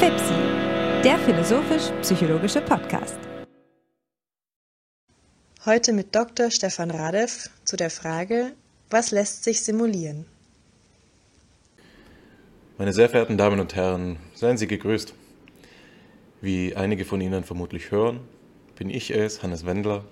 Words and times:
FIPSI, 0.00 1.02
der 1.04 1.18
philosophisch-psychologische 1.18 2.62
Podcast. 2.62 3.18
Heute 5.66 5.92
mit 5.92 6.14
Dr. 6.14 6.50
Stefan 6.50 6.90
Radev 6.90 7.50
zu 7.64 7.76
der 7.76 7.90
Frage, 7.90 8.52
was 8.88 9.10
lässt 9.10 9.44
sich 9.44 9.60
simulieren? 9.60 10.24
Meine 12.78 12.94
sehr 12.94 13.10
verehrten 13.10 13.36
Damen 13.36 13.60
und 13.60 13.74
Herren, 13.74 14.16
seien 14.32 14.56
Sie 14.56 14.66
gegrüßt. 14.66 15.12
Wie 16.40 16.74
einige 16.74 17.04
von 17.04 17.20
Ihnen 17.20 17.44
vermutlich 17.44 17.90
hören, 17.90 18.20
bin 18.76 18.88
ich 18.88 19.10
es, 19.10 19.42
Hannes 19.42 19.66
Wendler, 19.66 20.06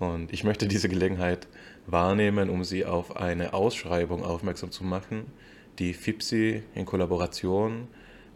und 0.00 0.32
ich 0.32 0.42
möchte 0.42 0.66
diese 0.66 0.88
Gelegenheit 0.88 1.46
wahrnehmen, 1.86 2.50
um 2.50 2.64
Sie 2.64 2.84
auf 2.84 3.16
eine 3.16 3.54
Ausschreibung 3.54 4.24
aufmerksam 4.24 4.72
zu 4.72 4.82
machen, 4.82 5.26
die 5.78 5.94
FIPSI 5.94 6.64
in 6.74 6.86
Kollaboration 6.86 7.86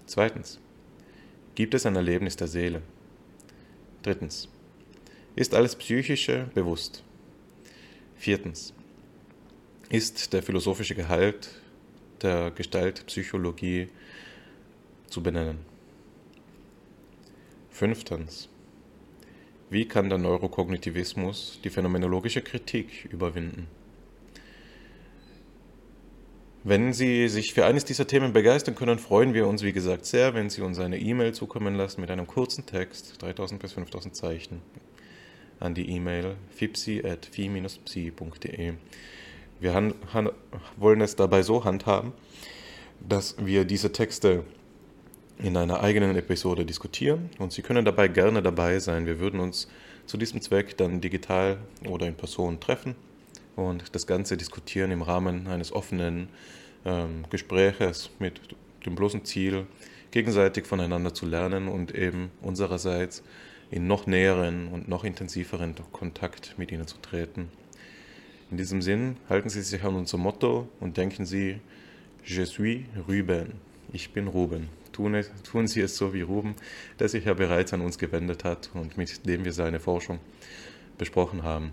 Zweitens, 0.06 0.60
Gibt 1.58 1.74
es 1.74 1.86
ein 1.86 1.96
Erlebnis 1.96 2.36
der 2.36 2.46
Seele? 2.46 2.82
Drittens. 4.04 4.48
Ist 5.34 5.56
alles 5.56 5.74
Psychische 5.74 6.48
bewusst? 6.54 7.02
Viertens. 8.14 8.72
Ist 9.90 10.32
der 10.32 10.44
philosophische 10.44 10.94
Gehalt 10.94 11.50
der 12.22 12.52
Gestaltpsychologie 12.52 13.88
zu 15.08 15.20
benennen? 15.20 15.58
Fünftens. 17.70 18.48
Wie 19.68 19.88
kann 19.88 20.10
der 20.10 20.18
Neurokognitivismus 20.18 21.58
die 21.64 21.70
phänomenologische 21.70 22.40
Kritik 22.40 23.08
überwinden? 23.10 23.66
Wenn 26.68 26.92
Sie 26.92 27.28
sich 27.28 27.54
für 27.54 27.64
eines 27.64 27.86
dieser 27.86 28.06
Themen 28.06 28.34
begeistern 28.34 28.74
können, 28.74 28.98
freuen 28.98 29.32
wir 29.32 29.48
uns, 29.48 29.62
wie 29.62 29.72
gesagt, 29.72 30.04
sehr, 30.04 30.34
wenn 30.34 30.50
Sie 30.50 30.60
uns 30.60 30.78
eine 30.78 30.98
E-Mail 30.98 31.32
zukommen 31.32 31.76
lassen 31.76 32.02
mit 32.02 32.10
einem 32.10 32.26
kurzen 32.26 32.66
Text, 32.66 33.22
3000 33.22 33.58
bis 33.58 33.72
5000 33.72 34.14
Zeichen, 34.14 34.60
an 35.60 35.72
die 35.72 35.88
E-Mail 35.88 36.34
fipsi.fi-psi.de. 36.50 38.74
Wir 39.60 39.94
wollen 40.76 41.00
es 41.00 41.16
dabei 41.16 41.40
so 41.40 41.64
handhaben, 41.64 42.12
dass 43.00 43.36
wir 43.38 43.64
diese 43.64 43.90
Texte 43.90 44.44
in 45.38 45.56
einer 45.56 45.80
eigenen 45.80 46.16
Episode 46.16 46.66
diskutieren 46.66 47.30
und 47.38 47.50
Sie 47.50 47.62
können 47.62 47.86
dabei 47.86 48.08
gerne 48.08 48.42
dabei 48.42 48.78
sein. 48.78 49.06
Wir 49.06 49.20
würden 49.20 49.40
uns 49.40 49.68
zu 50.04 50.18
diesem 50.18 50.42
Zweck 50.42 50.76
dann 50.76 51.00
digital 51.00 51.56
oder 51.88 52.06
in 52.06 52.14
Person 52.14 52.60
treffen 52.60 52.94
und 53.56 53.94
das 53.94 54.06
Ganze 54.06 54.36
diskutieren 54.36 54.90
im 54.90 55.00
Rahmen 55.00 55.46
eines 55.46 55.72
offenen 55.72 56.28
ähm, 56.84 57.24
Gespräches 57.30 58.10
mit 58.18 58.40
dem 58.86 58.94
bloßen 58.94 59.24
Ziel, 59.24 59.66
gegenseitig 60.10 60.66
voneinander 60.66 61.12
zu 61.14 61.26
lernen 61.26 61.68
und 61.68 61.94
eben 61.94 62.30
unsererseits 62.42 63.22
in 63.70 63.86
noch 63.86 64.06
näheren 64.06 64.68
und 64.68 64.88
noch 64.88 65.04
intensiveren 65.04 65.74
Kontakt 65.92 66.54
mit 66.58 66.72
ihnen 66.72 66.86
zu 66.86 66.96
treten. 66.98 67.50
In 68.50 68.56
diesem 68.56 68.80
Sinn 68.80 69.16
halten 69.28 69.50
Sie 69.50 69.60
sich 69.60 69.82
an 69.84 69.94
unser 69.94 70.16
Motto 70.16 70.68
und 70.80 70.96
denken 70.96 71.26
Sie, 71.26 71.60
Je 72.24 72.44
suis 72.44 72.84
Ruben, 73.06 73.52
ich 73.92 74.10
bin 74.12 74.26
Ruben. 74.26 74.68
Tun, 74.92 75.22
tun 75.44 75.66
Sie 75.66 75.80
es 75.80 75.96
so 75.96 76.12
wie 76.14 76.22
Ruben, 76.22 76.54
der 76.98 77.08
sich 77.08 77.26
ja 77.26 77.34
bereits 77.34 77.72
an 77.72 77.82
uns 77.82 77.98
gewendet 77.98 78.44
hat 78.44 78.70
und 78.74 78.96
mit 78.96 79.26
dem 79.26 79.44
wir 79.44 79.52
seine 79.52 79.80
Forschung 79.80 80.18
besprochen 80.96 81.42
haben 81.42 81.72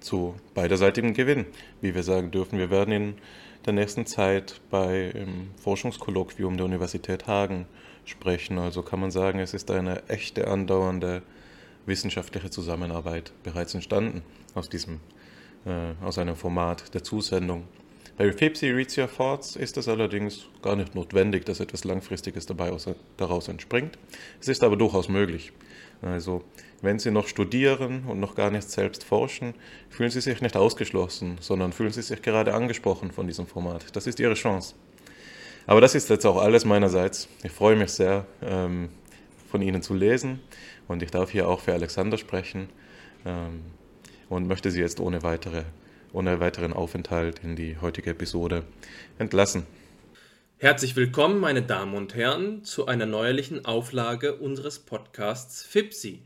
zu 0.00 0.34
beiderseitigem 0.54 1.14
Gewinn, 1.14 1.46
wie 1.80 1.94
wir 1.94 2.02
sagen 2.02 2.30
dürfen. 2.30 2.58
Wir 2.58 2.70
werden 2.70 2.92
in 2.92 3.14
der 3.66 3.72
nächsten 3.72 4.06
Zeit 4.06 4.60
bei 4.70 5.10
im 5.10 5.50
Forschungskolloquium 5.62 6.56
der 6.56 6.66
Universität 6.66 7.26
Hagen 7.26 7.66
sprechen. 8.04 8.58
Also 8.58 8.82
kann 8.82 9.00
man 9.00 9.10
sagen, 9.10 9.38
es 9.38 9.54
ist 9.54 9.70
eine 9.70 10.08
echte 10.08 10.48
andauernde 10.48 11.22
wissenschaftliche 11.86 12.50
Zusammenarbeit 12.50 13.32
bereits 13.42 13.74
entstanden 13.74 14.22
aus 14.54 14.68
diesem 14.68 15.00
äh, 15.66 15.94
aus 16.04 16.18
einem 16.18 16.36
Format 16.36 16.94
der 16.94 17.02
Zusendung. 17.02 17.64
Bei 18.16 18.30
FEPSI 18.30 18.70
Reads 18.70 18.96
Your 18.96 19.08
ist 19.56 19.76
es 19.76 19.88
allerdings 19.88 20.46
gar 20.62 20.76
nicht 20.76 20.94
notwendig, 20.94 21.44
dass 21.46 21.58
etwas 21.58 21.84
Langfristiges 21.84 22.46
dabei 22.46 22.70
aus, 22.70 22.88
daraus 23.16 23.48
entspringt. 23.48 23.98
Es 24.40 24.48
ist 24.48 24.62
aber 24.62 24.76
durchaus 24.76 25.08
möglich. 25.08 25.52
Also 26.04 26.44
wenn 26.82 26.98
Sie 26.98 27.10
noch 27.10 27.26
studieren 27.26 28.04
und 28.06 28.20
noch 28.20 28.34
gar 28.34 28.50
nicht 28.50 28.70
selbst 28.70 29.04
forschen, 29.04 29.54
fühlen 29.88 30.10
Sie 30.10 30.20
sich 30.20 30.42
nicht 30.42 30.56
ausgeschlossen, 30.56 31.38
sondern 31.40 31.72
fühlen 31.72 31.92
Sie 31.92 32.02
sich 32.02 32.20
gerade 32.20 32.52
angesprochen 32.52 33.10
von 33.10 33.26
diesem 33.26 33.46
Format. 33.46 33.96
Das 33.96 34.06
ist 34.06 34.20
Ihre 34.20 34.34
Chance. 34.34 34.74
Aber 35.66 35.80
das 35.80 35.94
ist 35.94 36.10
jetzt 36.10 36.26
auch 36.26 36.36
alles 36.36 36.66
meinerseits. 36.66 37.28
Ich 37.42 37.52
freue 37.52 37.76
mich 37.76 37.90
sehr, 37.90 38.26
ähm, 38.42 38.90
von 39.50 39.62
Ihnen 39.62 39.80
zu 39.80 39.94
lesen 39.94 40.40
und 40.88 41.02
ich 41.02 41.10
darf 41.10 41.30
hier 41.30 41.48
auch 41.48 41.60
für 41.60 41.72
Alexander 41.72 42.18
sprechen 42.18 42.68
ähm, 43.24 43.62
und 44.28 44.46
möchte 44.46 44.70
Sie 44.70 44.80
jetzt 44.80 45.00
ohne, 45.00 45.22
weitere, 45.22 45.62
ohne 46.12 46.38
weiteren 46.38 46.74
Aufenthalt 46.74 47.40
in 47.42 47.56
die 47.56 47.78
heutige 47.80 48.10
Episode 48.10 48.64
entlassen. 49.18 49.64
Herzlich 50.58 50.96
willkommen, 50.96 51.40
meine 51.40 51.62
Damen 51.62 51.94
und 51.94 52.14
Herren, 52.14 52.64
zu 52.64 52.86
einer 52.86 53.06
neuerlichen 53.06 53.64
Auflage 53.64 54.36
unseres 54.36 54.78
Podcasts 54.78 55.62
FIPSI 55.64 56.22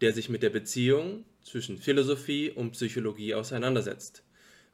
der 0.00 0.12
sich 0.12 0.28
mit 0.28 0.42
der 0.42 0.50
Beziehung 0.50 1.24
zwischen 1.42 1.78
Philosophie 1.78 2.50
und 2.50 2.72
Psychologie 2.72 3.34
auseinandersetzt. 3.34 4.22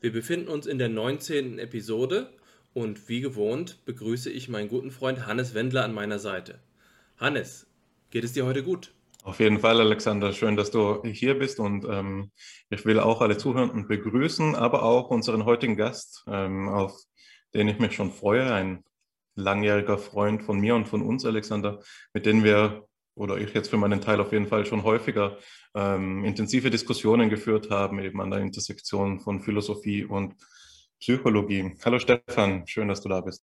Wir 0.00 0.12
befinden 0.12 0.49
uns 0.49 0.67
in 0.67 0.78
der 0.78 0.89
19. 0.89 1.59
Episode 1.59 2.31
und 2.75 3.09
wie 3.09 3.21
gewohnt 3.21 3.84
begrüße 3.84 4.31
ich 4.31 4.49
meinen 4.49 4.69
guten 4.69 4.91
Freund 4.91 5.27
Hannes 5.27 5.55
Wendler 5.55 5.84
an 5.84 5.95
meiner 5.95 6.19
Seite. 6.19 6.59
Hannes, 7.16 7.66
geht 8.11 8.25
es 8.25 8.33
dir 8.33 8.45
heute 8.45 8.62
gut? 8.62 8.93
Auf 9.22 9.41
jeden 9.41 9.61
Fall, 9.61 9.81
Alexander. 9.81 10.33
Schön, 10.33 10.56
dass 10.56 10.71
du 10.71 11.03
hier 11.05 11.39
bist 11.39 11.59
und 11.59 11.87
ähm, 11.89 12.31
ich 12.69 12.84
will 12.84 13.01
auch 13.01 13.22
alle 13.22 13.39
Zuhörenden 13.39 13.89
begrüßen, 13.89 14.55
aber 14.55 14.83
auch 14.83 15.09
unseren 15.09 15.47
heutigen 15.47 15.77
Gast, 15.77 16.25
ähm, 16.27 16.69
auf 16.69 16.95
den 17.54 17.69
ich 17.69 17.78
mich 17.78 17.94
schon 17.94 18.10
freue, 18.10 18.53
ein 18.53 18.84
langjähriger 19.37 19.98
Freund 19.98 20.42
von 20.42 20.60
mir 20.60 20.75
und 20.75 20.87
von 20.87 21.03
uns, 21.03 21.25
Alexander, 21.25 21.81
mit 22.12 22.26
dem 22.26 22.44
wir 22.44 22.87
oder 23.16 23.38
ich 23.38 23.54
jetzt 23.54 23.69
für 23.69 23.76
meinen 23.76 24.00
Teil 24.00 24.20
auf 24.20 24.32
jeden 24.32 24.48
Fall 24.48 24.66
schon 24.66 24.82
häufiger 24.82 25.38
ähm, 25.75 26.25
intensive 26.25 26.71
Diskussionen 26.71 27.30
geführt 27.30 27.71
haben, 27.71 28.01
eben 28.01 28.21
an 28.21 28.30
der 28.30 28.41
Intersektion 28.41 29.21
von 29.21 29.41
Philosophie 29.41 30.04
und 30.04 30.34
Psychologie. 30.98 31.77
Hallo 31.84 31.98
Stefan, 31.98 32.66
schön, 32.66 32.89
dass 32.89 33.03
du 33.03 33.09
da 33.09 33.21
bist. 33.21 33.42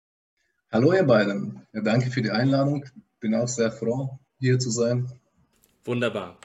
Hallo 0.72 0.92
ihr 0.92 1.04
beiden, 1.04 1.66
ja, 1.72 1.82
danke 1.82 2.10
für 2.10 2.22
die 2.22 2.30
Einladung. 2.30 2.84
Bin 3.20 3.34
auch 3.34 3.48
sehr 3.48 3.70
froh, 3.70 4.18
hier 4.38 4.58
zu 4.58 4.70
sein. 4.70 5.12
Wunderbar. 5.84 6.38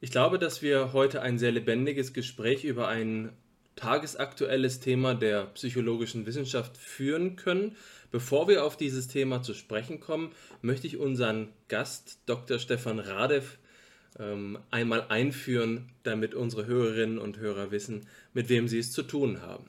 Ich 0.00 0.10
glaube, 0.10 0.38
dass 0.38 0.62
wir 0.62 0.92
heute 0.92 1.22
ein 1.22 1.38
sehr 1.38 1.52
lebendiges 1.52 2.12
Gespräch 2.12 2.64
über 2.64 2.88
ein 2.88 3.32
tagesaktuelles 3.76 4.80
Thema 4.80 5.14
der 5.14 5.46
psychologischen 5.46 6.26
Wissenschaft 6.26 6.76
führen 6.76 7.36
können. 7.36 7.76
Bevor 8.10 8.48
wir 8.48 8.64
auf 8.64 8.76
dieses 8.76 9.08
Thema 9.08 9.42
zu 9.42 9.54
sprechen 9.54 10.00
kommen, 10.00 10.32
möchte 10.62 10.86
ich 10.86 10.96
unseren 10.96 11.48
Gast 11.68 12.20
Dr. 12.26 12.58
Stefan 12.58 12.98
Radev 12.98 13.58
ähm, 14.18 14.58
einmal 14.70 15.06
einführen, 15.08 15.90
damit 16.02 16.34
unsere 16.34 16.66
Hörerinnen 16.66 17.18
und 17.18 17.38
Hörer 17.38 17.70
wissen, 17.70 18.06
mit 18.32 18.48
wem 18.48 18.68
sie 18.68 18.78
es 18.78 18.92
zu 18.92 19.02
tun 19.02 19.42
haben. 19.42 19.68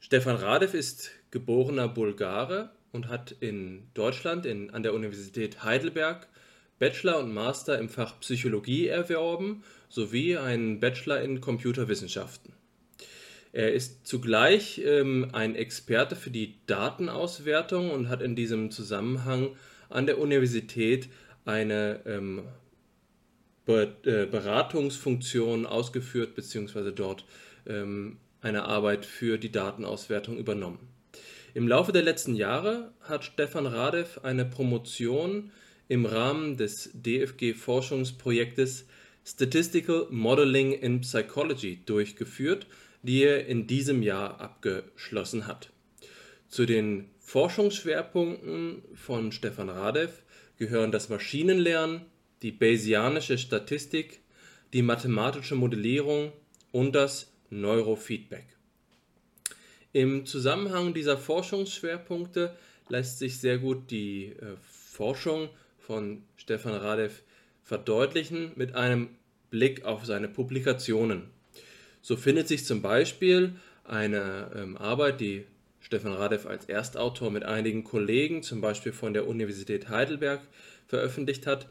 Stefan 0.00 0.36
Radev 0.36 0.72
ist 0.74 1.10
geborener 1.30 1.88
Bulgare 1.88 2.70
und 2.92 3.08
hat 3.08 3.32
in 3.40 3.88
Deutschland 3.92 4.46
in, 4.46 4.70
an 4.70 4.82
der 4.82 4.94
Universität 4.94 5.64
Heidelberg 5.64 6.28
Bachelor 6.78 7.18
und 7.18 7.32
Master 7.32 7.78
im 7.78 7.88
Fach 7.88 8.20
Psychologie 8.20 8.88
erworben 8.88 9.62
sowie 9.88 10.36
einen 10.36 10.80
Bachelor 10.80 11.22
in 11.22 11.40
Computerwissenschaften. 11.40 12.52
Er 13.52 13.72
ist 13.72 14.06
zugleich 14.06 14.82
ähm, 14.84 15.30
ein 15.32 15.54
Experte 15.54 16.14
für 16.16 16.30
die 16.30 16.56
Datenauswertung 16.66 17.90
und 17.90 18.10
hat 18.10 18.20
in 18.20 18.36
diesem 18.36 18.70
Zusammenhang 18.70 19.56
an 19.88 20.04
der 20.04 20.18
Universität 20.18 21.08
eine 21.46 22.00
ähm, 22.04 22.42
äh, 23.66 24.26
Beratungsfunktion 24.26 25.64
ausgeführt, 25.64 26.34
beziehungsweise 26.34 26.92
dort 26.92 27.24
ähm, 27.66 28.18
eine 28.42 28.64
Arbeit 28.64 29.06
für 29.06 29.38
die 29.38 29.50
Datenauswertung 29.50 30.36
übernommen. 30.36 30.78
Im 31.54 31.66
Laufe 31.66 31.92
der 31.92 32.02
letzten 32.02 32.34
Jahre 32.34 32.92
hat 33.00 33.24
Stefan 33.24 33.66
Radev 33.66 34.20
eine 34.22 34.44
Promotion 34.44 35.50
im 35.88 36.06
Rahmen 36.06 36.56
des 36.56 36.90
DFG-Forschungsprojektes 36.94 38.86
Statistical 39.24 40.06
Modeling 40.10 40.72
in 40.72 41.00
Psychology 41.00 41.80
durchgeführt, 41.84 42.66
die 43.02 43.22
er 43.22 43.46
in 43.46 43.66
diesem 43.66 44.02
Jahr 44.02 44.40
abgeschlossen 44.40 45.46
hat. 45.46 45.70
Zu 46.48 46.66
den 46.66 47.10
Forschungsschwerpunkten 47.20 48.82
von 48.94 49.32
Stefan 49.32 49.68
Radev 49.68 50.22
gehören 50.58 50.92
das 50.92 51.08
Maschinenlernen, 51.08 52.02
die 52.42 52.52
Bayesianische 52.52 53.38
Statistik, 53.38 54.20
die 54.72 54.82
mathematische 54.82 55.54
Modellierung 55.54 56.32
und 56.72 56.94
das 56.94 57.32
Neurofeedback. 57.50 58.46
Im 59.92 60.26
Zusammenhang 60.26 60.94
dieser 60.94 61.16
Forschungsschwerpunkte 61.16 62.54
lässt 62.88 63.18
sich 63.18 63.40
sehr 63.40 63.58
gut 63.58 63.90
die 63.90 64.26
äh, 64.26 64.56
Forschung 64.60 65.48
von 65.86 66.22
Stefan 66.36 66.74
Radev 66.74 67.22
verdeutlichen 67.62 68.52
mit 68.56 68.74
einem 68.74 69.08
Blick 69.50 69.84
auf 69.84 70.04
seine 70.04 70.28
Publikationen. 70.28 71.30
So 72.02 72.16
findet 72.16 72.48
sich 72.48 72.64
zum 72.64 72.82
Beispiel 72.82 73.54
eine 73.84 74.50
ähm, 74.54 74.76
Arbeit, 74.76 75.20
die 75.20 75.44
Stefan 75.80 76.12
Radev 76.12 76.46
als 76.46 76.64
Erstautor 76.64 77.30
mit 77.30 77.44
einigen 77.44 77.84
Kollegen, 77.84 78.42
zum 78.42 78.60
Beispiel 78.60 78.92
von 78.92 79.14
der 79.14 79.28
Universität 79.28 79.88
Heidelberg, 79.88 80.40
veröffentlicht 80.88 81.46
hat, 81.46 81.68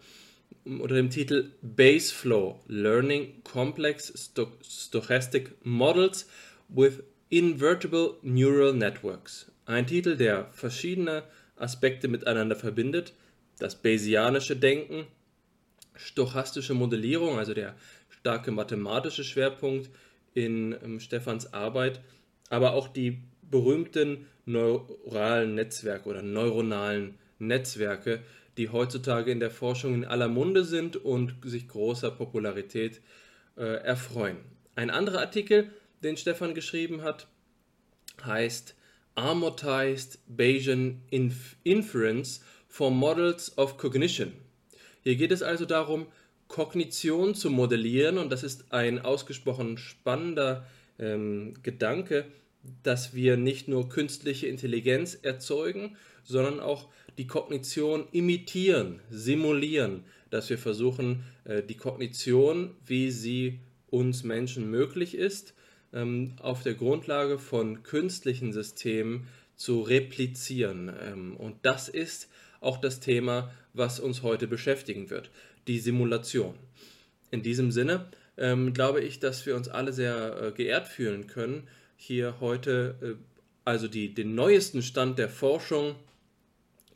unter 0.64 0.96
dem 0.96 1.10
Titel 1.10 1.52
Baseflow 1.62 2.62
Learning 2.68 3.44
Complex 3.44 4.32
Stochastic 4.64 5.54
Models 5.64 6.30
with 6.70 7.04
Invertible 7.30 8.16
Neural 8.22 8.74
Networks. 8.74 9.52
Ein 9.66 9.88
Titel, 9.88 10.16
der 10.16 10.48
verschiedene 10.54 11.24
Aspekte 11.58 12.08
miteinander 12.08 12.56
verbindet, 12.56 13.14
das 13.60 13.82
Bayesianische 13.82 14.56
Denken, 14.56 15.08
stochastische 15.96 16.74
Modellierung, 16.74 17.38
also 17.38 17.54
der 17.54 17.76
starke 18.10 18.52
mathematische 18.52 19.24
Schwerpunkt 19.24 19.90
in 20.34 20.76
ähm, 20.84 21.00
Stefans 21.00 21.54
Arbeit, 21.54 22.02
aber 22.50 22.74
auch 22.74 22.88
die 22.88 23.22
berühmten 23.50 24.28
neuralen 24.46 25.56
Netzwerke 25.56 26.10
oder 26.10 26.22
neuronalen 26.22 27.18
Netzwerke, 27.40 28.22
die 28.58 28.70
heutzutage 28.70 29.32
in 29.32 29.40
der 29.40 29.52
Forschung 29.52 29.94
in 29.94 30.06
aller 30.06 30.28
Munde 30.28 30.64
sind 30.64 30.98
und 30.98 31.36
sich 31.44 31.68
großer 31.68 32.12
Popularität 32.12 33.02
äh, 33.58 33.64
erfreuen. 33.84 34.38
Ein 34.76 34.90
anderer 34.90 35.20
Artikel, 35.20 35.72
den 36.04 36.18
Stefan 36.18 36.54
geschrieben 36.54 37.02
hat, 37.02 37.28
heißt 38.24 38.76
Amortized 39.16 40.20
Bayesian 40.28 41.02
Inf 41.10 41.56
Inference 41.64 42.42
for 42.76 42.92
Models 42.92 43.58
of 43.58 43.78
Cognition. 43.78 44.34
Hier 45.02 45.16
geht 45.16 45.32
es 45.32 45.42
also 45.42 45.64
darum, 45.64 46.08
Kognition 46.50 47.34
zu 47.34 47.50
modellieren 47.50 48.18
und 48.18 48.30
das 48.34 48.44
ist 48.44 48.66
ein 48.74 49.00
ausgesprochen 49.00 49.78
spannender 49.78 50.66
ähm, 51.00 51.54
Gedanke, 51.64 52.26
dass 52.84 53.16
wir 53.16 53.38
nicht 53.38 53.70
nur 53.70 53.88
künstliche 53.88 54.48
Intelligenz 54.48 55.18
erzeugen, 55.22 55.96
sondern 56.26 56.60
auch 56.60 56.90
die 57.18 57.28
Kognition 57.28 58.10
imitieren, 58.12 59.00
simulieren, 59.10 60.04
dass 60.30 60.50
wir 60.50 60.58
versuchen, 60.58 61.24
äh, 61.46 61.64
die 61.64 61.78
Kognition, 61.78 62.76
wie 62.86 63.10
sie 63.10 63.62
uns 63.88 64.26
Menschen 64.26 64.70
möglich 64.70 65.16
ist, 65.16 65.54
ähm, 65.94 66.34
auf 66.42 66.62
der 66.62 66.74
Grundlage 66.74 67.40
von 67.40 67.84
künstlichen 67.84 68.52
Systemen 68.52 69.28
zu 69.56 69.82
replizieren. 69.82 70.92
Ähm, 71.02 71.38
und 71.38 71.56
das 71.62 71.88
ist 71.88 72.28
auch 72.66 72.78
das 72.78 73.00
Thema, 73.00 73.52
was 73.74 74.00
uns 74.00 74.24
heute 74.24 74.48
beschäftigen 74.48 75.10
wird, 75.10 75.30
die 75.68 75.80
Simulation. 75.80 76.56
In 77.32 77.44
diesem 77.44 77.72
Sinne 77.72 78.08
ähm, 78.38 78.74
glaube 78.74 79.02
ich, 79.02 79.20
dass 79.20 79.46
wir 79.46 79.56
uns 79.56 79.68
alle 79.68 79.94
sehr 79.94 80.42
äh, 80.42 80.52
geehrt 80.52 80.88
fühlen 80.88 81.28
können, 81.28 81.68
hier 81.98 82.40
heute 82.40 82.96
äh, 83.02 83.14
also 83.64 83.88
die, 83.88 84.14
den 84.14 84.36
neuesten 84.36 84.82
Stand 84.82 85.18
der 85.18 85.30
Forschung 85.30 85.96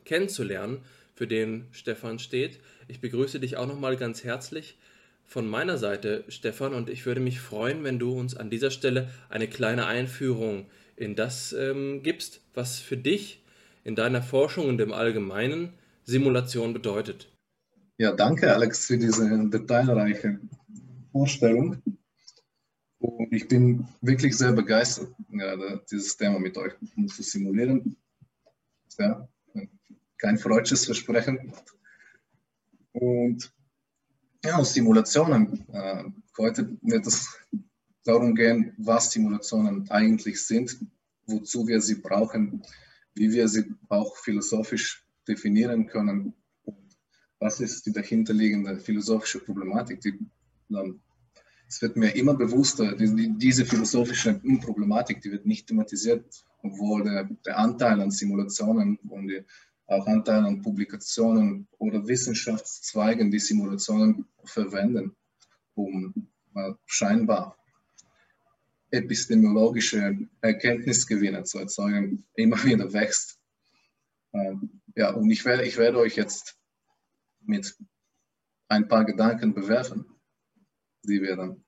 kennenzulernen, 0.06 0.82
für 1.16 1.28
den 1.28 1.68
Stefan 1.74 2.18
steht. 2.18 2.60
Ich 2.88 3.02
begrüße 3.02 3.42
dich 3.42 3.58
auch 3.58 3.68
nochmal 3.68 3.98
ganz 3.98 4.24
herzlich 4.24 4.78
von 5.26 5.46
meiner 5.50 5.78
Seite, 5.78 6.24
Stefan, 6.30 6.74
und 6.74 6.90
ich 6.90 7.06
würde 7.06 7.20
mich 7.20 7.42
freuen, 7.42 7.84
wenn 7.84 8.00
du 8.00 8.18
uns 8.18 8.38
an 8.38 8.50
dieser 8.50 8.72
Stelle 8.72 9.10
eine 9.28 9.50
kleine 9.50 9.86
Einführung 9.86 10.68
in 10.96 11.18
das 11.18 11.52
ähm, 11.52 12.04
gibst, 12.04 12.40
was 12.54 12.80
für 12.80 12.96
dich 12.96 13.39
in 13.90 13.96
deiner 13.96 14.22
Forschung 14.22 14.68
und 14.68 14.80
im 14.80 14.94
Allgemeinen 14.94 15.74
Simulation 16.04 16.74
bedeutet. 16.74 17.36
Ja, 17.98 18.12
danke 18.12 18.54
Alex 18.54 18.86
für 18.86 19.00
diese 19.00 19.50
detailreiche 19.50 20.40
Vorstellung. 21.12 21.82
Und 23.00 23.34
ich 23.34 23.48
bin 23.48 23.88
wirklich 24.02 24.38
sehr 24.38 24.52
begeistert, 24.52 25.10
gerade 25.32 25.84
dieses 25.90 26.16
Thema 26.16 26.38
mit 26.40 26.56
euch 26.56 26.74
zu 27.08 27.24
simulieren. 27.24 27.98
Ja, 29.00 29.28
kein 30.20 30.38
freudsches 30.38 30.86
Versprechen. 30.86 31.52
Und 32.92 33.52
ja, 34.46 34.64
Simulationen. 34.64 35.68
Äh, 35.74 36.04
heute 36.38 36.78
wird 36.84 37.08
es 37.08 37.28
darum 38.04 38.36
gehen, 38.36 38.72
was 38.78 39.12
Simulationen 39.12 39.90
eigentlich 39.90 40.46
sind, 40.46 40.78
wozu 41.26 41.68
wir 41.68 41.82
sie 41.82 41.96
brauchen, 41.96 42.62
wie 43.16 43.32
wir 43.32 43.48
sie 43.48 43.66
auch 43.90 44.18
philosophisch 44.18 45.06
definieren 45.28 45.88
können 45.88 46.34
was 47.40 47.62
ist 47.62 47.86
die 47.86 47.94
dahinterliegende 47.94 48.80
philosophische 48.80 49.40
Problematik, 49.40 50.02
die 50.02 50.20
dann 50.70 51.02
es 51.68 51.84
wird 51.84 51.98
mir 51.98 52.16
immer 52.16 52.34
bewusster, 52.34 52.96
die, 52.96 53.38
diese 53.38 53.64
philosophische 53.64 54.34
Problematik, 54.60 55.22
die 55.22 55.32
wird 55.32 55.46
nicht 55.46 55.68
thematisiert, 55.68 56.44
obwohl 56.64 57.04
der, 57.04 57.30
der 57.46 57.60
Anteil 57.60 58.02
an 58.02 58.10
Simulationen 58.10 58.98
und 59.08 59.28
die 59.28 59.44
auch 59.86 60.08
Anteil 60.08 60.46
an 60.46 60.64
Publikationen 60.64 61.68
oder 61.78 62.08
Wissenschaftszweigen, 62.08 63.30
die 63.30 63.40
Simulationen 63.40 64.26
verwenden, 64.46 65.16
um 65.76 66.28
äh, 66.56 66.72
scheinbar 66.88 67.59
epistemologische 68.92 70.18
Erkenntnisgewinne 70.42 71.44
zu 71.44 71.60
erzeugen, 71.60 72.26
immer 72.36 72.64
wieder 72.64 72.92
wächst. 72.94 73.40
Ähm, 74.34 74.82
ja, 74.96 75.12
und 75.12 75.30
ich 75.30 75.46
werde, 75.46 75.66
ich 75.66 75.78
werde 75.78 76.00
euch 76.00 76.16
jetzt 76.16 76.58
mit 77.42 77.76
ein 78.68 78.88
paar 78.88 79.06
Gedanken 79.06 79.54
bewerfen, 79.54 80.06
die 81.04 81.22
wir 81.22 81.36
dann 81.36 81.64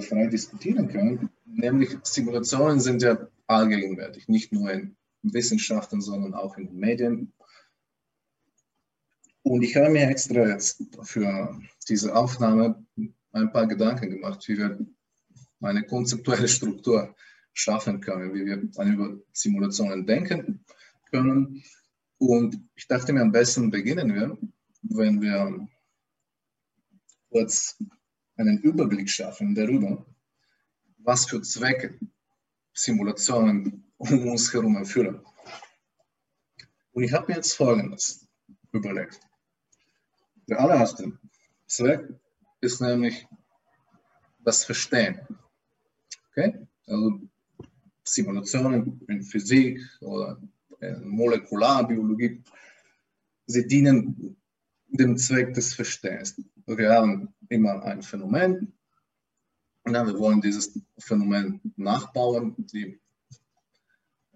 frei 0.00 0.26
diskutieren 0.26 0.88
können. 0.88 1.30
Nämlich 1.44 1.96
Simulationen 2.04 2.80
sind 2.80 3.02
ja 3.02 3.28
allgegenwärtig, 3.46 4.28
nicht 4.28 4.52
nur 4.52 4.70
in 4.70 4.96
Wissenschaften, 5.22 6.00
sondern 6.00 6.34
auch 6.34 6.56
in 6.56 6.66
den 6.66 6.78
Medien. 6.78 7.32
Und 9.42 9.62
ich 9.62 9.76
habe 9.76 9.90
mir 9.90 10.08
extra 10.08 10.46
jetzt 10.46 10.82
für 11.02 11.60
diese 11.88 12.14
Aufnahme 12.14 12.86
ein 13.32 13.52
paar 13.52 13.66
Gedanken 13.66 14.10
gemacht, 14.10 14.46
wie 14.46 14.58
wir 14.58 14.78
eine 15.68 15.84
konzeptuelle 15.84 16.48
Struktur 16.48 17.14
schaffen 17.52 18.00
können, 18.00 18.34
wie 18.34 18.44
wir 18.44 18.62
dann 18.74 18.92
über 18.92 19.18
Simulationen 19.32 20.06
denken 20.06 20.64
können. 21.10 21.62
Und 22.18 22.68
ich 22.74 22.86
dachte 22.86 23.12
mir, 23.12 23.22
am 23.22 23.32
besten 23.32 23.70
beginnen 23.70 24.14
wir, 24.14 24.38
wenn 24.82 25.20
wir 25.20 25.68
kurz 27.30 27.76
einen 28.36 28.58
Überblick 28.58 29.08
schaffen 29.08 29.54
darüber, 29.54 30.04
was 30.98 31.26
für 31.26 31.42
Zwecke 31.42 31.98
Simulationen 32.72 33.92
um 33.98 34.28
uns 34.28 34.52
herum 34.52 34.76
erfüllen. 34.76 35.20
Und 36.92 37.04
ich 37.04 37.12
habe 37.12 37.28
mir 37.28 37.36
jetzt 37.36 37.54
Folgendes 37.54 38.26
überlegt. 38.72 39.20
Der 40.48 40.60
allererste 40.60 41.18
Zweck 41.66 42.08
ist 42.60 42.80
nämlich 42.80 43.26
das 44.40 44.64
Verstehen. 44.64 45.20
Okay? 46.32 46.66
Also 46.86 47.20
Simulationen 48.04 49.00
in 49.08 49.22
Physik 49.22 49.80
oder 50.00 50.40
in 50.80 51.08
Molekularbiologie, 51.08 52.42
sie 53.46 53.66
dienen 53.66 54.36
dem 54.88 55.16
Zweck 55.16 55.54
des 55.54 55.74
Verstehens. 55.74 56.40
Wir 56.66 56.90
haben 56.90 57.32
immer 57.48 57.82
ein 57.84 58.02
Phänomen 58.02 58.72
Ja, 59.86 60.06
wir 60.06 60.18
wollen 60.18 60.40
dieses 60.40 60.78
Phänomen 60.98 61.60
nachbauen. 61.76 62.54
Die, 62.72 63.00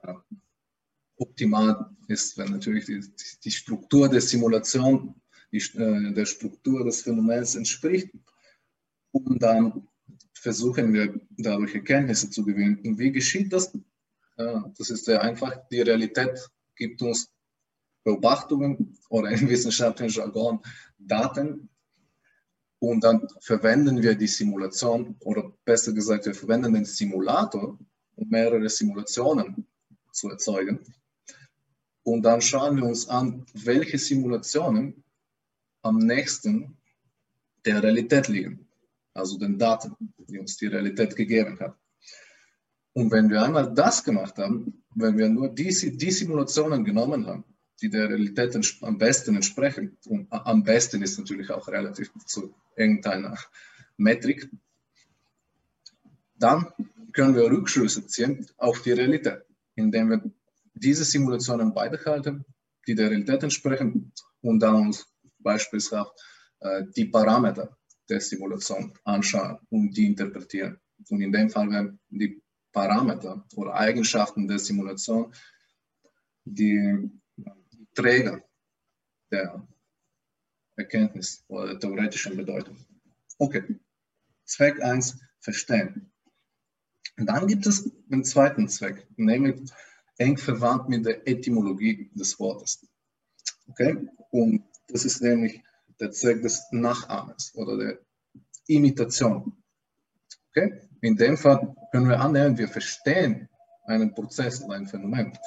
ja, 0.02 0.24
optimal 1.18 1.90
ist, 2.08 2.36
wenn 2.36 2.50
natürlich 2.50 2.86
die, 2.86 3.00
die 3.44 3.50
Struktur 3.50 4.08
der 4.08 4.20
Simulation 4.20 5.14
die, 5.52 5.58
äh, 5.58 6.12
der 6.12 6.26
Struktur 6.26 6.84
des 6.84 7.02
Phänomens 7.02 7.54
entspricht. 7.54 8.10
Und 9.12 9.40
dann 9.40 9.86
versuchen 10.46 10.92
wir 10.92 11.12
dadurch 11.36 11.74
Erkenntnisse 11.74 12.30
zu 12.30 12.44
gewinnen. 12.44 12.78
Und 12.84 13.00
wie 13.00 13.10
geschieht 13.10 13.52
das? 13.52 13.72
Das 14.78 14.90
ist 14.90 15.04
sehr 15.04 15.20
einfach. 15.20 15.52
Die 15.72 15.80
Realität 15.80 16.38
gibt 16.76 17.02
uns 17.02 17.32
Beobachtungen 18.04 18.96
oder 19.08 19.30
im 19.30 19.48
wissenschaftlichen 19.52 20.16
Jargon 20.16 20.60
Daten. 20.98 21.68
Und 22.78 23.02
dann 23.02 23.26
verwenden 23.40 24.00
wir 24.04 24.14
die 24.14 24.28
Simulation 24.28 25.16
oder 25.18 25.52
besser 25.64 25.92
gesagt, 25.92 26.26
wir 26.26 26.34
verwenden 26.34 26.74
den 26.74 26.84
Simulator, 26.84 27.76
um 28.14 28.28
mehrere 28.28 28.68
Simulationen 28.68 29.66
zu 30.12 30.30
erzeugen. 30.30 30.78
Und 32.04 32.22
dann 32.22 32.40
schauen 32.40 32.76
wir 32.76 32.84
uns 32.84 33.08
an, 33.08 33.46
welche 33.52 33.98
Simulationen 33.98 35.02
am 35.82 35.98
nächsten 35.98 36.76
der 37.64 37.82
Realität 37.82 38.28
liegen, 38.28 38.65
also 39.16 39.38
den 39.38 39.58
Daten, 39.58 39.96
die 40.18 40.38
uns 40.38 40.56
die 40.56 40.66
Realität 40.66 41.16
gegeben 41.16 41.58
hat. 41.60 41.76
Und 42.92 43.10
wenn 43.10 43.28
wir 43.28 43.42
einmal 43.42 43.74
das 43.74 44.04
gemacht 44.04 44.38
haben, 44.38 44.84
wenn 44.94 45.18
wir 45.18 45.28
nur 45.28 45.48
die, 45.48 45.96
die 45.96 46.10
Simulationen 46.10 46.84
genommen 46.84 47.26
haben, 47.26 47.44
die 47.82 47.90
der 47.90 48.08
Realität 48.08 48.58
am 48.80 48.96
besten 48.96 49.36
entsprechen, 49.36 49.98
und 50.06 50.26
am 50.30 50.62
besten 50.62 51.02
ist 51.02 51.18
natürlich 51.18 51.50
auch 51.50 51.68
relativ 51.68 52.10
zu 52.24 52.54
irgendeiner 52.74 53.36
Metrik, 53.98 54.50
dann 56.38 56.72
können 57.12 57.34
wir 57.34 57.50
Rückschlüsse 57.50 58.06
ziehen 58.06 58.46
auf 58.56 58.82
die 58.82 58.92
Realität, 58.92 59.42
indem 59.74 60.10
wir 60.10 60.22
diese 60.74 61.04
Simulationen 61.04 61.72
beibehalten, 61.74 62.44
die 62.86 62.94
der 62.94 63.10
Realität 63.10 63.42
entsprechen 63.42 64.12
und 64.42 64.60
dann 64.60 64.76
uns 64.76 65.06
beispielsweise 65.38 66.06
äh, 66.60 66.84
die 66.96 67.06
Parameter 67.06 67.76
der 68.08 68.20
Simulation 68.20 68.92
anschauen 69.04 69.58
und 69.70 69.96
die 69.96 70.06
interpretieren. 70.06 70.78
Und 71.10 71.20
in 71.20 71.32
dem 71.32 71.50
Fall 71.50 71.70
werden 71.70 71.98
die 72.08 72.42
Parameter 72.72 73.44
oder 73.56 73.74
Eigenschaften 73.74 74.46
der 74.48 74.58
Simulation 74.58 75.32
die, 76.44 77.10
Träger 77.94 78.42
der 79.30 79.66
Erkenntnis 80.76 81.44
oder 81.48 81.68
der 81.68 81.80
theoretischen 81.80 82.36
Bedeutung. 82.36 82.76
Okay, 83.38 83.62
Zweck 84.44 84.82
1, 84.82 85.18
verstehen. 85.40 86.12
Dann 87.16 87.46
gibt 87.46 87.66
es 87.66 87.90
einen 88.10 88.24
zweiten 88.24 88.68
Zweck, 88.68 89.06
nämlich 89.16 89.72
eng 90.18 90.36
verwandt 90.36 90.88
mit 90.88 91.06
der 91.06 91.26
Etymologie 91.26 92.10
des 92.14 92.38
Wortes. 92.38 92.86
Okay, 93.68 94.06
und 94.30 94.64
das 94.88 95.04
ist 95.04 95.22
nämlich 95.22 95.62
der 96.00 96.10
Zweck 96.10 96.42
des 96.42 96.64
Nachahmens 96.70 97.54
oder 97.54 97.76
der 97.76 97.98
Imitation. 98.66 99.62
Okay? 100.50 100.80
In 101.00 101.16
dem 101.16 101.36
Fall 101.36 101.74
können 101.92 102.08
wir 102.08 102.20
annehmen, 102.20 102.58
wir 102.58 102.68
verstehen 102.68 103.48
einen 103.86 104.14
Prozess 104.14 104.62
oder 104.62 104.74
ein 104.74 104.86
Phänomen. 104.86 105.38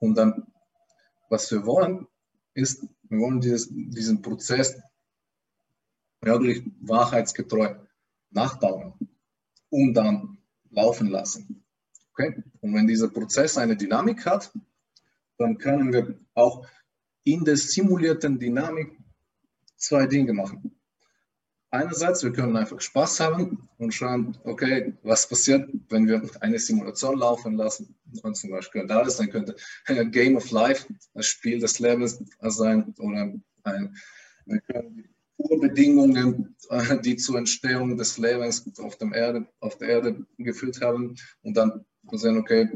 Und 0.00 0.16
dann, 0.16 0.46
was 1.28 1.50
wir 1.50 1.64
wollen, 1.66 2.06
ist, 2.54 2.86
wir 3.08 3.18
wollen 3.18 3.40
dieses, 3.40 3.68
diesen 3.70 4.22
Prozess 4.22 4.80
wirklich 6.20 6.64
wahrheitsgetreu 6.80 7.74
nachbauen 8.30 8.94
und 9.70 9.94
dann 9.94 10.38
laufen 10.70 11.08
lassen. 11.08 11.64
Okay? 12.12 12.42
Und 12.60 12.74
wenn 12.74 12.86
dieser 12.86 13.08
Prozess 13.08 13.58
eine 13.58 13.76
Dynamik 13.76 14.24
hat, 14.24 14.52
dann 15.38 15.58
können 15.58 15.92
wir 15.92 16.18
auch 16.34 16.66
in 17.24 17.44
der 17.44 17.56
simulierten 17.56 18.38
Dynamik 18.38 18.96
zwei 19.84 20.06
Dinge 20.06 20.32
machen. 20.32 20.74
Einerseits, 21.70 22.22
wir 22.22 22.32
können 22.32 22.56
einfach 22.56 22.80
Spaß 22.80 23.18
haben 23.18 23.68
und 23.78 23.92
schauen, 23.92 24.38
okay, 24.44 24.94
was 25.02 25.28
passiert, 25.28 25.68
wenn 25.88 26.06
wir 26.06 26.22
eine 26.40 26.58
Simulation 26.58 27.18
laufen 27.18 27.56
lassen. 27.56 27.96
Und 28.22 28.36
zum 28.36 28.50
Beispiel 28.50 28.86
da 28.86 29.02
ist, 29.02 29.18
dann 29.18 29.28
könnte 29.28 29.56
ein 29.86 30.12
Game 30.12 30.36
of 30.36 30.50
Life, 30.52 30.86
das 31.14 31.26
Spiel 31.26 31.58
des 31.58 31.80
Lebens 31.80 32.22
sein 32.40 32.94
oder 32.98 33.34
ein, 33.64 33.96
wir 34.46 34.60
können 34.60 34.94
die 34.94 35.10
Urbedingungen, 35.36 36.54
die 37.02 37.16
zur 37.16 37.38
Entstehung 37.38 37.96
des 37.96 38.18
Lebens 38.18 38.64
auf, 38.78 38.96
dem 38.98 39.12
Erde, 39.12 39.44
auf 39.58 39.76
der 39.78 39.88
Erde 39.88 40.24
geführt 40.38 40.80
haben 40.80 41.16
und 41.42 41.56
dann 41.56 41.84
sehen, 42.12 42.38
okay, 42.38 42.68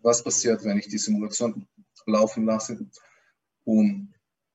was 0.00 0.24
passiert, 0.24 0.64
wenn 0.64 0.78
ich 0.78 0.88
die 0.88 0.96
Simulation 0.96 1.66
laufen 2.06 2.46
lasse. 2.46 2.86
Und 3.64 4.14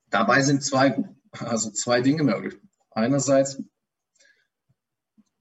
dabei 0.09 0.41
sind 0.41 0.63
zwei, 0.63 1.03
also 1.41 1.71
zwei 1.71 2.01
Dinge 2.01 2.23
möglich. 2.23 2.55
Einerseits 2.91 3.61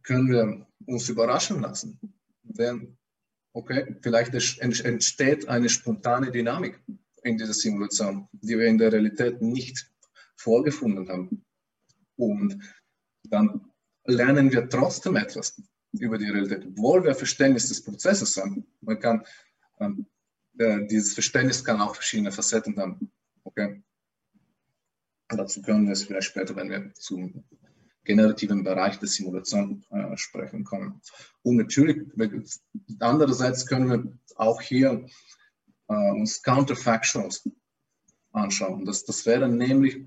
können 0.03 0.31
wir 0.31 0.67
uns 0.87 1.09
überraschen 1.09 1.61
lassen, 1.61 1.99
denn 2.43 2.97
okay, 3.53 3.97
vielleicht 4.03 4.35
entsteht 4.35 5.49
eine 5.49 5.69
spontane 5.69 6.31
Dynamik 6.31 6.81
in 7.23 7.39
dieser 7.39 7.55
Simulation, 7.55 8.29
die 8.33 8.59
wir 8.59 8.67
in 8.67 8.79
der 8.79 8.93
Realität 8.93 9.41
nicht 9.41 9.91
vorgefunden 10.37 11.09
haben. 11.09 11.45
Und 12.17 12.59
dann 13.25 13.73
lernen 14.05 14.53
wir 14.53 14.69
trotzdem 14.69 15.17
etwas 15.17 15.61
über 15.93 16.19
die 16.19 16.29
Realität, 16.29 16.67
obwohl 16.67 17.05
wir 17.05 17.15
Verständnis 17.15 17.69
des 17.69 17.83
Prozesses 17.83 18.37
haben. 18.37 18.67
Man 18.81 18.99
kann, 19.01 19.25
ähm, 19.81 20.07
äh, 20.59 20.87
dieses 20.87 21.15
Verständnis 21.15 21.65
kann 21.65 21.81
auch 21.81 21.95
verschiedene 21.95 22.33
Facetten 22.33 22.77
haben. 22.77 23.13
Okay. 23.45 23.83
Dazu 25.29 25.63
können 25.63 25.87
wir 25.87 25.93
es 25.93 26.05
vielleicht 26.05 26.29
später, 26.29 26.55
wenn 26.57 26.71
wir 26.71 26.93
zum 26.95 27.45
generativen 28.05 28.63
Bereich 28.63 28.99
der 28.99 29.09
Simulation 29.09 29.85
äh, 29.91 30.17
sprechen 30.17 30.65
kommen. 30.65 31.01
Und 31.43 31.57
natürlich, 31.57 32.07
andererseits 33.01 33.67
können 33.67 33.91
wir 33.91 34.19
auch 34.37 34.61
hier 34.61 35.07
äh, 35.89 36.11
uns 36.11 36.43
Counterfactuals 36.43 37.49
anschauen. 38.33 38.85
Das, 38.85 39.05
das 39.05 39.25
wären 39.27 39.57
nämlich 39.57 40.07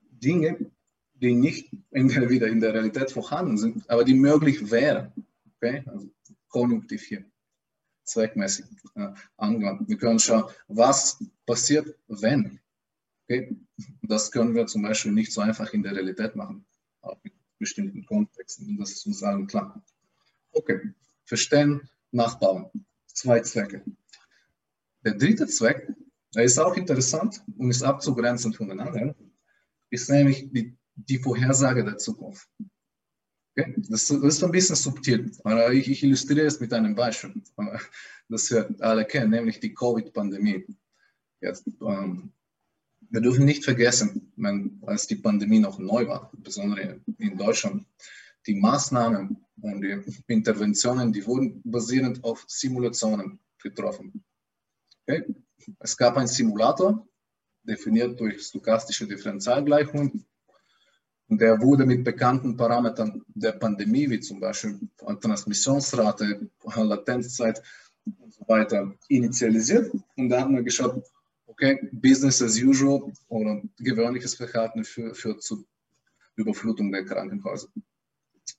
Dinge, 0.00 0.70
die 1.14 1.34
nicht 1.34 1.72
in 1.90 2.08
der, 2.08 2.28
wieder 2.30 2.46
in 2.46 2.60
der 2.60 2.74
Realität 2.74 3.10
vorhanden 3.10 3.58
sind, 3.58 3.88
aber 3.90 4.04
die 4.04 4.14
möglich 4.14 4.70
wären. 4.70 5.12
Okay? 5.56 5.82
Also 5.86 6.08
Konjunktiv 6.48 7.02
hier, 7.02 7.24
zweckmäßig 8.04 8.66
äh, 8.94 9.08
angewandt. 9.36 9.88
Wir 9.88 9.96
können 9.96 10.20
schauen, 10.20 10.44
was 10.68 11.22
passiert, 11.46 11.96
wenn. 12.06 12.60
Okay? 13.24 13.56
Das 14.02 14.30
können 14.30 14.54
wir 14.54 14.66
zum 14.66 14.82
Beispiel 14.82 15.12
nicht 15.12 15.32
so 15.32 15.40
einfach 15.40 15.72
in 15.72 15.82
der 15.82 15.92
Realität 15.92 16.36
machen, 16.36 16.64
auch 17.00 17.16
mit 17.22 17.32
bestimmten 17.58 18.04
Kontexten. 18.04 18.68
Und 18.68 18.78
das 18.78 18.92
ist 18.92 19.06
uns 19.06 19.22
allen 19.22 19.46
klar. 19.46 19.82
Okay, 20.52 20.92
verstehen, 21.24 21.88
nachbauen. 22.10 22.70
Zwei 23.06 23.40
Zwecke. 23.40 23.84
Der 25.04 25.14
dritte 25.14 25.46
Zweck, 25.46 25.92
der 26.34 26.44
ist 26.44 26.58
auch 26.58 26.76
interessant 26.76 27.42
und 27.58 27.70
ist 27.70 27.82
abzugrenzen 27.82 28.52
von 28.52 28.78
anderen, 28.78 29.14
ist 29.90 30.10
nämlich 30.10 30.50
die, 30.50 30.76
die 30.94 31.18
Vorhersage 31.18 31.84
der 31.84 31.98
Zukunft. 31.98 32.48
Okay? 33.56 33.74
Das, 33.88 34.08
das, 34.08 34.22
ist 34.22 34.44
ein 34.44 34.50
bisschen 34.50 34.76
subtil. 34.76 35.30
Ich, 35.72 35.90
ich 35.90 36.02
illustriere 36.02 36.46
es 36.46 36.60
mit 36.60 36.72
einem 36.72 36.94
Beispiel, 36.94 37.34
das 38.28 38.50
wir 38.50 38.74
alle 38.80 39.04
kennen, 39.04 39.30
nämlich 39.30 39.60
die 39.60 39.74
Covid-Pandemie. 39.74 40.66
Jetzt, 41.40 41.66
ähm, 41.82 42.32
wir 43.14 43.20
dürfen 43.20 43.44
nicht 43.44 43.64
vergessen, 43.64 44.32
wenn, 44.36 44.80
als 44.86 45.06
die 45.06 45.14
Pandemie 45.14 45.60
noch 45.60 45.78
neu 45.78 46.08
war, 46.08 46.32
besonders 46.36 46.96
in 47.18 47.38
Deutschland, 47.38 47.86
die 48.44 48.56
Maßnahmen 48.56 49.36
und 49.62 49.80
die 49.82 50.02
Interventionen, 50.26 51.12
die 51.12 51.24
wurden 51.24 51.62
basierend 51.64 52.24
auf 52.24 52.44
Simulationen 52.48 53.38
getroffen. 53.62 54.24
Okay? 55.06 55.22
Es 55.78 55.96
gab 55.96 56.16
einen 56.16 56.26
Simulator, 56.26 57.06
definiert 57.62 58.18
durch 58.18 58.42
stochastische 58.42 59.06
Differentialgleichungen, 59.06 60.26
und 61.28 61.40
der 61.40 61.60
wurde 61.60 61.86
mit 61.86 62.04
bekannten 62.04 62.56
Parametern 62.56 63.22
der 63.28 63.52
Pandemie, 63.52 64.10
wie 64.10 64.20
zum 64.20 64.40
Beispiel 64.40 64.78
Transmissionsrate, 65.20 66.50
Latenzzeit 66.76 67.62
und 68.04 68.34
so 68.34 68.44
weiter, 68.46 68.92
initialisiert. 69.08 69.90
Und 70.16 70.28
da 70.28 70.42
haben 70.42 70.54
wir 70.54 70.62
geschaut, 70.62 71.02
okay, 71.54 71.78
Business 71.92 72.42
as 72.42 72.60
usual 72.60 73.12
oder 73.28 73.62
gewöhnliches 73.78 74.34
Verhalten 74.34 74.84
führt 74.84 75.16
für 75.16 75.38
zu 75.38 75.64
Überflutung 76.36 76.90
der 76.90 77.04
Krankenhäuser. 77.04 77.68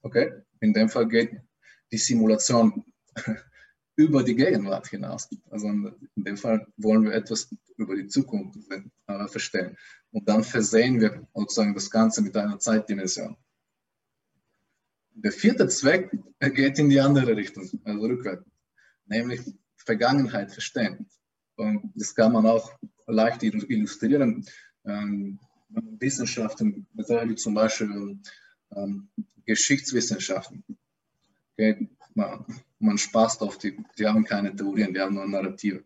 Okay, 0.01 0.31
in 0.61 0.73
dem 0.73 0.89
Fall 0.89 1.07
geht 1.07 1.41
die 1.91 1.97
Simulation 1.97 2.85
über 3.97 4.23
die 4.23 4.35
Gegenwart 4.35 4.87
hinaus. 4.87 5.29
Also 5.49 5.67
in 5.67 6.23
dem 6.23 6.37
Fall 6.37 6.65
wollen 6.77 7.03
wir 7.03 7.13
etwas 7.13 7.49
über 7.77 7.95
die 7.95 8.07
Zukunft 8.07 8.59
äh, 8.69 9.27
verstehen. 9.27 9.77
Und 10.11 10.27
dann 10.29 10.43
versehen 10.43 11.01
wir 11.01 11.27
sozusagen 11.33 11.73
das 11.73 11.89
Ganze 11.89 12.21
mit 12.21 12.35
einer 12.37 12.59
Zeitdimension. 12.59 13.35
Der 15.11 15.31
vierte 15.31 15.67
Zweck 15.67 16.11
geht 16.39 16.79
in 16.79 16.89
die 16.89 16.99
andere 16.99 17.35
Richtung, 17.35 17.69
also 17.83 18.05
rückwärts, 18.05 18.45
nämlich 19.05 19.41
Vergangenheit 19.77 20.51
verstehen. 20.51 21.09
Und 21.55 21.91
das 21.95 22.13
kann 22.13 22.33
man 22.33 22.45
auch 22.45 22.71
leicht 23.07 23.43
illustrieren. 23.43 24.45
Ähm, 24.85 25.39
Wissenschaften 25.69 26.85
betreibt, 26.93 27.39
zum 27.39 27.53
Beispiel 27.53 28.19
ähm, 28.75 29.09
Geschichtswissenschaften. 29.45 30.63
Okay? 31.53 31.89
Man, 32.13 32.45
man 32.79 32.97
spaßt 32.97 33.41
auf 33.41 33.57
die, 33.57 33.77
die 33.97 34.07
haben 34.07 34.23
keine 34.23 34.55
Theorien, 34.55 34.93
die 34.93 34.99
haben 34.99 35.15
nur 35.15 35.27
Narrative, 35.27 35.83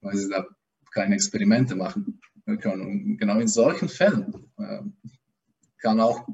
weil 0.00 0.16
sie 0.16 0.28
da 0.28 0.46
keine 0.92 1.14
Experimente 1.14 1.74
machen 1.74 2.20
können. 2.60 2.82
Und 2.82 3.18
genau 3.18 3.38
in 3.38 3.48
solchen 3.48 3.88
Fällen 3.88 4.50
äh, 4.58 4.82
kann 5.78 6.00
auch, 6.00 6.28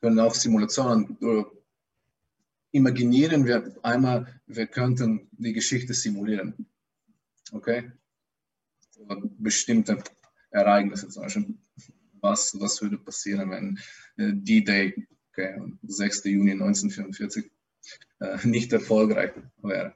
können 0.00 0.20
auch 0.20 0.34
Simulationen 0.34 1.16
äh, 1.20 1.44
imaginieren 2.72 3.44
wir 3.44 3.76
einmal, 3.82 4.40
wir 4.46 4.66
könnten 4.66 5.28
die 5.32 5.52
Geschichte 5.52 5.94
simulieren. 5.94 6.66
Okay? 7.52 7.92
Bestimmte 9.38 10.02
Ereignisse 10.50 11.08
zum 11.08 11.22
Beispiel. 11.22 11.54
Was, 12.20 12.58
was 12.60 12.80
würde 12.80 12.98
passieren, 12.98 13.50
wenn 13.50 13.78
äh, 14.16 14.32
D-Day, 14.34 15.06
okay, 15.30 15.60
6. 15.82 16.24
Juni 16.24 16.52
1944, 16.52 17.50
äh, 18.20 18.38
nicht 18.46 18.72
erfolgreich 18.72 19.32
wäre? 19.62 19.94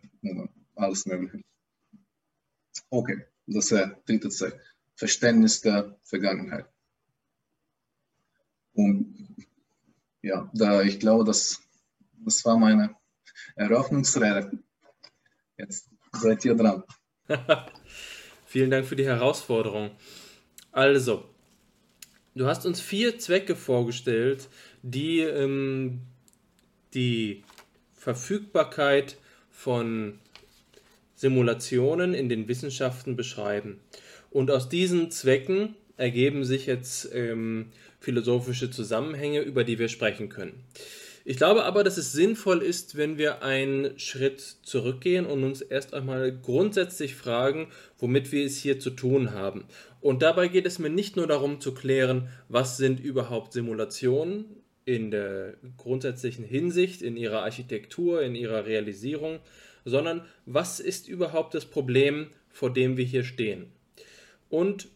Alles 0.74 1.06
Mögliche. 1.06 1.44
Okay, 2.90 3.24
das 3.46 3.64
ist 3.64 3.72
der 3.72 4.00
dritte 4.06 4.28
Zweck. 4.28 4.60
Verständnis 4.96 5.60
der 5.60 5.98
Vergangenheit. 6.02 6.66
Und 8.72 9.36
ja, 10.22 10.50
da 10.52 10.82
ich 10.82 10.98
glaube, 10.98 11.24
das, 11.24 11.62
das 12.24 12.44
war 12.44 12.58
meine 12.58 12.96
Eröffnungsrede. 13.54 14.58
Jetzt 15.56 15.88
seid 16.12 16.44
ihr 16.44 16.54
dran. 16.54 16.82
Vielen 18.46 18.70
Dank 18.70 18.86
für 18.86 18.96
die 18.96 19.06
Herausforderung. 19.06 19.90
Also, 20.72 21.24
du 22.34 22.46
hast 22.46 22.66
uns 22.66 22.80
vier 22.80 23.18
Zwecke 23.18 23.56
vorgestellt, 23.56 24.48
die 24.82 25.20
ähm, 25.20 26.00
die 26.94 27.42
Verfügbarkeit 27.94 29.16
von 29.50 30.18
Simulationen 31.14 32.14
in 32.14 32.28
den 32.28 32.46
Wissenschaften 32.46 33.16
beschreiben. 33.16 33.80
Und 34.30 34.50
aus 34.50 34.68
diesen 34.68 35.10
Zwecken 35.10 35.74
ergeben 35.96 36.44
sich 36.44 36.66
jetzt 36.66 37.08
ähm, 37.14 37.70
philosophische 38.00 38.70
Zusammenhänge, 38.70 39.40
über 39.40 39.64
die 39.64 39.78
wir 39.78 39.88
sprechen 39.88 40.28
können. 40.28 40.62
Ich 41.28 41.38
glaube 41.38 41.64
aber, 41.64 41.82
dass 41.82 41.96
es 41.96 42.12
sinnvoll 42.12 42.62
ist, 42.62 42.96
wenn 42.96 43.18
wir 43.18 43.42
einen 43.42 43.98
Schritt 43.98 44.40
zurückgehen 44.40 45.26
und 45.26 45.42
uns 45.42 45.60
erst 45.60 45.92
einmal 45.92 46.30
grundsätzlich 46.30 47.16
fragen, 47.16 47.66
womit 47.98 48.30
wir 48.30 48.46
es 48.46 48.58
hier 48.58 48.78
zu 48.78 48.90
tun 48.90 49.32
haben. 49.32 49.64
Und 50.00 50.22
dabei 50.22 50.46
geht 50.46 50.66
es 50.66 50.78
mir 50.78 50.88
nicht 50.88 51.16
nur 51.16 51.26
darum 51.26 51.60
zu 51.60 51.74
klären, 51.74 52.28
was 52.48 52.76
sind 52.76 53.00
überhaupt 53.00 53.52
Simulationen 53.52 54.44
in 54.84 55.10
der 55.10 55.54
grundsätzlichen 55.76 56.44
Hinsicht, 56.44 57.02
in 57.02 57.16
ihrer 57.16 57.42
Architektur, 57.42 58.22
in 58.22 58.36
ihrer 58.36 58.64
Realisierung, 58.64 59.40
sondern 59.84 60.24
was 60.44 60.78
ist 60.78 61.08
überhaupt 61.08 61.54
das 61.54 61.64
Problem, 61.64 62.28
vor 62.50 62.72
dem 62.72 62.96
wir 62.96 63.04
hier 63.04 63.24
stehen. 63.24 63.72
Und 64.48 64.86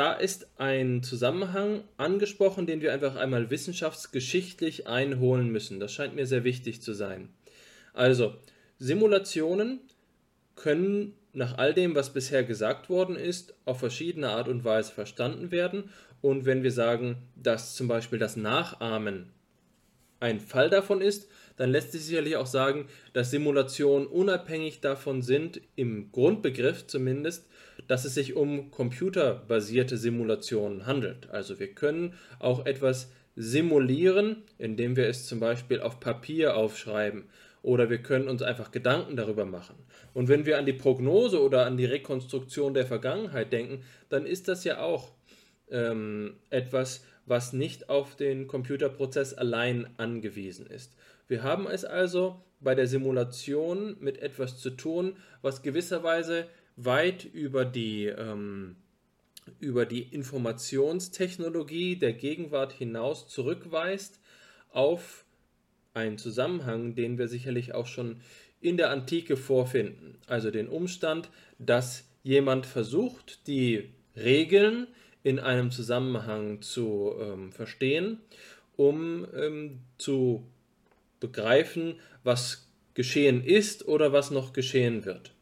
da 0.00 0.14
ist 0.14 0.48
ein 0.56 1.02
Zusammenhang 1.02 1.84
angesprochen, 1.98 2.64
den 2.64 2.80
wir 2.80 2.90
einfach 2.90 3.16
einmal 3.16 3.50
wissenschaftsgeschichtlich 3.50 4.86
einholen 4.86 5.52
müssen. 5.52 5.78
Das 5.78 5.92
scheint 5.92 6.14
mir 6.14 6.26
sehr 6.26 6.42
wichtig 6.42 6.80
zu 6.80 6.94
sein. 6.94 7.28
Also, 7.92 8.34
Simulationen 8.78 9.80
können 10.56 11.12
nach 11.34 11.58
all 11.58 11.74
dem, 11.74 11.94
was 11.94 12.14
bisher 12.14 12.44
gesagt 12.44 12.88
worden 12.88 13.14
ist, 13.14 13.52
auf 13.66 13.80
verschiedene 13.80 14.30
Art 14.30 14.48
und 14.48 14.64
Weise 14.64 14.90
verstanden 14.90 15.50
werden. 15.50 15.90
Und 16.22 16.46
wenn 16.46 16.62
wir 16.62 16.72
sagen, 16.72 17.18
dass 17.36 17.76
zum 17.76 17.86
Beispiel 17.86 18.18
das 18.18 18.36
Nachahmen 18.36 19.26
ein 20.18 20.40
Fall 20.40 20.70
davon 20.70 21.02
ist, 21.02 21.28
dann 21.58 21.72
lässt 21.72 21.92
sich 21.92 22.06
sicherlich 22.06 22.36
auch 22.36 22.46
sagen, 22.46 22.88
dass 23.12 23.30
Simulationen 23.30 24.06
unabhängig 24.06 24.80
davon 24.80 25.20
sind, 25.20 25.60
im 25.76 26.10
Grundbegriff 26.10 26.86
zumindest, 26.86 27.49
dass 27.86 28.04
es 28.04 28.14
sich 28.14 28.34
um 28.36 28.70
computerbasierte 28.70 29.96
Simulationen 29.96 30.86
handelt. 30.86 31.30
Also 31.30 31.58
wir 31.58 31.74
können 31.74 32.14
auch 32.38 32.66
etwas 32.66 33.10
simulieren, 33.36 34.42
indem 34.58 34.96
wir 34.96 35.08
es 35.08 35.26
zum 35.26 35.40
Beispiel 35.40 35.80
auf 35.80 36.00
Papier 36.00 36.56
aufschreiben 36.56 37.24
oder 37.62 37.90
wir 37.90 37.98
können 37.98 38.28
uns 38.28 38.42
einfach 38.42 38.70
Gedanken 38.70 39.16
darüber 39.16 39.44
machen. 39.44 39.76
Und 40.14 40.28
wenn 40.28 40.46
wir 40.46 40.58
an 40.58 40.66
die 40.66 40.72
Prognose 40.72 41.40
oder 41.40 41.66
an 41.66 41.76
die 41.76 41.84
Rekonstruktion 41.84 42.74
der 42.74 42.86
Vergangenheit 42.86 43.52
denken, 43.52 43.82
dann 44.08 44.26
ist 44.26 44.48
das 44.48 44.64
ja 44.64 44.80
auch 44.80 45.12
ähm, 45.70 46.34
etwas, 46.50 47.04
was 47.26 47.52
nicht 47.52 47.88
auf 47.88 48.16
den 48.16 48.46
Computerprozess 48.46 49.34
allein 49.34 49.88
angewiesen 49.98 50.66
ist. 50.66 50.96
Wir 51.28 51.42
haben 51.42 51.66
es 51.66 51.84
also 51.84 52.42
bei 52.60 52.74
der 52.74 52.86
Simulation 52.86 53.96
mit 54.00 54.18
etwas 54.18 54.58
zu 54.58 54.70
tun, 54.70 55.16
was 55.42 55.62
gewisserweise 55.62 56.46
weit 56.84 57.24
über 57.24 57.64
die, 57.64 58.06
ähm, 58.06 58.76
über 59.58 59.86
die 59.86 60.02
Informationstechnologie 60.02 61.96
der 61.96 62.12
Gegenwart 62.12 62.72
hinaus 62.72 63.28
zurückweist 63.28 64.20
auf 64.70 65.24
einen 65.94 66.18
Zusammenhang, 66.18 66.94
den 66.94 67.18
wir 67.18 67.28
sicherlich 67.28 67.74
auch 67.74 67.86
schon 67.86 68.20
in 68.60 68.76
der 68.76 68.90
Antike 68.90 69.36
vorfinden. 69.36 70.18
Also 70.26 70.50
den 70.50 70.68
Umstand, 70.68 71.30
dass 71.58 72.08
jemand 72.22 72.66
versucht, 72.66 73.46
die 73.46 73.90
Regeln 74.16 74.86
in 75.22 75.38
einem 75.38 75.70
Zusammenhang 75.70 76.62
zu 76.62 77.14
ähm, 77.20 77.52
verstehen, 77.52 78.20
um 78.76 79.26
ähm, 79.34 79.80
zu 79.98 80.46
begreifen, 81.18 81.96
was 82.22 82.68
geschehen 82.94 83.44
ist 83.44 83.86
oder 83.86 84.12
was 84.12 84.30
noch 84.30 84.52
geschehen 84.52 85.04
wird. 85.04 85.32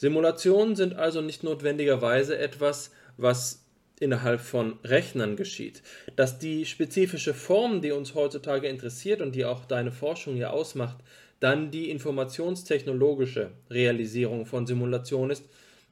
Simulationen 0.00 0.76
sind 0.76 0.94
also 0.94 1.20
nicht 1.20 1.44
notwendigerweise 1.44 2.38
etwas, 2.38 2.90
was 3.18 3.66
innerhalb 4.00 4.40
von 4.40 4.78
Rechnern 4.82 5.36
geschieht. 5.36 5.82
Dass 6.16 6.38
die 6.38 6.64
spezifische 6.64 7.34
Form, 7.34 7.82
die 7.82 7.90
uns 7.90 8.14
heutzutage 8.14 8.66
interessiert 8.66 9.20
und 9.20 9.34
die 9.34 9.44
auch 9.44 9.66
deine 9.66 9.92
Forschung 9.92 10.36
hier 10.36 10.54
ausmacht, 10.54 10.96
dann 11.38 11.70
die 11.70 11.90
informationstechnologische 11.90 13.50
Realisierung 13.68 14.46
von 14.46 14.66
Simulationen 14.66 15.32
ist, 15.32 15.44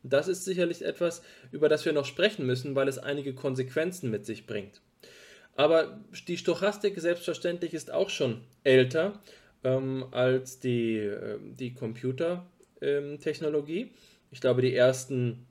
das 0.02 0.26
ist 0.26 0.46
sicherlich 0.46 0.82
etwas, 0.86 1.20
über 1.52 1.68
das 1.68 1.84
wir 1.84 1.92
noch 1.92 2.06
sprechen 2.06 2.46
müssen, 2.46 2.74
weil 2.74 2.88
es 2.88 2.96
einige 2.96 3.34
Konsequenzen 3.34 4.10
mit 4.10 4.24
sich 4.24 4.46
bringt. 4.46 4.80
Aber 5.54 6.00
die 6.28 6.38
Stochastik 6.38 6.98
selbstverständlich 6.98 7.74
ist 7.74 7.90
auch 7.90 8.08
schon 8.08 8.40
älter 8.64 9.20
ähm, 9.64 10.06
als 10.12 10.60
die, 10.60 10.96
äh, 10.96 11.38
die 11.42 11.74
Computer 11.74 12.46
ähm, 12.80 13.18
Technologie. 13.20 13.92
Ich 14.30 14.40
glaube, 14.40 14.62
die 14.62 14.74
ersten 14.74 15.46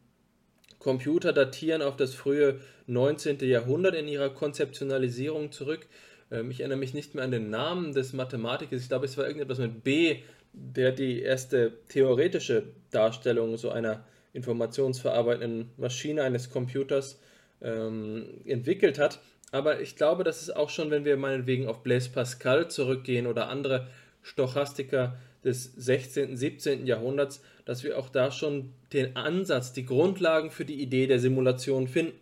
Computer 0.79 1.33
datieren 1.33 1.81
auf 1.81 1.95
das 1.95 2.13
frühe 2.13 2.59
19. 2.87 3.39
Jahrhundert 3.41 3.95
in 3.95 4.07
ihrer 4.07 4.29
Konzeptionalisierung 4.29 5.51
zurück. 5.51 5.87
Ähm, 6.31 6.51
ich 6.51 6.59
erinnere 6.59 6.79
mich 6.79 6.93
nicht 6.93 7.15
mehr 7.15 7.23
an 7.23 7.31
den 7.31 7.49
Namen 7.49 7.93
des 7.93 8.13
Mathematikers. 8.13 8.81
Ich 8.81 8.89
glaube, 8.89 9.05
es 9.05 9.17
war 9.17 9.25
irgendetwas 9.25 9.59
mit 9.59 9.83
B, 9.83 10.17
der 10.53 10.91
die 10.91 11.21
erste 11.21 11.73
theoretische 11.89 12.63
Darstellung 12.91 13.57
so 13.57 13.69
einer 13.69 14.05
informationsverarbeitenden 14.33 15.71
Maschine 15.77 16.23
eines 16.23 16.49
Computers 16.49 17.19
ähm, 17.61 18.41
entwickelt 18.45 18.99
hat. 18.99 19.19
Aber 19.51 19.81
ich 19.81 19.95
glaube, 19.95 20.23
dass 20.23 20.41
es 20.41 20.49
auch 20.49 20.69
schon, 20.69 20.91
wenn 20.91 21.05
wir 21.05 21.17
meinetwegen 21.17 21.67
auf 21.67 21.83
Blaise 21.83 22.09
Pascal 22.09 22.69
zurückgehen 22.69 23.27
oder 23.27 23.49
andere 23.49 23.87
Stochastiker 24.21 25.17
des 25.47 25.73
16., 25.75 26.38
17. 26.38 26.86
Jahrhunderts, 26.86 27.41
dass 27.65 27.83
wir 27.83 27.97
auch 27.97 28.10
da 28.10 28.31
schon 28.31 28.73
den 28.93 29.15
Ansatz, 29.15 29.73
die 29.73 29.86
Grundlagen 29.86 30.51
für 30.51 30.65
die 30.65 30.81
Idee 30.81 31.07
der 31.07 31.19
Simulation 31.19 31.88
finden. 31.88 32.13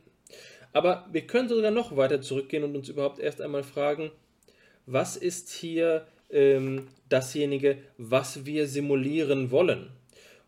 Aber 0.72 1.08
wir 1.12 1.22
können 1.22 1.50
sogar 1.50 1.72
noch 1.72 1.98
weiter 1.98 2.22
zurückgehen 2.22 2.64
und 2.64 2.76
uns 2.76 2.90
überhaupt 2.90 3.20
erst 3.20 3.42
einmal 3.42 3.64
fragen, 3.64 4.12
was 4.86 5.18
ist 5.18 5.50
hier 5.52 6.06
ähm, 6.30 6.88
dasjenige, 7.10 7.78
was 7.98 8.46
wir 8.46 8.68
simulieren 8.68 9.52
wollen? 9.52 9.90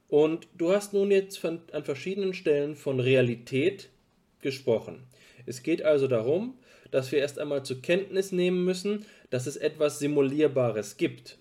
Und 0.09 0.47
du 0.57 0.71
hast 0.71 0.93
nun 0.93 1.11
jetzt 1.11 1.37
von, 1.37 1.59
an 1.71 1.83
verschiedenen 1.83 2.33
Stellen 2.33 2.75
von 2.75 2.99
Realität 2.99 3.89
gesprochen. 4.41 5.03
Es 5.45 5.63
geht 5.63 5.81
also 5.81 6.07
darum, 6.07 6.57
dass 6.91 7.11
wir 7.11 7.19
erst 7.19 7.39
einmal 7.39 7.63
zur 7.63 7.81
Kenntnis 7.81 8.31
nehmen 8.31 8.63
müssen, 8.63 9.05
dass 9.29 9.47
es 9.47 9.57
etwas 9.57 9.99
Simulierbares 9.99 10.97
gibt. 10.97 11.37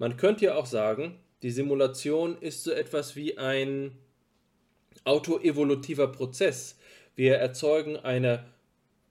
Man 0.00 0.16
könnte 0.16 0.46
ja 0.46 0.54
auch 0.54 0.64
sagen, 0.64 1.18
die 1.42 1.50
Simulation 1.50 2.38
ist 2.40 2.64
so 2.64 2.70
etwas 2.70 3.16
wie 3.16 3.36
ein 3.36 3.92
autoevolutiver 5.04 6.08
Prozess. 6.08 6.78
Wir 7.16 7.36
erzeugen 7.36 7.98
eine 7.98 8.46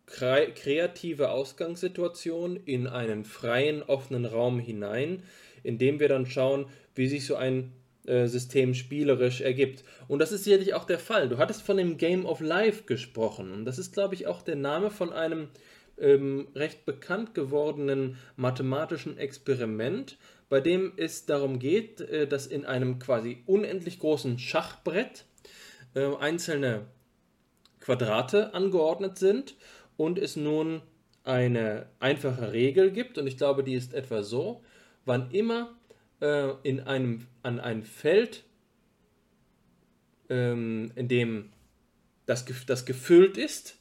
kreative 0.08 1.30
Ausgangssituation 1.30 2.56
in 2.66 2.88
einen 2.88 3.24
freien, 3.24 3.84
offenen 3.84 4.26
Raum 4.26 4.58
hinein, 4.58 5.22
in 5.62 5.78
dem 5.78 6.00
wir 6.00 6.08
dann 6.08 6.26
schauen, 6.26 6.66
wie 6.96 7.08
sich 7.08 7.28
so 7.28 7.36
ein 7.36 7.72
äh, 8.08 8.26
System 8.26 8.74
spielerisch 8.74 9.42
ergibt. 9.42 9.84
Und 10.08 10.18
das 10.18 10.32
ist 10.32 10.46
sicherlich 10.46 10.74
auch 10.74 10.86
der 10.86 10.98
Fall. 10.98 11.30
Du 11.30 11.38
hattest 11.38 11.62
von 11.62 11.78
dem 11.78 11.98
Game 11.98 12.26
of 12.26 12.40
Life 12.40 12.86
gesprochen. 12.86 13.52
Und 13.52 13.66
das 13.66 13.78
ist, 13.78 13.94
glaube 13.94 14.16
ich, 14.16 14.26
auch 14.26 14.42
der 14.42 14.56
Name 14.56 14.90
von 14.90 15.14
einem 15.14 15.50
ähm, 16.00 16.48
recht 16.56 16.86
bekannt 16.86 17.36
gewordenen 17.36 18.18
mathematischen 18.38 19.20
Experiment, 19.20 20.18
bei 20.50 20.60
dem 20.60 20.94
es 20.98 21.26
darum 21.26 21.60
geht, 21.60 22.02
äh, 22.02 22.28
dass 22.28 22.48
in 22.48 22.66
einem 22.66 23.00
quasi 23.00 23.44
unendlich 23.46 24.00
großen 24.00 24.40
Schachbrett 24.40 25.26
äh, 25.94 26.16
einzelne 26.20 26.88
Quadrate 27.80 28.54
angeordnet 28.54 29.18
sind 29.18 29.56
und 29.96 30.20
es 30.20 30.36
nun 30.36 30.82
eine 31.24 31.88
einfache 32.00 32.52
Regel 32.52 32.92
gibt, 32.92 33.18
und 33.18 33.28
ich 33.28 33.38
glaube, 33.38 33.64
die 33.64 33.76
ist 33.76 33.94
etwa 33.94 34.24
so, 34.24 34.64
wann 35.06 35.30
immer 35.32 35.78
äh, 36.20 36.50
in 36.64 36.80
einem, 36.82 37.28
an 37.44 37.60
ein 37.60 37.84
Feld, 37.84 38.44
ähm, 40.30 40.92
in 40.96 41.08
dem 41.08 41.52
das, 42.26 42.46
das 42.66 42.86
gefüllt 42.86 43.38
ist, 43.38 43.76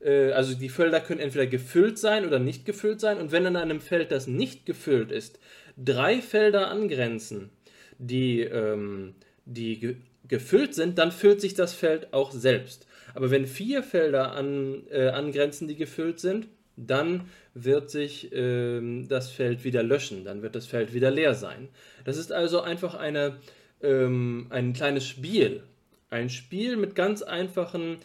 also 0.00 0.54
die 0.54 0.68
Felder 0.68 1.00
können 1.00 1.18
entweder 1.18 1.48
gefüllt 1.48 1.98
sein 1.98 2.24
oder 2.24 2.38
nicht 2.38 2.64
gefüllt 2.64 3.00
sein, 3.00 3.18
und 3.18 3.32
wenn 3.32 3.44
an 3.46 3.56
einem 3.56 3.80
Feld, 3.80 4.12
das 4.12 4.28
nicht 4.28 4.64
gefüllt 4.64 5.10
ist, 5.10 5.40
drei 5.82 6.20
Felder 6.20 6.70
angrenzen, 6.70 7.50
die, 7.98 8.40
ähm, 8.40 9.14
die 9.44 9.78
ge 9.78 9.96
gefüllt 10.26 10.74
sind, 10.74 10.98
dann 10.98 11.10
füllt 11.10 11.40
sich 11.40 11.54
das 11.54 11.72
Feld 11.72 12.12
auch 12.12 12.32
selbst. 12.32 12.86
Aber 13.14 13.30
wenn 13.30 13.46
vier 13.46 13.82
Felder 13.82 14.32
an, 14.32 14.82
äh, 14.90 15.08
angrenzen, 15.08 15.68
die 15.68 15.76
gefüllt 15.76 16.20
sind, 16.20 16.48
dann 16.76 17.30
wird 17.54 17.90
sich 17.90 18.30
ähm, 18.32 19.08
das 19.08 19.30
Feld 19.30 19.64
wieder 19.64 19.82
löschen, 19.82 20.24
dann 20.24 20.42
wird 20.42 20.54
das 20.54 20.66
Feld 20.66 20.92
wieder 20.92 21.10
leer 21.10 21.34
sein. 21.34 21.68
Das 22.04 22.18
ist 22.18 22.30
also 22.30 22.60
einfach 22.60 22.94
eine, 22.94 23.38
ähm, 23.82 24.48
ein 24.50 24.74
kleines 24.74 25.06
Spiel. 25.06 25.62
Ein 26.10 26.28
Spiel 26.28 26.76
mit 26.76 26.94
ganz 26.94 27.22
einfachen 27.22 27.96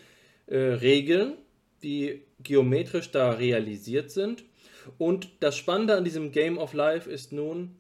äh, 0.48 0.58
Regeln, 0.58 1.34
die 1.84 2.22
geometrisch 2.42 3.12
da 3.12 3.32
realisiert 3.32 4.12
sind. 4.12 4.44
Und 4.98 5.30
das 5.39 5.58
Spannende 5.58 5.96
an 5.96 6.04
diesem 6.04 6.32
Game 6.32 6.58
of 6.58 6.74
Life 6.74 7.10
ist 7.10 7.32
nun, 7.32 7.76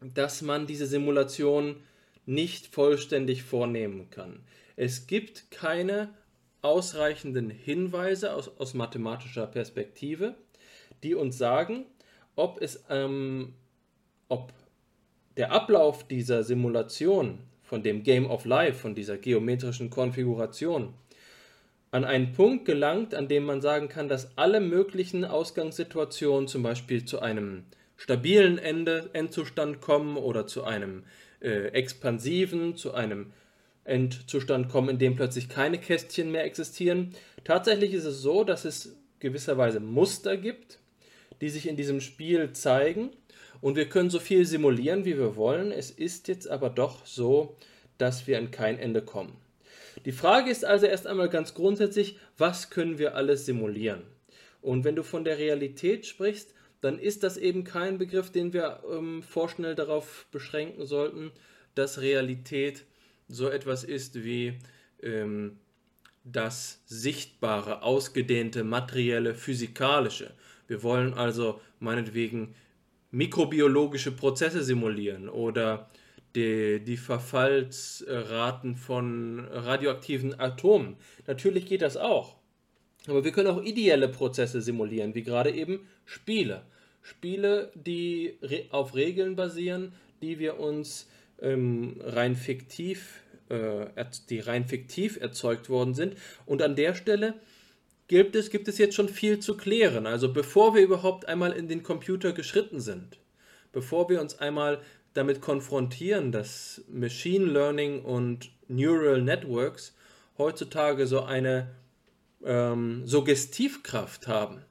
dass 0.00 0.42
man 0.42 0.66
diese 0.66 0.86
Simulation 0.86 1.76
nicht 2.26 2.66
vollständig 2.66 3.42
vornehmen 3.42 4.10
kann. 4.10 4.40
Es 4.76 5.06
gibt 5.06 5.50
keine 5.50 6.10
ausreichenden 6.62 7.50
Hinweise 7.50 8.34
aus, 8.34 8.50
aus 8.58 8.74
mathematischer 8.74 9.46
Perspektive, 9.46 10.34
die 11.02 11.14
uns 11.14 11.38
sagen, 11.38 11.86
ob 12.36 12.60
es 12.60 12.84
ähm, 12.88 13.54
ob 14.28 14.52
der 15.36 15.52
Ablauf 15.52 16.06
dieser 16.06 16.42
Simulation 16.44 17.38
von 17.62 17.82
dem 17.82 18.02
Game 18.02 18.30
of 18.30 18.44
Life, 18.44 18.78
von 18.78 18.94
dieser 18.94 19.18
geometrischen 19.18 19.90
Konfiguration, 19.90 20.94
an 21.92 22.04
einen 22.04 22.32
Punkt 22.32 22.64
gelangt, 22.64 23.14
an 23.14 23.28
dem 23.28 23.44
man 23.44 23.60
sagen 23.60 23.88
kann, 23.88 24.08
dass 24.08 24.36
alle 24.36 24.60
möglichen 24.60 25.24
Ausgangssituationen 25.24 26.48
zum 26.48 26.62
Beispiel 26.62 27.04
zu 27.04 27.20
einem 27.20 27.64
stabilen 27.96 28.58
Ende, 28.58 29.10
Endzustand 29.12 29.80
kommen 29.80 30.16
oder 30.16 30.46
zu 30.46 30.64
einem 30.64 31.04
äh, 31.40 31.68
expansiven, 31.68 32.76
zu 32.76 32.94
einem 32.94 33.32
Endzustand 33.84 34.70
kommen, 34.70 34.88
in 34.88 34.98
dem 34.98 35.16
plötzlich 35.16 35.50
keine 35.50 35.78
Kästchen 35.78 36.32
mehr 36.32 36.44
existieren. 36.44 37.14
Tatsächlich 37.44 37.92
ist 37.92 38.06
es 38.06 38.22
so, 38.22 38.42
dass 38.42 38.64
es 38.64 38.96
gewisserweise 39.20 39.78
Muster 39.78 40.38
gibt, 40.38 40.78
die 41.42 41.50
sich 41.50 41.68
in 41.68 41.76
diesem 41.76 42.00
Spiel 42.00 42.52
zeigen 42.52 43.10
und 43.60 43.76
wir 43.76 43.88
können 43.88 44.08
so 44.08 44.18
viel 44.18 44.46
simulieren, 44.46 45.04
wie 45.04 45.18
wir 45.18 45.36
wollen. 45.36 45.70
Es 45.72 45.90
ist 45.90 46.26
jetzt 46.28 46.48
aber 46.48 46.70
doch 46.70 47.04
so, 47.04 47.56
dass 47.98 48.26
wir 48.26 48.38
an 48.38 48.50
kein 48.50 48.78
Ende 48.78 49.02
kommen. 49.02 49.41
Die 50.04 50.12
Frage 50.12 50.50
ist 50.50 50.64
also 50.64 50.86
erst 50.86 51.06
einmal 51.06 51.28
ganz 51.28 51.54
grundsätzlich, 51.54 52.18
was 52.36 52.70
können 52.70 52.98
wir 52.98 53.14
alles 53.14 53.46
simulieren? 53.46 54.02
Und 54.60 54.84
wenn 54.84 54.96
du 54.96 55.02
von 55.02 55.24
der 55.24 55.38
Realität 55.38 56.06
sprichst, 56.06 56.54
dann 56.80 56.98
ist 56.98 57.22
das 57.22 57.36
eben 57.36 57.62
kein 57.64 57.98
Begriff, 57.98 58.30
den 58.30 58.52
wir 58.52 58.82
ähm, 58.90 59.22
vorschnell 59.22 59.74
darauf 59.74 60.26
beschränken 60.32 60.84
sollten, 60.84 61.30
dass 61.74 62.00
Realität 62.00 62.84
so 63.28 63.48
etwas 63.48 63.84
ist 63.84 64.24
wie 64.24 64.58
ähm, 65.02 65.58
das 66.24 66.82
sichtbare, 66.86 67.82
ausgedehnte, 67.82 68.64
materielle, 68.64 69.34
physikalische. 69.34 70.34
Wir 70.66 70.82
wollen 70.82 71.14
also 71.14 71.60
meinetwegen 71.78 72.54
mikrobiologische 73.10 74.12
Prozesse 74.12 74.62
simulieren 74.62 75.28
oder 75.28 75.90
die, 76.34 76.80
die 76.80 76.96
Verfallsraten 76.96 78.76
von 78.76 79.40
radioaktiven 79.50 80.38
Atomen. 80.38 80.96
Natürlich 81.26 81.66
geht 81.66 81.82
das 81.82 81.96
auch. 81.96 82.36
Aber 83.08 83.24
wir 83.24 83.32
können 83.32 83.48
auch 83.48 83.62
ideelle 83.62 84.08
Prozesse 84.08 84.62
simulieren, 84.62 85.14
wie 85.14 85.22
gerade 85.22 85.50
eben 85.50 85.86
Spiele. 86.04 86.62
Spiele, 87.02 87.72
die 87.74 88.38
auf 88.70 88.94
Regeln 88.94 89.34
basieren, 89.34 89.92
die 90.22 90.38
wir 90.38 90.60
uns 90.60 91.08
ähm, 91.40 92.00
rein 92.00 92.36
fiktiv, 92.36 93.20
äh, 93.48 93.86
die 94.30 94.38
rein 94.38 94.66
fiktiv 94.66 95.20
erzeugt 95.20 95.68
worden 95.68 95.94
sind. 95.94 96.16
Und 96.46 96.62
an 96.62 96.76
der 96.76 96.94
Stelle 96.94 97.34
gibt 98.06 98.36
es, 98.36 98.50
gibt 98.50 98.68
es 98.68 98.78
jetzt 98.78 98.94
schon 98.94 99.08
viel 99.08 99.40
zu 99.40 99.56
klären. 99.56 100.06
Also 100.06 100.32
bevor 100.32 100.74
wir 100.74 100.82
überhaupt 100.82 101.26
einmal 101.26 101.52
in 101.52 101.66
den 101.66 101.82
Computer 101.82 102.32
geschritten 102.32 102.80
sind, 102.80 103.18
bevor 103.72 104.08
wir 104.08 104.20
uns 104.20 104.38
einmal 104.38 104.80
damit 105.14 105.40
konfrontieren, 105.40 106.32
dass 106.32 106.82
Machine 106.88 107.46
Learning 107.46 108.02
und 108.02 108.50
Neural 108.68 109.22
Networks 109.22 109.94
heutzutage 110.38 111.06
so 111.06 111.22
eine 111.22 111.68
ähm, 112.44 113.06
Suggestivkraft 113.06 114.26
haben, 114.26 114.62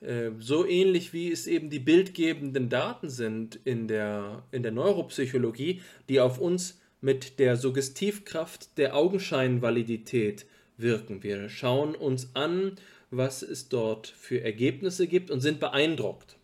äh, 0.00 0.30
so 0.38 0.66
ähnlich 0.66 1.12
wie 1.12 1.30
es 1.30 1.46
eben 1.46 1.70
die 1.70 1.78
bildgebenden 1.78 2.68
Daten 2.68 3.10
sind 3.10 3.58
in 3.64 3.88
der, 3.88 4.44
in 4.52 4.62
der 4.62 4.72
Neuropsychologie, 4.72 5.82
die 6.08 6.20
auf 6.20 6.38
uns 6.38 6.80
mit 7.00 7.38
der 7.38 7.56
Suggestivkraft 7.56 8.78
der 8.78 8.96
Augenscheinvalidität 8.96 10.46
wirken. 10.76 11.22
Wir 11.22 11.48
schauen 11.48 11.94
uns 11.94 12.34
an, 12.34 12.76
was 13.10 13.42
es 13.42 13.68
dort 13.68 14.06
für 14.06 14.40
Ergebnisse 14.40 15.06
gibt 15.06 15.30
und 15.30 15.40
sind 15.40 15.60
beeindruckt. 15.60 16.36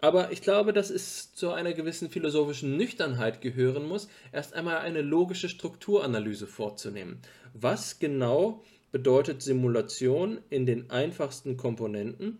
Aber 0.00 0.32
ich 0.32 0.40
glaube, 0.40 0.72
dass 0.72 0.90
es 0.90 1.34
zu 1.34 1.50
einer 1.50 1.72
gewissen 1.74 2.08
philosophischen 2.08 2.76
Nüchternheit 2.76 3.40
gehören 3.40 3.86
muss, 3.86 4.08
erst 4.32 4.54
einmal 4.54 4.78
eine 4.78 5.02
logische 5.02 5.48
Strukturanalyse 5.48 6.46
vorzunehmen. 6.46 7.20
Was 7.52 7.98
genau 7.98 8.62
bedeutet 8.92 9.42
Simulation 9.42 10.40
in 10.48 10.66
den 10.66 10.90
einfachsten 10.90 11.56
Komponenten? 11.56 12.38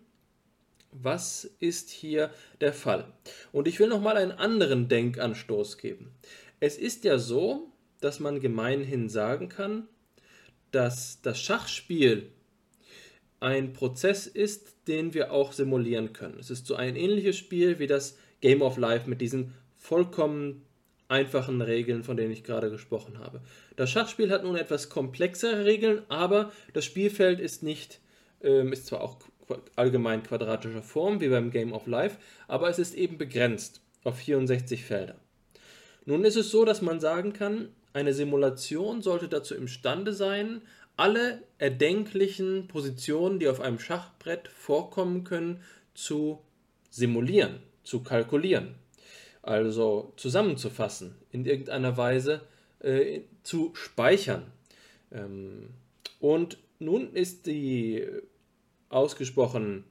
Was 0.93 1.45
ist 1.61 1.91
hier 1.91 2.31
der 2.61 2.73
Fall? 2.73 3.13
Und 3.53 3.69
ich 3.69 3.79
will 3.79 3.89
nochmal 3.89 4.17
einen 4.17 4.33
anderen 4.33 4.89
Denkanstoß 4.89 5.79
geben. 5.79 6.11
Es 6.59 6.77
ist 6.77 7.05
ja 7.05 7.19
so, 7.19 7.71
dass 8.01 8.21
man 8.21 8.41
gemeinhin 8.41 9.09
sagen 9.09 9.49
kann, 9.49 9.87
dass 10.73 11.21
das 11.23 11.41
Schachspiel 11.41 12.33
ein 13.41 13.73
Prozess 13.73 14.27
ist, 14.27 14.87
den 14.87 15.15
wir 15.15 15.33
auch 15.33 15.53
simulieren 15.53 16.13
können. 16.13 16.39
Es 16.39 16.51
ist 16.51 16.67
so 16.67 16.75
ein 16.75 16.95
ähnliches 16.95 17.37
Spiel 17.37 17.79
wie 17.79 17.87
das 17.87 18.17
Game 18.41 18.63
of 18.63 18.77
Life 18.77 19.09
mit 19.09 19.21
diesen 19.21 19.55
vollkommen 19.77 20.65
einfachen 21.09 21.61
Regeln, 21.61 22.05
von 22.05 22.17
denen 22.17 22.31
ich 22.31 22.45
gerade 22.45 22.71
gesprochen 22.71 23.19
habe. 23.19 23.41
Das 23.77 23.91
Schachspiel 23.91 24.31
hat 24.31 24.45
nun 24.45 24.57
etwas 24.57 24.91
komplexere 24.91 25.65
Regeln, 25.65 26.03
aber 26.09 26.53
das 26.73 26.85
Spielfeld 26.85 27.41
ist 27.41 27.63
nicht, 27.63 28.01
ähm, 28.43 28.73
ist 28.73 28.87
zwar 28.87 29.01
auch 29.01 29.17
allgemein 29.75 30.23
quadratischer 30.23 30.83
Form 30.83 31.21
wie 31.21 31.29
beim 31.29 31.51
Game 31.51 31.73
of 31.73 31.87
Life, 31.87 32.19
aber 32.47 32.69
es 32.69 32.79
ist 32.79 32.95
eben 32.95 33.19
begrenzt 33.19 33.81
auf 34.05 34.19
64 34.19 34.85
Felder. 34.85 35.17
Nun 36.05 36.25
ist 36.25 36.37
es 36.37 36.51
so, 36.51 36.65
dass 36.65 36.81
man 36.81 37.01
sagen 37.01 37.33
kann, 37.33 37.71
eine 37.93 38.15
Simulation 38.15 39.03
sollte 39.03 39.29
dazu 39.29 39.55
imstande 39.55 40.13
sein, 40.13 40.63
alle 41.01 41.43
erdenklichen 41.57 42.69
Positionen, 42.69 43.39
die 43.39 43.49
auf 43.49 43.59
einem 43.59 43.79
Schachbrett 43.79 44.49
vorkommen 44.49 45.25
können, 45.25 45.63
zu 45.95 46.43
simulieren, 46.91 47.61
zu 47.85 48.03
kalkulieren. 48.03 48.75
Also 49.41 50.13
zusammenzufassen, 50.19 51.15
in 51.33 51.47
irgendeiner 51.47 51.97
Weise 51.97 52.43
äh, 52.81 53.23
zu 53.45 53.71
speichern. 53.75 54.53
Ähm, 55.11 55.71
und 56.19 56.59
nun 56.79 57.15
ist 57.15 57.47
die 57.47 58.07
ausgesprochen 58.91 59.85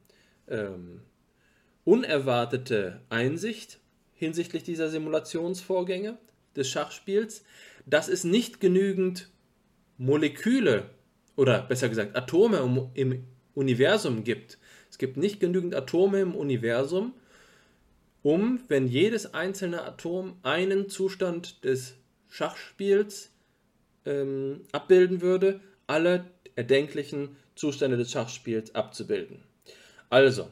ähm, 0.48 1.02
unerwartete 1.86 3.02
Einsicht 3.10 3.80
hinsichtlich 4.14 4.62
dieser 4.62 4.90
Simulationsvorgänge 4.90 6.20
des 6.56 6.70
Schachspiels, 6.70 7.44
dass 7.88 8.10
es 8.10 8.24
nicht 8.24 8.60
genügend 8.60 9.32
Moleküle 9.98 10.92
oder 11.40 11.62
besser 11.62 11.88
gesagt 11.88 12.18
Atome 12.18 12.92
im 12.94 13.24
Universum 13.56 14.26
gibt. 14.26 14.58
Es 14.92 14.98
gibt 14.98 15.16
nicht 15.16 15.40
genügend 15.40 15.74
Atome 15.74 16.20
im 16.20 16.36
Universum, 16.36 17.14
um, 18.22 18.60
wenn 18.68 18.88
jedes 18.88 19.34
einzelne 19.34 19.84
Atom 19.84 20.38
einen 20.44 20.90
Zustand 20.90 21.64
des 21.64 21.96
Schachspiels 22.28 23.32
ähm, 24.06 24.62
abbilden 24.74 25.22
würde, 25.22 25.62
alle 25.88 26.26
erdenklichen 26.56 27.38
Zustände 27.56 27.96
des 27.96 28.12
Schachspiels 28.12 28.76
abzubilden. 28.76 29.40
Also, 30.10 30.50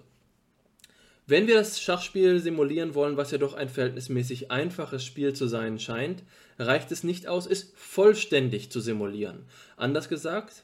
wenn 1.28 1.46
wir 1.46 1.56
das 1.56 1.82
Schachspiel 1.82 2.40
simulieren 2.40 2.96
wollen, 2.96 3.18
was 3.18 3.32
ja 3.32 3.38
doch 3.38 3.54
ein 3.54 3.68
verhältnismäßig 3.68 4.50
einfaches 4.50 5.04
Spiel 5.04 5.34
zu 5.34 5.48
sein 5.48 5.78
scheint, 5.78 6.24
reicht 6.58 6.92
es 6.94 7.04
nicht 7.04 7.28
aus, 7.28 7.46
es 7.46 7.74
vollständig 7.76 8.72
zu 8.72 8.80
simulieren. 8.80 9.46
Anders 9.76 10.08
gesagt, 10.08 10.64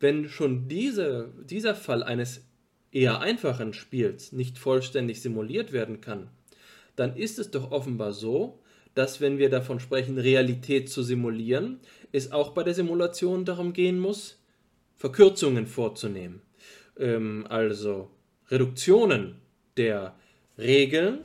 wenn 0.00 0.28
schon 0.28 0.68
diese, 0.68 1.32
dieser 1.48 1.74
Fall 1.74 2.02
eines 2.02 2.42
eher 2.92 3.20
einfachen 3.20 3.72
Spiels 3.72 4.32
nicht 4.32 4.58
vollständig 4.58 5.22
simuliert 5.22 5.72
werden 5.72 6.02
kann, 6.02 6.28
dann 6.96 7.16
ist 7.16 7.38
es 7.38 7.50
doch 7.50 7.72
offenbar 7.72 8.12
so, 8.12 8.60
dass 8.94 9.22
wenn 9.22 9.38
wir 9.38 9.48
davon 9.48 9.80
sprechen, 9.80 10.18
Realität 10.18 10.90
zu 10.90 11.02
simulieren, 11.02 11.80
es 12.12 12.30
auch 12.30 12.50
bei 12.50 12.62
der 12.62 12.74
Simulation 12.74 13.46
darum 13.46 13.72
gehen 13.72 13.98
muss, 13.98 14.38
Verkürzungen 14.96 15.66
vorzunehmen. 15.66 16.42
Ähm, 16.98 17.46
also 17.48 18.10
Reduktionen 18.50 19.36
der 19.76 20.14
Regeln 20.58 21.24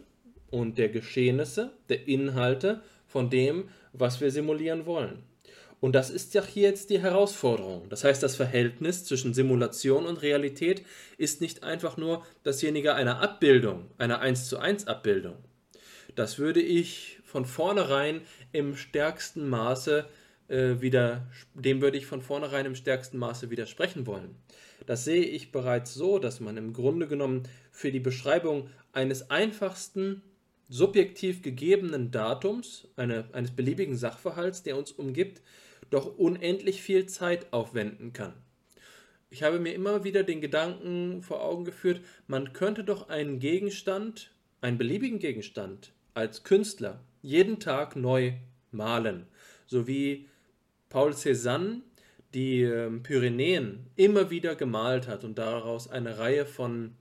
und 0.49 0.77
der 0.77 0.89
Geschehnisse, 0.89 1.71
der 1.89 2.07
Inhalte 2.07 2.81
von 3.07 3.29
dem, 3.29 3.69
was 3.93 4.21
wir 4.21 4.31
simulieren 4.31 4.85
wollen. 4.85 5.23
Und 5.81 5.93
das 5.93 6.09
ist 6.09 6.33
ja 6.33 6.43
hier 6.43 6.69
jetzt 6.69 6.89
die 6.89 6.99
Herausforderung. 6.99 7.87
Das 7.89 8.03
heißt, 8.03 8.21
das 8.21 8.35
Verhältnis 8.35 9.05
zwischen 9.05 9.33
Simulation 9.33 10.05
und 10.05 10.21
Realität 10.21 10.85
ist 11.17 11.39
nicht 11.39 11.63
einfach 11.63 11.95
nur 11.95 12.25
dasjenige 12.43 12.95
einer 12.95 13.21
Abbildung, 13.21 13.89
einer 13.97 14.19
1 14.19 14.49
zu 14.49 14.59
1 14.59 14.87
Abbildung. 14.87 15.37
Das 16.15 16.37
würde 16.37 16.61
ich 16.61 17.19
von 17.23 17.45
vornherein 17.45 18.21
im 18.51 18.75
stärksten 18.75 19.47
Maße 19.47 20.05
äh, 20.49 20.81
wieder, 20.81 21.27
dem 21.53 21.81
würde 21.81 21.97
ich 21.97 22.05
von 22.05 22.21
vornherein 22.21 22.65
im 22.65 22.75
stärksten 22.75 23.17
Maße 23.17 23.49
widersprechen 23.49 24.05
wollen. 24.05 24.35
Das 24.89 25.05
sehe 25.05 25.23
ich 25.23 25.51
bereits 25.51 25.93
so, 25.93 26.17
dass 26.17 26.39
man 26.39 26.57
im 26.57 26.73
Grunde 26.73 27.07
genommen 27.07 27.43
für 27.71 27.91
die 27.91 27.99
Beschreibung 27.99 28.71
eines 28.91 29.29
einfachsten 29.29 30.23
subjektiv 30.67 31.43
gegebenen 31.43 32.09
Datums, 32.09 32.87
eine, 32.95 33.25
eines 33.31 33.51
beliebigen 33.51 33.97
Sachverhalts, 33.97 34.63
der 34.63 34.75
uns 34.75 34.91
umgibt, 34.91 35.43
doch 35.91 36.17
unendlich 36.17 36.81
viel 36.81 37.05
Zeit 37.05 37.53
aufwenden 37.53 38.13
kann. 38.13 38.33
Ich 39.29 39.43
habe 39.43 39.59
mir 39.59 39.75
immer 39.75 40.03
wieder 40.03 40.23
den 40.23 40.41
Gedanken 40.41 41.21
vor 41.21 41.43
Augen 41.43 41.65
geführt, 41.65 42.01
man 42.25 42.53
könnte 42.53 42.83
doch 42.83 43.09
einen 43.09 43.37
Gegenstand, 43.37 44.31
einen 44.59 44.79
beliebigen 44.79 45.19
Gegenstand, 45.19 45.91
als 46.15 46.43
Künstler 46.43 46.99
jeden 47.21 47.59
Tag 47.59 47.95
neu 47.95 48.33
malen, 48.71 49.27
so 49.67 49.85
wie 49.85 50.27
Paul 50.89 51.11
Cézanne 51.11 51.81
die 52.33 52.61
ähm, 52.61 53.03
Pyrenäen 53.03 53.87
immer 53.95 54.29
wieder 54.29 54.55
gemalt 54.55 55.07
hat 55.07 55.23
und 55.23 55.37
daraus 55.37 55.89
eine 55.89 56.17
Reihe 56.17 56.45
von, 56.45 56.95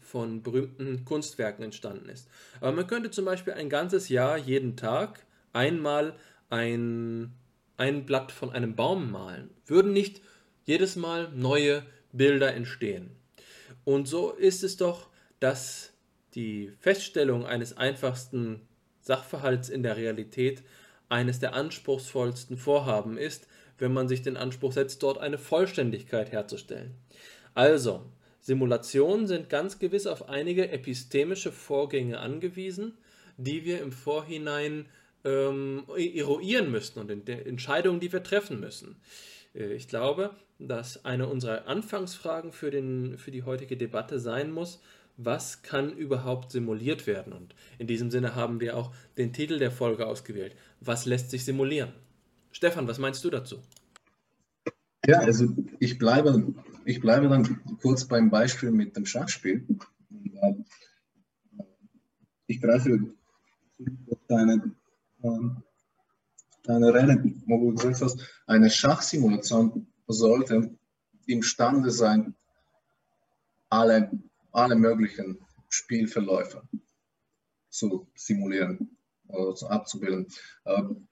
von 0.00 0.42
berühmten 0.42 1.04
Kunstwerken 1.04 1.64
entstanden 1.64 2.08
ist. 2.08 2.28
Aber 2.60 2.72
man 2.72 2.86
könnte 2.86 3.10
zum 3.10 3.24
Beispiel 3.24 3.54
ein 3.54 3.68
ganzes 3.68 4.08
Jahr 4.08 4.36
jeden 4.36 4.76
Tag 4.76 5.26
einmal 5.52 6.14
ein, 6.50 7.32
ein 7.76 8.06
Blatt 8.06 8.30
von 8.30 8.50
einem 8.50 8.76
Baum 8.76 9.10
malen. 9.10 9.50
Würden 9.66 9.92
nicht 9.92 10.22
jedes 10.64 10.96
Mal 10.96 11.30
neue 11.34 11.84
Bilder 12.12 12.54
entstehen. 12.54 13.10
Und 13.84 14.08
so 14.08 14.30
ist 14.32 14.62
es 14.62 14.76
doch, 14.76 15.08
dass 15.40 15.92
die 16.34 16.72
Feststellung 16.80 17.44
eines 17.44 17.76
einfachsten 17.76 18.60
Sachverhalts 19.00 19.68
in 19.68 19.82
der 19.82 19.96
Realität 19.96 20.62
eines 21.08 21.38
der 21.38 21.54
anspruchsvollsten 21.54 22.56
Vorhaben 22.56 23.18
ist, 23.18 23.46
wenn 23.78 23.92
man 23.92 24.08
sich 24.08 24.22
den 24.22 24.36
Anspruch 24.36 24.72
setzt, 24.72 25.02
dort 25.02 25.18
eine 25.18 25.38
Vollständigkeit 25.38 26.32
herzustellen. 26.32 26.94
Also, 27.54 28.02
Simulationen 28.40 29.26
sind 29.26 29.48
ganz 29.48 29.78
gewiss 29.78 30.06
auf 30.06 30.28
einige 30.28 30.70
epistemische 30.70 31.50
Vorgänge 31.50 32.18
angewiesen, 32.18 32.98
die 33.36 33.64
wir 33.64 33.80
im 33.80 33.92
Vorhinein 33.92 34.86
ähm, 35.24 35.84
eruieren 35.96 36.70
müssen 36.70 36.98
und 36.98 37.28
Entscheidungen, 37.28 38.00
die 38.00 38.12
wir 38.12 38.22
treffen 38.22 38.60
müssen. 38.60 38.96
Äh, 39.54 39.72
ich 39.72 39.88
glaube, 39.88 40.30
dass 40.58 41.04
eine 41.04 41.28
unserer 41.28 41.66
Anfangsfragen 41.66 42.52
für, 42.52 42.70
den, 42.70 43.18
für 43.18 43.30
die 43.30 43.42
heutige 43.42 43.76
Debatte 43.76 44.18
sein 44.18 44.52
muss, 44.52 44.80
was 45.16 45.62
kann 45.62 45.92
überhaupt 45.96 46.50
simuliert 46.50 47.06
werden? 47.06 47.32
Und 47.32 47.54
in 47.78 47.86
diesem 47.86 48.10
Sinne 48.10 48.34
haben 48.34 48.60
wir 48.60 48.76
auch 48.76 48.92
den 49.16 49.32
Titel 49.32 49.58
der 49.58 49.70
Folge 49.70 50.06
ausgewählt. 50.06 50.56
Was 50.80 51.06
lässt 51.06 51.30
sich 51.30 51.44
simulieren? 51.44 51.92
Stefan, 52.54 52.86
was 52.86 52.98
meinst 52.98 53.24
du 53.24 53.30
dazu? 53.30 53.60
Ja, 55.06 55.18
also 55.18 55.48
ich 55.80 55.98
bleibe, 55.98 56.54
ich 56.84 57.00
bleibe 57.00 57.28
dann 57.28 57.60
kurz 57.82 58.04
beim 58.06 58.30
Beispiel 58.30 58.70
mit 58.70 58.96
dem 58.96 59.06
Schachspiel. 59.06 59.66
Ich 62.46 62.60
greife 62.60 63.12
deine, 64.28 64.72
ähm, 65.24 65.64
deine 66.62 66.94
Rennen, 66.94 67.42
wo 67.46 67.58
du 67.58 67.74
gesagt 67.74 68.00
hast, 68.00 68.20
eine 68.46 68.70
Schachsimulation 68.70 69.88
sollte 70.06 70.78
imstande 71.26 71.90
sein, 71.90 72.36
alle, 73.68 74.12
alle 74.52 74.76
möglichen 74.76 75.38
Spielverläufe 75.68 76.62
zu 77.68 78.06
simulieren 78.14 78.96
abzubilden. 79.68 80.26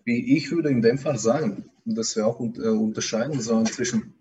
Wie 0.04 0.36
ich 0.36 0.50
würde 0.50 0.70
in 0.70 0.82
dem 0.82 0.98
Fall 0.98 1.18
sagen, 1.18 1.70
dass 1.84 2.16
wir 2.16 2.26
auch 2.26 2.40
äh, 2.40 2.68
unterscheiden 2.68 3.40
sollen 3.40 3.66
zwischen 3.66 4.14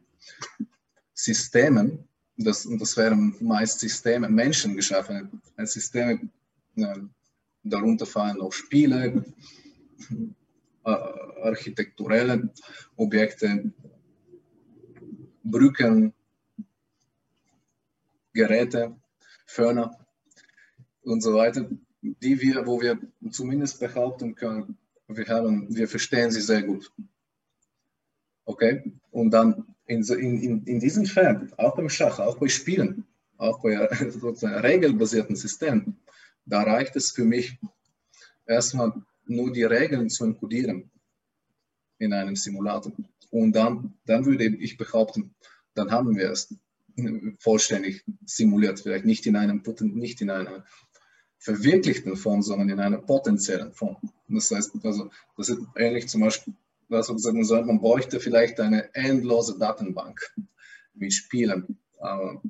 Systemen, 1.14 2.08
das, 2.38 2.68
das 2.80 2.98
wären 2.98 3.36
meist 3.40 3.80
Systeme, 3.80 4.28
menschengeschaffene 4.30 5.30
Systeme, 5.58 6.20
darunter 7.64 8.06
fallen 8.06 8.42
auch 8.42 8.52
Spiele, 8.52 9.24
äh, 10.84 10.90
architekturelle 10.90 12.50
Objekte, 12.96 13.72
Brücken, 15.44 16.14
Geräte, 18.34 18.96
Föhner 19.46 19.98
und 21.04 21.22
so 21.22 21.34
weiter 21.34 21.70
die 22.02 22.42
wir, 22.42 22.66
wo 22.66 22.82
wir 22.82 23.00
zumindest 23.30 23.80
behaupten 23.80 24.36
können, 24.36 24.78
wir, 25.08 25.28
haben, 25.28 25.74
wir 25.76 25.88
verstehen 25.88 26.32
sie 26.32 26.42
sehr 26.42 26.64
gut. 26.64 26.92
Okay? 28.46 28.84
Und 29.12 29.32
dann 29.32 29.76
in, 29.86 30.04
in, 30.04 30.64
in 30.66 30.80
diesem 30.80 31.06
Feld, 31.06 31.58
auch 31.60 31.76
beim 31.76 31.90
Schach, 31.90 32.20
auch 32.20 32.38
bei 32.38 32.48
Spielen, 32.48 33.06
auch 33.38 33.62
bei 33.62 33.88
sozusagen 34.10 34.56
regelbasierten 34.56 35.36
Systemen, 35.36 36.00
da 36.46 36.64
reicht 36.64 36.96
es 36.96 37.12
für 37.12 37.26
mich 37.26 37.58
erstmal 38.46 38.94
nur 39.26 39.52
die 39.52 39.64
Regeln 39.64 40.10
zu 40.10 40.26
inkludieren 40.26 40.90
in 42.00 42.14
einem 42.14 42.36
Simulator. 42.36 42.94
Und 43.30 43.56
dann, 43.56 43.94
dann 44.06 44.26
würde 44.26 44.46
ich 44.46 44.78
behaupten, 44.78 45.36
dann 45.76 45.92
haben 45.92 46.16
wir 46.18 46.32
es 46.32 46.54
vollständig 47.40 48.04
simuliert, 48.26 48.80
vielleicht 48.80 49.06
nicht 49.06 49.26
in 49.26 49.36
einem, 49.36 49.64
nicht 49.94 50.22
in 50.22 50.30
einer 50.30 50.66
verwirklichten 51.42 52.16
Form, 52.16 52.44
sondern 52.44 52.70
in 52.70 52.80
einer 52.80 53.00
potenziellen 53.00 53.74
Form. 53.74 53.98
Das 54.28 54.52
heißt, 54.52 54.74
also, 54.84 55.10
das 55.36 55.50
ist 55.50 55.60
ähnlich 55.76 56.08
zum 56.08 56.22
Beispiel, 56.22 56.54
was 56.88 57.10
man 57.10 57.44
sagt, 57.44 57.66
man 57.66 57.82
bräuchte 57.82 58.20
vielleicht 58.20 58.60
eine 58.60 58.94
endlose 58.94 59.58
Datenbank 59.58 60.22
mit 60.94 61.14
Spielen. 61.14 61.80
Aber 62.00 62.42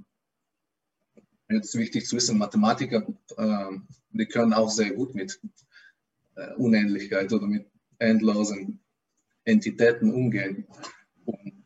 jetzt 1.49 1.73
wichtig 1.75 2.05
zu 2.05 2.17
wissen, 2.17 2.37
Mathematiker, 2.37 3.07
äh, 3.37 3.77
die 4.11 4.25
können 4.25 4.53
auch 4.53 4.69
sehr 4.69 4.91
gut 4.91 5.15
mit 5.15 5.39
äh, 6.35 6.53
Unendlichkeit 6.55 7.31
oder 7.31 7.47
mit 7.47 7.67
endlosen 7.97 8.81
Entitäten 9.45 10.13
umgehen. 10.13 10.67
Und 11.23 11.63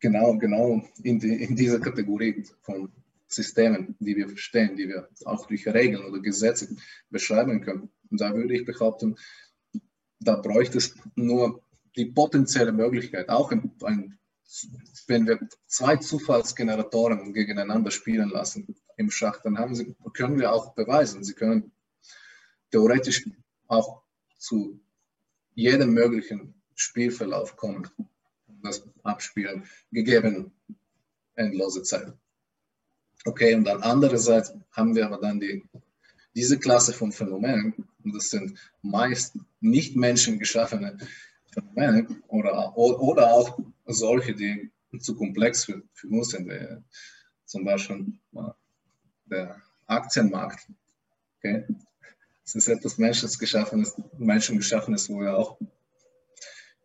genau, 0.00 0.38
genau 0.38 0.82
in, 1.02 1.18
die, 1.18 1.42
in 1.42 1.54
dieser 1.56 1.78
Kategorie 1.78 2.46
von 2.62 2.90
Systemen, 3.34 3.96
die 3.98 4.16
wir 4.16 4.28
verstehen, 4.28 4.76
die 4.76 4.88
wir 4.88 5.08
auch 5.24 5.46
durch 5.46 5.66
Regeln 5.66 6.04
oder 6.04 6.20
Gesetze 6.20 6.76
beschreiben 7.10 7.60
können. 7.60 7.90
Und 8.10 8.20
da 8.20 8.34
würde 8.34 8.54
ich 8.54 8.64
behaupten, 8.64 9.16
da 10.20 10.36
bräuchte 10.36 10.78
es 10.78 10.94
nur 11.14 11.62
die 11.96 12.06
potenzielle 12.06 12.72
Möglichkeit, 12.72 13.28
auch 13.28 13.52
ein, 13.52 13.72
ein, 13.82 14.18
wenn 15.06 15.26
wir 15.26 15.38
zwei 15.66 15.96
Zufallsgeneratoren 15.96 17.32
gegeneinander 17.32 17.90
spielen 17.90 18.30
lassen 18.30 18.74
im 18.96 19.10
Schach, 19.10 19.42
dann 19.42 19.74
sie, 19.74 19.94
können 20.12 20.38
wir 20.38 20.52
auch 20.52 20.74
beweisen, 20.74 21.24
sie 21.24 21.34
können 21.34 21.72
theoretisch 22.70 23.28
auch 23.66 24.02
zu 24.38 24.80
jedem 25.54 25.94
möglichen 25.94 26.54
Spielverlauf 26.74 27.56
kommen, 27.56 27.88
das 28.62 28.82
abspielen, 29.02 29.64
gegeben 29.92 30.52
endlose 31.34 31.82
Zeit. 31.82 32.12
Okay, 33.26 33.54
und 33.54 33.64
dann 33.64 33.82
andererseits 33.82 34.52
haben 34.72 34.94
wir 34.94 35.06
aber 35.06 35.18
dann 35.18 35.40
die, 35.40 35.64
diese 36.34 36.58
Klasse 36.58 36.92
von 36.92 37.10
Phänomenen, 37.10 37.74
und 38.04 38.14
das 38.14 38.30
sind 38.30 38.58
meist 38.82 39.38
nicht 39.60 39.96
menschengeschaffene 39.96 40.98
Phänomene 41.52 42.06
oder, 42.28 42.76
oder 42.76 43.32
auch 43.32 43.58
solche, 43.86 44.34
die 44.34 44.70
zu 45.00 45.16
komplex 45.16 45.64
für, 45.64 45.82
für 45.92 46.08
uns 46.08 46.28
sind, 46.28 46.48
wie 46.48 46.82
zum 47.46 47.64
Beispiel 47.64 48.12
äh, 48.34 48.40
der 49.26 49.62
Aktienmarkt. 49.86 50.68
Okay? 51.38 51.64
Das 52.44 52.54
ist 52.54 52.68
etwas 52.68 52.98
Menschengeschaffenes, 52.98 53.94
Menschengeschaffenes, 54.18 55.08
wo 55.08 55.20
wir 55.20 55.36
auch 55.36 55.58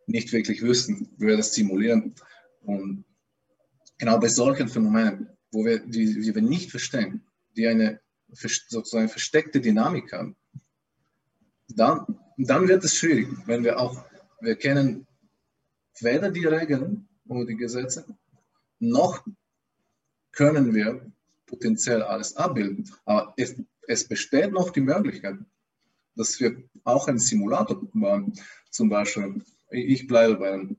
nicht 0.07 0.31
wirklich 0.31 0.61
wüssten, 0.61 1.09
wie 1.17 1.27
wir 1.27 1.37
das 1.37 1.53
simulieren. 1.53 2.15
Und 2.61 3.03
genau 3.97 4.19
bei 4.19 4.29
solchen 4.29 4.69
Phänomenen, 4.69 5.29
wo 5.51 5.65
wir, 5.65 5.79
die, 5.79 6.21
die 6.21 6.35
wir 6.35 6.41
nicht 6.41 6.71
verstehen, 6.71 7.23
die 7.55 7.67
eine 7.67 7.99
sozusagen 8.31 9.09
versteckte 9.09 9.59
Dynamik 9.59 10.13
haben, 10.13 10.35
dann, 11.67 12.19
dann 12.37 12.67
wird 12.67 12.83
es 12.83 12.95
schwierig, 12.95 13.27
wenn 13.45 13.63
wir 13.63 13.79
auch, 13.79 14.05
wir 14.41 14.55
kennen 14.55 15.07
weder 15.99 16.31
die 16.31 16.45
Regeln 16.45 17.07
oder 17.27 17.45
die 17.45 17.57
Gesetze, 17.57 18.05
noch 18.79 19.25
können 20.31 20.73
wir 20.73 21.11
potenziell 21.45 22.01
alles 22.03 22.35
abbilden. 22.35 22.89
Aber 23.05 23.33
es, 23.37 23.55
es 23.87 24.07
besteht 24.07 24.51
noch 24.51 24.69
die 24.69 24.81
Möglichkeit, 24.81 25.37
dass 26.15 26.39
wir 26.39 26.63
auch 26.83 27.07
einen 27.07 27.19
Simulator 27.19 27.81
bauen. 27.93 28.33
Zum 28.69 28.89
Beispiel, 28.89 29.43
ich 29.71 30.07
bleibe 30.07 30.35
bei 30.35 30.53
einem 30.53 30.77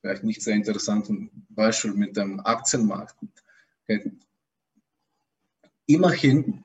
vielleicht 0.00 0.24
nicht 0.24 0.42
sehr 0.42 0.54
interessanten 0.54 1.30
Beispiel 1.48 1.92
mit 1.92 2.16
dem 2.16 2.40
Aktienmarkt. 2.40 3.16
Immerhin 5.86 6.64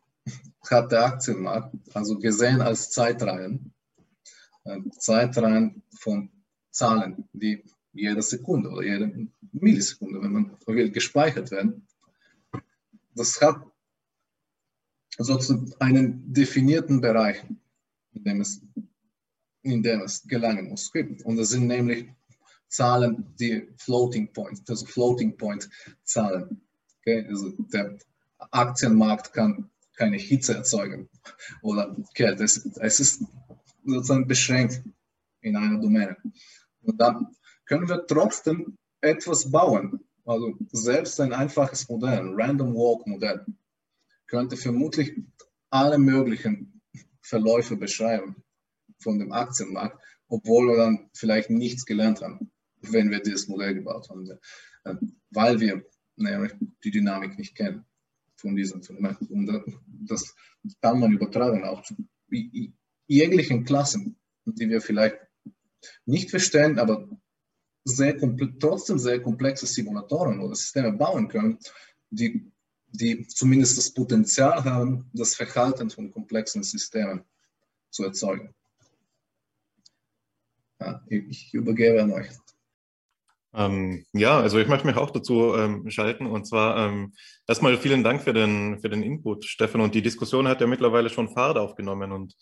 hat 0.70 0.92
der 0.92 1.06
Aktienmarkt, 1.06 1.76
also 1.94 2.18
gesehen 2.18 2.62
als 2.62 2.92
Zeitreihen, 2.92 3.74
äh, 4.64 4.80
Zeitreihen 4.98 5.84
von 6.00 6.32
Zahlen, 6.72 7.28
die 7.34 7.64
jede 7.94 8.22
Sekunde 8.22 8.70
oder 8.70 8.84
jede 8.84 9.28
Millisekunde, 9.52 10.22
wenn 10.22 10.32
man 10.32 10.58
will, 10.66 10.92
gespeichert 10.92 11.52
werden. 11.52 11.88
Das 13.16 13.42
hat 13.42 13.66
sozusagen 15.18 15.74
einen 15.80 16.34
definierten 16.34 17.02
Bereich, 17.02 17.44
in 18.14 18.24
dem 18.24 18.42
es, 18.42 18.62
in 19.64 19.84
dem 19.84 20.02
es 20.02 20.24
gelangen 20.24 20.70
muss. 20.70 20.92
Und 21.24 21.36
das 21.36 21.50
sind 21.50 21.68
nämlich 21.68 22.08
Zahlen, 22.68 23.34
die 23.40 23.68
Floating 23.78 24.32
Point, 24.32 24.70
also 24.70 24.86
Floating 24.86 25.36
Point 25.36 25.70
Zahlen. 26.04 26.62
Okay? 27.10 27.26
Also 27.28 27.52
der 27.74 27.98
Aktienmarkt 28.38 29.34
kann 29.34 29.70
keine 29.96 30.18
Hitze 30.18 30.56
erzeugen 30.56 31.10
oder 31.62 31.96
Kälte. 32.14 32.44
Es, 32.44 32.66
es 32.66 33.00
ist 33.00 33.24
sozusagen 33.86 34.28
beschränkt 34.28 34.82
in 35.42 35.56
einer 35.56 35.80
Domäne. 35.80 36.18
Und 36.82 37.02
dann 37.02 37.28
können 37.66 37.90
wir 37.90 38.06
trotzdem 38.08 38.78
etwas 39.02 39.52
bauen. 39.52 40.00
Also 40.26 40.58
selbst 40.72 41.20
ein 41.20 41.34
einfaches 41.34 41.90
Modell, 41.90 42.20
ein 42.20 42.34
Random 42.36 42.74
Walk 42.76 43.08
Modell, 43.08 43.46
könnte 44.28 44.58
vermutlich 44.58 45.14
alle 45.72 45.98
möglichen 45.98 46.82
Verläufe 47.22 47.76
beschreiben 47.78 48.44
von 49.00 49.18
dem 49.18 49.32
Aktienmarkt, 49.32 50.00
obwohl 50.28 50.68
wir 50.68 50.78
dann 50.78 51.10
vielleicht 51.14 51.50
nichts 51.50 51.86
gelernt 51.86 52.22
haben, 52.22 52.52
wenn 52.82 53.10
wir 53.10 53.22
dieses 53.22 53.48
Modell 53.48 53.74
gebaut 53.74 54.10
haben, 54.10 54.30
weil 55.32 55.60
wir 55.60 55.84
nämlich 56.20 56.54
die 56.84 56.92
Dynamik 56.92 57.38
nicht 57.38 57.56
kennen 57.56 57.86
von 58.36 58.56
diesem 58.56 58.84
Phänomen. 58.84 59.18
Und 59.30 59.64
das 60.08 60.36
kann 60.82 61.00
man 61.00 61.12
übertragen 61.12 61.64
auch 61.64 61.84
zu 61.84 61.96
jeglichen 63.08 63.66
Klassen, 63.66 64.18
die 64.46 64.70
wir 64.70 64.82
vielleicht 64.82 65.18
nicht 66.06 66.30
verstehen, 66.30 66.80
aber 66.80 67.08
sehr 67.86 68.18
trotzdem 68.60 69.00
sehr 69.00 69.22
komplexe 69.22 69.66
Simulatoren 69.66 70.40
oder 70.42 70.56
Systeme 70.56 70.92
bauen 70.92 71.28
können, 71.28 71.58
die 72.10 72.52
die 72.92 73.28
zumindest 73.28 73.78
das 73.78 73.94
Potenzial 73.94 74.64
haben, 74.64 75.10
das 75.14 75.36
Verhalten 75.36 75.90
von 75.90 76.12
komplexen 76.12 76.64
Systemen 76.64 77.24
zu 77.90 78.04
erzeugen. 78.04 78.54
Ja, 80.80 81.04
ich 81.08 81.54
übergebe 81.54 82.02
an 82.02 82.12
euch. 82.12 82.30
Ähm, 83.54 84.06
ja, 84.14 84.40
also 84.40 84.60
ich 84.60 84.68
möchte 84.68 84.86
mich 84.86 84.96
auch 84.96 85.10
dazu 85.10 85.56
ähm, 85.56 85.90
schalten 85.90 86.28
und 86.28 86.46
zwar 86.46 86.78
ähm, 86.78 87.14
erstmal 87.48 87.78
vielen 87.78 88.04
Dank 88.04 88.22
für 88.22 88.34
den, 88.34 88.80
für 88.80 88.90
den 88.90 89.04
Input, 89.04 89.46
Stefan. 89.46 89.82
Und 89.82 89.96
die 89.96 90.02
Diskussion 90.02 90.48
hat 90.48 90.62
ja 90.62 90.68
mittlerweile 90.68 91.10
schon 91.10 91.30
Fahrt 91.30 91.58
aufgenommen 91.58 92.12
und 92.12 92.36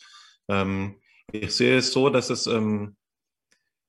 ähm, 0.50 1.00
ich 1.32 1.54
sehe 1.56 1.78
es 1.78 1.91
so, 1.91 2.10
dass 2.10 2.30
es 2.30 2.48
ähm, 2.48 2.96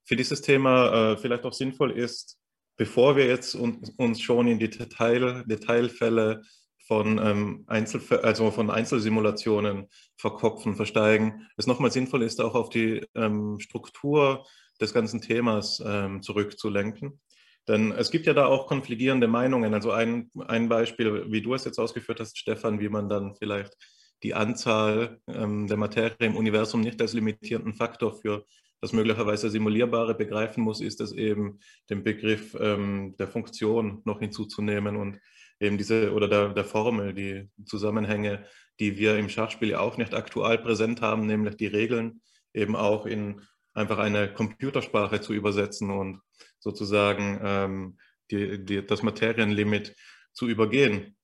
für 0.05 0.17
dieses 0.17 0.41
Thema 0.41 1.13
äh, 1.13 1.17
vielleicht 1.17 1.45
auch 1.45 1.53
sinnvoll 1.53 1.93
ist, 1.93 2.39
bevor 2.77 3.17
wir 3.17 3.27
jetzt 3.27 3.55
uns, 3.55 3.91
uns 3.97 4.21
schon 4.21 4.49
in 4.49 4.59
die 4.59 4.71
Detail, 4.71 5.45
Detailfälle 5.47 6.43
von, 6.87 7.19
ähm, 7.19 7.65
Einzel, 7.67 8.01
also 8.23 8.51
von 8.51 8.71
Einzelsimulationen 8.71 9.89
verkopfen, 10.17 10.77
versteigen, 10.77 11.47
es 11.57 11.67
nochmal 11.67 11.91
sinnvoll 11.91 12.23
ist, 12.23 12.41
auch 12.41 12.55
auf 12.55 12.71
die 12.71 13.05
ähm, 13.15 13.61
Struktur 13.61 14.47
des 14.81 14.95
ganzen 14.95 15.21
Themas 15.21 15.83
ähm, 15.85 16.23
zurückzulenken. 16.23 17.21
Denn 17.67 17.93
es 17.93 18.11
gibt 18.11 18.27
ja 18.27 18.33
da 18.33 18.47
auch 18.47 18.67
konfligierende 18.67 19.29
Meinungen. 19.29 19.75
Also 19.75 19.91
ein, 19.93 20.31
ein 20.47 20.69
Beispiel, 20.69 21.31
wie 21.31 21.43
du 21.43 21.55
es 21.55 21.65
jetzt 21.65 21.79
ausgeführt 21.79 22.19
hast, 22.19 22.39
Stefan, 22.39 22.81
wie 22.81 22.89
man 22.89 23.09
dann 23.09 23.35
vielleicht 23.35 23.77
die 24.23 24.35
Anzahl 24.35 25.21
ähm, 25.29 25.67
der 25.67 25.77
Materie 25.77 26.17
im 26.21 26.37
Universum 26.37 26.81
nicht 26.81 27.01
als 27.01 27.13
limitierenden 27.13 27.75
Faktor 27.75 28.15
für 28.15 28.45
das 28.81 28.93
möglicherweise 28.93 29.51
Simulierbare 29.51 30.15
begreifen 30.15 30.63
muss, 30.63 30.81
ist 30.81 31.01
es 31.01 31.13
eben 31.13 31.59
den 31.91 32.05
Begriff 32.05 32.57
ähm, 32.59 33.15
der 33.19 33.29
Funktion 33.29 34.03
noch 34.05 34.21
hinzuzunehmen 34.21 34.97
und 34.97 35.19
eben 35.61 35.77
diese 35.77 36.13
oder 36.13 36.29
der, 36.29 36.51
der 36.51 36.65
Formel, 36.65 37.13
die 37.13 37.51
Zusammenhänge, 37.67 38.45
die 38.79 38.97
wir 38.97 39.19
im 39.19 39.29
Schachspiel 39.29 39.71
ja 39.71 39.81
auch 39.81 39.97
nicht 39.97 40.15
aktuell 40.15 40.59
präsent 40.59 41.01
haben, 41.01 41.27
nämlich 41.27 41.57
die 41.57 41.67
Regeln 41.67 42.21
eben 42.55 42.77
auch 42.77 43.07
in 43.07 43.43
einfach 43.79 43.99
eine 43.99 44.33
Computersprache 44.33 45.21
zu 45.21 45.33
übersetzen 45.33 45.91
und 45.91 46.21
sozusagen 46.59 47.41
ähm, 47.43 47.99
die, 48.31 48.65
die, 48.65 48.85
das 48.85 49.03
Materienlimit 49.03 49.95
zu 50.33 50.49
übergehen. 50.49 51.17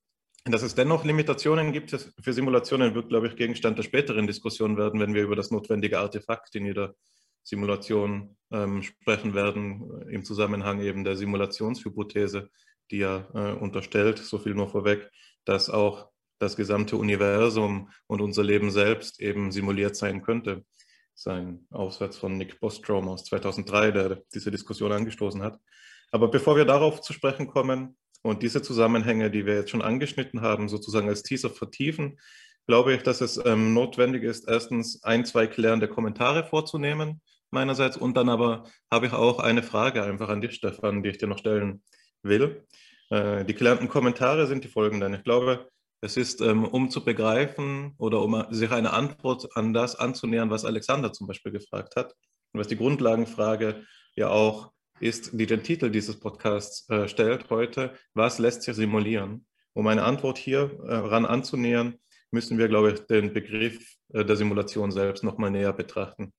Dass 0.45 0.61
es 0.61 0.75
dennoch 0.75 1.03
Limitationen 1.03 1.71
gibt 1.71 1.89
für 1.89 2.33
Simulationen, 2.33 2.93
wird, 2.93 3.09
glaube 3.09 3.27
ich, 3.27 3.35
Gegenstand 3.35 3.77
der 3.77 3.83
späteren 3.83 4.27
Diskussion 4.27 4.77
werden, 4.77 4.99
wenn 4.99 5.13
wir 5.13 5.23
über 5.23 5.35
das 5.35 5.49
notwendige 5.49 5.99
Artefakt 5.99 6.55
in 6.55 6.65
jeder 6.65 6.95
Simulation 7.43 8.37
ähm, 8.51 8.83
sprechen 8.83 9.33
werden, 9.33 10.03
im 10.09 10.23
Zusammenhang 10.23 10.81
eben 10.81 11.03
der 11.03 11.15
Simulationshypothese, 11.15 12.49
die 12.91 12.97
ja 12.97 13.27
äh, 13.33 13.53
unterstellt, 13.53 14.19
so 14.19 14.37
viel 14.37 14.53
nur 14.53 14.69
vorweg, 14.69 15.09
dass 15.45 15.69
auch 15.69 16.09
das 16.39 16.55
gesamte 16.55 16.97
Universum 16.97 17.89
und 18.07 18.21
unser 18.21 18.43
Leben 18.43 18.71
selbst 18.71 19.21
eben 19.21 19.51
simuliert 19.51 19.95
sein 19.95 20.21
könnte. 20.21 20.65
Sein 21.15 21.65
Aufsatz 21.71 22.17
von 22.17 22.37
Nick 22.37 22.59
Bostrom 22.59 23.07
aus 23.07 23.23
2003, 23.23 23.91
der 23.91 24.21
diese 24.33 24.51
Diskussion 24.51 24.91
angestoßen 24.91 25.41
hat. 25.41 25.59
Aber 26.11 26.29
bevor 26.29 26.55
wir 26.57 26.65
darauf 26.65 27.01
zu 27.01 27.13
sprechen 27.13 27.47
kommen 27.47 27.97
und 28.21 28.43
diese 28.43 28.61
Zusammenhänge, 28.61 29.31
die 29.31 29.45
wir 29.45 29.55
jetzt 29.55 29.69
schon 29.69 29.81
angeschnitten 29.81 30.41
haben, 30.41 30.69
sozusagen 30.69 31.07
als 31.07 31.23
Teaser 31.23 31.49
vertiefen, 31.49 32.19
glaube 32.67 32.93
ich, 32.93 33.03
dass 33.03 33.21
es 33.21 33.43
ähm, 33.45 33.73
notwendig 33.73 34.23
ist, 34.23 34.47
erstens 34.47 35.03
ein, 35.03 35.25
zwei 35.25 35.47
klärende 35.47 35.87
Kommentare 35.87 36.43
vorzunehmen 36.43 37.21
meinerseits. 37.51 37.97
Und 37.97 38.17
dann 38.17 38.29
aber 38.29 38.65
habe 38.91 39.07
ich 39.07 39.13
auch 39.13 39.39
eine 39.39 39.63
Frage 39.63 40.03
einfach 40.03 40.29
an 40.29 40.41
dich, 40.41 40.55
Stefan, 40.55 41.03
die 41.03 41.09
ich 41.09 41.17
dir 41.17 41.27
noch 41.27 41.39
stellen 41.39 41.83
will. 42.21 42.65
Äh, 43.09 43.45
die 43.45 43.55
gelernten 43.55 43.87
Kommentare 43.87 44.47
sind 44.47 44.63
die 44.63 44.67
folgenden. 44.67 45.13
Ich 45.13 45.23
glaube, 45.23 45.69
es 46.05 46.17
ist, 46.17 46.39
ähm, 46.41 46.65
um 46.65 46.91
zu 46.91 47.03
begreifen 47.03 47.95
oder 47.97 48.21
um 48.21 48.45
sich 48.51 48.71
eine 48.71 48.93
Antwort 48.93 49.49
an 49.57 49.73
das 49.73 49.95
anzunähern, 49.95 50.51
was 50.51 50.63
Alexander 50.63 51.11
zum 51.11 51.25
Beispiel 51.25 51.51
gefragt 51.51 51.95
hat 51.95 52.13
und 52.53 52.59
was 52.59 52.67
die 52.67 52.77
Grundlagenfrage 52.77 53.83
ja 54.15 54.29
auch 54.29 54.71
ist, 54.99 55.31
die 55.33 55.47
den 55.47 55.63
Titel 55.63 55.89
dieses 55.89 56.19
Podcasts 56.19 56.87
äh, 56.89 57.07
stellt 57.07 57.49
heute, 57.49 57.93
was 58.13 58.37
lässt 58.37 58.61
sich 58.61 58.75
simulieren? 58.75 59.47
Um 59.73 59.87
eine 59.87 60.03
Antwort 60.03 60.37
hier 60.37 60.79
äh, 60.87 60.95
ran 60.95 61.25
anzunähern, 61.25 61.95
müssen 62.31 62.57
wir, 62.59 62.67
glaube 62.67 62.91
ich, 62.91 62.99
den 63.07 63.33
Begriff 63.33 63.95
der 64.09 64.35
Simulation 64.35 64.91
selbst 64.91 65.23
nochmal 65.23 65.51
näher 65.51 65.73
betrachten. 65.73 66.33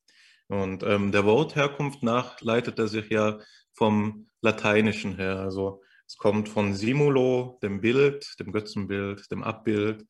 Und 0.48 0.82
ähm, 0.84 1.10
der 1.10 1.24
Wortherkunft 1.24 2.02
nach 2.02 2.40
leitet 2.40 2.78
er 2.78 2.88
sich 2.88 3.08
ja 3.10 3.38
vom 3.74 4.28
Lateinischen 4.42 5.16
her. 5.16 5.40
Also 5.40 5.82
es 6.06 6.16
kommt 6.16 6.48
von 6.48 6.74
Simulo, 6.74 7.58
dem 7.62 7.80
Bild, 7.80 8.38
dem 8.38 8.52
Götzenbild, 8.52 9.30
dem 9.30 9.42
Abbild 9.42 10.06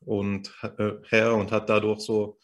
und 0.00 0.52
äh, 0.62 0.92
her 1.08 1.34
und 1.34 1.52
hat 1.52 1.68
dadurch 1.68 2.00
so 2.00 2.38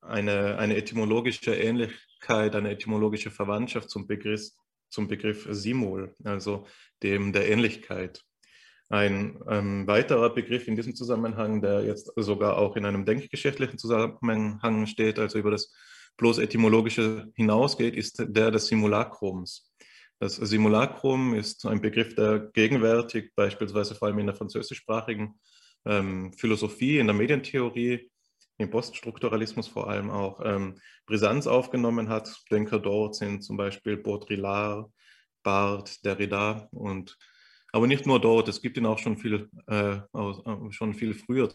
eine, 0.00 0.58
eine 0.58 0.76
etymologische 0.76 1.54
Ähnlichkeit, 1.54 2.54
eine 2.54 2.70
etymologische 2.70 3.30
Verwandtschaft 3.30 3.90
zum 3.90 4.06
Begriff, 4.06 4.50
zum 4.88 5.08
Begriff 5.08 5.46
Simul, 5.50 6.14
also 6.24 6.66
dem 7.02 7.32
der 7.32 7.48
Ähnlichkeit. 7.48 8.22
Ein 8.88 9.40
ähm, 9.48 9.86
weiterer 9.86 10.34
Begriff 10.34 10.66
in 10.66 10.74
diesem 10.74 10.96
Zusammenhang, 10.96 11.62
der 11.62 11.84
jetzt 11.84 12.10
sogar 12.16 12.58
auch 12.58 12.76
in 12.76 12.84
einem 12.84 13.04
denkgeschichtlichen 13.04 13.78
Zusammenhang 13.78 14.86
steht, 14.86 15.18
also 15.18 15.38
über 15.38 15.52
das 15.52 15.72
bloß 16.16 16.38
etymologische 16.38 17.30
hinausgeht, 17.34 17.94
ist 17.94 18.24
der 18.26 18.50
des 18.50 18.66
Simulakrums. 18.66 19.69
Das 20.20 20.36
Simulacrum 20.36 21.34
ist 21.34 21.64
ein 21.64 21.80
Begriff, 21.80 22.14
der 22.14 22.50
gegenwärtig 22.52 23.32
beispielsweise 23.34 23.94
vor 23.94 24.08
allem 24.08 24.18
in 24.18 24.26
der 24.26 24.34
französischsprachigen 24.34 25.40
ähm, 25.86 26.34
Philosophie, 26.34 26.98
in 26.98 27.06
der 27.06 27.16
Medientheorie, 27.16 28.10
im 28.58 28.68
Poststrukturalismus 28.68 29.66
vor 29.66 29.88
allem 29.88 30.10
auch 30.10 30.40
ähm, 30.44 30.78
Brisanz 31.06 31.46
aufgenommen 31.46 32.10
hat. 32.10 32.30
Denker 32.50 32.78
dort 32.78 33.14
sind 33.14 33.40
zum 33.42 33.56
Beispiel 33.56 33.96
Baudrillard, 33.96 34.92
Barthes, 35.42 36.02
Derrida 36.02 36.68
und 36.70 37.16
aber 37.72 37.86
nicht 37.86 38.04
nur 38.04 38.20
dort, 38.20 38.46
es 38.48 38.60
gibt 38.60 38.76
ihn 38.76 38.84
auch 38.84 38.98
schon 38.98 39.16
viel, 39.16 39.48
äh, 39.68 39.96
äh, 39.96 40.70
schon 40.72 40.92
viel 40.92 41.14
früher. 41.14 41.50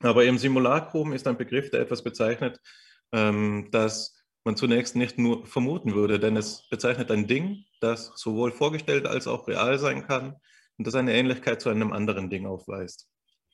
Aber 0.00 0.26
im 0.26 0.36
Simulacrum 0.36 1.14
ist 1.14 1.26
ein 1.26 1.38
Begriff, 1.38 1.70
der 1.70 1.80
etwas 1.80 2.04
bezeichnet, 2.04 2.60
ähm, 3.12 3.68
das 3.70 4.17
man 4.48 4.56
zunächst 4.56 4.96
nicht 4.96 5.18
nur 5.18 5.44
vermuten 5.44 5.94
würde, 5.94 6.18
denn 6.18 6.34
es 6.34 6.66
bezeichnet 6.70 7.10
ein 7.10 7.26
Ding, 7.26 7.66
das 7.80 8.12
sowohl 8.16 8.50
vorgestellt 8.50 9.06
als 9.06 9.26
auch 9.26 9.46
real 9.46 9.78
sein 9.78 10.06
kann 10.06 10.36
und 10.78 10.86
das 10.86 10.94
eine 10.94 11.12
Ähnlichkeit 11.12 11.60
zu 11.60 11.68
einem 11.68 11.92
anderen 11.92 12.30
Ding 12.30 12.46
aufweist. 12.46 13.10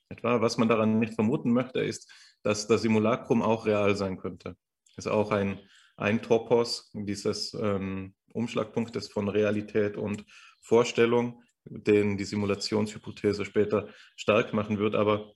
Etwa, 0.07 0.39
was 0.39 0.57
man 0.57 0.69
daran 0.69 0.99
nicht 0.99 1.15
vermuten 1.15 1.51
möchte, 1.51 1.81
ist, 1.81 2.09
dass 2.43 2.67
das 2.67 2.81
Simulacrum 2.81 3.41
auch 3.41 3.65
real 3.65 3.97
sein 3.97 4.17
könnte. 4.17 4.55
Es 4.95 5.05
ist 5.05 5.11
auch 5.11 5.31
ein, 5.31 5.59
ein 5.97 6.21
Topos 6.21 6.91
dieses 6.93 7.53
ähm, 7.55 8.13
Umschlagpunktes 8.31 9.09
von 9.09 9.27
Realität 9.27 9.97
und 9.97 10.23
Vorstellung, 10.61 11.43
den 11.65 12.15
die 12.15 12.23
Simulationshypothese 12.23 13.43
später 13.43 13.89
stark 14.15 14.53
machen 14.53 14.79
wird. 14.79 14.95
Aber 14.95 15.33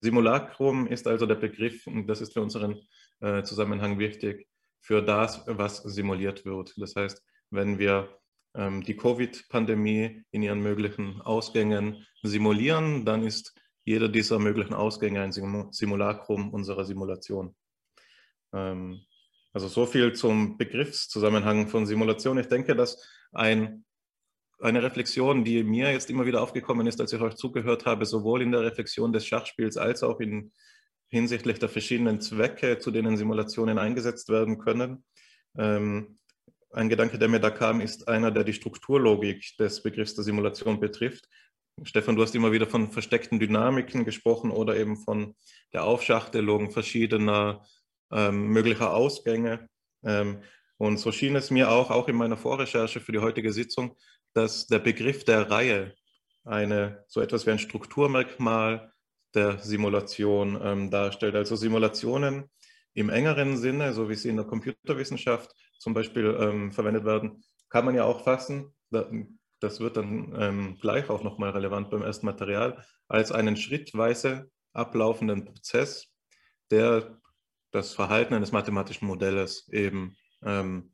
Simulacrum 0.00 0.86
ist 0.86 1.06
also 1.06 1.26
der 1.26 1.34
Begriff, 1.34 1.86
und 1.86 2.06
das 2.06 2.22
ist 2.22 2.32
für 2.32 2.40
unseren 2.40 2.80
äh, 3.22 3.42
Zusammenhang 3.42 3.98
wichtig, 3.98 4.46
für 4.80 5.00
das, 5.00 5.42
was 5.46 5.78
simuliert 5.78 6.44
wird. 6.44 6.74
Das 6.76 6.96
heißt, 6.96 7.22
wenn 7.50 7.78
wir 7.78 8.18
ähm, 8.54 8.82
die 8.82 8.96
Covid-Pandemie 8.96 10.24
in 10.30 10.42
ihren 10.42 10.60
möglichen 10.60 11.20
Ausgängen 11.22 12.06
simulieren, 12.22 13.04
dann 13.04 13.22
ist 13.22 13.54
jeder 13.84 14.08
dieser 14.08 14.38
möglichen 14.38 14.74
Ausgänge 14.74 15.22
ein 15.22 15.32
Simulacrum 15.32 16.50
unserer 16.50 16.84
Simulation. 16.84 17.54
Ähm, 18.52 19.00
also 19.52 19.68
so 19.68 19.86
viel 19.86 20.12
zum 20.14 20.56
Begriffszusammenhang 20.56 21.68
von 21.68 21.86
Simulation. 21.86 22.38
Ich 22.38 22.48
denke, 22.48 22.74
dass 22.74 23.06
ein, 23.32 23.84
eine 24.60 24.82
Reflexion, 24.82 25.44
die 25.44 25.62
mir 25.62 25.92
jetzt 25.92 26.10
immer 26.10 26.26
wieder 26.26 26.42
aufgekommen 26.42 26.86
ist, 26.86 27.00
als 27.00 27.12
ich 27.12 27.20
euch 27.20 27.34
zugehört 27.34 27.84
habe, 27.84 28.06
sowohl 28.06 28.42
in 28.42 28.52
der 28.52 28.62
Reflexion 28.62 29.12
des 29.12 29.26
Schachspiels 29.26 29.76
als 29.76 30.02
auch 30.02 30.20
in, 30.20 30.52
hinsichtlich 31.12 31.58
der 31.58 31.68
verschiedenen 31.68 32.20
Zwecke, 32.20 32.78
zu 32.78 32.90
denen 32.90 33.16
Simulationen 33.16 33.78
eingesetzt 33.78 34.30
werden 34.30 34.58
können, 34.58 35.04
ähm, 35.58 36.18
ein 36.72 36.88
Gedanke, 36.88 37.18
der 37.18 37.28
mir 37.28 37.38
da 37.38 37.50
kam, 37.50 37.82
ist 37.82 38.08
einer, 38.08 38.30
der 38.30 38.44
die 38.44 38.54
Strukturlogik 38.54 39.56
des 39.58 39.82
Begriffs 39.82 40.14
der 40.14 40.24
Simulation 40.24 40.80
betrifft. 40.80 41.28
Stefan, 41.82 42.16
du 42.16 42.22
hast 42.22 42.34
immer 42.34 42.52
wieder 42.52 42.66
von 42.66 42.90
versteckten 42.90 43.38
Dynamiken 43.38 44.06
gesprochen 44.06 44.50
oder 44.50 44.76
eben 44.76 44.96
von 44.96 45.34
der 45.74 45.84
Aufschachtelung 45.84 46.70
verschiedener 46.70 47.64
ähm, 48.10 48.48
möglicher 48.48 48.94
Ausgänge. 48.94 49.68
Ähm, 50.02 50.42
und 50.78 50.98
so 50.98 51.12
schien 51.12 51.36
es 51.36 51.50
mir 51.50 51.70
auch, 51.70 51.90
auch 51.90 52.08
in 52.08 52.16
meiner 52.16 52.36
Vorrecherche 52.38 53.00
für 53.00 53.12
die 53.12 53.20
heutige 53.20 53.52
Sitzung, 53.52 53.96
dass 54.32 54.66
der 54.66 54.78
Begriff 54.78 55.24
der 55.24 55.50
Reihe 55.50 55.94
eine, 56.44 57.04
so 57.06 57.20
etwas 57.20 57.46
wie 57.46 57.50
ein 57.50 57.58
Strukturmerkmal 57.58 58.91
der 59.34 59.58
Simulation 59.58 60.60
ähm, 60.62 60.90
darstellt. 60.90 61.34
Also 61.34 61.56
Simulationen 61.56 62.50
im 62.94 63.08
engeren 63.08 63.56
Sinne, 63.56 63.92
so 63.92 64.08
wie 64.08 64.14
sie 64.14 64.28
in 64.28 64.36
der 64.36 64.44
Computerwissenschaft 64.46 65.54
zum 65.78 65.94
Beispiel 65.94 66.36
ähm, 66.38 66.72
verwendet 66.72 67.04
werden, 67.04 67.42
kann 67.68 67.84
man 67.84 67.94
ja 67.94 68.04
auch 68.04 68.22
fassen, 68.24 68.74
das 68.90 69.80
wird 69.80 69.96
dann 69.96 70.34
ähm, 70.38 70.78
gleich 70.80 71.08
auch 71.08 71.22
nochmal 71.22 71.50
relevant 71.50 71.90
beim 71.90 72.02
ersten 72.02 72.26
Material, 72.26 72.84
als 73.08 73.32
einen 73.32 73.56
schrittweise 73.56 74.50
ablaufenden 74.72 75.44
Prozess, 75.44 76.12
der 76.70 77.18
das 77.70 77.94
Verhalten 77.94 78.34
eines 78.34 78.52
mathematischen 78.52 79.08
Modells 79.08 79.68
eben 79.68 80.16
ähm, 80.44 80.92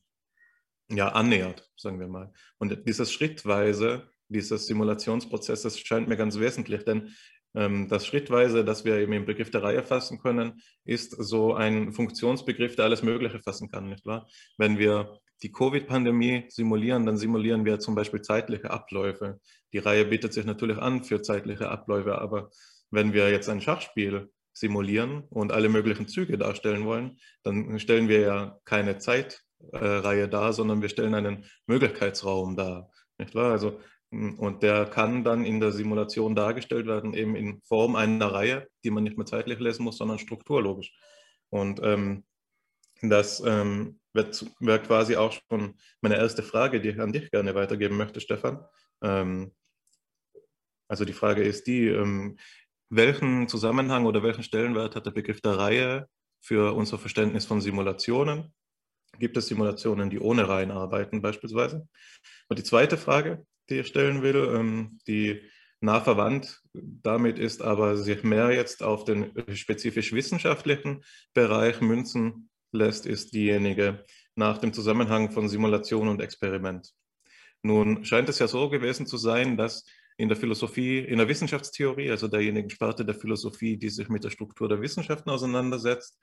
ja, 0.91 1.09
annähert, 1.09 1.71
sagen 1.77 1.99
wir 1.99 2.09
mal. 2.09 2.33
Und 2.59 2.87
dieses 2.87 3.13
schrittweise, 3.13 4.09
dieses 4.29 4.67
Simulationsprozesses 4.67 5.79
scheint 5.79 6.09
mir 6.09 6.17
ganz 6.17 6.39
wesentlich, 6.39 6.85
denn 6.85 7.15
das 7.55 8.07
Schrittweise, 8.07 8.65
das 8.65 8.85
wir 8.85 8.97
eben 8.97 9.13
im 9.13 9.25
Begriff 9.25 9.51
der 9.51 9.63
Reihe 9.63 9.83
fassen 9.83 10.19
können, 10.19 10.61
ist 10.85 11.13
so 11.13 11.55
ein 11.55 11.93
Funktionsbegriff, 11.93 12.77
der 12.77 12.85
alles 12.85 13.03
Mögliche 13.03 13.41
fassen 13.41 13.71
kann, 13.71 13.89
nicht 13.89 14.07
wahr? 14.07 14.29
Wenn 14.59 14.79
wir 14.79 15.19
die 15.43 15.53
Covid-Pandemie 15.53 16.47
simulieren, 16.49 17.07
dann 17.07 17.17
simulieren 17.17 17.65
wir 17.65 17.79
zum 17.79 17.95
Beispiel 17.95 18.23
zeitliche 18.23 18.71
Abläufe. 18.71 19.41
Die 19.73 19.79
Reihe 19.79 20.05
bietet 20.05 20.33
sich 20.33 20.45
natürlich 20.45 20.79
an 20.79 21.05
für 21.05 21.23
zeitliche 21.23 21.71
Abläufe, 21.71 22.19
aber 22.19 22.51
wenn 22.91 23.13
wir 23.13 23.31
jetzt 23.31 23.49
ein 23.49 23.61
Schachspiel 23.61 24.31
simulieren 24.53 25.25
und 25.31 25.53
alle 25.53 25.69
möglichen 25.69 26.09
Züge 26.09 26.37
darstellen 26.39 26.85
wollen, 26.85 27.19
dann 27.45 27.79
stellen 27.79 28.09
wir 28.09 28.21
ja 28.21 28.59
keine 28.65 28.99
Zeitreihe 28.99 30.29
dar, 30.29 30.53
sondern 30.53 30.83
wir 30.83 30.89
stellen 30.89 31.15
einen 31.15 31.45
Möglichkeitsraum 31.67 32.57
dar. 32.57 32.91
Nicht 33.19 33.35
wahr? 33.35 33.53
Also 33.53 33.81
und 34.11 34.63
der 34.63 34.87
kann 34.87 35.23
dann 35.23 35.45
in 35.45 35.61
der 35.61 35.73
Simulation 35.73 36.35
dargestellt 36.35 36.87
werden, 36.87 37.13
eben 37.13 37.37
in 37.37 37.61
Form 37.63 37.95
einer 37.95 38.33
Reihe, 38.33 38.67
die 38.83 38.91
man 38.91 39.05
nicht 39.05 39.19
mehr 39.19 39.27
zeitlich 39.27 39.59
lesen 39.59 39.85
muss, 39.85 39.99
sondern 39.99 40.19
strukturlogisch. 40.19 40.95
Und 41.51 41.81
ähm, 41.83 42.25
das 43.03 43.41
ähm, 43.45 44.01
wäre 44.13 44.83
quasi 44.83 45.17
auch 45.17 45.33
schon 45.33 45.75
meine 46.01 46.17
erste 46.17 46.43
Frage, 46.43 46.81
die 46.81 46.91
ich 46.91 47.01
an 47.01 47.13
dich 47.13 47.31
gerne 47.31 47.55
weitergeben 47.55 47.97
möchte, 47.97 48.21
Stefan. 48.21 48.65
Ähm, 49.03 49.53
also 50.89 51.05
die 51.05 51.13
Frage 51.13 51.43
ist 51.43 51.67
die, 51.67 51.89
ähm, 51.89 52.39
welchen 52.91 53.47
Zusammenhang 53.49 54.07
oder 54.07 54.23
welchen 54.23 54.43
Stellenwert 54.43 54.97
hat 54.97 55.05
der 55.05 55.11
Begriff 55.11 55.43
der 55.43 55.59
Reihe 55.59 56.09
für 56.41 56.75
unser 56.75 56.99
Verständnis 56.99 57.45
von 57.45 57.61
Simulationen? 57.61 58.55
Gibt 59.19 59.37
es 59.37 59.49
Simulationen, 59.49 60.09
die 60.09 60.19
ohne 60.19 60.49
Reihen 60.49 60.71
arbeiten 60.71 61.21
beispielsweise? 61.21 61.87
Und 62.49 62.59
die 62.59 62.65
zweite 62.65 62.97
Frage, 62.97 63.47
die 63.71 63.85
stellen 63.85 64.23
will, 64.23 64.53
ähm, 64.55 64.99
die 65.07 65.43
nah 65.81 66.01
verwandt 66.01 66.61
damit 66.73 67.39
ist, 67.39 67.63
aber 67.63 67.97
sich 67.97 68.25
mehr 68.25 68.51
jetzt 68.51 68.83
auf 68.83 69.05
den 69.05 69.33
spezifisch 69.55 70.13
wissenschaftlichen 70.13 71.05
Bereich 71.35 71.81
münzen 71.81 72.51
lässt, 72.73 73.07
ist 73.07 73.33
diejenige 73.35 74.05
nach 74.35 74.59
dem 74.59 74.73
Zusammenhang 74.73 75.31
von 75.31 75.49
Simulation 75.49 76.09
und 76.09 76.21
Experiment. 76.21 76.93
Nun 77.63 78.05
scheint 78.05 78.29
es 78.29 78.39
ja 78.39 78.49
so 78.49 78.69
gewesen 78.69 79.07
zu 79.07 79.17
sein, 79.17 79.57
dass 79.57 79.85
in 80.17 80.29
der 80.29 80.37
Philosophie, 80.37 80.99
in 80.99 81.19
der 81.19 81.29
Wissenschaftstheorie, 81.29 82.11
also 82.11 82.29
derjenigen 82.29 82.71
Sparte 82.71 83.05
der 83.05 83.15
Philosophie, 83.15 83.77
die 83.77 83.89
sich 83.89 84.09
mit 84.09 84.25
der 84.25 84.31
Struktur 84.31 84.69
der 84.69 84.81
Wissenschaften 84.81 85.31
auseinandersetzt, 85.31 86.19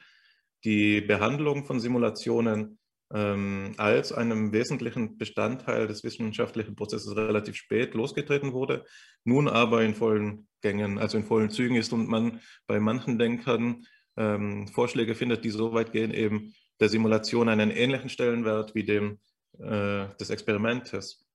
die 0.63 1.01
Behandlung 1.01 1.65
von 1.65 1.79
Simulationen 1.79 2.77
ähm, 3.13 3.73
als 3.77 4.11
einem 4.11 4.51
wesentlichen 4.51 5.17
Bestandteil 5.17 5.87
des 5.87 6.03
wissenschaftlichen 6.03 6.75
Prozesses 6.75 7.15
relativ 7.15 7.55
spät 7.55 7.93
losgetreten 7.93 8.53
wurde, 8.53 8.85
nun 9.23 9.47
aber 9.47 9.83
in 9.83 9.93
vollen 9.93 10.47
Gängen, 10.61 10.97
also 10.97 11.17
in 11.17 11.25
vollen 11.25 11.49
Zügen 11.49 11.75
ist 11.75 11.93
und 11.93 12.07
man 12.07 12.41
bei 12.67 12.79
manchen 12.79 13.19
Denkern 13.19 13.85
ähm, 14.17 14.67
Vorschläge 14.67 15.13
findet, 15.13 15.43
die 15.43 15.51
so 15.51 15.73
weit 15.73 15.91
gehen, 15.91 16.11
eben 16.11 16.53
der 16.79 16.89
Simulation 16.89 17.49
einen 17.49 17.71
ähnlichen 17.71 18.09
Stellenwert 18.09 18.75
wie 18.75 18.83
dem 18.83 19.19
äh, 19.59 20.07
des 20.19 20.29
Experimentes, 20.29 21.25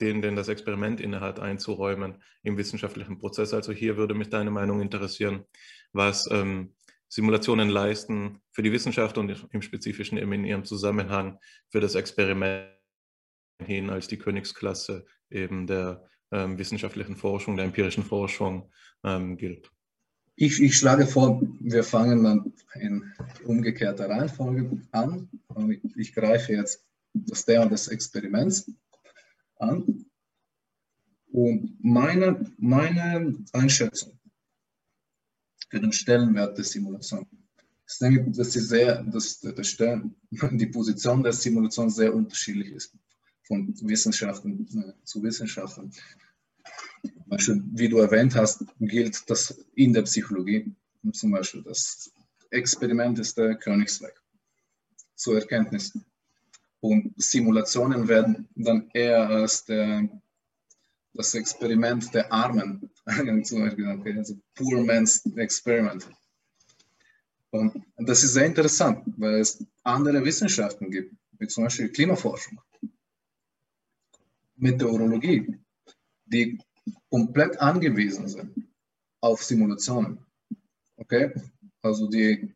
den, 0.00 0.22
den 0.22 0.36
das 0.36 0.48
Experiment 0.48 1.00
innehat, 1.00 1.40
einzuräumen 1.40 2.22
im 2.42 2.56
wissenschaftlichen 2.56 3.18
Prozess. 3.18 3.54
Also 3.54 3.72
hier 3.72 3.96
würde 3.96 4.14
mich 4.14 4.28
deine 4.28 4.50
Meinung 4.50 4.80
interessieren, 4.80 5.44
was 5.92 6.28
ähm, 6.30 6.74
Simulationen 7.14 7.68
leisten 7.68 8.40
für 8.50 8.64
die 8.64 8.72
Wissenschaft 8.72 9.18
und 9.18 9.46
im 9.52 9.62
Spezifischen 9.62 10.18
eben 10.18 10.32
in 10.32 10.44
ihrem 10.44 10.64
Zusammenhang 10.64 11.38
für 11.68 11.78
das 11.78 11.94
Experiment 11.94 12.68
hin 13.64 13.88
als 13.88 14.08
die 14.08 14.16
Königsklasse 14.16 15.06
eben 15.30 15.68
der 15.68 16.04
ähm, 16.32 16.58
wissenschaftlichen 16.58 17.14
Forschung, 17.14 17.54
der 17.54 17.66
empirischen 17.66 18.02
Forschung 18.02 18.68
ähm, 19.04 19.36
gilt. 19.36 19.70
Ich, 20.34 20.60
ich, 20.60 20.76
schlage 20.76 21.06
vor, 21.06 21.40
wir 21.60 21.84
fangen 21.84 22.24
dann 22.24 22.52
in 22.80 23.12
umgekehrter 23.44 24.10
Reihenfolge 24.10 24.82
an. 24.90 25.28
Ich 25.94 26.12
greife 26.12 26.54
jetzt 26.54 26.84
das 27.12 27.44
Thema 27.44 27.66
des 27.66 27.86
Experiments 27.86 28.68
an. 29.60 30.04
Und 31.30 31.78
meine, 31.80 32.44
meine 32.58 33.36
Einschätzung 33.52 34.18
für 35.74 35.80
den 35.80 35.92
Stellenwert 35.92 36.56
der 36.56 36.64
Simulation 36.64 37.26
Ich 37.88 37.98
denke, 37.98 38.30
dass, 38.30 38.50
die 38.50 38.60
sehr, 38.60 39.02
dass 39.02 39.40
der 39.40 39.64
Stern, 39.64 40.14
die 40.30 40.66
Position 40.66 41.20
der 41.20 41.32
Simulation 41.32 41.90
sehr 41.90 42.14
unterschiedlich 42.14 42.70
ist, 42.70 42.94
von 43.42 43.74
Wissenschaften 43.82 44.68
äh, 44.78 45.04
zu 45.04 45.20
Wissenschaften. 45.24 45.90
Beispiel, 47.26 47.60
wie 47.72 47.88
du 47.88 47.98
erwähnt 47.98 48.36
hast, 48.36 48.64
gilt 48.78 49.28
das 49.28 49.50
in 49.74 49.92
der 49.92 50.02
Psychologie. 50.02 50.72
Zum 51.12 51.32
Beispiel 51.32 51.64
das 51.64 52.12
Experiment 52.50 53.18
ist 53.18 53.36
der 53.36 53.56
Königsweg 53.56 54.14
zur 55.16 55.40
Erkenntnis. 55.40 55.92
Und 56.78 57.14
Simulationen 57.16 58.06
werden 58.06 58.48
dann 58.54 58.90
eher 58.94 59.28
als 59.28 59.64
der, 59.64 60.08
das 61.14 61.34
Experiment 61.34 62.14
der 62.14 62.32
Armen, 62.32 62.93
zum 63.42 63.60
Beispiel, 63.60 64.16
also 64.16 64.34
Poor 64.54 64.82
Man's 64.82 65.24
Experiment. 65.36 66.08
Und 67.50 67.84
das 67.98 68.24
ist 68.24 68.32
sehr 68.32 68.46
interessant, 68.46 69.04
weil 69.16 69.40
es 69.40 69.64
andere 69.84 70.24
Wissenschaften 70.24 70.90
gibt, 70.90 71.14
wie 71.38 71.46
zum 71.46 71.64
Beispiel 71.64 71.88
Klimaforschung, 71.88 72.60
Meteorologie, 74.56 75.56
die 76.26 76.58
komplett 77.10 77.60
angewiesen 77.60 78.26
sind 78.28 78.68
auf 79.20 79.42
Simulationen. 79.42 80.18
Okay? 80.96 81.32
Also 81.82 82.08
die 82.08 82.52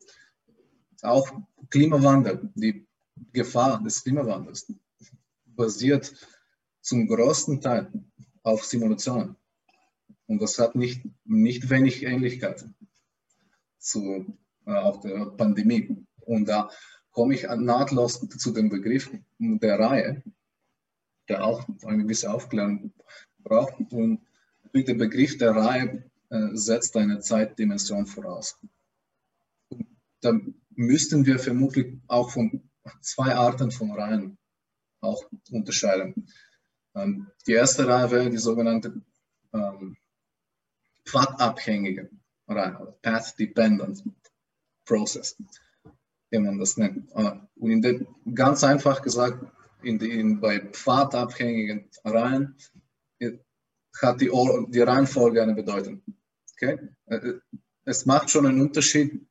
auch 1.02 1.30
Klimawandel, 1.70 2.50
die 2.54 2.86
Gefahr 3.32 3.82
des 3.82 4.02
Klimawandels 4.02 4.72
basiert 5.44 6.12
zum 6.80 7.06
größten 7.06 7.60
Teil 7.60 7.92
auf 8.42 8.64
Simulationen. 8.64 9.36
Und 10.28 10.42
das 10.42 10.58
hat 10.58 10.76
nicht, 10.76 11.02
nicht 11.24 11.70
wenig 11.70 12.04
Ähnlichkeiten 12.04 12.76
zu 13.78 14.38
äh, 14.66 14.74
auch 14.74 15.00
der 15.00 15.26
Pandemie. 15.36 16.04
Und 16.20 16.48
da 16.48 16.70
komme 17.10 17.34
ich 17.34 17.44
nahtlos 17.44 18.20
zu 18.28 18.52
dem 18.52 18.68
Begriff 18.68 19.10
der 19.38 19.78
Reihe, 19.78 20.22
der 21.28 21.44
auch 21.44 21.66
eine 21.84 22.02
gewisse 22.02 22.30
Aufklärung 22.30 22.92
braucht. 23.38 23.80
Und 23.90 24.20
der 24.74 24.94
Begriff 24.94 25.38
der 25.38 25.56
Reihe 25.56 26.10
äh, 26.28 26.48
setzt 26.52 26.96
eine 26.96 27.20
Zeitdimension 27.20 28.06
voraus. 28.06 28.58
Und 29.70 29.86
da 30.20 30.38
müssten 30.70 31.24
wir 31.24 31.38
vermutlich 31.38 31.98
auch 32.06 32.30
von 32.30 32.68
zwei 33.00 33.34
Arten 33.34 33.70
von 33.70 33.92
Reihen 33.92 34.36
auch 35.00 35.24
unterscheiden. 35.50 36.28
Ähm, 36.94 37.28
die 37.46 37.52
erste 37.52 37.88
Reihe 37.88 38.10
wäre 38.10 38.30
die 38.30 38.36
sogenannte 38.36 39.00
ähm, 39.54 39.96
pfadabhängige 41.08 42.10
Reihe, 42.48 42.94
Path 43.02 43.38
Dependent 43.38 44.02
Process, 44.84 45.36
wie 46.30 46.38
man 46.38 46.58
das 46.58 46.76
nennt. 46.76 47.10
Äh, 47.12 47.32
und 47.56 47.70
in 47.70 47.82
der, 47.82 48.00
ganz 48.34 48.64
einfach 48.64 49.02
gesagt, 49.02 49.44
in 49.82 49.98
den, 49.98 50.40
bei 50.40 50.60
pfadabhängigen 50.60 51.88
Reihen 52.04 52.56
hat 54.02 54.20
die, 54.20 54.30
die 54.68 54.80
Reihenfolge 54.80 55.42
eine 55.42 55.54
Bedeutung. 55.54 56.02
Okay? 56.52 56.78
Äh, 57.06 57.34
es 57.84 58.06
macht 58.06 58.30
schon 58.30 58.46
einen 58.46 58.60
Unterschied, 58.60 59.26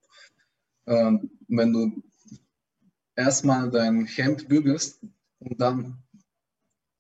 ähm, 0.88 1.30
wenn 1.48 1.74
du 1.74 2.04
erstmal 3.16 3.70
dein 3.70 4.06
Hemd 4.06 4.48
bügelst 4.48 5.02
und 5.40 5.60
dann 5.60 6.04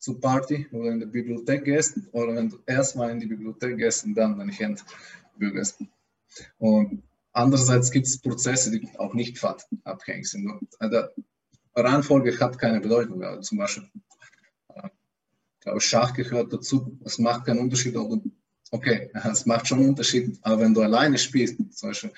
zur 0.07 0.21
Party 0.21 0.67
oder 0.71 0.91
in 0.91 0.99
die 0.99 1.05
Bibliothek 1.05 1.65
gehst 1.65 1.99
oder 2.11 2.35
wenn 2.35 2.49
du 2.49 2.57
erstmal 2.65 3.11
in 3.11 3.19
die 3.19 3.27
Bibliothek 3.27 3.77
gehst 3.77 4.05
und 4.05 4.15
dann 4.15 4.37
dein 4.37 4.49
Hemd 4.49 4.83
bügelst. 5.37 5.83
Und 6.57 7.03
andererseits 7.33 7.91
gibt 7.91 8.07
es 8.07 8.19
Prozesse, 8.19 8.71
die 8.71 8.89
auch 8.97 9.13
nicht 9.13 9.37
pfadabhängig 9.37 10.29
sind. 10.29 10.51
Also, 10.79 11.07
Reihenfolge 11.75 12.39
hat 12.39 12.57
keine 12.57 12.81
Bedeutung. 12.81 13.23
Also 13.23 13.41
zum 13.41 13.59
Beispiel 13.59 13.87
glaube, 15.67 15.81
Schach 15.81 16.13
gehört 16.13 16.53
dazu. 16.53 16.97
Es 17.03 17.19
macht 17.19 17.45
keinen 17.45 17.59
Unterschied, 17.59 17.95
okay, 18.71 19.09
es 19.31 19.45
macht 19.45 19.67
schon 19.67 19.79
einen 19.79 19.89
Unterschied, 19.89 20.37
aber 20.41 20.61
wenn 20.61 20.73
du 20.73 20.81
alleine 20.81 21.17
spielst, 21.17 21.57
zum 21.77 21.89
Beispiel, 21.89 22.13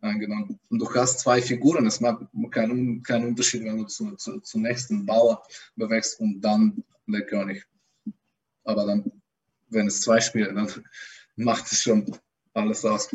angenommen, 0.00 0.58
und 0.68 0.78
du 0.78 0.94
hast 0.94 1.20
zwei 1.20 1.40
Figuren, 1.42 1.86
es 1.86 2.00
macht 2.00 2.26
keinen, 2.50 3.02
keinen 3.02 3.28
Unterschied, 3.28 3.64
wenn 3.64 3.78
du 3.78 3.84
zu, 3.84 4.14
zu, 4.16 4.40
zum 4.40 4.62
nächsten 4.62 5.06
Bauer 5.06 5.42
bewegst 5.76 6.20
und 6.20 6.40
dann 6.40 6.84
der 7.12 7.26
König. 7.26 7.64
Aber 8.64 8.86
dann, 8.86 9.10
wenn 9.68 9.86
es 9.86 10.00
zwei 10.00 10.20
Spiele, 10.20 10.52
dann 10.52 10.70
macht 11.36 11.70
es 11.70 11.82
schon 11.82 12.16
alles 12.52 12.84
aus. 12.84 13.08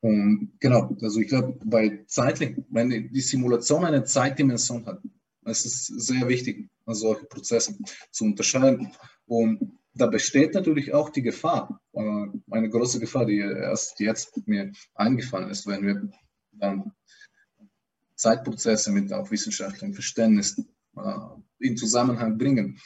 Und 0.00 0.52
genau, 0.60 0.96
also 1.02 1.20
ich 1.20 1.28
glaube, 1.28 1.58
bei 1.64 2.04
zeitlich, 2.06 2.56
wenn 2.70 2.90
die 2.90 3.20
Simulation 3.20 3.84
eine 3.84 4.04
Zeitdimension 4.04 4.86
hat, 4.86 5.00
es 5.44 5.64
ist 5.64 5.86
sehr 5.86 6.28
wichtig, 6.28 6.68
solche 6.86 7.24
Prozesse 7.26 7.76
zu 8.10 8.24
unterscheiden. 8.24 8.92
Und 9.26 9.78
da 9.94 10.06
besteht 10.06 10.54
natürlich 10.54 10.92
auch 10.92 11.10
die 11.10 11.22
Gefahr, 11.22 11.80
äh, 11.92 12.26
eine 12.50 12.68
große 12.68 13.00
Gefahr, 13.00 13.26
die 13.26 13.38
erst 13.38 13.98
jetzt 14.00 14.46
mir 14.46 14.72
eingefallen 14.94 15.50
ist, 15.50 15.66
wenn 15.66 15.86
wir 15.86 16.10
dann 16.52 16.92
Zeitprozesse 18.14 18.92
mit 18.92 19.12
auch 19.12 19.30
wissenschaftlichem 19.30 19.94
Verständnis 19.94 20.56
in 21.58 21.76
Zusammenhang 21.76 22.36
bringen. 22.38 22.78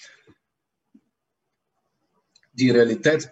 Die 2.52 2.70
Realität, 2.70 3.30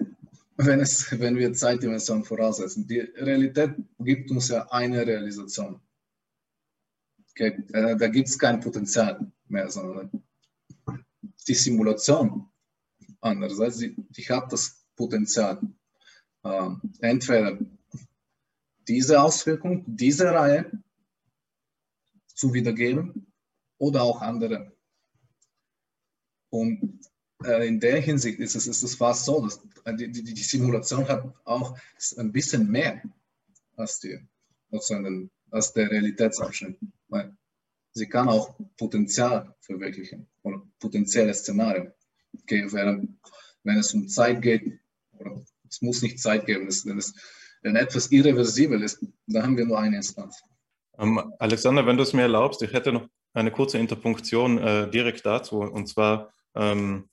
wenn, 0.57 0.81
es, 0.81 1.11
wenn 1.19 1.37
wir 1.37 1.53
Zeitdimension 1.53 2.25
voraussetzen, 2.25 2.87
die 2.87 3.01
Realität 3.01 3.75
gibt 3.99 4.31
uns 4.31 4.49
ja 4.49 4.67
eine 4.71 5.07
Realisation. 5.07 5.81
Okay? 7.31 7.63
Äh, 7.73 7.97
da 7.97 8.09
gibt 8.09 8.29
es 8.29 8.39
kein 8.39 8.61
Potenzial 8.61 9.31
mehr, 9.49 9.71
sondern 9.71 10.11
die 11.47 11.55
Simulation 11.55 12.49
andererseits, 13.21 13.79
die, 13.79 13.95
die 13.97 14.23
hat 14.23 14.53
das 14.53 14.85
Potenzial, 14.97 15.61
äh, 16.45 16.71
entweder 17.01 17.59
diese 18.87 19.21
Auswirkung, 19.21 19.85
diese 19.87 20.33
Reihe 20.33 20.71
zu 22.35 22.55
wiedergeben 22.55 23.28
oder 23.79 24.03
auch 24.03 24.21
andere. 24.21 24.73
Und 26.51 27.01
äh, 27.45 27.67
in 27.67 27.81
der 27.81 28.01
Hinsicht 28.01 28.39
ist 28.41 28.55
es, 28.55 28.67
ist 28.67 28.83
es 28.83 28.95
fast 28.95 29.25
so, 29.25 29.45
dass 29.45 29.61
die, 29.99 30.11
die, 30.11 30.23
die 30.23 30.43
Simulation 30.43 31.07
hat 31.09 31.25
auch 31.45 31.79
ein 32.17 32.33
bisschen 32.33 32.71
mehr 32.71 33.03
als, 33.77 34.01
die, 34.01 34.19
als 35.51 35.73
der 35.73 35.91
Realitätsabschnitt. 35.91 36.79
Weil 37.09 37.37
sie 37.93 38.09
kann 38.09 38.29
auch 38.29 38.55
Potenzial 38.77 39.55
verwirklichen 39.61 40.27
oder 40.43 40.63
potenzielle 40.79 41.35
Szenarien. 41.35 41.93
Okay, 42.43 42.67
während, 42.71 43.19
wenn 43.63 43.79
es 43.79 43.95
um 43.95 44.09
Zeit 44.09 44.43
geht, 44.43 44.79
oder 45.19 45.43
es 45.69 45.81
muss 45.81 46.03
nicht 46.03 46.21
Zeit 46.21 46.47
geben, 46.47 46.67
es, 46.67 46.85
wenn 46.87 46.99
es 46.99 47.15
wenn 47.63 47.77
etwas 47.77 48.11
irreversibel 48.11 48.83
ist, 48.83 49.05
dann 49.27 49.43
haben 49.43 49.57
wir 49.57 49.67
nur 49.67 49.79
eine 49.79 49.97
Instanz. 49.97 50.43
Ähm, 50.99 51.33
Alexander, 51.39 51.87
wenn 51.87 51.97
du 51.97 52.03
es 52.03 52.13
mir 52.13 52.23
erlaubst, 52.23 52.63
ich 52.63 52.73
hätte 52.73 52.93
noch 52.93 53.09
eine 53.35 53.51
kurze 53.51 53.79
Interpunktion 53.79 54.59
äh, 54.59 54.91
direkt 54.91 55.25
dazu. 55.27 55.61
Und 55.61 55.89
zwar, 55.89 56.31
ähm, 56.55 57.09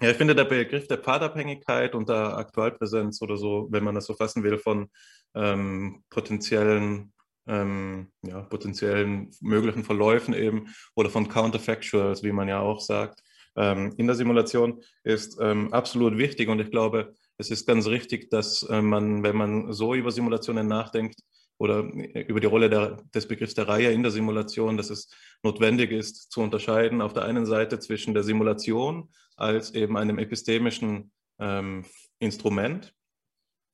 ja, 0.00 0.10
ich 0.10 0.16
finde 0.16 0.34
der 0.34 0.44
Begriff 0.44 0.86
der 0.88 0.98
Pfadabhängigkeit 0.98 1.94
und 1.94 2.08
der 2.08 2.36
Aktualpräsenz 2.36 3.22
oder 3.22 3.36
so, 3.36 3.68
wenn 3.70 3.84
man 3.84 3.94
das 3.94 4.06
so 4.06 4.14
fassen 4.14 4.42
will, 4.42 4.58
von 4.58 4.90
ähm, 5.34 6.02
potenziellen 6.10 7.12
ähm, 7.48 8.08
ja, 8.22 8.40
potenziellen 8.42 9.30
möglichen 9.40 9.84
Verläufen 9.84 10.34
eben 10.34 10.74
oder 10.94 11.10
von 11.10 11.28
Counterfactuals, 11.28 12.22
wie 12.22 12.32
man 12.32 12.48
ja 12.48 12.60
auch 12.60 12.80
sagt, 12.80 13.22
ähm, 13.56 13.94
in 13.96 14.06
der 14.06 14.16
Simulation 14.16 14.82
ist 15.02 15.38
ähm, 15.40 15.72
absolut 15.72 16.18
wichtig 16.18 16.48
und 16.48 16.60
ich 16.60 16.70
glaube, 16.70 17.14
es 17.38 17.50
ist 17.50 17.66
ganz 17.66 17.86
richtig, 17.86 18.30
dass 18.30 18.62
äh, 18.64 18.82
man, 18.82 19.22
wenn 19.22 19.36
man 19.36 19.72
so 19.72 19.94
über 19.94 20.10
Simulationen 20.10 20.66
nachdenkt 20.66 21.20
oder 21.58 21.80
über 21.80 22.40
die 22.40 22.46
Rolle 22.46 22.68
der, 22.68 22.98
des 23.14 23.26
Begriffs 23.26 23.54
der 23.54 23.68
Reihe 23.68 23.90
in 23.92 24.02
der 24.02 24.12
Simulation, 24.12 24.76
dass 24.76 24.90
es 24.90 25.10
notwendig 25.42 25.90
ist 25.90 26.30
zu 26.30 26.40
unterscheiden 26.40 27.00
auf 27.00 27.12
der 27.12 27.24
einen 27.24 27.46
Seite 27.46 27.78
zwischen 27.78 28.14
der 28.14 28.22
Simulation 28.22 29.10
als 29.36 29.74
eben 29.74 29.96
einem 29.96 30.18
epistemischen 30.18 31.12
ähm, 31.38 31.84
Instrument, 32.18 32.94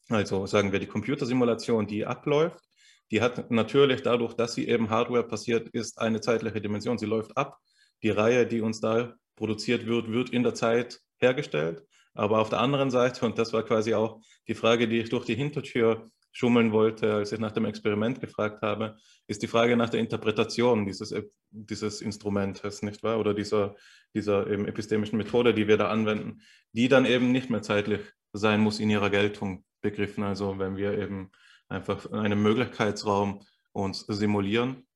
also 0.08 0.46
sagen 0.46 0.72
wir 0.72 0.78
die 0.78 0.86
Computersimulation, 0.86 1.86
die 1.86 2.04
abläuft 2.04 2.62
die 3.12 3.20
hat 3.20 3.50
natürlich 3.50 4.02
dadurch, 4.02 4.32
dass 4.32 4.54
sie 4.54 4.66
eben 4.66 4.88
Hardware 4.88 5.22
passiert 5.22 5.68
ist, 5.68 6.00
eine 6.00 6.22
zeitliche 6.22 6.62
Dimension. 6.62 6.96
Sie 6.96 7.06
läuft 7.06 7.36
ab. 7.36 7.58
Die 8.02 8.08
Reihe, 8.08 8.46
die 8.46 8.62
uns 8.62 8.80
da 8.80 9.14
produziert 9.36 9.86
wird, 9.86 10.10
wird 10.10 10.30
in 10.30 10.42
der 10.42 10.54
Zeit 10.54 10.98
hergestellt. 11.18 11.84
Aber 12.14 12.40
auf 12.40 12.48
der 12.48 12.60
anderen 12.60 12.90
Seite, 12.90 13.26
und 13.26 13.38
das 13.38 13.52
war 13.52 13.64
quasi 13.64 13.92
auch 13.92 14.22
die 14.48 14.54
Frage, 14.54 14.88
die 14.88 14.98
ich 14.98 15.10
durch 15.10 15.26
die 15.26 15.34
Hintertür 15.34 16.10
schummeln 16.32 16.72
wollte, 16.72 17.14
als 17.14 17.30
ich 17.30 17.38
nach 17.38 17.52
dem 17.52 17.66
Experiment 17.66 18.20
gefragt 18.20 18.62
habe, 18.62 18.96
ist 19.26 19.42
die 19.42 19.46
Frage 19.46 19.76
nach 19.76 19.90
der 19.90 20.00
Interpretation 20.00 20.86
dieses, 20.86 21.14
dieses 21.50 22.00
Instrumentes, 22.00 22.82
nicht 22.82 23.02
wahr? 23.02 23.20
Oder 23.20 23.34
dieser, 23.34 23.76
dieser 24.14 24.46
epistemischen 24.46 25.18
Methode, 25.18 25.54
die 25.54 25.68
wir 25.68 25.76
da 25.76 25.88
anwenden, 25.88 26.40
die 26.72 26.88
dann 26.88 27.04
eben 27.04 27.30
nicht 27.32 27.50
mehr 27.50 27.62
zeitlich 27.62 28.00
sein 28.32 28.60
muss 28.60 28.80
in 28.80 28.90
ihrer 28.90 29.10
Geltung 29.10 29.64
begriffen. 29.82 30.24
Also 30.24 30.58
wenn 30.58 30.76
wir 30.76 30.98
eben 30.98 31.30
einfach 31.68 32.10
einen 32.10 32.42
Möglichkeitsraum 32.42 33.42
uns 33.72 34.00
simulieren, 34.00 34.86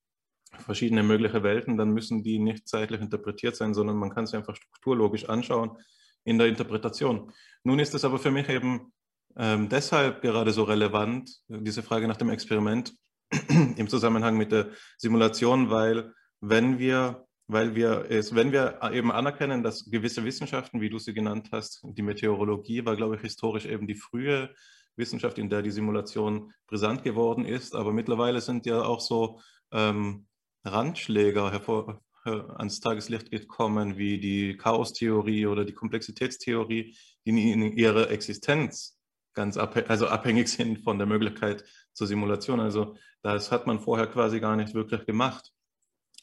verschiedene 0.59 1.03
mögliche 1.03 1.43
Welten, 1.43 1.77
dann 1.77 1.91
müssen 1.91 2.23
die 2.23 2.39
nicht 2.39 2.67
zeitlich 2.67 3.01
interpretiert 3.01 3.57
sein, 3.57 3.75
sondern 3.75 3.97
man 3.97 4.11
kann 4.11 4.27
sie 4.27 4.37
einfach 4.37 4.57
strukturlogisch 4.57 5.29
anschauen 5.29 5.77
in 6.25 6.39
der 6.39 6.49
Interpretation. 6.49 7.33
Nun 7.63 7.79
ist 7.79 7.95
es 7.95 8.05
aber 8.05 8.19
für 8.19 8.31
mich 8.31 8.49
eben 8.49 8.93
ähm, 9.39 9.69
deshalb 9.69 10.23
gerade 10.23 10.53
so 10.53 10.65
relevant, 10.65 11.31
diese 11.49 11.83
Frage 11.83 12.09
nach 12.09 12.17
dem 12.17 12.31
Experiment 12.31 12.95
im 13.77 13.89
Zusammenhang 13.89 14.37
mit 14.37 14.53
der 14.53 14.71
Simulation, 14.97 15.71
weil 15.71 16.13
wenn 16.41 16.79
wir, 16.79 17.27
weil 17.47 17.75
wir 17.75 18.07
es, 18.09 18.35
wenn 18.35 18.53
wir 18.53 18.81
eben 18.93 19.13
anerkennen, 19.13 19.63
dass 19.63 19.91
gewisse 19.91 20.25
Wissenschaften, 20.25 20.81
wie 20.81 20.91
du 20.91 20.99
sie 20.99 21.15
genannt 21.15 21.51
hast, 21.53 21.83
die 21.85 22.03
Meteorologie 22.03 22.85
war, 22.85 22.97
glaube 22.97 23.17
ich, 23.17 23.23
historisch 23.23 23.67
eben 23.67 23.87
die 23.87 23.95
frühe 23.95 24.55
Wissenschaft, 24.97 25.39
in 25.39 25.51
der 25.51 25.63
die 25.63 25.71
Simulation 25.71 26.53
brisant 26.67 27.03
geworden 27.03 27.45
ist, 27.45 27.75
aber 27.75 27.93
mittlerweile 27.93 28.41
sind 28.41 28.65
ja 28.65 28.83
auch 28.83 29.01
so 29.01 29.41
ähm, 29.71 30.27
Randschläger 30.65 31.53
hervor, 31.53 32.03
äh, 32.25 32.31
ans 32.31 32.81
Tageslicht 32.81 33.31
gekommen, 33.31 33.99
wie 33.99 34.19
die 34.19 34.57
Chaostheorie 34.57 35.47
oder 35.47 35.65
die 35.65 35.75
Komplexitätstheorie, 35.75 36.97
die 37.25 37.53
in 37.53 37.63
ihrer 37.77 38.11
Existenz 38.11 38.96
ganz 39.37 39.57
abhängig, 39.57 39.89
also 39.89 40.09
abhängig 40.09 40.49
sind 40.53 40.79
von 40.79 40.99
der 40.99 41.07
Möglichkeit 41.07 41.65
zur 41.93 42.09
Simulation. 42.09 42.59
Also 42.59 42.97
das 43.23 43.53
hat 43.53 43.69
man 43.69 43.79
vorher 43.79 44.09
quasi 44.09 44.41
gar 44.41 44.57
nicht 44.57 44.75
wirklich 44.75 45.07
gemacht. 45.07 45.53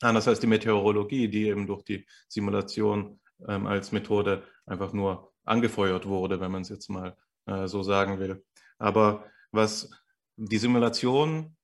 Anders 0.02 0.28
als 0.28 0.42
die 0.42 0.48
Meteorologie, 0.48 1.30
die 1.30 1.48
eben 1.48 1.66
durch 1.66 1.84
die 1.84 2.06
Simulation 2.28 3.22
ähm, 3.48 3.68
als 3.68 3.94
Methode 3.94 4.44
einfach 4.66 4.92
nur 4.92 5.32
angefeuert 5.46 6.06
wurde, 6.06 6.42
wenn 6.42 6.52
man 6.52 6.64
es 6.64 6.70
jetzt 6.70 6.90
mal 6.90 7.16
äh, 7.46 7.68
so 7.68 7.84
sagen 7.84 8.20
will. 8.20 8.44
Aber 8.80 9.26
was 9.52 9.90
die 10.36 10.58
Simulation, 10.58 11.56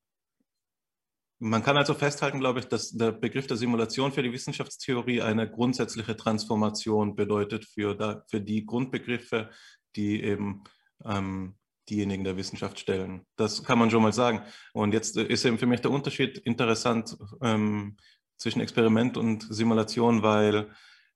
man 1.39 1.63
kann 1.63 1.77
also 1.77 1.93
festhalten, 1.93 2.39
glaube 2.39 2.59
ich, 2.59 2.65
dass 2.65 2.91
der 2.91 3.11
Begriff 3.11 3.47
der 3.47 3.57
Simulation 3.57 4.11
für 4.11 4.23
die 4.23 4.31
Wissenschaftstheorie 4.31 5.21
eine 5.21 5.49
grundsätzliche 5.49 6.15
Transformation 6.15 7.15
bedeutet 7.15 7.65
für, 7.65 7.95
da, 7.95 8.23
für 8.29 8.41
die 8.41 8.65
Grundbegriffe, 8.65 9.49
die 9.95 10.21
eben 10.21 10.63
ähm, 11.05 11.55
diejenigen 11.89 12.23
der 12.23 12.37
Wissenschaft 12.37 12.79
stellen. 12.79 13.25
Das 13.35 13.63
kann 13.63 13.79
man 13.79 13.89
schon 13.89 14.03
mal 14.03 14.13
sagen. 14.13 14.41
Und 14.73 14.93
jetzt 14.93 15.17
ist 15.17 15.45
eben 15.45 15.57
für 15.57 15.65
mich 15.65 15.81
der 15.81 15.91
Unterschied 15.91 16.37
interessant 16.39 17.17
ähm, 17.41 17.97
zwischen 18.37 18.61
Experiment 18.61 19.17
und 19.17 19.47
Simulation, 19.49 20.23
weil 20.23 20.69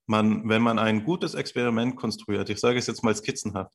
man, 0.05 0.47
wenn 0.49 0.61
man 0.61 0.79
ein 0.79 1.03
gutes 1.03 1.33
Experiment 1.33 1.95
konstruiert, 1.95 2.49
ich 2.49 2.59
sage 2.59 2.77
es 2.77 2.87
jetzt 2.87 3.03
mal 3.03 3.15
skizzenhaft, 3.15 3.73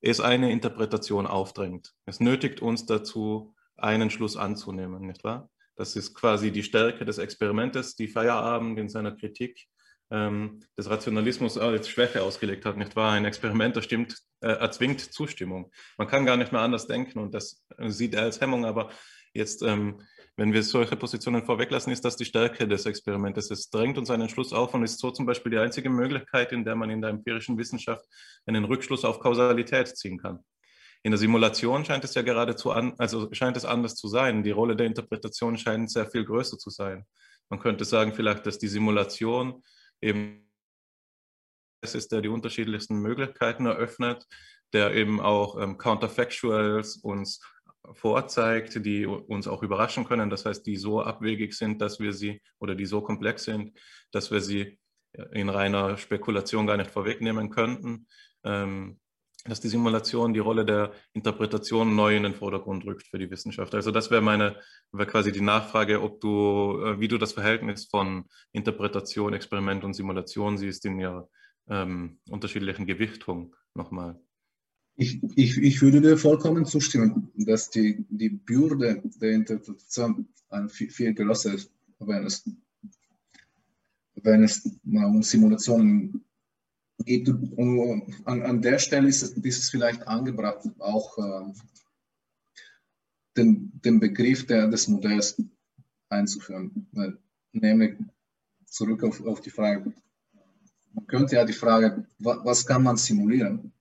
es 0.00 0.20
eine 0.20 0.52
Interpretation 0.52 1.26
aufdrängt. 1.26 1.92
Es 2.06 2.20
nötigt 2.20 2.62
uns 2.62 2.86
dazu, 2.86 3.54
einen 3.76 4.10
Schluss 4.10 4.36
anzunehmen, 4.36 5.06
nicht 5.06 5.24
wahr? 5.24 5.50
Das 5.76 5.96
ist 5.96 6.14
quasi 6.14 6.50
die 6.50 6.62
Stärke 6.62 7.04
des 7.04 7.18
Experimentes, 7.18 7.94
die 7.94 8.08
Feierabend 8.08 8.78
in 8.78 8.88
seiner 8.88 9.12
Kritik 9.12 9.68
ähm, 10.10 10.60
des 10.76 10.88
Rationalismus 10.88 11.58
als 11.58 11.88
Schwäche 11.88 12.22
ausgelegt 12.22 12.64
hat, 12.64 12.76
nicht 12.76 12.96
wahr? 12.96 13.12
Ein 13.12 13.24
Experiment, 13.24 13.76
das 13.76 13.84
stimmt, 13.84 14.16
äh, 14.40 14.48
erzwingt 14.48 15.00
Zustimmung. 15.00 15.70
Man 15.96 16.08
kann 16.08 16.26
gar 16.26 16.36
nicht 16.36 16.52
mehr 16.52 16.62
anders 16.62 16.86
denken 16.86 17.18
und 17.18 17.34
das 17.34 17.64
sieht 17.86 18.14
er 18.14 18.22
als 18.22 18.40
Hemmung, 18.40 18.64
aber 18.64 18.90
jetzt, 19.34 19.62
ähm, 19.62 20.00
wenn 20.36 20.52
wir 20.52 20.62
solche 20.62 20.96
Positionen 20.96 21.44
vorweglassen, 21.44 21.92
ist 21.92 22.04
das 22.04 22.16
die 22.16 22.24
Stärke 22.24 22.68
des 22.68 22.86
Experimentes. 22.86 23.50
Es 23.50 23.70
drängt 23.70 23.98
uns 23.98 24.10
einen 24.10 24.28
Schluss 24.28 24.52
auf 24.52 24.72
und 24.72 24.84
ist 24.84 25.00
so 25.00 25.10
zum 25.10 25.26
Beispiel 25.26 25.50
die 25.50 25.58
einzige 25.58 25.90
Möglichkeit, 25.90 26.52
in 26.52 26.64
der 26.64 26.76
man 26.76 26.90
in 26.90 27.00
der 27.00 27.10
empirischen 27.10 27.58
Wissenschaft 27.58 28.04
einen 28.46 28.64
Rückschluss 28.64 29.04
auf 29.04 29.20
Kausalität 29.20 29.88
ziehen 29.96 30.18
kann. 30.18 30.40
In 31.02 31.12
der 31.12 31.18
Simulation 31.18 31.84
scheint 31.84 32.04
es 32.04 32.14
ja 32.14 32.22
geradezu 32.22 32.72
an, 32.72 32.94
also 32.98 33.28
scheint 33.32 33.56
es 33.56 33.64
anders 33.64 33.94
zu 33.94 34.08
sein. 34.08 34.42
Die 34.42 34.50
Rolle 34.50 34.74
der 34.74 34.86
Interpretation 34.86 35.56
scheint 35.56 35.90
sehr 35.90 36.06
viel 36.06 36.24
größer 36.24 36.58
zu 36.58 36.70
sein. 36.70 37.04
Man 37.48 37.60
könnte 37.60 37.84
sagen 37.84 38.12
vielleicht, 38.14 38.46
dass 38.46 38.58
die 38.58 38.68
Simulation 38.68 39.62
eben 40.00 40.44
es 41.80 41.94
ist, 41.94 42.10
der 42.10 42.20
die 42.22 42.28
unterschiedlichsten 42.28 42.96
Möglichkeiten 42.96 43.66
eröffnet, 43.66 44.26
der 44.72 44.94
eben 44.94 45.20
auch 45.20 45.60
ähm, 45.60 45.78
Counterfactuals 45.78 46.96
uns 46.96 47.40
vorzeigt, 47.92 48.84
die 48.84 49.06
uns 49.06 49.46
auch 49.46 49.62
überraschen 49.62 50.04
können. 50.04 50.28
Das 50.28 50.44
heißt, 50.44 50.66
die 50.66 50.76
so 50.76 51.00
abwegig 51.00 51.54
sind, 51.54 51.80
dass 51.80 52.00
wir 52.00 52.12
sie 52.12 52.42
oder 52.58 52.74
die 52.74 52.86
so 52.86 53.00
komplex 53.00 53.44
sind, 53.44 53.78
dass 54.10 54.30
wir 54.30 54.40
sie 54.40 54.78
in 55.32 55.48
reiner 55.48 55.96
Spekulation 55.96 56.66
gar 56.66 56.76
nicht 56.76 56.90
vorwegnehmen 56.90 57.50
könnten. 57.50 58.06
Ähm, 58.44 59.00
dass 59.48 59.60
die 59.60 59.68
Simulation 59.68 60.34
die 60.34 60.40
Rolle 60.40 60.64
der 60.64 60.92
Interpretation 61.12 61.96
neu 61.96 62.16
in 62.16 62.22
den 62.22 62.34
Vordergrund 62.34 62.84
rückt 62.84 63.06
für 63.06 63.18
die 63.18 63.30
Wissenschaft. 63.30 63.74
Also 63.74 63.90
das 63.90 64.10
wäre 64.10 64.22
meine, 64.22 64.56
wäre 64.92 65.08
quasi 65.08 65.32
die 65.32 65.40
Nachfrage, 65.40 66.02
ob 66.02 66.20
du, 66.20 66.80
äh, 66.84 67.00
wie 67.00 67.08
du 67.08 67.18
das 67.18 67.32
Verhältnis 67.32 67.86
von 67.86 68.24
Interpretation, 68.52 69.34
Experiment 69.34 69.84
und 69.84 69.94
Simulation 69.94 70.58
siehst 70.58 70.84
in 70.84 70.98
ihrer 70.98 71.28
ähm, 71.68 72.18
unterschiedlichen 72.28 72.86
Gewichtung 72.86 73.54
nochmal. 73.74 74.20
Ich, 74.96 75.22
ich, 75.36 75.56
ich 75.58 75.80
würde 75.80 76.00
dir 76.00 76.18
vollkommen 76.18 76.64
zustimmen, 76.64 77.30
dass 77.34 77.70
die, 77.70 78.04
die 78.08 78.30
Bürde 78.30 79.00
der 79.20 79.30
Interpretation 79.30 80.28
viel, 80.68 80.90
viel 80.90 81.14
größer 81.14 81.54
ist, 81.54 81.70
wenn 82.00 82.26
es, 82.26 82.50
wenn 84.14 84.42
es 84.42 84.66
um 84.82 85.22
Simulationen 85.22 86.24
an, 87.06 88.42
an 88.42 88.62
der 88.62 88.78
Stelle 88.78 89.08
ist 89.08 89.22
es, 89.22 89.30
ist 89.32 89.62
es 89.62 89.70
vielleicht 89.70 90.06
angebracht, 90.06 90.68
auch 90.78 91.16
äh, 91.18 91.52
den, 93.36 93.70
den 93.84 94.00
Begriff 94.00 94.46
der, 94.46 94.66
des 94.68 94.88
Modells 94.88 95.40
einzuführen. 96.08 96.88
Nämlich 97.52 97.96
zurück 98.66 99.04
auf, 99.04 99.24
auf 99.24 99.40
die 99.40 99.50
Frage, 99.50 99.92
man 100.92 101.06
könnte 101.06 101.36
ja 101.36 101.44
die 101.44 101.52
Frage, 101.52 102.06
was 102.18 102.66
kann 102.66 102.82
man 102.82 102.96
simulieren, 102.96 103.72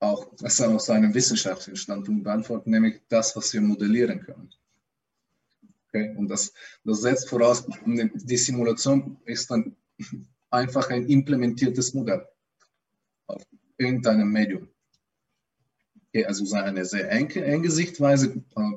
auch 0.00 0.32
aus 0.42 0.90
einem 0.90 1.14
wissenschaftlichen 1.14 1.76
Standpunkt 1.76 2.24
beantworten, 2.24 2.70
nämlich 2.70 3.00
das, 3.08 3.34
was 3.36 3.52
wir 3.52 3.60
modellieren 3.60 4.20
können. 4.20 4.50
Okay? 5.88 6.14
Und 6.16 6.28
das, 6.28 6.52
das 6.84 7.02
setzt 7.02 7.28
voraus, 7.28 7.66
die 7.84 8.36
Simulation 8.36 9.18
ist 9.24 9.50
dann 9.50 9.76
einfach 10.50 10.90
ein 10.90 11.06
implementiertes 11.06 11.94
Modell 11.94 12.26
auf 13.26 13.42
irgendeinem 13.76 14.30
Medium. 14.30 14.68
Okay, 16.08 16.24
also 16.24 16.54
eine 16.56 16.84
sehr 16.84 17.10
enge, 17.10 17.44
enge 17.44 17.70
Sichtweise. 17.70 18.42
Äh, 18.56 18.72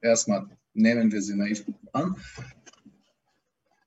erstmal 0.00 0.48
nehmen 0.72 1.12
wir 1.12 1.22
sie 1.22 1.36
naiv 1.36 1.64
an. 1.92 2.16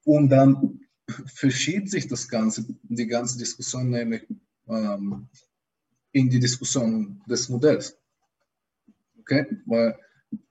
Und 0.05 0.29
dann 0.29 0.79
verschiebt 1.25 1.89
sich 1.89 2.07
das 2.07 2.27
Ganze, 2.27 2.65
die 2.83 3.07
ganze 3.07 3.37
Diskussion 3.37 3.89
nämlich 3.89 4.25
ähm, 4.67 5.27
in 6.11 6.29
die 6.29 6.39
Diskussion 6.39 7.21
des 7.27 7.49
Modells. 7.49 7.97
Okay? 9.19 9.45
Weil 9.65 9.99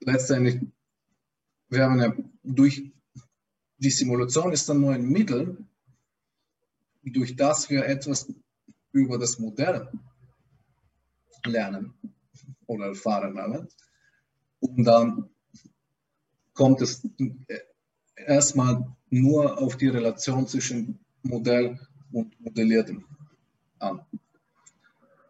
letztendlich, 0.01 0.61
wir 1.69 1.85
haben 1.85 2.01
ja 2.01 2.15
durch 2.43 2.93
die 3.79 3.91
Simulation 3.91 4.53
ist 4.53 4.69
dann 4.69 4.81
nur 4.81 4.93
ein 4.93 5.07
Mittel, 5.09 5.59
durch 7.13 7.37
das 7.37 7.71
wir 7.71 7.85
etwas 7.87 8.33
über 8.93 9.19
das 9.19 9.39
Modell 9.39 9.89
lernen 11.45 11.95
oder 12.67 12.87
erfahren 12.87 13.39
haben. 13.39 13.69
Und 14.61 14.85
dann 14.85 15.31
kommt 16.55 16.81
es 16.81 17.09
erstmal 18.17 18.87
nur 19.11 19.59
auf 19.59 19.77
die 19.77 19.89
Relation 19.89 20.47
zwischen 20.47 20.99
Modell 21.23 21.79
und 22.13 22.39
Modelliertem 22.41 23.05
an. 23.79 24.01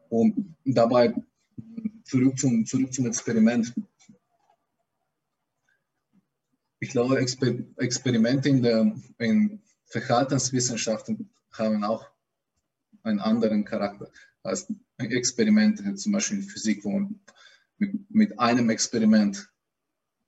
Und 0.08 0.54
dabei 0.64 1.14
zurück 2.04 2.38
zum, 2.38 2.64
zurück 2.64 2.92
zum 2.92 3.06
Experiment. 3.06 3.74
Ich 6.78 6.90
glaube, 6.90 7.18
Exper 7.18 7.54
Experimente 7.78 8.48
in, 8.48 8.62
der, 8.62 8.94
in 9.18 9.60
Verhaltenswissenschaften 9.86 11.28
haben 11.58 11.84
auch 11.84 12.06
einen 13.02 13.20
anderen 13.20 13.64
Charakter 13.64 14.10
als 14.42 14.72
Experimente, 14.98 15.94
zum 15.94 16.12
Beispiel 16.12 16.38
in 16.38 16.44
Physik, 16.44 16.84
wo 16.84 16.90
man 16.90 17.20
mit, 17.78 18.10
mit 18.10 18.38
einem 18.38 18.70
Experiment 18.70 19.50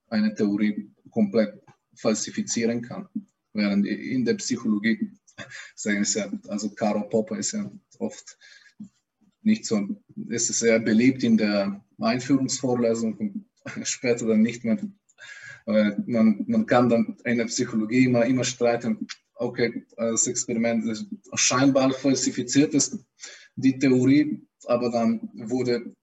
eine 0.07 0.33
Theorie 0.33 0.91
komplett 1.11 1.61
falsifizieren 1.95 2.81
kann. 2.81 3.07
Während 3.53 3.85
in 3.85 4.25
der 4.25 4.35
Psychologie, 4.35 5.11
sagen 5.75 6.03
sie 6.03 6.19
ja, 6.19 6.31
also 6.47 6.69
Karl 6.69 7.07
Popper 7.09 7.37
ist 7.37 7.53
ja 7.53 7.71
oft 7.97 8.37
nicht 9.41 9.65
so, 9.65 9.87
ist 10.27 10.49
es 10.49 10.59
sehr 10.59 10.79
beliebt 10.79 11.23
in 11.23 11.37
der 11.37 11.83
Einführungsvorlesung 11.99 13.17
und 13.17 13.45
später 13.83 14.27
dann 14.27 14.41
nicht 14.41 14.63
mehr. 14.63 14.77
Man, 15.65 16.45
man 16.47 16.65
kann 16.65 16.89
dann 16.89 17.17
in 17.25 17.37
der 17.37 17.45
Psychologie 17.45 18.05
immer, 18.05 18.25
immer 18.25 18.43
streiten, 18.43 19.07
okay, 19.39 19.85
das 19.95 20.27
Experiment 20.27 20.85
ist 20.85 21.07
scheinbar 21.33 21.91
falsifiziert 21.91 22.73
ist, 22.73 22.97
die 23.55 23.77
Theorie, 23.79 24.41
aber 24.65 24.91
dann 24.91 25.29
wurde 25.33 25.93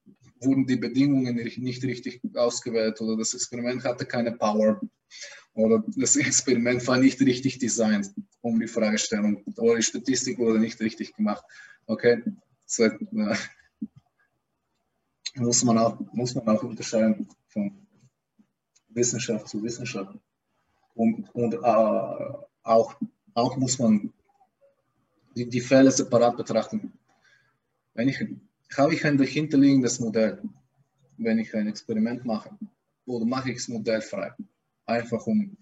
wurden 0.40 0.66
die 0.66 0.76
Bedingungen 0.76 1.36
nicht 1.36 1.82
richtig 1.82 2.20
ausgewählt 2.34 3.00
oder 3.00 3.16
das 3.16 3.34
Experiment 3.34 3.84
hatte 3.84 4.04
keine 4.04 4.32
Power 4.32 4.80
oder 5.54 5.82
das 5.96 6.16
Experiment 6.16 6.86
war 6.86 6.98
nicht 6.98 7.20
richtig 7.20 7.58
designt, 7.58 8.12
um 8.42 8.60
die 8.60 8.66
Fragestellung 8.66 9.42
oder 9.56 9.76
die 9.76 9.82
Statistik 9.82 10.38
wurde 10.38 10.58
nicht 10.58 10.78
richtig 10.80 11.14
gemacht. 11.14 11.44
Okay, 11.86 12.22
so, 12.66 12.84
äh, 12.84 13.36
muss, 15.36 15.64
man 15.64 15.78
auch, 15.78 15.98
muss 16.12 16.34
man 16.34 16.48
auch 16.48 16.62
unterscheiden 16.62 17.28
von 17.48 17.86
Wissenschaft 18.88 19.48
zu 19.48 19.62
Wissenschaft. 19.62 20.18
Und, 20.94 21.34
und 21.34 21.54
äh, 21.54 21.58
auch, 22.62 22.94
auch 23.36 23.56
muss 23.56 23.78
man 23.78 24.12
die, 25.36 25.46
die 25.46 25.60
Fälle 25.60 25.90
separat 25.90 26.36
betrachten. 26.36 26.92
Wenn 27.94 28.08
ich, 28.08 28.18
habe 28.76 28.94
ich 28.94 29.04
ein 29.04 29.18
dahinterliegendes 29.18 30.00
Modell, 30.00 30.42
wenn 31.18 31.38
ich 31.38 31.54
ein 31.54 31.68
Experiment 31.68 32.24
mache, 32.24 32.50
oder 33.04 33.24
mache 33.24 33.50
ich 33.50 33.58
es 33.58 33.68
modellfrei, 33.68 34.32
einfach 34.86 35.26
um 35.26 35.56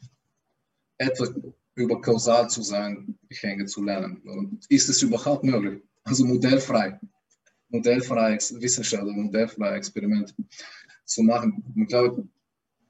etwas 0.99 1.35
über 1.75 2.01
kausal 2.01 2.49
zu 2.49 2.63
sein, 2.63 3.19
hänge 3.29 3.67
zu 3.67 3.83
lernen. 3.83 4.23
Und 4.23 4.65
ist 4.69 4.89
es 4.89 5.03
überhaupt 5.03 5.43
möglich? 5.43 5.83
Also 6.05 6.25
modellfrei, 6.25 6.99
modellfrei 7.69 8.39
Wissenschaft 8.61 9.05
modellfrei 9.05 9.77
Experiment 9.77 10.33
zu 11.05 11.23
machen. 11.25 11.65
Ich 11.77 11.89
glaube, 11.89 12.29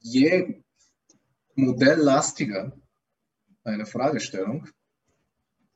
je 0.01 0.63
modelllastiger 1.55 2.77
eine 3.65 3.87
Fragestellung, 3.87 4.69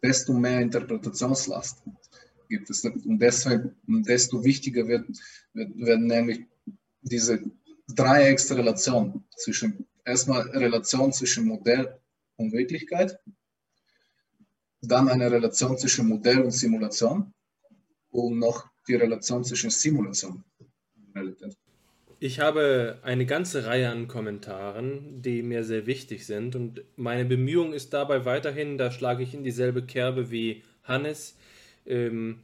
desto 0.02 0.32
mehr 0.32 0.60
Interpretationslast 0.60 1.82
gibt 2.48 2.70
es. 2.70 2.84
Und 2.84 3.18
deshalb, 3.18 3.74
desto 3.86 4.44
wichtiger 4.44 4.86
wird, 4.86 5.08
wird, 5.52 5.76
werden 5.76 6.06
nämlich 6.06 6.46
diese 7.00 7.42
Dreiecksrelation 7.88 9.24
zwischen, 9.36 9.86
erstmal 10.04 10.42
Relation 10.50 11.12
zwischen 11.12 11.46
Modell 11.46 11.98
und 12.36 12.52
Wirklichkeit, 12.52 13.18
dann 14.80 15.08
eine 15.08 15.30
Relation 15.30 15.76
zwischen 15.76 16.08
Modell 16.08 16.42
und 16.42 16.52
Simulation 16.52 17.32
und 18.10 18.38
noch 18.38 18.68
die 18.86 18.94
Relation 18.94 19.44
zwischen 19.44 19.70
Simulation 19.70 20.44
und 20.60 21.16
Realität. 21.16 21.56
Ich 22.20 22.40
habe 22.40 22.98
eine 23.02 23.26
ganze 23.26 23.64
Reihe 23.64 23.90
an 23.90 24.08
Kommentaren, 24.08 25.22
die 25.22 25.42
mir 25.42 25.62
sehr 25.62 25.86
wichtig 25.86 26.26
sind 26.26 26.56
und 26.56 26.82
meine 26.96 27.24
Bemühung 27.24 27.72
ist 27.72 27.92
dabei 27.92 28.24
weiterhin, 28.24 28.76
da 28.76 28.90
schlage 28.90 29.22
ich 29.22 29.34
in 29.34 29.44
dieselbe 29.44 29.82
Kerbe 29.82 30.32
wie 30.32 30.64
Hannes, 30.82 31.36
ähm, 31.86 32.40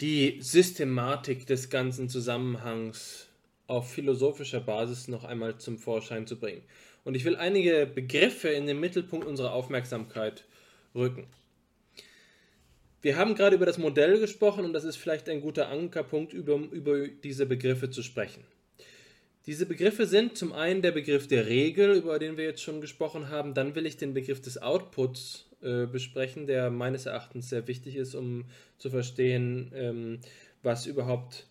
die 0.00 0.38
Systematik 0.40 1.46
des 1.46 1.68
ganzen 1.68 2.08
Zusammenhangs 2.08 3.28
auf 3.66 3.92
philosophischer 3.92 4.60
Basis 4.60 5.08
noch 5.08 5.24
einmal 5.24 5.58
zum 5.58 5.76
Vorschein 5.76 6.26
zu 6.26 6.40
bringen. 6.40 6.62
Und 7.04 7.16
ich 7.16 7.26
will 7.26 7.36
einige 7.36 7.84
Begriffe 7.84 8.48
in 8.48 8.66
den 8.66 8.80
Mittelpunkt 8.80 9.26
unserer 9.26 9.52
Aufmerksamkeit 9.52 10.46
rücken. 10.94 11.26
Wir 13.00 13.16
haben 13.16 13.34
gerade 13.34 13.54
über 13.56 13.66
das 13.66 13.78
Modell 13.78 14.18
gesprochen 14.18 14.64
und 14.64 14.72
das 14.72 14.84
ist 14.84 14.96
vielleicht 14.96 15.28
ein 15.28 15.40
guter 15.40 15.68
Ankerpunkt, 15.68 16.32
über, 16.32 16.56
über 16.56 17.06
diese 17.06 17.46
Begriffe 17.46 17.90
zu 17.90 18.02
sprechen. 18.02 18.44
Diese 19.46 19.66
Begriffe 19.66 20.06
sind 20.06 20.36
zum 20.36 20.52
einen 20.52 20.82
der 20.82 20.90
Begriff 20.90 21.26
der 21.26 21.46
Regel, 21.46 21.96
über 21.96 22.18
den 22.18 22.36
wir 22.36 22.44
jetzt 22.44 22.62
schon 22.62 22.80
gesprochen 22.80 23.30
haben, 23.30 23.54
dann 23.54 23.74
will 23.74 23.86
ich 23.86 23.96
den 23.96 24.14
Begriff 24.14 24.42
des 24.42 24.60
Outputs 24.60 25.48
äh, 25.62 25.86
besprechen, 25.86 26.46
der 26.46 26.70
meines 26.70 27.06
Erachtens 27.06 27.48
sehr 27.48 27.66
wichtig 27.66 27.96
ist, 27.96 28.14
um 28.14 28.44
zu 28.78 28.90
verstehen, 28.90 29.72
ähm, 29.74 30.20
was 30.62 30.86
überhaupt 30.86 31.46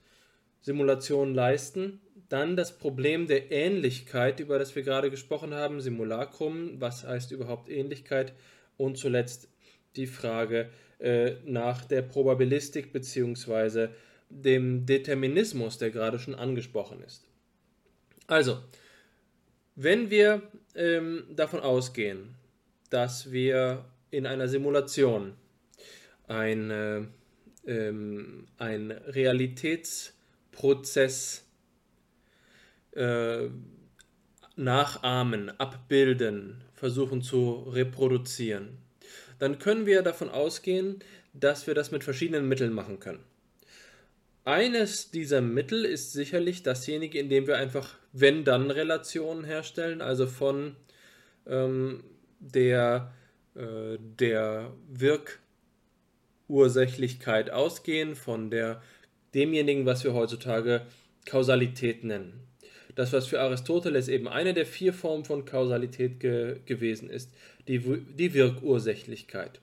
Simulationen 0.61 1.33
leisten. 1.33 2.01
Dann 2.29 2.55
das 2.55 2.77
Problem 2.77 3.25
der 3.25 3.51
Ähnlichkeit, 3.51 4.41
über 4.41 4.59
das 4.59 4.75
wir 4.75 4.83
gerade 4.83 5.09
gesprochen 5.09 5.53
haben, 5.53 5.81
Simulacrum, 5.81 6.79
was 6.79 7.05
heißt 7.05 7.31
überhaupt 7.31 7.69
Ähnlichkeit 7.69 8.33
und 8.75 8.97
zuletzt 8.97 9.49
die 9.95 10.07
Frage, 10.07 10.69
äh, 10.99 11.35
nach 11.45 11.85
der 11.85 12.01
Probabilistik 12.01 12.91
bzw. 12.91 13.89
dem 14.29 14.85
Determinismus, 14.85 15.77
der 15.77 15.91
gerade 15.91 16.19
schon 16.19 16.35
angesprochen 16.35 17.01
ist. 17.03 17.23
Also, 18.27 18.59
wenn 19.75 20.09
wir 20.09 20.41
ähm, 20.75 21.23
davon 21.35 21.59
ausgehen, 21.59 22.35
dass 22.89 23.31
wir 23.31 23.85
in 24.09 24.25
einer 24.25 24.47
Simulation 24.47 25.33
ein, 26.27 26.71
äh, 26.71 27.01
ähm, 27.67 28.47
ein 28.57 28.91
Realitätsprozess 28.91 31.45
äh, 32.91 33.49
nachahmen, 34.55 35.51
abbilden, 35.59 36.63
versuchen 36.73 37.21
zu 37.21 37.65
reproduzieren, 37.69 38.79
dann 39.39 39.59
können 39.59 39.85
wir 39.85 40.01
davon 40.01 40.29
ausgehen, 40.29 40.99
dass 41.33 41.67
wir 41.67 41.75
das 41.75 41.91
mit 41.91 42.03
verschiedenen 42.03 42.47
Mitteln 42.47 42.73
machen 42.73 42.99
können. 42.99 43.23
Eines 44.43 45.11
dieser 45.11 45.41
Mittel 45.41 45.83
ist 45.83 46.13
sicherlich 46.13 46.63
dasjenige, 46.63 47.19
in 47.19 47.29
dem 47.29 47.47
wir 47.47 47.57
einfach 47.57 47.95
Wenn-Dann-Relationen 48.13 49.43
herstellen, 49.43 50.01
also 50.01 50.25
von 50.25 50.77
ähm, 51.45 52.03
der, 52.39 53.11
äh, 53.55 53.97
der 53.99 54.71
Wirkursächlichkeit 56.47 57.49
ausgehen, 57.49 58.15
von 58.15 58.49
der, 58.49 58.81
demjenigen, 59.33 59.85
was 59.85 60.03
wir 60.03 60.13
heutzutage 60.13 60.85
Kausalität 61.25 62.03
nennen. 62.03 62.39
Das, 62.95 63.13
was 63.13 63.27
für 63.27 63.41
Aristoteles 63.41 64.07
eben 64.07 64.27
eine 64.27 64.53
der 64.53 64.65
vier 64.65 64.93
Formen 64.93 65.25
von 65.25 65.45
Kausalität 65.45 66.19
ge 66.19 66.59
gewesen 66.65 67.09
ist, 67.09 67.31
die, 67.67 67.79
die 67.79 68.33
Wirkursächlichkeit. 68.33 69.59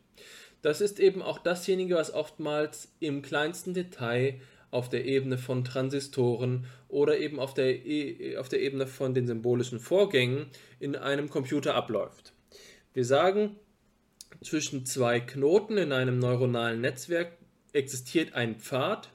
Das 0.63 0.81
ist 0.81 0.99
eben 0.99 1.23
auch 1.23 1.39
dasjenige, 1.39 1.97
was 1.97 2.13
oftmals 2.13 2.93
im 3.01 3.23
kleinsten 3.23 3.75
Detail 3.75 4.41
auf 4.71 4.89
der 4.89 5.05
Ebene 5.05 5.39
von 5.39 5.63
Transistoren 5.63 6.67
oder 6.89 7.19
eben 7.19 7.39
auf 7.39 7.55
der, 7.55 7.87
e 7.87 8.37
auf 8.39 8.49
der 8.49 8.61
Ebene 8.61 8.87
von 8.87 9.15
den 9.15 9.27
symbolischen 9.27 9.79
Vorgängen 9.79 10.47
in 10.81 10.97
einem 10.97 11.29
Computer 11.29 11.75
abläuft. 11.75 12.33
Wir 12.93 13.05
sagen, 13.05 13.57
zwischen 14.43 14.85
zwei 14.85 15.21
Knoten 15.21 15.77
in 15.77 15.93
einem 15.93 16.19
neuronalen 16.19 16.81
Netzwerk 16.81 17.37
existiert 17.73 18.35
ein 18.35 18.57
Pfad, 18.57 19.11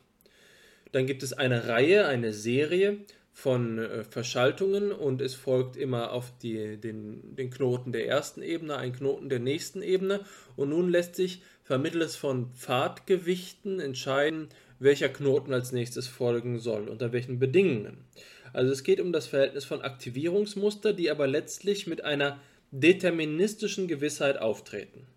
dann 0.92 1.06
gibt 1.06 1.24
es 1.24 1.34
eine 1.34 1.68
Reihe, 1.68 2.08
eine 2.08 2.34
Serie 2.34 3.00
von 3.42 3.80
äh, 3.80 4.04
Verschaltungen 4.04 4.92
und 4.92 5.22
es 5.22 5.34
folgt 5.34 5.78
immer 5.78 6.12
auf 6.12 6.34
die, 6.42 6.76
den, 6.76 7.36
den 7.36 7.50
Knoten 7.50 7.94
der 7.94 8.06
ersten 8.06 8.42
Ebene 8.42 8.76
ein 8.76 8.92
Knoten 8.92 9.30
der 9.30 9.40
nächsten 9.40 9.82
Ebene 9.82 10.26
und 10.58 10.70
nun 10.70 10.90
lässt 10.90 11.16
sich 11.16 11.42
vermittels 11.64 12.18
von 12.18 12.52
Pfadgewichten 12.54 13.80
entscheiden, 13.80 14.50
welcher 14.80 15.08
Knoten 15.08 15.54
als 15.54 15.72
nächstes 15.72 16.08
folgen 16.08 16.60
soll, 16.60 16.90
unter 16.90 17.14
welchen 17.14 17.40
Bedingungen. 17.40 18.04
Also 18.52 18.74
es 18.74 18.84
geht 18.84 19.00
um 19.00 19.14
das 19.14 19.28
Verhältnis 19.28 19.64
von 19.64 19.82
Aktivierungsmuster, 19.82 20.92
die 20.92 21.10
aber 21.10 21.28
letztlich 21.28 21.88
mit 21.88 22.04
einer 22.04 22.42
deterministischen 22.72 23.88
Gewissheit 23.88 24.38
auftreten. 24.38 25.08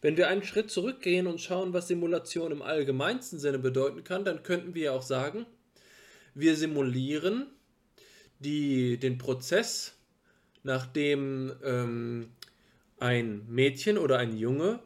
Wenn 0.00 0.16
wir 0.16 0.28
einen 0.28 0.44
Schritt 0.44 0.70
zurückgehen 0.70 1.26
und 1.26 1.40
schauen, 1.40 1.74
was 1.74 1.88
Simulation 1.88 2.50
im 2.50 2.62
allgemeinsten 2.62 3.38
Sinne 3.38 3.58
bedeuten 3.58 4.04
kann, 4.04 4.24
dann 4.24 4.42
könnten 4.42 4.74
wir 4.74 4.94
auch 4.94 5.02
sagen, 5.02 5.44
wir 6.34 6.56
simulieren 6.56 7.48
die, 8.40 8.98
den 8.98 9.18
Prozess, 9.18 9.96
nachdem 10.62 11.52
ähm, 11.64 12.28
ein 12.98 13.46
Mädchen 13.48 13.98
oder 13.98 14.18
ein 14.18 14.36
Junge 14.36 14.80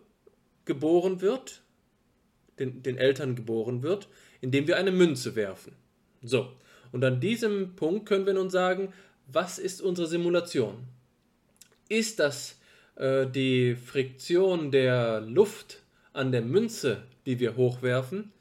geboren 0.64 1.20
wird, 1.20 1.62
den, 2.59 2.82
den 2.82 2.98
Eltern 2.98 3.34
geboren 3.34 3.82
wird, 3.82 4.09
indem 4.40 4.66
wir 4.66 4.76
eine 4.76 4.92
Münze 4.92 5.34
werfen. 5.34 5.74
So, 6.22 6.53
und 6.92 7.05
an 7.05 7.20
diesem 7.20 7.74
Punkt 7.74 8.07
können 8.07 8.26
wir 8.26 8.34
nun 8.34 8.50
sagen, 8.50 8.92
was 9.26 9.59
ist 9.59 9.80
unsere 9.80 10.07
Simulation? 10.07 10.84
Ist 11.88 12.18
das 12.18 12.59
äh, 12.96 13.26
die 13.26 13.74
Friktion 13.74 14.70
der 14.70 15.20
Luft 15.20 15.82
an 16.12 16.32
der 16.32 16.42
Münze, 16.42 17.05
die 17.26 17.40
wir 17.40 17.57
hochwerfen? 17.57 18.32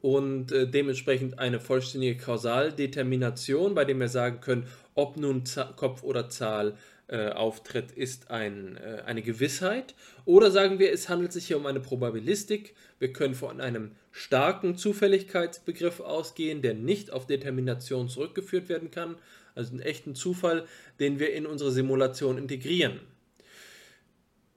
Und 0.00 0.52
äh, 0.52 0.68
dementsprechend 0.68 1.38
eine 1.38 1.60
vollständige 1.60 2.16
Kausaldetermination, 2.16 3.74
bei 3.74 3.84
dem 3.84 4.00
wir 4.00 4.08
sagen 4.08 4.40
können, 4.40 4.66
ob 4.94 5.16
nun 5.16 5.44
Z 5.44 5.76
Kopf 5.76 6.02
oder 6.02 6.28
Zahl 6.28 6.76
äh, 7.08 7.30
auftritt, 7.30 7.90
ist 7.92 8.30
ein, 8.30 8.76
äh, 8.76 9.02
eine 9.06 9.22
Gewissheit. 9.22 9.94
Oder 10.24 10.50
sagen 10.50 10.78
wir, 10.78 10.92
es 10.92 11.08
handelt 11.08 11.32
sich 11.32 11.46
hier 11.46 11.56
um 11.56 11.66
eine 11.66 11.80
Probabilistik. 11.80 12.74
Wir 12.98 13.12
können 13.12 13.34
von 13.34 13.60
einem 13.60 13.92
starken 14.12 14.76
Zufälligkeitsbegriff 14.76 16.00
ausgehen, 16.00 16.62
der 16.62 16.74
nicht 16.74 17.10
auf 17.10 17.26
Determination 17.26 18.08
zurückgeführt 18.08 18.68
werden 18.68 18.90
kann, 18.90 19.16
also 19.54 19.70
einen 19.70 19.80
echten 19.80 20.14
Zufall, 20.14 20.66
den 21.00 21.18
wir 21.18 21.32
in 21.32 21.46
unsere 21.46 21.72
Simulation 21.72 22.38
integrieren. 22.38 23.00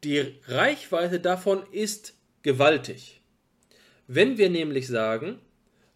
Die 0.04 0.36
Reichweite 0.48 1.20
davon 1.20 1.64
ist 1.72 2.16
gewaltig. 2.42 3.21
Wenn 4.14 4.38
wir 4.38 4.50
nämlich 4.50 4.90
sagen, 4.90 5.40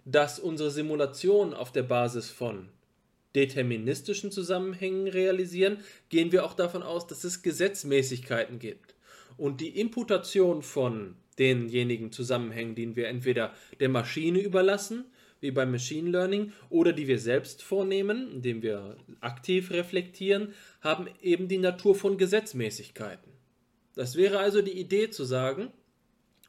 dass 0.05 0.39
unsere 0.39 0.71
Simulationen 0.71 1.53
auf 1.53 1.73
der 1.73 1.83
Basis 1.83 2.29
von 2.29 2.69
deterministischen 3.35 4.31
Zusammenhängen 4.31 5.09
realisieren, 5.09 5.79
gehen 6.07 6.31
wir 6.31 6.45
auch 6.45 6.53
davon 6.53 6.81
aus, 6.81 7.07
dass 7.07 7.25
es 7.25 7.41
Gesetzmäßigkeiten 7.41 8.57
gibt. 8.57 8.95
Und 9.35 9.59
die 9.59 9.77
Imputation 9.81 10.61
von 10.61 11.17
denjenigen 11.39 12.13
Zusammenhängen, 12.13 12.73
die 12.73 12.95
wir 12.95 13.09
entweder 13.09 13.53
der 13.81 13.89
Maschine 13.89 14.39
überlassen, 14.39 15.03
wie 15.41 15.51
beim 15.51 15.71
Machine 15.71 16.09
Learning, 16.09 16.53
oder 16.69 16.93
die 16.93 17.09
wir 17.09 17.19
selbst 17.19 17.63
vornehmen, 17.63 18.31
indem 18.31 18.61
wir 18.61 18.95
aktiv 19.19 19.71
reflektieren, 19.71 20.53
haben 20.79 21.09
eben 21.21 21.49
die 21.49 21.57
Natur 21.57 21.95
von 21.95 22.17
Gesetzmäßigkeiten. 22.17 23.29
Das 23.93 24.15
wäre 24.15 24.39
also 24.39 24.61
die 24.61 24.79
Idee 24.79 25.09
zu 25.09 25.25
sagen, 25.25 25.73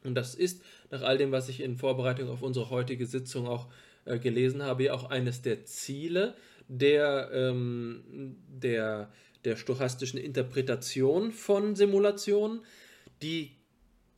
und 0.04 0.14
das 0.14 0.36
ist 0.36 0.62
nach 0.90 1.02
all 1.02 1.18
dem, 1.18 1.32
was 1.32 1.48
ich 1.48 1.60
in 1.60 1.76
Vorbereitung 1.76 2.28
auf 2.28 2.42
unsere 2.42 2.70
heutige 2.70 3.06
Sitzung 3.06 3.46
auch 3.46 3.68
äh, 4.04 4.18
gelesen 4.18 4.62
habe, 4.62 4.84
ja 4.84 4.94
auch 4.94 5.10
eines 5.10 5.42
der 5.42 5.64
Ziele 5.64 6.34
der, 6.68 7.30
ähm, 7.32 8.36
der, 8.48 9.10
der 9.44 9.56
stochastischen 9.56 10.18
Interpretation 10.18 11.32
von 11.32 11.76
Simulationen, 11.76 12.60
die 13.22 13.52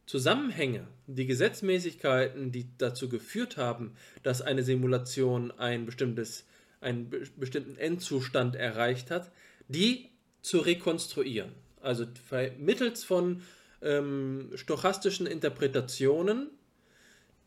Zusammenhänge, 0.06 0.86
die 1.06 1.26
Gesetzmäßigkeiten, 1.26 2.50
die 2.50 2.68
dazu 2.78 3.10
geführt 3.10 3.58
haben, 3.58 3.94
dass 4.22 4.40
eine 4.40 4.62
Simulation 4.62 5.50
ein 5.50 5.84
bestimmtes, 5.84 6.46
einen 6.80 7.10
bestimmten 7.36 7.76
Endzustand 7.76 8.56
erreicht 8.56 9.10
hat, 9.10 9.30
die 9.68 10.08
zu 10.40 10.58
rekonstruieren. 10.60 11.52
Also 11.82 12.06
mittels 12.58 13.04
von 13.04 13.42
ähm, 13.82 14.50
stochastischen 14.54 15.26
Interpretationen, 15.26 16.50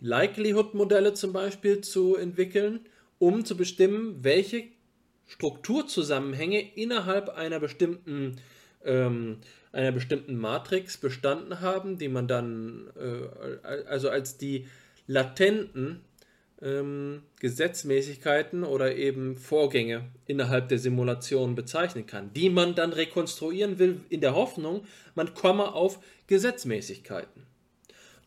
Likelihood-Modelle 0.02 1.14
zum 1.14 1.32
Beispiel 1.32 1.82
zu 1.82 2.16
entwickeln, 2.16 2.82
um 3.20 3.46
zu 3.46 3.56
bestimmen, 3.56 4.24
welche 4.24 4.66
Strukturzusammenhänge 5.28 6.76
innerhalb 6.76 7.30
einer 7.30 7.60
bestimmten 7.60 8.38
ähm, 8.84 9.38
einer 9.72 9.92
bestimmten 9.92 10.36
Matrix 10.36 10.98
bestanden 10.98 11.62
haben, 11.62 11.98
die 11.98 12.10
man 12.10 12.28
dann 12.28 12.90
äh, 12.98 13.68
also 13.88 14.10
als 14.10 14.38
die 14.38 14.68
latenten 15.08 16.02
ähm, 16.62 17.24
Gesetzmäßigkeiten 17.40 18.64
oder 18.64 18.96
eben 18.96 19.38
Vorgänge 19.38 20.10
innerhalb 20.26 20.70
der 20.70 20.80
Simulation 20.80 21.56
bezeichnen 21.56 22.06
kann, 22.06 22.34
die 22.34 22.50
man 22.50 22.76
dann 22.76 22.94
rekonstruieren 22.94 23.80
will 23.80 24.02
in 24.10 24.22
der 24.22 24.36
Hoffnung, 24.36 24.86
man 25.16 25.34
komme 25.34 25.74
auf 25.74 26.00
Gesetzmäßigkeiten. 26.28 27.51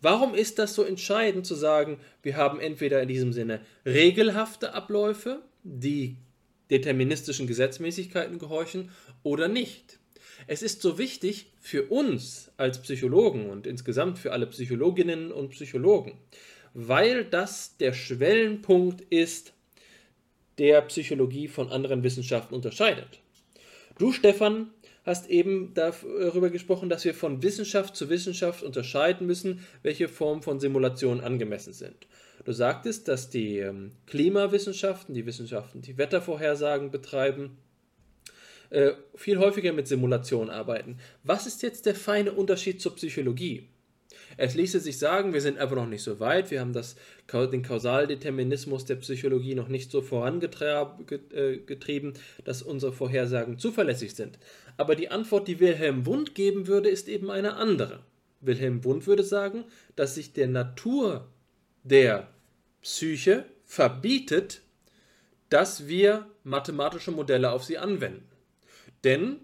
Warum 0.05 0.35
ist 0.35 0.59
das 0.59 0.75
so 0.75 0.83
entscheidend 0.83 1.47
zu 1.47 1.55
sagen, 1.55 1.99
wir 2.23 2.37
haben 2.37 2.61
entweder 2.61 3.01
in 3.01 3.09
diesem 3.09 3.33
Sinne 3.33 3.63
regelhafte 3.87 4.75
Abläufe, 4.75 5.41
die 5.63 6.19
deterministischen 6.71 7.47
Gesetzmäßigkeiten 7.47 8.39
gehorchen, 8.39 8.91
oder 9.23 9.49
nicht? 9.49 9.99
Es 10.47 10.63
ist 10.63 10.83
so 10.83 10.99
wichtig 10.99 11.53
für 11.59 11.85
uns 11.85 12.51
als 12.59 12.83
Psychologen 12.83 13.49
und 13.49 13.67
insgesamt 13.67 14.19
für 14.19 14.33
alle 14.33 14.47
Psychologinnen 14.47 15.33
und 15.33 15.53
Psychologen, 15.53 16.19
weil 16.75 17.25
das 17.25 17.79
der 17.79 17.95
Schwellenpunkt 17.95 19.01
ist, 19.09 19.55
der 20.59 20.83
Psychologie 20.83 21.49
von 21.49 21.71
anderen 21.71 22.03
Wissenschaften 22.03 22.55
unterscheidet. 22.55 23.21
Du, 23.97 24.13
Stefan, 24.13 24.69
hast 25.05 25.29
eben 25.29 25.73
darüber 25.75 26.51
gesprochen, 26.51 26.89
dass 26.89 27.05
wir 27.05 27.15
von 27.15 27.43
Wissenschaft 27.43 27.95
zu 27.95 28.09
Wissenschaft 28.09 28.63
unterscheiden 28.63 29.27
müssen, 29.27 29.61
welche 29.83 30.09
Formen 30.09 30.43
von 30.43 30.61
Simulationen 30.61 31.23
angemessen 31.23 31.73
sind. 31.73 32.07
Du 32.45 32.53
sagtest, 32.53 33.09
dass 33.09 33.31
die 33.31 33.59
ähm, 33.59 33.93
Klimawissenschaften, 34.07 35.15
die 35.15 35.27
Wissenschaften, 35.27 35.83
die 35.83 35.97
Wettervorhersagen 35.97 36.91
betreiben, 36.91 37.59
äh, 38.71 38.93
viel 39.15 39.39
häufiger 39.39 39.73
mit 39.73 39.87
Simulationen 39.87 40.51
arbeiten. 40.51 40.99
Was 41.23 41.47
ist 41.47 41.63
jetzt 41.63 41.87
der 41.87 41.95
feine 41.95 42.33
Unterschied 42.33 42.81
zur 42.81 42.97
Psychologie? 42.97 43.69
Es 44.37 44.55
ließe 44.55 44.81
sich 44.81 44.99
sagen, 44.99 45.33
wir 45.33 45.41
sind 45.41 45.59
einfach 45.59 45.77
noch 45.77 45.87
nicht 45.87 46.03
so 46.03 46.19
weit, 46.19 46.51
wir 46.51 46.61
haben 46.61 46.73
das, 46.73 46.97
den 47.33 47.63
Kausaldeterminismus 47.63 48.85
der 48.85 48.97
Psychologie 48.97 49.55
noch 49.55 49.69
nicht 49.69 49.91
so 49.91 50.03
vorangetrieben, 50.03 52.15
dass 52.45 52.63
unsere 52.63 52.93
Vorhersagen 52.93 53.59
zuverlässig 53.59 54.15
sind. 54.15 54.39
Aber 54.77 54.97
die 54.97 55.11
Antwort, 55.11 55.49
die 55.49 55.61
Wilhelm 55.61 56.07
Wundt 56.07 56.35
geben 56.35 56.66
würde, 56.66 56.89
ist 56.89 57.09
eben 57.09 57.31
eine 57.31 57.55
andere. 57.57 58.01
Wilhelm 58.41 58.85
Wundt 58.85 59.07
würde 59.07 59.22
sagen, 59.22 59.64
dass 59.97 60.14
sich 60.14 60.33
der 60.33 60.49
Natur 60.49 61.29
der 61.83 62.29
Psyche 62.83 63.45
verbietet, 63.64 64.62
dass 65.49 65.87
wir 65.87 66.27
mathematische 66.43 67.11
Modelle 67.11 67.53
auf 67.53 67.64
sie 67.64 67.79
anwenden. 67.79 68.27
Denn 69.05 69.37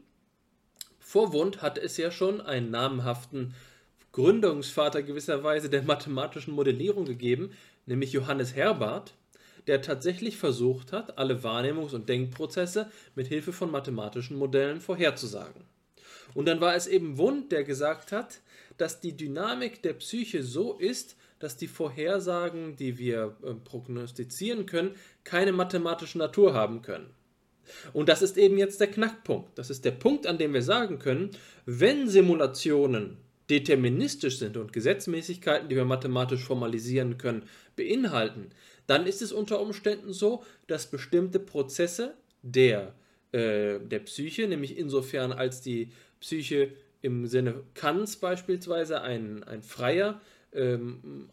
vor 0.98 1.32
Wundt 1.32 1.62
hatte 1.62 1.80
es 1.80 1.96
ja 1.96 2.10
schon 2.10 2.40
einen 2.40 2.70
namhaften 2.70 3.54
Gründungsvater 4.12 5.02
gewisserweise 5.02 5.70
der 5.70 5.82
mathematischen 5.82 6.54
Modellierung 6.54 7.04
gegeben, 7.04 7.52
nämlich 7.86 8.12
Johannes 8.12 8.54
Herbart, 8.54 9.14
der 9.66 9.82
tatsächlich 9.82 10.36
versucht 10.36 10.92
hat, 10.92 11.18
alle 11.18 11.42
Wahrnehmungs- 11.42 11.94
und 11.94 12.08
Denkprozesse 12.08 12.90
mit 13.14 13.26
Hilfe 13.26 13.52
von 13.52 13.70
mathematischen 13.70 14.36
Modellen 14.36 14.80
vorherzusagen. 14.80 15.64
Und 16.34 16.46
dann 16.46 16.60
war 16.60 16.74
es 16.74 16.86
eben 16.86 17.18
Wundt, 17.18 17.52
der 17.52 17.64
gesagt 17.64 18.12
hat, 18.12 18.40
dass 18.76 19.00
die 19.00 19.16
Dynamik 19.16 19.82
der 19.82 19.94
Psyche 19.94 20.42
so 20.42 20.78
ist, 20.78 21.16
dass 21.38 21.56
die 21.56 21.68
Vorhersagen, 21.68 22.76
die 22.76 22.98
wir 22.98 23.36
äh, 23.42 23.54
prognostizieren 23.54 24.66
können, 24.66 24.94
keine 25.24 25.52
mathematische 25.52 26.18
Natur 26.18 26.54
haben 26.54 26.82
können. 26.82 27.10
Und 27.92 28.08
das 28.08 28.22
ist 28.22 28.36
eben 28.36 28.58
jetzt 28.58 28.80
der 28.80 28.90
Knackpunkt. 28.90 29.58
Das 29.58 29.70
ist 29.70 29.84
der 29.84 29.92
Punkt, 29.92 30.26
an 30.26 30.38
dem 30.38 30.52
wir 30.52 30.62
sagen 30.62 30.98
können, 30.98 31.30
wenn 31.66 32.08
Simulationen 32.08 33.16
deterministisch 33.48 34.38
sind 34.38 34.56
und 34.56 34.72
Gesetzmäßigkeiten, 34.72 35.68
die 35.68 35.76
wir 35.76 35.84
mathematisch 35.84 36.44
formalisieren 36.44 37.18
können, 37.18 37.42
beinhalten, 37.76 38.50
dann 38.90 39.06
ist 39.06 39.22
es 39.22 39.32
unter 39.32 39.60
Umständen 39.60 40.12
so, 40.12 40.44
dass 40.66 40.90
bestimmte 40.90 41.38
Prozesse 41.38 42.14
der, 42.42 42.94
äh, 43.32 43.78
der 43.78 44.00
Psyche, 44.00 44.48
nämlich 44.48 44.76
insofern 44.76 45.32
als 45.32 45.60
die 45.60 45.92
Psyche 46.20 46.72
im 47.00 47.26
Sinne 47.26 47.62
Kants 47.74 48.16
beispielsweise 48.16 49.00
ein, 49.00 49.44
ein 49.44 49.62
freier 49.62 50.20
ähm, 50.52 51.30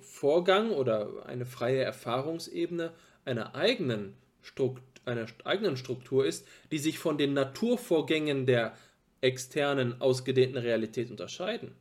Vorgang 0.00 0.70
oder 0.70 1.24
eine 1.26 1.46
freie 1.46 1.82
Erfahrungsebene 1.82 2.92
einer 3.24 3.54
eigenen 3.54 4.14
Struktur 4.42 4.84
einer 5.04 5.26
eigenen 5.42 5.76
Struktur 5.76 6.24
ist, 6.24 6.46
die 6.70 6.78
sich 6.78 7.00
von 7.00 7.18
den 7.18 7.32
Naturvorgängen 7.32 8.46
der 8.46 8.76
externen, 9.20 10.00
ausgedehnten 10.00 10.58
Realität 10.58 11.10
unterscheiden. 11.10 11.74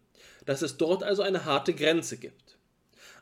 Dass 0.45 0.63
es 0.63 0.77
dort 0.77 1.03
also 1.03 1.21
eine 1.21 1.45
harte 1.45 1.73
Grenze 1.73 2.17
gibt. 2.17 2.57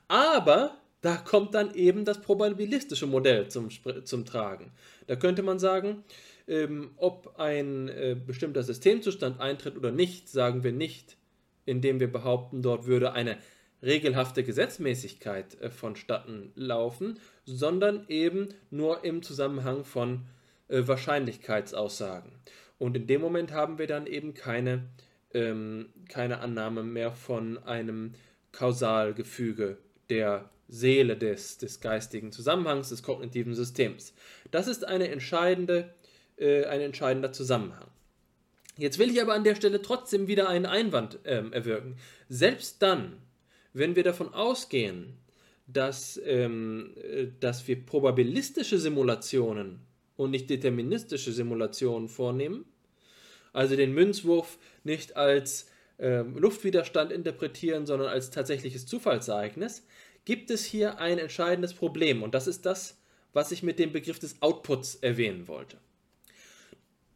Aber 0.08 0.78
da 1.02 1.16
kommt 1.16 1.54
dann 1.56 1.74
eben 1.76 2.06
das 2.06 2.22
probabilistische 2.22 3.08
Modell 3.08 3.48
zum, 3.48 3.70
zum 4.04 4.26
Tragen. 4.26 4.72
Da 5.08 5.16
könnte 5.16 5.44
man 5.44 5.60
sagen, 5.60 6.04
ähm, 6.48 6.92
ob 6.98 7.40
ein 7.40 7.88
äh, 7.90 8.16
bestimmter 8.16 8.64
Systemzustand 8.64 9.40
eintritt 9.40 9.78
oder 9.78 9.92
nicht, 9.92 10.30
sagen 10.30 10.64
wir 10.64 10.72
nicht, 10.72 11.18
indem 11.66 12.00
wir 12.00 12.12
behaupten, 12.12 12.62
dort 12.62 12.86
würde 12.88 13.14
eine 13.14 13.38
regelhafte 13.82 14.44
Gesetzmäßigkeit 14.44 15.62
äh, 15.62 15.70
vonstatten 15.70 16.52
laufen, 16.56 17.20
sondern 17.46 18.06
eben 18.10 18.50
nur 18.72 19.06
im 19.06 19.22
Zusammenhang 19.22 19.86
von 19.86 20.26
äh, 20.68 20.86
Wahrscheinlichkeitsaussagen. 20.86 22.32
Und 22.78 22.96
in 22.96 23.08
dem 23.08 23.22
Moment 23.22 23.52
haben 23.52 23.78
wir 23.78 23.88
dann 23.88 24.08
eben 24.08 24.34
keine, 24.34 24.86
ähm, 25.34 25.90
keine 26.10 26.40
Annahme 26.40 26.84
mehr 26.84 27.12
von 27.12 27.58
einem 27.60 28.14
Kausalgefüge 28.52 29.78
der 30.10 30.50
Seele 30.70 31.18
des, 31.18 31.58
des 31.58 31.82
geistigen 31.82 32.32
Zusammenhangs, 32.32 32.90
des 32.90 33.04
kognitiven 33.04 33.56
Systems. 33.56 34.14
Das 34.52 34.68
ist 34.68 34.88
eine 34.88 35.10
entscheidende, 35.10 35.94
äh, 36.38 36.66
ein 36.66 36.82
entscheidender 36.82 37.34
Zusammenhang. 37.34 37.88
Jetzt 38.78 39.00
will 39.00 39.10
ich 39.10 39.22
aber 39.22 39.34
an 39.34 39.44
der 39.44 39.56
Stelle 39.56 39.82
trotzdem 39.82 40.28
wieder 40.28 40.48
einen 40.48 40.66
Einwand 40.66 41.20
ähm, 41.26 41.52
erwirken. 41.52 41.98
Selbst 42.30 42.82
dann, 42.82 43.18
wenn 43.74 43.96
wir 43.96 44.04
davon 44.04 44.34
ausgehen, 44.34 45.18
dass, 45.68 46.20
ähm, 46.24 46.94
äh, 46.96 47.28
dass 47.40 47.68
wir 47.68 47.86
probabilistische 47.86 48.78
Simulationen 48.78 49.82
und 50.16 50.32
nicht 50.32 50.50
deterministische 50.50 51.32
Simulationen 51.32 52.08
vornehmen, 52.08 52.66
also 53.52 53.76
den 53.76 53.94
Münzwurf 53.94 54.58
nicht 54.84 55.18
als 55.18 55.68
äh, 55.98 56.22
Luftwiderstand 56.22 57.12
interpretieren, 57.12 57.86
sondern 57.86 58.08
als 58.08 58.30
tatsächliches 58.30 58.86
Zufallsereignis, 58.86 59.86
gibt 60.30 60.52
es 60.52 60.64
hier 60.64 61.00
ein 61.00 61.18
entscheidendes 61.18 61.74
Problem 61.74 62.22
und 62.22 62.36
das 62.36 62.46
ist 62.46 62.64
das, 62.64 63.00
was 63.34 63.52
ich 63.52 63.64
mit 63.64 63.80
dem 63.80 63.92
Begriff 63.92 64.20
des 64.20 64.40
Outputs 64.44 64.94
erwähnen 64.94 65.48
wollte. 65.48 65.78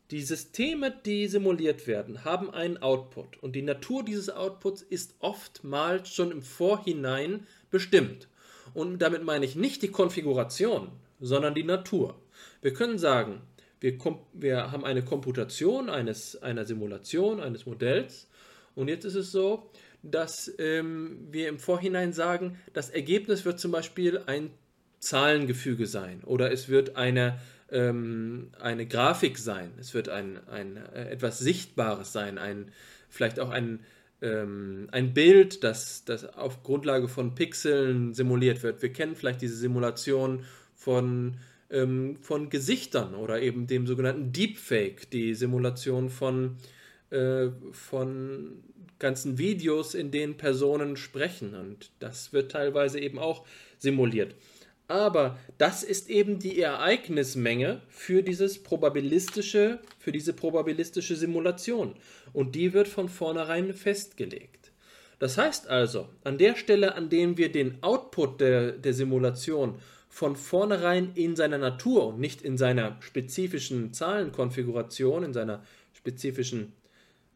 Die 0.09 0.23
Systeme, 0.23 0.91
die 1.05 1.27
simuliert 1.27 1.85
werden, 1.85 2.25
haben 2.25 2.49
einen 2.49 2.77
Output 2.77 3.37
und 3.43 3.55
die 3.55 3.61
Natur 3.61 4.03
dieses 4.03 4.31
Outputs 4.31 4.81
ist 4.81 5.13
oftmals 5.19 6.09
schon 6.09 6.31
im 6.31 6.41
Vorhinein 6.41 7.45
bestimmt. 7.69 8.29
Und 8.73 8.97
damit 8.97 9.23
meine 9.23 9.45
ich 9.45 9.55
nicht 9.55 9.83
die 9.83 9.91
Konfiguration, 9.91 10.89
sondern 11.19 11.53
die 11.53 11.63
Natur. 11.63 12.19
Wir 12.63 12.73
können 12.73 12.97
sagen, 12.97 13.41
wir, 13.79 13.95
wir 14.33 14.71
haben 14.71 14.85
eine 14.85 15.05
Komputation 15.05 15.91
eines, 15.91 16.41
einer 16.41 16.65
Simulation, 16.65 17.39
eines 17.39 17.67
Modells. 17.67 18.27
Und 18.73 18.87
jetzt 18.87 19.05
ist 19.05 19.13
es 19.13 19.31
so, 19.31 19.69
dass 20.03 20.53
ähm, 20.59 21.27
wir 21.31 21.47
im 21.47 21.57
Vorhinein 21.57 22.13
sagen, 22.13 22.57
das 22.73 22.89
Ergebnis 22.89 23.45
wird 23.45 23.59
zum 23.59 23.71
Beispiel 23.71 24.21
ein 24.25 24.51
Zahlengefüge 24.99 25.87
sein 25.87 26.23
oder 26.23 26.51
es 26.51 26.69
wird 26.69 26.95
eine, 26.97 27.39
ähm, 27.71 28.51
eine 28.59 28.85
Grafik 28.85 29.37
sein, 29.37 29.71
es 29.79 29.93
wird 29.93 30.09
ein, 30.09 30.39
ein 30.47 30.77
äh, 30.77 31.09
etwas 31.09 31.39
Sichtbares 31.39 32.13
sein, 32.13 32.37
ein, 32.37 32.71
vielleicht 33.09 33.39
auch 33.39 33.49
ein, 33.49 33.79
ähm, 34.21 34.87
ein 34.91 35.13
Bild, 35.13 35.63
das, 35.63 36.05
das 36.05 36.25
auf 36.25 36.63
Grundlage 36.63 37.07
von 37.07 37.35
Pixeln 37.35 38.13
simuliert 38.13 38.61
wird. 38.61 38.81
Wir 38.81 38.91
kennen 38.91 39.15
vielleicht 39.15 39.41
diese 39.41 39.55
Simulation 39.55 40.45
von, 40.73 41.37
ähm, 41.69 42.17
von 42.21 42.49
Gesichtern 42.49 43.15
oder 43.15 43.41
eben 43.41 43.67
dem 43.67 43.87
sogenannten 43.87 44.33
Deepfake, 44.33 45.09
die 45.11 45.33
Simulation 45.33 46.09
von, 46.09 46.57
äh, 47.09 47.49
von 47.71 48.63
ganzen 49.03 49.37
Videos, 49.37 49.93
in 49.93 50.11
denen 50.11 50.37
Personen 50.37 50.95
sprechen. 50.95 51.53
Und 51.53 51.91
das 51.99 52.33
wird 52.33 52.51
teilweise 52.51 52.99
eben 52.99 53.19
auch 53.19 53.45
simuliert. 53.77 54.33
Aber 54.87 55.37
das 55.57 55.83
ist 55.83 56.09
eben 56.09 56.39
die 56.39 56.59
Ereignismenge 56.59 57.81
für 57.89 58.23
dieses 58.23 58.63
probabilistische, 58.63 59.79
für 59.99 60.11
diese 60.11 60.33
probabilistische 60.33 61.15
Simulation. 61.15 61.95
Und 62.31 62.55
die 62.55 62.73
wird 62.73 62.87
von 62.87 63.09
vornherein 63.09 63.73
festgelegt. 63.73 64.71
Das 65.19 65.37
heißt 65.37 65.67
also, 65.67 66.09
an 66.23 66.37
der 66.37 66.55
Stelle, 66.55 66.95
an 66.95 67.09
dem 67.09 67.37
wir 67.37 67.51
den 67.51 67.83
Output 67.83 68.41
der, 68.41 68.71
der 68.71 68.93
Simulation 68.93 69.75
von 70.09 70.35
vornherein 70.35 71.11
in 71.15 71.35
seiner 71.35 71.57
Natur 71.57 72.07
und 72.07 72.19
nicht 72.19 72.41
in 72.41 72.57
seiner 72.57 72.97
spezifischen 73.01 73.93
Zahlenkonfiguration, 73.93 75.23
in 75.23 75.33
seiner 75.33 75.63
spezifischen 75.93 76.73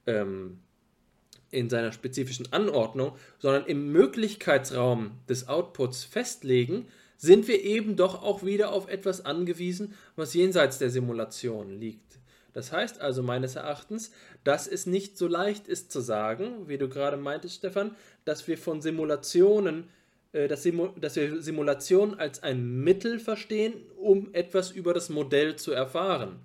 ähm, 0.06 0.60
in 1.52 1.70
seiner 1.70 1.92
spezifischen 1.92 2.52
Anordnung, 2.52 3.14
sondern 3.40 3.66
im 3.66 3.92
Möglichkeitsraum 3.92 5.12
des 5.30 5.48
Outputs 5.48 6.04
festlegen, 6.04 6.88
sind 7.18 7.48
wir 7.48 7.64
eben 7.64 7.96
doch 7.96 8.22
auch 8.22 8.44
wieder 8.44 8.72
auf 8.72 8.90
etwas 8.90 9.26
angewiesen, 9.26 9.96
was 10.16 10.34
jenseits 10.34 10.78
der 10.78 10.90
Simulation 10.90 11.80
liegt. 11.80 12.20
Das 12.54 12.72
heißt 12.72 13.02
also 13.02 13.22
meines 13.24 13.56
Erachtens, 13.56 14.12
dass 14.44 14.68
es 14.68 14.86
nicht 14.86 15.18
so 15.18 15.28
leicht 15.28 15.68
ist 15.68 15.92
zu 15.92 16.02
sagen, 16.02 16.68
wie 16.68 16.78
du 16.78 16.90
gerade 16.90 17.18
meintest, 17.18 17.58
Stefan, 17.58 17.96
dass 18.26 18.48
wir 18.48 18.58
von 18.58 18.82
Simulationen, 18.82 19.90
äh, 20.32 20.48
dass, 20.48 20.64
Simu 20.64 20.88
dass 21.00 21.16
wir 21.16 21.42
Simulationen 21.42 22.20
als 22.20 22.42
ein 22.44 22.84
Mittel 22.84 23.20
verstehen, 23.20 23.74
um 23.98 24.34
etwas 24.34 24.72
über 24.72 24.94
das 24.94 25.10
Modell 25.10 25.56
zu 25.56 25.72
erfahren 25.72 26.40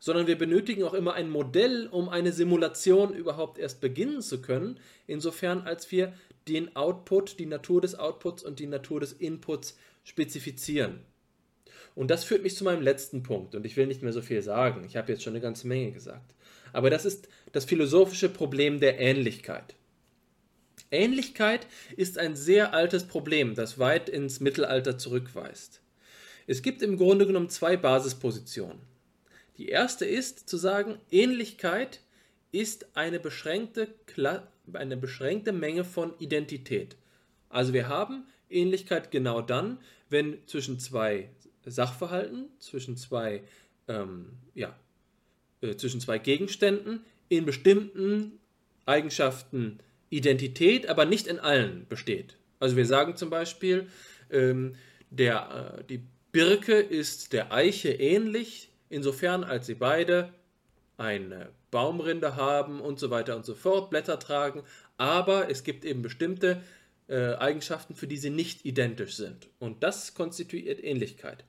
sondern 0.00 0.26
wir 0.26 0.36
benötigen 0.36 0.82
auch 0.82 0.94
immer 0.94 1.14
ein 1.14 1.30
Modell, 1.30 1.86
um 1.86 2.08
eine 2.08 2.32
Simulation 2.32 3.14
überhaupt 3.14 3.58
erst 3.58 3.80
beginnen 3.80 4.22
zu 4.22 4.40
können, 4.42 4.80
insofern 5.06 5.60
als 5.60 5.92
wir 5.92 6.12
den 6.48 6.74
Output, 6.74 7.38
die 7.38 7.46
Natur 7.46 7.80
des 7.80 7.94
Outputs 7.94 8.42
und 8.42 8.58
die 8.58 8.66
Natur 8.66 8.98
des 8.98 9.12
Inputs 9.12 9.76
spezifizieren. 10.02 11.00
Und 11.94 12.10
das 12.10 12.24
führt 12.24 12.42
mich 12.42 12.56
zu 12.56 12.64
meinem 12.64 12.82
letzten 12.82 13.22
Punkt. 13.22 13.54
Und 13.54 13.66
ich 13.66 13.76
will 13.76 13.86
nicht 13.86 14.02
mehr 14.02 14.12
so 14.12 14.22
viel 14.22 14.42
sagen. 14.42 14.84
Ich 14.84 14.96
habe 14.96 15.12
jetzt 15.12 15.22
schon 15.22 15.34
eine 15.34 15.42
ganze 15.42 15.66
Menge 15.68 15.92
gesagt. 15.92 16.34
Aber 16.72 16.88
das 16.88 17.04
ist 17.04 17.28
das 17.52 17.64
philosophische 17.64 18.28
Problem 18.28 18.80
der 18.80 18.98
Ähnlichkeit. 18.98 19.74
Ähnlichkeit 20.90 21.66
ist 21.96 22.18
ein 22.18 22.36
sehr 22.36 22.74
altes 22.74 23.06
Problem, 23.06 23.54
das 23.54 23.78
weit 23.78 24.08
ins 24.08 24.40
Mittelalter 24.40 24.98
zurückweist. 24.98 25.82
Es 26.46 26.62
gibt 26.62 26.82
im 26.82 26.96
Grunde 26.96 27.26
genommen 27.26 27.48
zwei 27.48 27.76
Basispositionen. 27.76 28.89
Die 29.60 29.68
erste 29.68 30.06
ist 30.06 30.48
zu 30.48 30.56
sagen, 30.56 30.98
Ähnlichkeit 31.10 32.00
ist 32.50 32.96
eine 32.96 33.20
beschränkte, 33.20 33.88
eine 34.72 34.96
beschränkte 34.96 35.52
Menge 35.52 35.84
von 35.84 36.14
Identität. 36.18 36.96
Also 37.50 37.74
wir 37.74 37.86
haben 37.86 38.24
Ähnlichkeit 38.48 39.10
genau 39.10 39.42
dann, 39.42 39.76
wenn 40.08 40.38
zwischen 40.46 40.80
zwei 40.80 41.28
Sachverhalten, 41.66 42.46
zwischen 42.58 42.96
zwei, 42.96 43.42
ähm, 43.86 44.30
ja, 44.54 44.74
äh, 45.60 45.76
zwischen 45.76 46.00
zwei 46.00 46.16
Gegenständen 46.16 47.04
in 47.28 47.44
bestimmten 47.44 48.40
Eigenschaften 48.86 49.80
Identität, 50.08 50.88
aber 50.88 51.04
nicht 51.04 51.26
in 51.26 51.38
allen 51.38 51.86
besteht. 51.86 52.38
Also 52.60 52.76
wir 52.76 52.86
sagen 52.86 53.14
zum 53.14 53.28
Beispiel, 53.28 53.88
ähm, 54.30 54.76
der, 55.10 55.76
äh, 55.80 55.84
die 55.84 56.00
Birke 56.32 56.80
ist 56.80 57.34
der 57.34 57.52
Eiche 57.52 57.90
ähnlich, 57.90 58.69
insofern 58.90 59.42
als 59.42 59.66
sie 59.66 59.74
beide 59.74 60.34
eine 60.98 61.48
Baumrinde 61.70 62.36
haben 62.36 62.80
und 62.80 62.98
so 62.98 63.08
weiter 63.08 63.34
und 63.36 63.46
so 63.46 63.54
fort, 63.54 63.88
Blätter 63.88 64.18
tragen, 64.18 64.62
aber 64.98 65.48
es 65.48 65.64
gibt 65.64 65.86
eben 65.86 66.02
bestimmte 66.02 66.62
äh, 67.08 67.34
Eigenschaften, 67.36 67.94
für 67.94 68.06
die 68.06 68.18
sie 68.18 68.28
nicht 68.28 68.66
identisch 68.66 69.16
sind. 69.16 69.48
Und 69.58 69.82
das 69.82 70.14
konstituiert 70.14 70.84
Ähnlichkeit. 70.84 71.44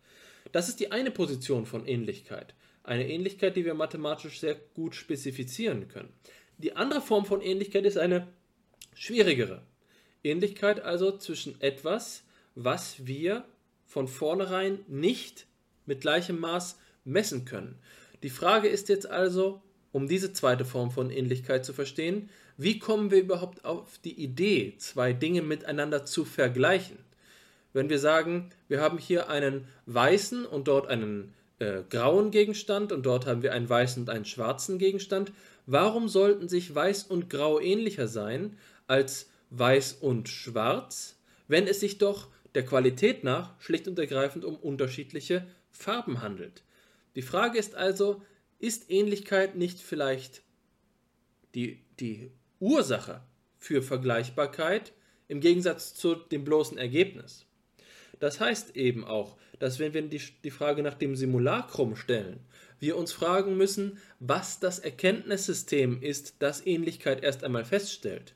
Das 0.53 0.69
ist 0.69 0.79
die 0.79 0.91
eine 0.91 1.11
Position 1.11 1.65
von 1.65 1.85
Ähnlichkeit. 1.85 2.55
Eine 2.83 3.09
Ähnlichkeit, 3.09 3.55
die 3.55 3.65
wir 3.65 3.73
mathematisch 3.73 4.39
sehr 4.39 4.55
gut 4.55 4.95
spezifizieren 4.95 5.87
können. 5.87 6.13
Die 6.57 6.75
andere 6.75 7.01
Form 7.01 7.25
von 7.25 7.41
Ähnlichkeit 7.41 7.85
ist 7.85 7.97
eine 7.97 8.27
schwierigere. 8.93 9.63
Ähnlichkeit 10.23 10.79
also 10.79 11.17
zwischen 11.17 11.59
etwas, 11.61 12.23
was 12.55 13.05
wir 13.05 13.45
von 13.85 14.07
vornherein 14.07 14.79
nicht 14.87 15.45
mit 15.85 16.01
gleichem 16.01 16.39
Maß 16.39 16.79
messen 17.04 17.45
können. 17.45 17.78
Die 18.24 18.30
Frage 18.30 18.68
ist 18.68 18.89
jetzt 18.89 19.10
also, 19.10 19.62
um 19.91 20.08
diese 20.08 20.34
zweite 20.34 20.66
Form 20.66 20.91
von 20.91 21.10
Ähnlichkeit 21.10 21.66
zu 21.66 21.74
verstehen, 21.74 22.30
wie 22.58 22.80
kommen 22.80 23.12
wir 23.12 23.20
überhaupt 23.20 23.66
auf 23.66 23.97
die 24.04 24.22
Idee, 24.22 24.76
zwei 24.78 25.14
Dinge 25.14 25.41
miteinander 25.41 26.06
zu 26.06 26.26
vergleichen? 26.26 26.97
Wenn 27.74 27.89
wir 27.89 27.99
sagen, 27.99 28.49
wir 28.68 28.82
haben 28.82 28.97
hier 28.97 29.30
einen 29.30 29.68
weißen 29.86 30.45
und 30.45 30.68
dort 30.68 30.88
einen 30.88 31.34
äh, 31.60 31.84
grauen 31.89 32.32
Gegenstand 32.32 32.91
und 32.91 33.06
dort 33.06 33.26
haben 33.26 33.43
wir 33.43 33.54
einen 33.54 33.70
weißen 33.70 34.04
und 34.04 34.10
einen 34.10 34.26
schwarzen 34.26 34.78
Gegenstand, 34.78 35.32
warum 35.66 36.10
sollten 36.10 36.49
sich 36.49 36.74
weiß 36.74 37.04
und 37.04 37.30
grau 37.30 37.60
ähnlicher 37.60 38.08
sein 38.08 38.58
als 38.88 39.30
weiß 39.52 39.93
und 39.93 40.30
schwarz, 40.30 41.18
wenn 41.47 41.68
es 41.68 41.80
sich 41.80 41.97
doch 41.97 42.28
der 42.56 42.66
Qualität 42.66 43.24
nach 43.24 43.60
schlicht 43.60 43.88
und 43.88 43.97
ergreifend 43.97 44.43
um 44.45 44.56
unterschiedliche 44.56 45.47
Farben 45.72 46.22
handelt? 46.22 46.64
Die 47.16 47.22
Frage 47.22 47.57
ist 47.57 47.76
also, 47.76 48.22
ist 48.59 48.89
Ähnlichkeit 48.89 49.55
nicht 49.55 49.80
vielleicht 49.80 50.43
die, 51.55 51.84
die 51.99 52.32
Ursache 52.59 53.22
für 53.57 53.82
Vergleichbarkeit 53.82 54.93
im 55.28 55.41
Gegensatz 55.41 55.93
zu 55.93 56.16
dem 56.16 56.43
bloßen 56.43 56.78
Ergebnis? 56.78 57.45
Das 58.20 58.39
heißt 58.39 58.76
eben 58.76 59.03
auch, 59.03 59.38
dass 59.59 59.80
wenn 59.80 59.93
wir 59.93 60.01
die, 60.03 60.22
die 60.43 60.51
Frage 60.51 60.84
nach 60.84 60.93
dem 60.93 61.16
Simulacrum 61.16 61.95
stellen, 61.95 62.39
wir 62.80 62.97
uns 62.97 63.12
fragen 63.12 63.57
müssen, 63.57 63.99
was 64.20 64.59
das 64.59 64.80
Erkenntnissystem 64.80 66.01
ist, 66.01 66.36
das 66.39 66.66
Ähnlichkeit 66.66 67.24
erst 67.24 67.43
einmal 67.43 67.66
feststellt. 67.66 68.36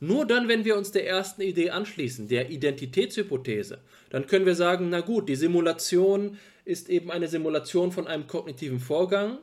Nur 0.00 0.26
dann, 0.26 0.48
wenn 0.48 0.64
wir 0.64 0.76
uns 0.76 0.90
der 0.90 1.06
ersten 1.06 1.42
Idee 1.42 1.70
anschließen, 1.70 2.28
der 2.28 2.50
Identitätshypothese, 2.50 3.80
dann 4.10 4.26
können 4.26 4.46
wir 4.46 4.54
sagen, 4.54 4.88
na 4.90 5.00
gut, 5.00 5.28
die 5.28 5.36
Simulation 5.36 6.38
ist 6.66 6.90
eben 6.90 7.10
eine 7.10 7.28
Simulation 7.28 7.92
von 7.92 8.06
einem 8.06 8.26
kognitiven 8.26 8.80
Vorgang, 8.80 9.38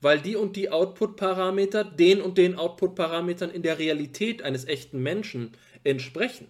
weil 0.00 0.20
die 0.20 0.36
und 0.36 0.56
die 0.56 0.68
Output-Parameter 0.68 1.84
den 1.84 2.20
und 2.20 2.36
den 2.36 2.56
Output-Parametern 2.56 3.50
in 3.50 3.62
der 3.62 3.78
Realität 3.78 4.42
eines 4.42 4.66
echten 4.66 5.02
Menschen 5.02 5.52
entsprechen. 5.84 6.48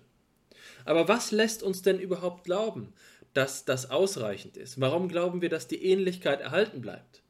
Aber 0.85 1.07
was 1.07 1.31
lässt 1.33 1.62
uns 1.62 1.83
denn 1.83 2.01
überhaupt 2.01 2.45
glauben, 2.45 2.95
dass 3.35 3.67
das 3.67 3.91
ausreichend 3.91 4.57
ist? 4.57 4.81
Warum 4.81 5.09
glauben 5.09 5.43
wir, 5.43 5.51
dass 5.51 5.69
die 5.69 5.85
Ähnlichkeit 5.85 6.41
erhalten 6.41 6.81
bleibt? 6.81 7.23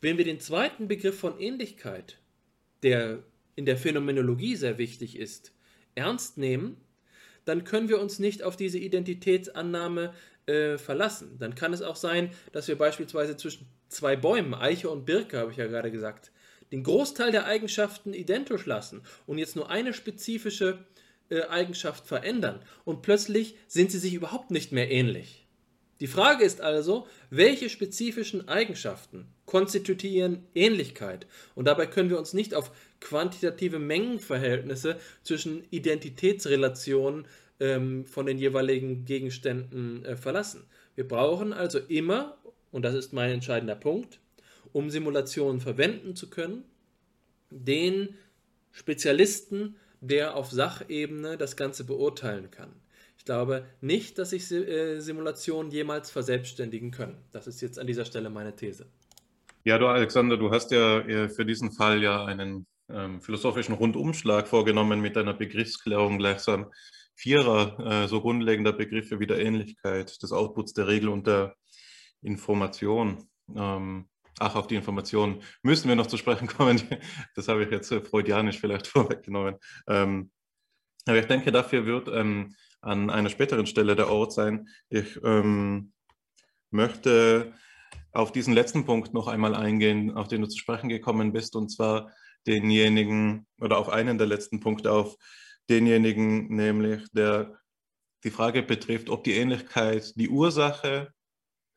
Wenn 0.00 0.16
wir 0.16 0.24
den 0.24 0.40
zweiten 0.40 0.88
Begriff 0.88 1.18
von 1.18 1.38
Ähnlichkeit, 1.38 2.16
der 2.82 3.22
in 3.54 3.66
der 3.66 3.76
Phänomenologie 3.76 4.56
sehr 4.56 4.78
wichtig 4.78 5.18
ist, 5.18 5.52
ernst 5.94 6.38
nehmen, 6.38 6.78
dann 7.44 7.64
können 7.64 7.90
wir 7.90 8.00
uns 8.00 8.18
nicht 8.18 8.42
auf 8.42 8.56
diese 8.56 8.78
Identitätsannahme 8.78 10.14
äh, 10.50 10.78
verlassen. 10.78 11.36
Dann 11.38 11.54
kann 11.54 11.72
es 11.72 11.82
auch 11.82 11.96
sein, 11.96 12.30
dass 12.52 12.66
wir 12.66 12.76
beispielsweise 12.76 13.36
zwischen 13.36 13.68
zwei 13.88 14.16
Bäumen, 14.16 14.54
Eiche 14.54 14.90
und 14.90 15.04
Birke, 15.04 15.38
habe 15.38 15.52
ich 15.52 15.56
ja 15.56 15.66
gerade 15.66 15.90
gesagt, 15.90 16.32
den 16.72 16.82
Großteil 16.82 17.32
der 17.32 17.46
Eigenschaften 17.46 18.12
identisch 18.12 18.66
lassen 18.66 19.02
und 19.26 19.38
jetzt 19.38 19.56
nur 19.56 19.70
eine 19.70 19.92
spezifische 19.92 20.84
äh, 21.28 21.42
Eigenschaft 21.42 22.06
verändern 22.06 22.60
und 22.84 23.02
plötzlich 23.02 23.56
sind 23.68 23.92
sie 23.92 23.98
sich 23.98 24.14
überhaupt 24.14 24.50
nicht 24.50 24.72
mehr 24.72 24.90
ähnlich. 24.90 25.46
Die 26.00 26.06
Frage 26.06 26.44
ist 26.44 26.62
also, 26.62 27.06
welche 27.28 27.68
spezifischen 27.68 28.48
Eigenschaften 28.48 29.28
konstituieren 29.44 30.46
Ähnlichkeit? 30.54 31.26
Und 31.54 31.66
dabei 31.66 31.86
können 31.86 32.08
wir 32.08 32.18
uns 32.18 32.32
nicht 32.32 32.54
auf 32.54 32.72
quantitative 33.00 33.78
Mengenverhältnisse 33.78 34.98
zwischen 35.22 35.62
Identitätsrelationen 35.70 37.26
ähm, 37.60 38.04
von 38.06 38.26
den 38.26 38.38
jeweiligen 38.38 39.04
Gegenständen 39.04 40.04
äh, 40.04 40.16
verlassen. 40.16 40.64
Wir 40.94 41.06
brauchen 41.06 41.52
also 41.52 41.78
immer, 41.78 42.38
und 42.72 42.82
das 42.82 42.94
ist 42.94 43.12
mein 43.12 43.30
entscheidender 43.30 43.76
Punkt, 43.76 44.18
um 44.72 44.90
Simulationen 44.90 45.60
verwenden 45.60 46.16
zu 46.16 46.30
können, 46.30 46.64
den 47.50 48.16
Spezialisten, 48.72 49.76
der 50.00 50.36
auf 50.36 50.50
Sachebene 50.50 51.36
das 51.36 51.56
Ganze 51.56 51.84
beurteilen 51.84 52.50
kann. 52.50 52.72
Ich 53.18 53.24
glaube 53.24 53.66
nicht, 53.80 54.18
dass 54.18 54.30
sich 54.30 54.50
äh, 54.50 55.00
Simulationen 55.00 55.70
jemals 55.70 56.10
verselbstständigen 56.10 56.90
können. 56.90 57.18
Das 57.32 57.46
ist 57.46 57.60
jetzt 57.60 57.78
an 57.78 57.86
dieser 57.86 58.06
Stelle 58.06 58.30
meine 58.30 58.56
These. 58.56 58.86
Ja, 59.64 59.76
du 59.76 59.86
Alexander, 59.88 60.38
du 60.38 60.50
hast 60.50 60.70
ja 60.70 61.28
für 61.28 61.44
diesen 61.44 61.70
Fall 61.70 62.02
ja 62.02 62.24
einen 62.24 62.64
ähm, 62.88 63.20
philosophischen 63.20 63.74
Rundumschlag 63.74 64.48
vorgenommen 64.48 65.00
mit 65.00 65.18
einer 65.18 65.34
Begriffsklärung 65.34 66.16
gleichsam 66.16 66.72
vierer 67.20 67.78
äh, 68.04 68.08
so 68.08 68.20
grundlegender 68.20 68.72
Begriffe 68.72 69.20
wie 69.20 69.26
der 69.26 69.38
Ähnlichkeit, 69.38 70.22
des 70.22 70.32
Outputs 70.32 70.72
der 70.72 70.88
Regel 70.88 71.10
und 71.10 71.26
der 71.26 71.54
Information. 72.22 73.28
Ähm, 73.54 74.08
ach, 74.38 74.54
auf 74.56 74.66
die 74.66 74.76
Information 74.76 75.42
müssen 75.62 75.88
wir 75.88 75.96
noch 75.96 76.06
zu 76.06 76.16
sprechen 76.16 76.48
kommen. 76.56 76.80
Das 77.34 77.48
habe 77.48 77.64
ich 77.64 77.70
jetzt 77.70 77.92
äh, 77.92 78.00
freudianisch 78.00 78.58
vielleicht 78.58 78.86
vorweggenommen. 78.86 79.56
Ähm, 79.86 80.30
aber 81.06 81.18
ich 81.18 81.26
denke, 81.26 81.52
dafür 81.52 81.86
wird 81.86 82.08
ähm, 82.08 82.54
an 82.80 83.10
einer 83.10 83.28
späteren 83.28 83.66
Stelle 83.66 83.96
der 83.96 84.10
Ort 84.10 84.32
sein. 84.32 84.68
Ich 84.88 85.18
ähm, 85.22 85.92
möchte 86.70 87.52
auf 88.12 88.32
diesen 88.32 88.54
letzten 88.54 88.86
Punkt 88.86 89.12
noch 89.12 89.28
einmal 89.28 89.54
eingehen, 89.54 90.16
auf 90.16 90.28
den 90.28 90.40
du 90.40 90.48
zu 90.48 90.58
sprechen 90.58 90.88
gekommen 90.88 91.32
bist, 91.32 91.54
und 91.54 91.68
zwar 91.68 92.10
denjenigen 92.46 93.46
oder 93.60 93.76
auf 93.76 93.90
einen 93.90 94.16
der 94.16 94.26
letzten 94.26 94.60
Punkte, 94.60 94.92
auf 94.92 95.16
denjenigen 95.70 96.48
nämlich, 96.54 97.10
der 97.12 97.58
die 98.24 98.30
Frage 98.30 98.62
betrifft, 98.62 99.08
ob 99.08 99.24
die 99.24 99.34
Ähnlichkeit 99.34 100.12
die 100.16 100.28
Ursache 100.28 101.12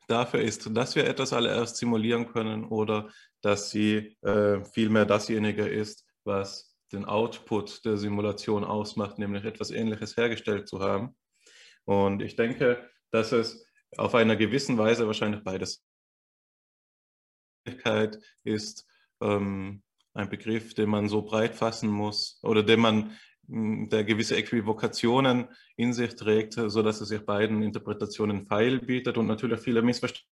dafür 0.08 0.40
ist, 0.40 0.68
dass 0.76 0.94
wir 0.94 1.06
etwas 1.06 1.32
allererst 1.32 1.76
simulieren 1.76 2.26
können 2.26 2.64
oder 2.64 3.10
dass 3.40 3.70
sie 3.70 4.16
äh, 4.22 4.62
vielmehr 4.64 5.06
dasjenige 5.06 5.66
ist, 5.66 6.04
was 6.24 6.76
den 6.92 7.04
Output 7.04 7.84
der 7.84 7.96
Simulation 7.96 8.64
ausmacht, 8.64 9.18
nämlich 9.18 9.44
etwas 9.44 9.70
Ähnliches 9.70 10.16
hergestellt 10.16 10.68
zu 10.68 10.80
haben. 10.80 11.16
Und 11.84 12.22
ich 12.22 12.36
denke, 12.36 12.90
dass 13.10 13.32
es 13.32 13.66
auf 13.96 14.14
einer 14.14 14.36
gewissen 14.36 14.76
Weise 14.78 15.06
wahrscheinlich 15.06 15.42
beides 15.42 15.84
ist 18.44 18.86
ähm, 19.22 19.82
ein 20.12 20.28
Begriff, 20.28 20.74
den 20.74 20.90
man 20.90 21.08
so 21.08 21.22
breit 21.22 21.54
fassen 21.54 21.88
muss 21.88 22.38
oder 22.42 22.62
den 22.62 22.80
man 22.80 23.18
der 23.46 24.04
gewisse 24.04 24.36
Äquivokationen 24.36 25.48
in 25.76 25.92
sich 25.92 26.14
trägt, 26.16 26.54
sodass 26.54 27.00
es 27.00 27.08
sich 27.08 27.24
beiden 27.24 27.62
Interpretationen 27.62 28.46
feil 28.46 28.80
bietet 28.80 29.18
und 29.18 29.26
natürlich 29.26 29.60
viele 29.60 29.82
Missverständnisse. 29.82 30.34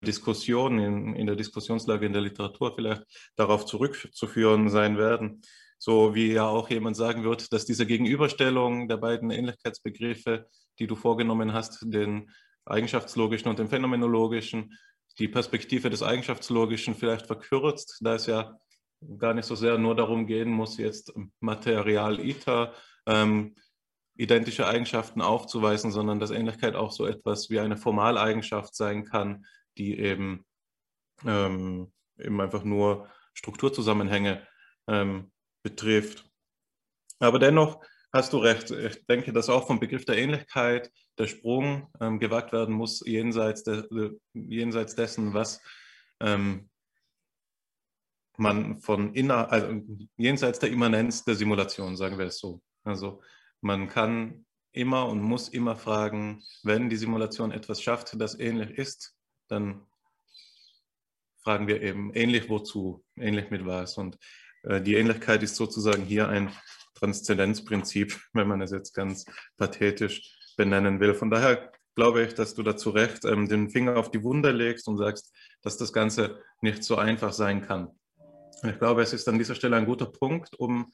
Diskussionen 0.00 0.78
in, 0.78 1.14
in 1.16 1.26
der 1.26 1.36
Diskussionslage 1.36 2.06
in 2.06 2.12
der 2.12 2.22
Literatur 2.22 2.72
vielleicht 2.74 3.02
darauf 3.34 3.66
zurückzuführen 3.66 4.68
sein 4.70 4.96
werden. 4.96 5.42
So 5.78 6.14
wie 6.14 6.32
ja 6.32 6.46
auch 6.46 6.70
jemand 6.70 6.96
sagen 6.96 7.24
wird, 7.24 7.52
dass 7.52 7.64
diese 7.64 7.86
Gegenüberstellung 7.86 8.88
der 8.88 8.96
beiden 8.96 9.30
Ähnlichkeitsbegriffe, 9.30 10.46
die 10.78 10.86
du 10.86 10.96
vorgenommen 10.96 11.52
hast, 11.52 11.80
den 11.82 12.30
eigenschaftslogischen 12.64 13.48
und 13.48 13.58
den 13.58 13.68
phänomenologischen, 13.68 14.76
die 15.18 15.28
Perspektive 15.28 15.90
des 15.90 16.02
Eigenschaftslogischen 16.02 16.94
vielleicht 16.94 17.26
verkürzt, 17.26 17.98
da 18.00 18.14
es 18.14 18.26
ja 18.26 18.56
gar 19.18 19.34
nicht 19.34 19.46
so 19.46 19.54
sehr 19.54 19.78
nur 19.78 19.94
darum 19.94 20.26
gehen 20.26 20.50
muss, 20.50 20.76
jetzt 20.78 21.12
Material 21.40 22.20
ITER 22.20 22.74
ähm, 23.06 23.54
identische 24.16 24.66
Eigenschaften 24.66 25.22
aufzuweisen, 25.22 25.92
sondern 25.92 26.18
dass 26.18 26.30
Ähnlichkeit 26.30 26.74
auch 26.74 26.90
so 26.90 27.06
etwas 27.06 27.50
wie 27.50 27.60
eine 27.60 27.76
Formaleigenschaft 27.76 28.74
sein 28.74 29.04
kann, 29.04 29.46
die 29.78 29.98
eben, 29.98 30.44
ähm, 31.24 31.92
eben 32.18 32.40
einfach 32.40 32.64
nur 32.64 33.08
Strukturzusammenhänge 33.34 34.46
ähm, 34.88 35.30
betrifft. 35.62 36.28
Aber 37.20 37.38
dennoch 37.38 37.80
hast 38.12 38.32
du 38.32 38.38
recht. 38.38 38.70
Ich 38.72 39.06
denke, 39.06 39.32
dass 39.32 39.48
auch 39.48 39.66
vom 39.66 39.78
Begriff 39.78 40.04
der 40.04 40.18
Ähnlichkeit 40.18 40.90
der 41.18 41.28
Sprung 41.28 41.88
ähm, 42.00 42.18
gewagt 42.18 42.52
werden 42.52 42.74
muss, 42.74 43.04
jenseits, 43.06 43.62
de, 43.62 44.18
jenseits 44.32 44.96
dessen, 44.96 45.34
was 45.34 45.60
ähm, 46.20 46.67
man 48.38 48.80
von 48.80 49.14
inner, 49.14 49.50
also 49.50 49.82
jenseits 50.16 50.58
der 50.58 50.70
Immanenz 50.70 51.24
der 51.24 51.34
Simulation, 51.34 51.96
sagen 51.96 52.18
wir 52.18 52.26
es 52.26 52.38
so. 52.38 52.62
Also 52.84 53.20
man 53.60 53.88
kann 53.88 54.46
immer 54.72 55.06
und 55.06 55.20
muss 55.20 55.48
immer 55.48 55.76
fragen, 55.76 56.42
wenn 56.62 56.88
die 56.88 56.96
Simulation 56.96 57.50
etwas 57.50 57.82
schafft, 57.82 58.20
das 58.20 58.38
ähnlich 58.38 58.70
ist, 58.70 59.14
dann 59.48 59.86
fragen 61.42 61.66
wir 61.66 61.82
eben 61.82 62.12
ähnlich 62.14 62.48
wozu, 62.48 63.04
ähnlich 63.16 63.50
mit 63.50 63.66
was. 63.66 63.98
Und 63.98 64.18
äh, 64.62 64.80
die 64.80 64.94
Ähnlichkeit 64.94 65.42
ist 65.42 65.56
sozusagen 65.56 66.04
hier 66.04 66.28
ein 66.28 66.52
Transzendenzprinzip, 66.94 68.20
wenn 68.32 68.48
man 68.48 68.60
es 68.60 68.70
jetzt 68.70 68.94
ganz 68.94 69.24
pathetisch 69.56 70.36
benennen 70.56 71.00
will. 71.00 71.14
Von 71.14 71.30
daher 71.30 71.72
glaube 71.96 72.22
ich, 72.22 72.34
dass 72.34 72.54
du 72.54 72.62
dazu 72.62 72.90
recht 72.90 73.24
ähm, 73.24 73.48
den 73.48 73.70
Finger 73.70 73.96
auf 73.96 74.10
die 74.10 74.22
Wunde 74.22 74.52
legst 74.52 74.86
und 74.86 74.98
sagst, 74.98 75.34
dass 75.62 75.76
das 75.76 75.92
Ganze 75.92 76.40
nicht 76.60 76.84
so 76.84 76.96
einfach 76.96 77.32
sein 77.32 77.62
kann. 77.62 77.97
Und 78.62 78.70
ich 78.70 78.78
glaube, 78.78 79.02
es 79.02 79.12
ist 79.12 79.28
an 79.28 79.38
dieser 79.38 79.54
Stelle 79.54 79.76
ein 79.76 79.86
guter 79.86 80.06
Punkt, 80.06 80.58
um 80.58 80.92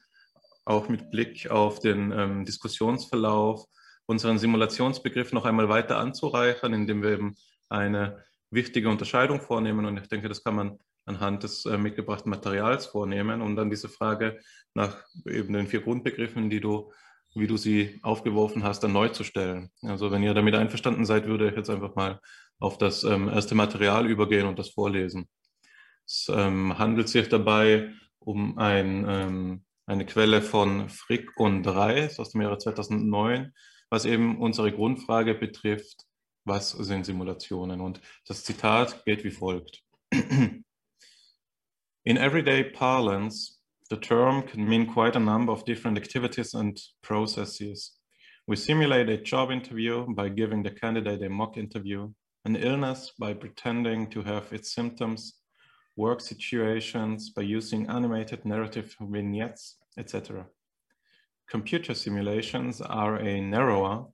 auch 0.65 0.89
mit 0.89 1.11
Blick 1.11 1.49
auf 1.49 1.79
den 1.79 2.11
ähm, 2.11 2.45
Diskussionsverlauf 2.45 3.65
unseren 4.07 4.37
Simulationsbegriff 4.37 5.33
noch 5.33 5.45
einmal 5.45 5.69
weiter 5.69 5.97
anzureichern, 5.97 6.73
indem 6.73 7.01
wir 7.01 7.11
eben 7.11 7.35
eine 7.69 8.23
wichtige 8.51 8.89
Unterscheidung 8.89 9.41
vornehmen. 9.41 9.85
Und 9.85 9.97
ich 9.97 10.07
denke, 10.07 10.29
das 10.29 10.43
kann 10.43 10.55
man 10.55 10.79
anhand 11.05 11.43
des 11.43 11.65
äh, 11.65 11.77
mitgebrachten 11.77 12.29
Materials 12.29 12.87
vornehmen, 12.87 13.41
um 13.41 13.55
dann 13.55 13.69
diese 13.69 13.89
Frage 13.89 14.39
nach 14.73 15.03
eben 15.25 15.53
den 15.53 15.67
vier 15.67 15.81
Grundbegriffen, 15.81 16.49
die 16.49 16.59
du, 16.59 16.91
wie 17.35 17.47
du 17.47 17.57
sie 17.57 17.99
aufgeworfen 18.01 18.63
hast, 18.63 18.81
dann 18.81 18.93
neu 18.93 19.09
zu 19.09 19.23
stellen. 19.23 19.69
Also 19.81 20.11
wenn 20.11 20.23
ihr 20.23 20.33
damit 20.33 20.55
einverstanden 20.55 21.05
seid, 21.05 21.27
würde 21.27 21.49
ich 21.49 21.55
jetzt 21.55 21.69
einfach 21.69 21.95
mal 21.95 22.19
auf 22.59 22.77
das 22.77 23.03
ähm, 23.03 23.27
erste 23.27 23.55
Material 23.55 24.07
übergehen 24.07 24.47
und 24.47 24.57
das 24.57 24.69
vorlesen. 24.69 25.27
Es 26.05 26.27
ähm, 26.29 26.77
handelt 26.77 27.09
sich 27.09 27.29
dabei 27.29 27.91
um 28.19 28.57
ein, 28.57 29.05
ähm, 29.07 29.65
eine 29.85 30.05
Quelle 30.05 30.41
von 30.41 30.89
Frick 30.89 31.39
und 31.39 31.65
Reis 31.67 32.19
aus 32.19 32.31
dem 32.31 32.41
Jahre 32.41 32.57
2009, 32.57 33.53
was 33.89 34.05
eben 34.05 34.39
unsere 34.39 34.71
Grundfrage 34.71 35.35
betrifft, 35.35 36.05
was 36.45 36.71
sind 36.71 37.05
Simulationen? 37.05 37.81
Und 37.81 38.01
das 38.27 38.43
Zitat 38.43 39.03
geht 39.05 39.23
wie 39.23 39.31
folgt. 39.31 39.83
In 40.11 40.63
everyday 42.17 42.63
parlance, 42.63 43.59
the 43.89 43.97
term 43.97 44.45
can 44.45 44.63
mean 44.63 44.85
quite 44.85 45.15
a 45.15 45.19
number 45.19 45.51
of 45.51 45.65
different 45.65 45.97
activities 45.97 46.53
and 46.53 46.79
processes. 47.01 47.99
We 48.47 48.55
simulate 48.55 49.09
a 49.09 49.17
job 49.17 49.49
interview 49.49 50.05
by 50.13 50.29
giving 50.29 50.63
the 50.63 50.69
candidate 50.69 51.25
a 51.25 51.29
mock 51.29 51.57
interview, 51.57 52.11
an 52.45 52.55
illness 52.55 53.11
by 53.17 53.33
pretending 53.33 54.07
to 54.11 54.21
have 54.21 54.53
its 54.53 54.75
symptoms, 54.75 55.33
work 55.95 56.21
situations 56.21 57.29
by 57.29 57.41
using 57.41 57.87
animated 57.87 58.45
narrative 58.45 58.95
vignettes, 58.99 59.77
etc. 59.97 60.45
Computer 61.49 61.93
simulations 61.93 62.81
are 62.81 63.17
a 63.17 63.39
narrower, 63.39 64.05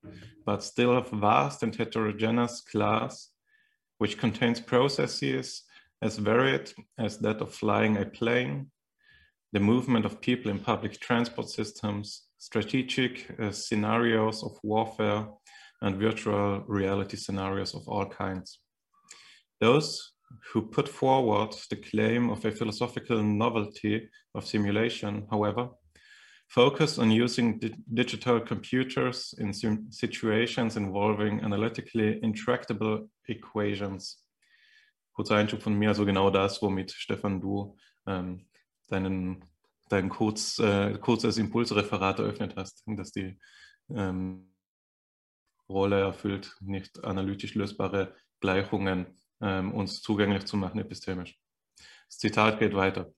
but 0.46 0.64
still 0.64 1.02
vast 1.02 1.64
and 1.64 1.76
heterogeneous 1.76 2.62
class, 2.62 3.30
which 3.98 4.18
contains 4.18 4.60
processes 4.60 5.64
as 6.02 6.18
varied 6.18 6.72
as 6.98 7.20
that 7.20 7.42
of 7.42 7.54
flying 7.54 7.98
a 7.98 8.06
plane, 8.06 8.72
the 9.54 9.60
movement 9.60 10.06
of 10.06 10.22
people 10.22 10.52
in 10.52 10.60
public 10.60 11.00
transport 11.00 11.50
systems, 11.50 12.24
strategic 12.38 13.28
uh, 13.40 13.52
scenarios 13.52 14.44
of 14.44 14.58
warfare, 14.64 15.28
and 15.82 15.98
virtual 15.98 16.64
reality 16.68 17.18
scenarios 17.18 17.74
of 17.74 17.88
all 17.88 18.06
kinds. 18.06 18.60
Those 19.60 20.11
who 20.52 20.62
put 20.62 20.88
forward 20.88 21.56
the 21.70 21.76
claim 21.76 22.30
of 22.30 22.46
a 22.46 22.52
philosophical 22.52 23.22
novelty 23.22 24.10
of 24.34 24.46
simulation, 24.46 25.28
however, 25.30 25.70
focus 26.48 27.00
on 27.00 27.12
using 27.12 27.60
di 27.60 27.74
digital 27.88 28.42
computers 28.42 29.34
in 29.40 29.54
situations 29.90 30.76
involving 30.76 31.42
analytically 31.44 32.20
intractable 32.22 33.10
equations. 33.28 34.24
Kurzer 35.14 35.36
Einschub 35.38 35.62
von 35.62 35.74
mir, 35.74 35.90
also 35.90 36.06
genau 36.06 36.30
das, 36.30 36.62
womit 36.62 36.92
Stefan, 36.92 37.40
du 37.40 37.78
ähm, 38.08 38.48
deinen, 38.90 39.46
dein 39.90 40.10
kurz, 40.10 40.60
äh, 40.60 40.98
kurzes 41.00 41.38
Impulsreferat 41.38 42.20
eröffnet 42.20 42.56
hast, 42.56 42.84
dass 42.86 43.12
die 43.12 43.38
ähm, 43.90 44.54
Rolle 45.70 46.02
erfüllt, 46.02 46.56
nicht 46.60 47.04
analytisch 47.04 47.56
lösbare 47.56 48.16
Gleichungen 48.42 49.21
ähm, 49.42 49.74
uns 49.74 50.02
zugänglich 50.02 50.46
zu 50.46 50.58
machen 50.58 50.80
epistemisch. 50.80 51.38
Das 52.08 52.18
Zitat 52.18 52.60
geht 52.60 52.76
weiter. 52.76 53.12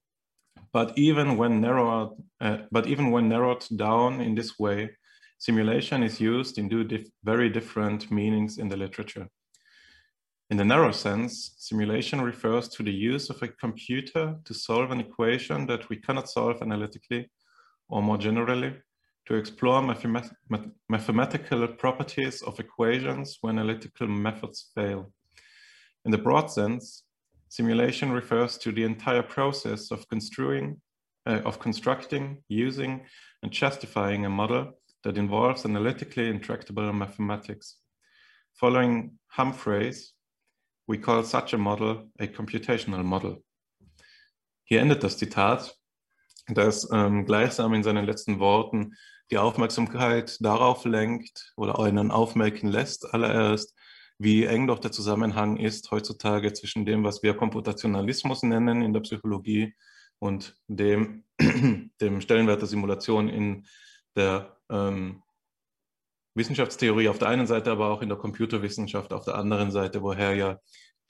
But 0.72 0.96
even 0.96 1.38
when 1.38 1.60
narrowed, 1.60 2.16
uh, 2.40 2.66
but 2.70 2.86
even 2.86 3.12
when 3.12 3.28
narrowed 3.28 3.64
down 3.70 4.20
in 4.20 4.34
this 4.34 4.58
way, 4.58 4.96
simulation 5.38 6.02
is 6.02 6.20
used 6.20 6.58
in 6.58 6.68
two 6.68 6.84
dif 6.84 7.08
very 7.22 7.50
different 7.50 8.10
meanings 8.10 8.58
in 8.58 8.68
the 8.68 8.76
literature. 8.76 9.28
In 10.50 10.56
the 10.56 10.64
narrow 10.64 10.92
sense, 10.92 11.54
simulation 11.58 12.20
refers 12.20 12.68
to 12.68 12.82
the 12.82 12.92
use 12.92 13.30
of 13.30 13.42
a 13.42 13.48
computer 13.48 14.36
to 14.44 14.54
solve 14.54 14.90
an 14.90 15.00
equation 15.00 15.66
that 15.66 15.88
we 15.88 15.96
cannot 15.96 16.28
solve 16.28 16.60
analytically, 16.60 17.30
or 17.88 18.02
more 18.02 18.18
generally, 18.18 18.74
to 19.26 19.34
explore 19.34 19.80
mathemat 19.80 20.30
mathematical 20.88 21.66
properties 21.68 22.42
of 22.42 22.60
equations 22.60 23.38
when 23.40 23.58
analytical 23.58 24.06
methods 24.06 24.70
fail. 24.74 25.10
In 26.04 26.10
the 26.10 26.18
broad 26.18 26.50
sense, 26.50 27.02
simulation 27.48 28.12
refers 28.12 28.58
to 28.58 28.72
the 28.72 28.84
entire 28.84 29.22
process 29.22 29.90
of 29.90 30.06
construing, 30.08 30.80
uh, 31.26 31.40
of 31.44 31.58
constructing, 31.58 32.42
using, 32.48 33.06
and 33.42 33.50
justifying 33.50 34.26
a 34.26 34.30
model 34.30 34.72
that 35.02 35.16
involves 35.16 35.64
analytically 35.64 36.28
intractable 36.28 36.92
mathematics. 36.92 37.76
Following 38.54 39.18
Humphreys, 39.28 40.12
we 40.86 40.98
call 40.98 41.22
such 41.22 41.54
a 41.54 41.58
model 41.58 42.10
a 42.18 42.26
computational 42.26 43.02
model. 43.02 43.42
Hier 44.64 44.80
endet 44.80 45.02
das 45.02 45.16
Zitat, 45.16 45.74
das 46.48 46.88
ähm, 46.92 47.24
gleichsam 47.24 47.72
in 47.74 47.82
seinen 47.82 48.04
letzten 48.04 48.38
Worten 48.38 48.94
die 49.30 49.38
Aufmerksamkeit 49.38 50.36
darauf 50.40 50.84
lenkt 50.84 51.52
oder 51.56 51.78
einen 51.78 52.10
aufmerken 52.10 52.68
lässt, 52.68 53.12
allererst, 53.14 53.74
wie 54.18 54.44
eng 54.44 54.66
doch 54.66 54.78
der 54.78 54.92
Zusammenhang 54.92 55.56
ist 55.56 55.90
heutzutage 55.90 56.52
zwischen 56.52 56.84
dem, 56.84 57.04
was 57.04 57.22
wir 57.22 57.34
Komputationalismus 57.34 58.42
nennen 58.42 58.82
in 58.82 58.92
der 58.92 59.00
Psychologie 59.00 59.74
und 60.18 60.56
dem, 60.68 61.24
dem 62.00 62.20
Stellenwert 62.20 62.60
der 62.60 62.68
Simulation 62.68 63.28
in 63.28 63.66
der 64.16 64.56
ähm, 64.70 65.22
Wissenschaftstheorie 66.34 67.08
auf 67.08 67.18
der 67.18 67.28
einen 67.28 67.46
Seite, 67.46 67.70
aber 67.70 67.90
auch 67.90 68.02
in 68.02 68.08
der 68.08 68.18
Computerwissenschaft 68.18 69.12
auf 69.12 69.24
der 69.24 69.36
anderen 69.36 69.70
Seite, 69.70 70.02
woher 70.02 70.34
ja 70.34 70.58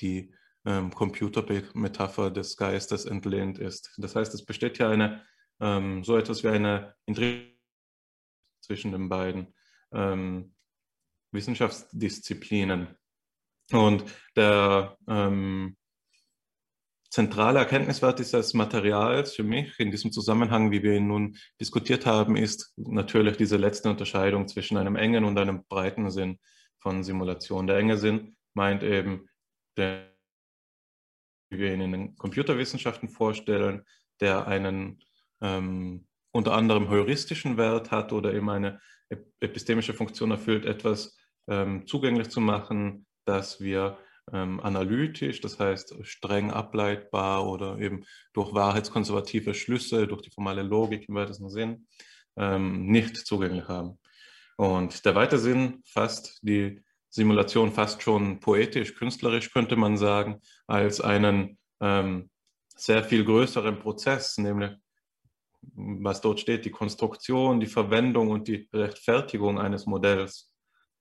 die 0.01 0.35
ähm, 0.67 0.91
Computermetapher 0.91 2.31
des 2.31 2.57
Geistes 2.57 3.05
entlehnt 3.05 3.59
ist. 3.59 3.95
Das 3.99 4.17
heißt, 4.17 4.35
es 4.35 4.45
besteht 4.45 4.79
ja 4.79 4.91
eine, 4.91 5.23
ähm, 5.61 6.05
so 6.05 6.17
etwas 6.17 6.43
wie 6.43 6.49
eine 6.49 6.95
Intrigue 7.07 7.55
zwischen 8.61 8.93
den 8.93 9.09
beiden 9.09 9.55
ähm, 9.93 10.54
Wissenschaftsdisziplinen. 11.35 12.89
Und 13.73 14.05
der 14.37 14.97
ähm, 15.09 15.77
zentrale 17.11 17.61
Erkenntniswert 17.61 18.19
dieses 18.19 18.55
Materials 18.55 19.35
für 19.35 19.45
mich 19.45 19.79
in 19.79 19.91
diesem 19.91 20.13
Zusammenhang, 20.13 20.71
wie 20.71 20.83
wir 20.83 20.95
ihn 20.95 21.07
nun 21.07 21.37
diskutiert 21.61 22.07
haben, 22.07 22.37
ist 22.37 22.73
natürlich 22.77 23.37
diese 23.37 23.57
letzte 23.57 23.91
Unterscheidung 23.91 24.49
zwischen 24.49 24.77
einem 24.77 24.97
engen 24.97 25.25
und 25.25 25.39
einem 25.39 25.65
breiten 25.67 26.11
Sinn 26.11 26.39
von 26.81 27.05
Simulation. 27.05 27.67
Der 27.67 27.79
enge 27.79 27.99
Sinn 27.99 28.37
meint 28.53 28.83
eben, 28.83 29.29
der, 29.77 30.13
wie 31.51 31.59
wir 31.59 31.73
ihn 31.73 31.81
in 31.81 31.93
den 31.93 32.17
Computerwissenschaften 32.17 33.09
vorstellen, 33.09 33.85
der 34.21 34.47
einen 34.47 35.03
ähm, 35.41 36.07
unter 36.33 36.53
anderem 36.55 36.89
heuristischen 36.89 37.57
Wert 37.57 37.93
hat 37.93 38.13
oder 38.13 38.35
eben 38.35 38.51
eine 38.51 38.81
epistemische 39.39 39.95
Funktion 39.95 40.33
erfüllt, 40.33 40.65
etwas 40.65 41.17
ähm, 41.49 41.87
zugänglich 41.87 42.31
zu 42.31 42.41
machen, 42.41 43.07
dass 43.25 43.61
wir 43.61 43.99
ähm, 44.33 44.61
analytisch, 44.61 45.41
das 45.41 45.59
heißt 45.59 45.97
streng 46.03 46.51
ableitbar 46.51 47.47
oder 47.47 47.79
eben 47.79 48.05
durch 48.33 48.55
wahrheitskonservative 48.55 49.55
Schlüsse, 49.55 50.07
durch 50.07 50.23
die 50.23 50.31
formale 50.31 50.63
Logik 50.63 51.09
im 51.09 51.15
weitesten 51.15 51.51
Sinn 51.51 51.87
ähm, 52.37 52.87
nicht 52.87 53.17
zugänglich 53.17 53.69
haben. 53.69 53.99
Und 54.57 55.05
der 55.05 55.15
weite 55.15 55.39
Sinn 55.39 55.83
fasst 55.85 56.39
die 56.43 56.83
Simulation 57.11 57.73
fast 57.73 58.03
schon 58.03 58.41
poetisch, 58.41 58.95
künstlerisch 58.95 59.53
könnte 59.53 59.77
man 59.77 59.97
sagen, 59.97 60.41
als 60.67 61.01
einen 61.01 61.59
ähm, 61.81 62.31
sehr 62.77 63.05
viel 63.05 63.25
größeren 63.25 63.79
Prozess, 63.79 64.39
nämlich 64.39 64.73
was 65.77 66.21
dort 66.21 66.41
steht, 66.41 66.65
die 66.65 66.71
Konstruktion, 66.71 67.61
die 67.61 67.67
Verwendung 67.67 68.31
und 68.31 68.49
die 68.49 68.69
Rechtfertigung 68.73 69.59
eines 69.59 69.87
Modells, 69.87 70.54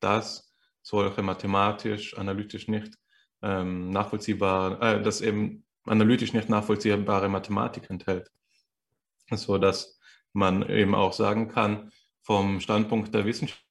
das 0.04 0.54
solche 0.82 1.22
mathematisch, 1.22 2.18
analytisch 2.18 2.68
nicht 2.68 2.98
ähm, 3.42 3.90
nachvollziehbar, 3.90 4.82
äh, 4.82 5.02
das 5.02 5.22
eben 5.22 5.66
analytisch 5.86 6.34
nicht 6.34 6.50
nachvollziehbare 6.50 7.30
Mathematik 7.30 7.90
enthält. 7.90 8.30
So 9.32 9.58
dass 9.58 10.00
man 10.34 10.68
eben 10.70 10.96
auch 10.96 11.14
sagen 11.14 11.48
kann, 11.48 11.92
vom 12.22 12.60
Standpunkt 12.60 13.14
der 13.14 13.26
Wissenschaft, 13.26 13.64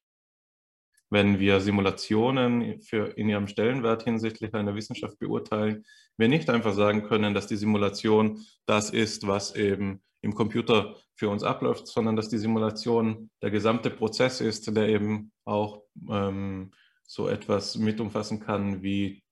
wenn 1.10 1.38
wir 1.38 1.60
Simulationen 1.60 2.80
für 2.80 3.18
in 3.18 3.28
ihrem 3.28 3.46
Stellenwert 3.46 4.04
hinsichtlich 4.04 4.54
einer 4.54 4.74
Wissenschaft 4.74 5.18
beurteilen, 5.18 5.84
wir 6.16 6.28
nicht 6.28 6.48
einfach 6.48 6.72
sagen 6.72 7.02
können, 7.02 7.34
dass 7.34 7.46
die 7.46 7.56
Simulation 7.56 8.44
das 8.66 8.90
ist, 8.90 9.26
was 9.26 9.54
eben 9.54 10.02
im 10.22 10.34
Computer 10.34 10.96
für 11.14 11.28
uns 11.28 11.42
abläuft, 11.42 11.86
sondern 11.86 12.16
dass 12.16 12.28
die 12.28 12.38
Simulation 12.38 13.30
der 13.42 13.50
gesamte 13.50 13.90
Prozess 13.90 14.40
ist, 14.40 14.74
der 14.74 14.88
eben 14.88 15.32
auch 15.44 15.82
ähm, 16.08 16.72
so 17.06 17.28
etwas 17.28 17.76
mit 17.76 18.00
umfassen 18.00 18.40
kann 18.40 18.82
wie 18.82 19.22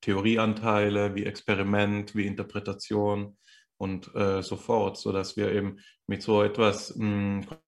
Theorieanteile, 0.00 1.14
wie 1.14 1.24
Experiment, 1.24 2.14
wie 2.14 2.26
Interpretation 2.26 3.38
und 3.76 4.14
äh, 4.14 4.42
so 4.42 4.56
fort, 4.56 4.98
sodass 4.98 5.36
wir 5.36 5.52
eben 5.52 5.78
mit 6.06 6.22
so 6.22 6.42
etwas 6.42 6.94
mh, 6.96 7.42
hm, 7.42 7.58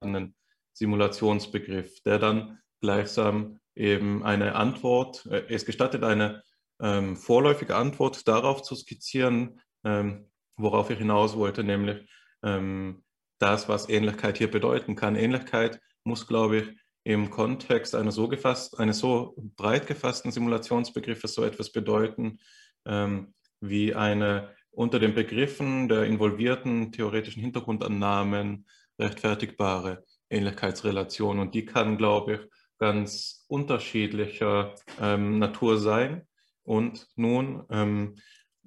einen 0.00 0.34
Simulationsbegriff, 0.72 2.02
der 2.02 2.18
dann 2.18 2.60
gleichsam 2.80 3.60
eben 3.74 4.22
eine 4.22 4.54
Antwort, 4.54 5.26
äh, 5.26 5.44
es 5.48 5.64
gestattet 5.64 6.04
eine 6.04 6.42
ähm, 6.80 7.16
vorläufige 7.16 7.76
Antwort 7.76 8.26
darauf 8.28 8.62
zu 8.62 8.74
skizzieren, 8.74 9.60
ähm, 9.84 10.30
worauf 10.56 10.90
ich 10.90 10.98
hinaus 10.98 11.36
wollte, 11.36 11.64
nämlich 11.64 12.06
ähm, 12.42 13.04
das, 13.38 13.68
was 13.68 13.88
Ähnlichkeit 13.88 14.38
hier 14.38 14.50
bedeuten 14.50 14.94
kann. 14.94 15.16
Ähnlichkeit 15.16 15.80
muss, 16.04 16.26
glaube 16.26 16.56
ich, 16.58 16.68
im 17.04 17.30
Kontext 17.30 17.94
einer 17.94 18.12
so 18.12 18.28
gefasst, 18.28 18.78
eines 18.78 18.98
so 18.98 19.34
breit 19.56 19.86
gefassten 19.86 20.32
Simulationsbegriffes 20.32 21.34
so 21.34 21.44
etwas 21.44 21.70
bedeuten, 21.70 22.38
ähm, 22.86 23.34
wie 23.60 23.94
eine 23.94 24.50
unter 24.70 24.98
den 24.98 25.14
Begriffen 25.14 25.88
der 25.88 26.04
involvierten 26.04 26.90
theoretischen 26.92 27.42
Hintergrundannahmen 27.42 28.66
rechtfertigbare 28.98 30.04
Ähnlichkeitsrelation. 30.30 31.38
Und 31.38 31.54
die 31.54 31.64
kann, 31.64 31.96
glaube 31.96 32.34
ich, 32.34 32.40
ganz 32.78 33.44
unterschiedlicher 33.48 34.74
ähm, 35.00 35.38
Natur 35.38 35.78
sein. 35.78 36.26
Und 36.64 37.06
nun 37.14 37.64
ähm, 37.70 38.16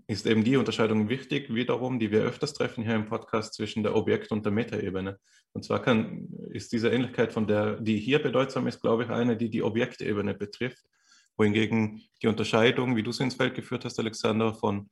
ist 0.08 0.26
eben 0.26 0.44
die 0.44 0.56
Unterscheidung 0.56 1.10
wichtig, 1.10 1.54
wiederum, 1.54 2.00
die 2.00 2.12
wir 2.12 2.22
öfters 2.22 2.54
treffen 2.54 2.84
hier 2.84 2.96
im 2.96 3.08
Podcast 3.08 3.54
zwischen 3.54 3.84
der 3.84 3.94
Objekt- 3.94 4.32
und 4.32 4.46
der 4.46 4.54
Metaebene. 4.54 5.20
Und 5.52 5.66
zwar 5.66 5.82
kann, 5.82 6.30
ist 6.52 6.72
diese 6.72 6.90
Ähnlichkeit, 6.90 7.34
von 7.34 7.46
der, 7.46 7.82
die 7.82 7.98
hier 7.98 8.20
bedeutsam 8.20 8.68
ist, 8.68 8.82
glaube 8.82 9.04
ich, 9.04 9.10
eine, 9.10 9.36
die 9.36 9.50
die 9.50 9.64
Objektebene 9.64 10.34
betrifft, 10.34 10.86
wohingegen 11.36 12.02
die 12.22 12.28
Unterscheidung, 12.28 12.96
wie 12.96 13.04
du 13.04 13.12
sie 13.12 13.24
ins 13.24 13.36
Feld 13.36 13.54
geführt 13.54 13.84
hast, 13.84 14.00
Alexander, 14.00 14.54
von 14.54 14.90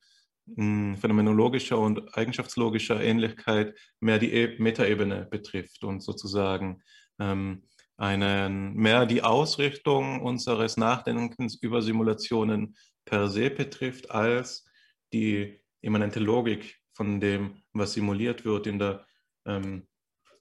mh, 0.48 0.56
hm, 0.56 0.98
phänomenologischer 0.98 1.80
und 1.80 2.18
eigenschaftslogischer 2.18 3.02
Ähnlichkeit 3.02 3.74
mehr 4.02 4.20
die 4.20 4.34
e 4.34 4.60
Metaebene 4.60 5.28
betrifft 5.32 5.86
und 5.86 6.04
sozusagen 6.04 6.82
ähm, 7.20 7.64
einen, 7.96 8.74
mehr 8.74 9.06
die 9.06 9.24
Ausrichtung 9.24 10.22
unseres 10.22 10.76
Nachdenkens 10.76 11.56
über 11.56 11.82
Simulationen 11.82 12.76
per 13.06 13.30
se 13.30 13.50
betrifft, 13.50 14.12
als 14.12 14.66
die 15.14 15.60
immanente 15.82 16.20
Logik 16.20 16.80
von 16.94 17.20
dem, 17.20 17.64
was 17.74 17.94
simuliert 17.94 18.46
wird. 18.46 18.68
In 18.68 18.80
der 18.80 19.06
ähm, 19.46 19.88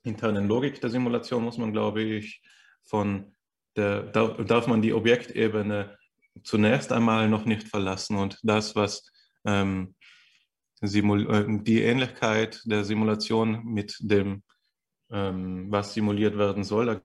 internen 0.02 0.48
Logik 0.48 0.80
der 0.80 0.90
Simulation 0.90 1.44
muss 1.44 1.58
man, 1.58 1.72
glaube 1.72 2.02
ich, 2.02 2.42
von 2.84 3.34
der, 3.76 4.02
darf 4.04 4.66
man 4.66 4.82
die 4.82 4.92
Objektebene 4.92 5.98
zunächst 6.42 6.92
einmal 6.92 7.28
noch 7.28 7.44
nicht 7.44 7.68
verlassen 7.68 8.16
und 8.16 8.38
das, 8.42 8.76
was 8.76 9.10
ähm, 9.44 9.94
äh, 10.80 10.88
die 11.62 11.82
Ähnlichkeit 11.82 12.60
der 12.64 12.84
Simulation 12.84 13.64
mit 13.64 13.96
dem, 14.00 14.42
ähm, 15.10 15.70
was 15.70 15.94
simuliert 15.94 16.36
werden 16.36 16.64
soll, 16.64 17.02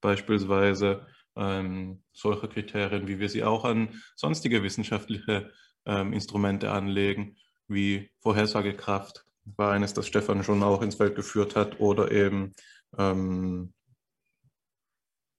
beispielsweise 0.00 1.06
ähm, 1.36 2.02
solche 2.12 2.48
Kriterien, 2.48 3.06
wie 3.06 3.18
wir 3.18 3.28
sie 3.28 3.44
auch 3.44 3.64
an 3.64 4.00
sonstige 4.16 4.62
wissenschaftliche 4.62 5.52
ähm, 5.86 6.12
Instrumente 6.12 6.70
anlegen, 6.70 7.36
wie 7.68 8.10
Vorhersagekraft, 8.20 9.24
war 9.44 9.72
eines, 9.72 9.94
das 9.94 10.06
Stefan 10.06 10.44
schon 10.44 10.62
auch 10.62 10.82
ins 10.82 10.96
Feld 10.96 11.16
geführt 11.16 11.56
hat, 11.56 11.80
oder 11.80 12.10
eben 12.10 12.52
ähm, 12.98 13.72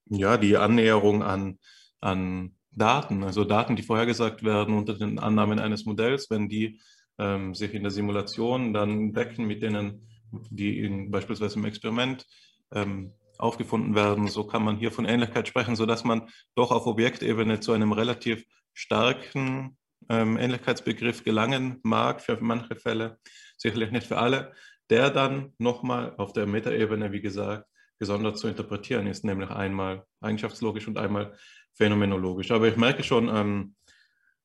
ja, 0.06 0.36
die 0.36 0.56
Annäherung 0.56 1.22
an, 1.22 1.58
an 2.00 2.56
Daten, 2.70 3.22
also 3.22 3.44
Daten, 3.44 3.76
die 3.76 3.82
vorhergesagt 3.82 4.42
werden 4.42 4.74
unter 4.74 4.94
den 4.94 5.18
Annahmen 5.18 5.58
eines 5.58 5.84
Modells, 5.84 6.30
wenn 6.30 6.48
die 6.48 6.80
ähm, 7.18 7.54
sich 7.54 7.74
in 7.74 7.82
der 7.82 7.92
Simulation 7.92 8.72
dann 8.72 9.12
decken 9.12 9.46
mit 9.46 9.62
denen 9.62 10.08
die 10.50 10.78
in, 10.78 11.10
beispielsweise 11.10 11.58
im 11.58 11.64
Experiment 11.64 12.26
ähm, 12.72 13.12
aufgefunden 13.38 13.94
werden. 13.94 14.28
So 14.28 14.44
kann 14.44 14.64
man 14.64 14.76
hier 14.76 14.92
von 14.92 15.04
Ähnlichkeit 15.04 15.48
sprechen, 15.48 15.76
sodass 15.76 16.04
man 16.04 16.28
doch 16.54 16.70
auf 16.70 16.86
Objektebene 16.86 17.60
zu 17.60 17.72
einem 17.72 17.92
relativ 17.92 18.44
starken 18.72 19.76
ähm, 20.12 20.36
Ähnlichkeitsbegriff 20.36 21.24
gelangen 21.24 21.80
mag, 21.82 22.20
für 22.20 22.36
manche 22.40 22.76
Fälle, 22.76 23.18
sicherlich 23.56 23.90
nicht 23.90 24.06
für 24.06 24.18
alle, 24.18 24.52
der 24.90 25.08
dann 25.08 25.54
nochmal 25.58 26.14
auf 26.18 26.34
der 26.34 26.46
Metaebene, 26.46 27.12
wie 27.12 27.22
gesagt, 27.22 27.66
gesondert 27.98 28.36
zu 28.36 28.46
interpretieren 28.46 29.06
ist, 29.06 29.24
nämlich 29.24 29.48
einmal 29.48 30.04
eigenschaftslogisch 30.20 30.86
und 30.86 30.98
einmal 30.98 31.34
phänomenologisch. 31.72 32.50
Aber 32.50 32.68
ich 32.68 32.76
merke 32.76 33.02
schon 33.02 33.30
ähm, 33.34 33.74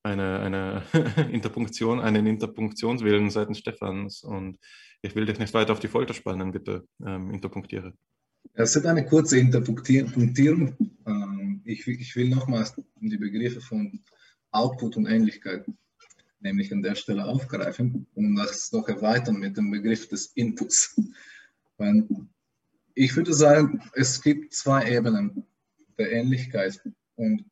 eine, 0.03 0.39
eine 0.39 0.83
Interpunktion, 1.31 1.99
einen 1.99 2.27
Interpunktionswillen 2.27 3.29
seitens 3.29 3.59
Stefans 3.59 4.23
und 4.23 4.57
ich 5.01 5.15
will 5.15 5.25
dich 5.25 5.37
nicht 5.37 5.53
weiter 5.53 5.73
auf 5.73 5.81
die 5.81 5.89
Folter 5.89 6.13
spannen, 6.13 6.53
bitte 6.53 6.87
ähm, 7.05 7.31
interpunktiere. 7.31 7.93
Es 8.53 8.75
ist 8.75 8.85
eine 8.85 9.05
kurze 9.05 9.37
Interpunktierung. 9.37 10.75
Ähm, 11.05 11.61
ich, 11.65 11.85
ich 11.87 12.15
will 12.15 12.29
nochmals 12.29 12.73
die 13.01 13.17
Begriffe 13.17 13.59
von 13.59 14.01
Output 14.57 14.97
und 14.97 15.05
Ähnlichkeit 15.05 15.65
nämlich 16.39 16.71
an 16.71 16.81
der 16.81 16.95
Stelle 16.95 17.25
aufgreifen 17.25 18.07
und 18.15 18.35
das 18.35 18.71
noch 18.71 18.87
erweitern 18.87 19.37
mit 19.37 19.57
dem 19.57 19.71
Begriff 19.71 20.07
des 20.07 20.27
Inputs. 20.27 20.99
Ich 22.93 23.15
würde 23.15 23.33
sagen, 23.33 23.81
es 23.93 24.21
gibt 24.21 24.53
zwei 24.53 24.89
Ebenen 24.91 25.45
der 25.97 26.11
Ähnlichkeit 26.11 26.81
und 27.15 27.45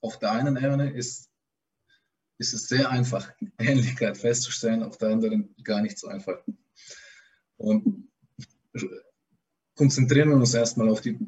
auf 0.00 0.18
der 0.18 0.32
einen 0.32 0.56
Ebene 0.56 0.92
ist, 0.92 1.30
ist 2.38 2.52
es 2.54 2.68
sehr 2.68 2.90
einfach, 2.90 3.32
Ähnlichkeit 3.58 4.16
festzustellen, 4.16 4.82
auf 4.82 4.98
der 4.98 5.10
anderen 5.10 5.54
gar 5.62 5.82
nicht 5.82 5.98
so 5.98 6.08
einfach. 6.08 6.38
Und 7.56 8.08
konzentrieren 9.74 10.28
wir 10.30 10.36
uns 10.36 10.54
erstmal 10.54 10.88
auf 10.88 11.00
die, 11.00 11.18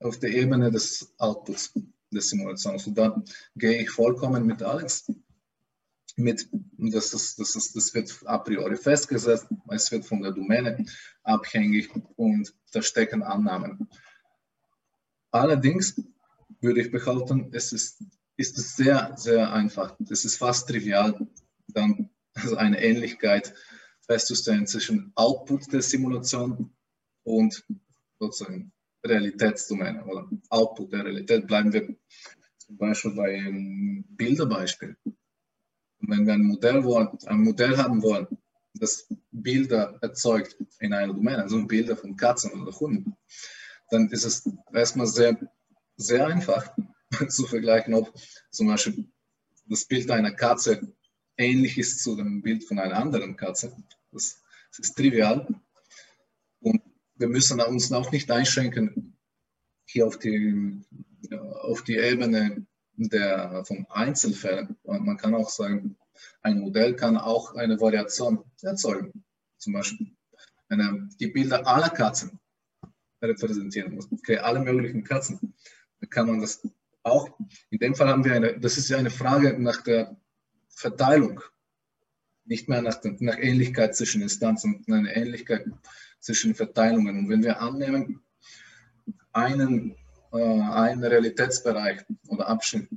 auf 0.00 0.18
die 0.18 0.28
Ebene 0.28 0.70
des 0.70 1.14
Outputs 1.18 1.74
des 2.10 2.30
Simulations. 2.30 2.86
Und 2.86 2.96
da 2.96 3.22
gehe 3.56 3.82
ich 3.82 3.90
vollkommen 3.90 4.46
mit 4.46 4.62
Alex 4.62 5.06
mit, 6.16 6.48
das, 6.78 7.12
ist, 7.12 7.38
das, 7.38 7.54
ist, 7.54 7.76
das 7.76 7.94
wird 7.94 8.10
a 8.24 8.38
priori 8.38 8.76
festgesetzt, 8.76 9.46
es 9.68 9.92
wird 9.92 10.06
von 10.06 10.22
der 10.22 10.32
Domäne 10.32 10.84
abhängig 11.22 11.90
und 12.16 12.54
da 12.72 12.82
stecken 12.82 13.22
Annahmen. 13.22 13.88
Allerdings 15.30 16.00
würde 16.60 16.80
ich 16.80 16.90
behaupten, 16.90 17.50
es 17.52 17.72
ist, 17.72 18.02
ist 18.36 18.56
es 18.56 18.76
sehr, 18.76 19.12
sehr 19.16 19.52
einfach. 19.52 19.96
Es 20.08 20.24
ist 20.24 20.38
fast 20.38 20.68
trivial, 20.68 21.26
dann 21.68 22.10
eine 22.56 22.82
Ähnlichkeit 22.82 23.54
festzustellen 24.00 24.66
zwischen 24.66 25.12
Output 25.16 25.72
der 25.72 25.82
Simulation 25.82 26.72
und 27.24 27.64
sozusagen 28.18 28.72
Realitätsdomäne 29.08 30.04
oder 30.04 30.28
Output 30.50 30.92
der 30.92 31.04
Realität. 31.04 31.46
Bleiben 31.46 31.72
wir 31.72 31.96
zum 32.58 32.76
Beispiel 32.76 33.12
bei 33.12 33.38
einem 33.38 34.04
Bilderbeispiel. 34.08 34.96
Wenn 36.00 36.26
wir 36.26 36.34
ein 36.34 36.44
Modell, 36.44 36.84
wollen, 36.84 37.08
ein 37.26 37.42
Modell 37.42 37.76
haben 37.76 38.02
wollen, 38.02 38.26
das 38.74 39.08
Bilder 39.30 39.98
erzeugt 40.02 40.56
in 40.80 40.92
einer 40.92 41.12
Domäne, 41.12 41.42
also 41.42 41.64
Bilder 41.66 41.96
von 41.96 42.16
Katzen 42.16 42.52
oder 42.60 42.78
Hunden, 42.78 43.16
dann 43.90 44.08
ist 44.10 44.24
es 44.24 44.48
erstmal 44.72 45.06
sehr, 45.06 45.38
sehr 45.96 46.26
einfach 46.26 46.70
zu 47.28 47.46
vergleichen, 47.46 47.94
ob 47.94 48.12
zum 48.50 48.68
Beispiel 48.68 49.08
das 49.66 49.84
Bild 49.84 50.10
einer 50.10 50.32
Katze 50.32 50.92
ähnlich 51.36 51.78
ist 51.78 52.02
zu 52.02 52.16
dem 52.16 52.42
Bild 52.42 52.64
von 52.64 52.78
einer 52.78 52.96
anderen 52.96 53.36
Katze. 53.36 53.76
Das, 54.12 54.42
das 54.70 54.78
ist 54.80 54.96
trivial. 54.96 55.46
Wir 57.16 57.28
müssen 57.28 57.60
uns 57.60 57.90
auch 57.92 58.12
nicht 58.12 58.30
einschränken 58.30 59.16
hier 59.86 60.06
auf 60.06 60.18
die, 60.18 60.82
auf 61.62 61.82
die 61.82 61.96
Ebene 61.96 62.66
der, 62.96 63.64
von 63.64 63.86
Einzelfällen. 63.90 64.76
Man 64.84 65.16
kann 65.16 65.34
auch 65.34 65.48
sagen, 65.48 65.96
ein 66.42 66.60
Modell 66.60 66.94
kann 66.94 67.16
auch 67.16 67.54
eine 67.54 67.80
Variation 67.80 68.44
erzeugen. 68.62 69.24
Zum 69.58 69.72
Beispiel 69.72 70.12
eine, 70.68 71.08
die 71.20 71.28
Bilder 71.28 71.66
aller 71.66 71.90
Katzen 71.90 72.38
repräsentieren. 73.22 73.98
Okay, 74.10 74.38
alle 74.38 74.60
möglichen 74.60 75.04
Katzen. 75.04 75.54
Da 76.00 76.06
kann 76.06 76.26
man 76.26 76.40
das 76.40 76.66
auch, 77.02 77.30
in 77.70 77.78
dem 77.78 77.94
Fall 77.94 78.08
haben 78.08 78.24
wir 78.24 78.34
eine, 78.34 78.58
das 78.58 78.76
ist 78.76 78.88
ja 78.88 78.98
eine 78.98 79.10
Frage 79.10 79.58
nach 79.58 79.82
der 79.82 80.16
Verteilung, 80.68 81.40
nicht 82.44 82.68
mehr 82.68 82.82
nach, 82.82 83.00
nach 83.20 83.38
Ähnlichkeit 83.38 83.96
zwischen 83.96 84.22
Instanzen, 84.22 84.82
sondern 84.84 85.06
eine 85.06 85.16
Ähnlichkeit 85.16 85.66
zwischen 86.26 86.54
Verteilungen. 86.54 87.18
Und 87.20 87.28
wenn 87.28 87.42
wir 87.44 87.60
annehmen, 87.60 88.20
einen, 89.32 89.94
äh, 90.32 90.60
einen 90.82 91.04
Realitätsbereich 91.04 92.04
oder 92.28 92.48
Abschnitt 92.48 92.88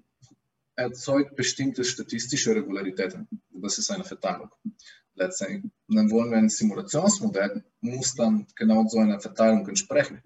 erzeugt 0.76 1.36
bestimmte 1.36 1.84
statistische 1.84 2.56
Regularitäten. 2.56 3.28
Das 3.52 3.78
ist 3.78 3.92
eine 3.92 4.04
Verteilung 4.04 4.50
letztendlich. 5.14 5.72
Und 5.88 5.96
dann 5.96 6.10
wollen 6.10 6.32
wir 6.32 6.38
ein 6.38 6.50
Simulationsmodell, 6.50 7.64
muss 7.82 8.16
dann 8.16 8.48
genau 8.56 8.88
so 8.88 8.98
einer 9.00 9.20
Verteilung 9.20 9.68
entsprechen. 9.68 10.22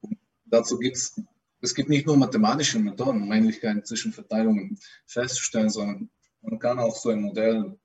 Und 0.00 0.16
dazu 0.46 0.78
gibt 0.78 0.96
es, 0.96 1.20
es 1.60 1.74
gibt 1.74 1.88
nicht 1.88 2.06
nur 2.06 2.16
mathematische 2.16 2.78
Methoden, 2.78 3.22
um 3.22 3.32
Ähnlichkeiten 3.32 3.84
zwischen 3.84 4.12
Verteilungen 4.12 4.78
festzustellen, 5.06 5.70
sondern 5.70 6.08
man 6.40 6.58
kann 6.60 6.78
auch 6.78 6.96
so 6.96 7.10
ein 7.10 7.20
Modell 7.20 7.76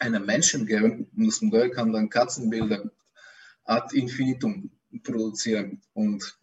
einem 0.00 0.24
Menschen 0.24 0.64
geben 0.64 1.10
und 1.14 1.26
das 1.26 1.42
Modell 1.42 1.70
kann 1.70 1.92
dann 1.92 2.08
Katzenbilder 2.08 2.90
ad 3.68 3.92
infinitum 3.92 4.70
produzieren 5.02 5.80
und 5.92 6.38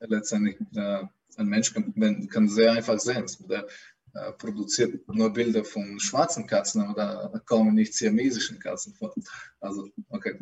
letztendlich 0.00 0.56
äh, 0.74 1.04
ein 1.36 1.46
Mensch 1.46 1.72
kann, 1.72 1.94
kann, 2.28 2.48
sehr 2.48 2.72
einfach 2.72 2.98
sehen. 2.98 3.24
Modell 3.40 3.66
äh, 4.12 4.32
produziert 4.32 5.08
nur 5.08 5.32
Bilder 5.32 5.64
von 5.64 5.98
schwarzen 5.98 6.46
Katzen, 6.46 6.82
aber 6.82 7.30
da 7.32 7.38
kommen 7.46 7.74
nicht 7.74 7.94
siamesischen 7.94 8.58
Katzen 8.58 8.94
vor. 8.94 9.14
Also, 9.60 9.88
okay. 10.08 10.38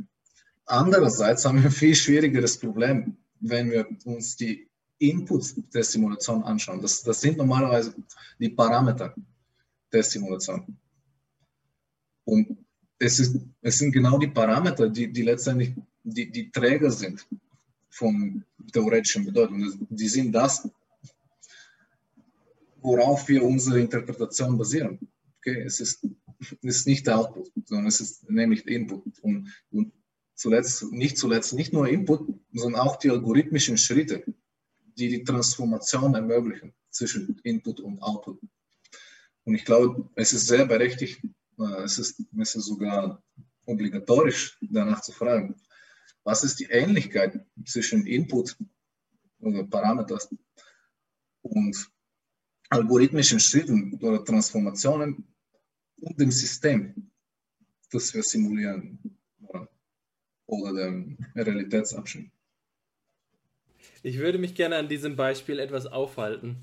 Andererseits 0.66 1.44
haben 1.44 1.58
wir 1.58 1.66
ein 1.66 1.70
viel 1.70 1.94
schwierigeres 1.94 2.58
Problem, 2.58 3.16
wenn 3.40 3.70
wir 3.70 3.86
uns 4.04 4.36
die 4.36 4.68
Inputs 4.98 5.54
der 5.72 5.84
Simulation 5.84 6.42
anschauen. 6.42 6.82
Das, 6.82 7.02
das 7.02 7.20
sind 7.20 7.38
normalerweise 7.38 7.94
die 8.38 8.50
Parameter 8.50 9.14
der 9.92 10.02
Simulation. 10.02 10.76
Und 12.24 12.58
es, 12.98 13.20
ist, 13.20 13.36
es 13.60 13.78
sind 13.78 13.92
genau 13.92 14.18
die 14.18 14.26
Parameter, 14.26 14.88
die, 14.88 15.12
die 15.12 15.22
letztendlich 15.22 15.74
die, 16.12 16.30
die 16.30 16.50
Träger 16.50 16.90
sind 16.90 17.26
von 17.90 18.44
theoretischen 18.72 19.24
Bedeutung. 19.24 19.86
Die 19.90 20.08
sind 20.08 20.32
das, 20.32 20.68
worauf 22.80 23.28
wir 23.28 23.42
unsere 23.42 23.80
Interpretation 23.80 24.56
basieren. 24.56 24.98
Okay, 25.38 25.62
es 25.62 25.80
ist, 25.80 26.06
ist 26.62 26.86
nicht 26.86 27.06
der 27.06 27.18
Output, 27.18 27.50
sondern 27.64 27.86
es 27.86 28.00
ist 28.00 28.28
nämlich 28.30 28.64
der 28.64 28.74
Input. 28.74 29.18
Und, 29.20 29.52
und 29.70 29.92
zuletzt, 30.34 30.92
nicht 30.92 31.18
zuletzt, 31.18 31.54
nicht 31.54 31.72
nur 31.72 31.88
Input, 31.88 32.28
sondern 32.52 32.80
auch 32.80 32.96
die 32.96 33.10
algorithmischen 33.10 33.76
Schritte, 33.78 34.24
die 34.96 35.08
die 35.08 35.24
Transformation 35.24 36.14
ermöglichen 36.14 36.72
zwischen 36.90 37.38
Input 37.42 37.80
und 37.80 38.00
Output. 38.02 38.40
Und 39.44 39.54
ich 39.54 39.64
glaube, 39.64 40.08
es 40.14 40.32
ist 40.32 40.46
sehr 40.46 40.66
berechtigt, 40.66 41.20
äh, 41.58 41.82
es 41.82 41.98
ist, 41.98 42.22
es 42.38 42.54
ist 42.54 42.66
sogar 42.66 43.22
obligatorisch, 43.66 44.58
danach 44.60 45.00
zu 45.02 45.12
fragen, 45.12 45.54
was 46.24 46.44
ist 46.44 46.60
die 46.60 46.66
Ähnlichkeit 46.70 47.40
zwischen 47.64 48.06
Input 48.06 48.56
oder 49.40 49.64
Parameters 49.64 50.34
und 51.42 51.90
algorithmischen 52.68 53.40
Schritten 53.40 53.98
oder 54.02 54.24
Transformationen 54.24 55.24
und 56.00 56.20
dem 56.20 56.30
System, 56.30 57.10
das 57.90 58.12
wir 58.14 58.22
simulieren 58.22 58.98
oder 60.46 60.72
dem 60.72 61.18
Realitätsabschnitt. 61.34 62.30
Ich 64.02 64.18
würde 64.18 64.38
mich 64.38 64.54
gerne 64.54 64.76
an 64.76 64.88
diesem 64.88 65.16
Beispiel 65.16 65.58
etwas 65.58 65.86
aufhalten. 65.86 66.62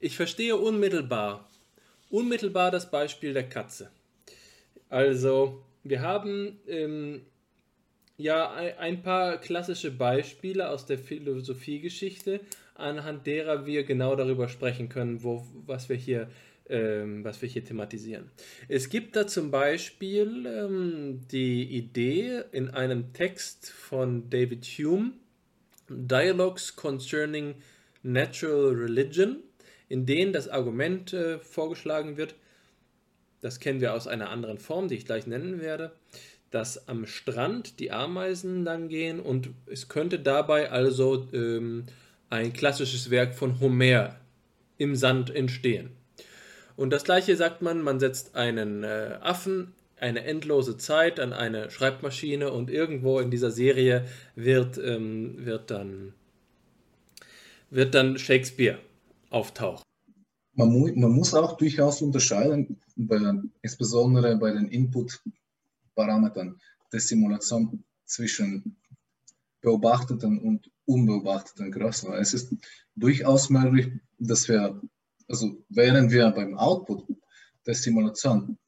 Ich 0.00 0.16
verstehe 0.16 0.56
unmittelbar, 0.56 1.48
unmittelbar 2.10 2.70
das 2.70 2.90
Beispiel 2.90 3.32
der 3.32 3.48
Katze. 3.48 3.90
Also, 4.88 5.64
wir 5.82 6.02
haben 6.02 6.60
ähm, 6.66 7.22
ja 8.16 8.52
ein 8.52 9.02
paar 9.02 9.38
klassische 9.38 9.90
Beispiele 9.90 10.68
aus 10.68 10.86
der 10.86 10.98
Philosophiegeschichte, 10.98 12.40
anhand 12.74 13.26
derer 13.26 13.66
wir 13.66 13.84
genau 13.84 14.16
darüber 14.16 14.48
sprechen 14.48 14.88
können, 14.88 15.22
wo, 15.22 15.46
was, 15.66 15.88
wir 15.88 15.96
hier, 15.96 16.28
ähm, 16.68 17.24
was 17.24 17.42
wir 17.42 17.48
hier 17.48 17.64
thematisieren. 17.64 18.30
Es 18.68 18.88
gibt 18.88 19.16
da 19.16 19.26
zum 19.26 19.50
Beispiel 19.50 20.46
ähm, 20.46 21.20
die 21.30 21.64
Idee 21.64 22.42
in 22.52 22.70
einem 22.70 23.12
Text 23.12 23.70
von 23.70 24.30
David 24.30 24.64
Hume, 24.64 25.12
Dialogues 25.88 26.76
Concerning 26.76 27.56
Natural 28.02 28.74
Religion, 28.74 29.42
in 29.88 30.06
denen 30.06 30.32
das 30.32 30.48
Argument 30.48 31.12
äh, 31.12 31.38
vorgeschlagen 31.38 32.16
wird, 32.16 32.34
das 33.40 33.60
kennen 33.60 33.82
wir 33.82 33.92
aus 33.92 34.06
einer 34.06 34.30
anderen 34.30 34.58
Form, 34.58 34.88
die 34.88 34.94
ich 34.94 35.04
gleich 35.04 35.26
nennen 35.26 35.60
werde, 35.60 35.92
dass 36.54 36.88
am 36.88 37.06
Strand 37.06 37.80
die 37.80 37.90
Ameisen 37.90 38.64
dann 38.64 38.88
gehen 38.88 39.18
und 39.18 39.50
es 39.66 39.88
könnte 39.88 40.20
dabei 40.20 40.70
also 40.70 41.26
ähm, 41.32 41.84
ein 42.30 42.52
klassisches 42.52 43.10
Werk 43.10 43.34
von 43.34 43.58
Homer 43.58 44.14
im 44.78 44.94
Sand 44.94 45.34
entstehen. 45.34 45.90
Und 46.76 46.90
das 46.90 47.02
gleiche 47.02 47.36
sagt 47.36 47.60
man, 47.60 47.82
man 47.82 47.98
setzt 47.98 48.36
einen 48.36 48.84
äh, 48.84 49.18
Affen 49.20 49.72
eine 49.98 50.24
endlose 50.24 50.76
Zeit 50.76 51.18
an 51.18 51.32
eine 51.32 51.70
Schreibmaschine 51.70 52.52
und 52.52 52.70
irgendwo 52.70 53.20
in 53.20 53.30
dieser 53.30 53.50
Serie 53.50 54.04
wird, 54.36 54.78
ähm, 54.78 55.44
wird, 55.44 55.70
dann, 55.70 56.12
wird 57.70 57.94
dann 57.94 58.18
Shakespeare 58.18 58.78
auftauchen. 59.30 59.82
Man, 60.56 60.68
mu 60.68 60.88
man 60.94 61.10
muss 61.10 61.34
auch 61.34 61.56
durchaus 61.56 62.00
unterscheiden, 62.02 62.76
bei, 62.96 63.18
insbesondere 63.62 64.36
bei 64.36 64.52
den 64.52 64.70
Input-Parametern 65.94 66.60
der 66.92 67.00
Simulation 67.00 67.84
zwischen 68.04 68.76
beobachteten 69.60 70.38
und 70.38 70.70
unbeobachteten 70.84 71.72
Größen. 71.72 72.12
Es 72.14 72.34
ist 72.34 72.54
durchaus 72.94 73.48
möglich, 73.50 73.92
dass 74.18 74.48
wir, 74.48 74.80
also 75.28 75.64
während 75.70 76.10
wir 76.10 76.30
beim 76.30 76.56
Output 76.58 77.06
der 77.66 77.74
Simulation 77.74 78.58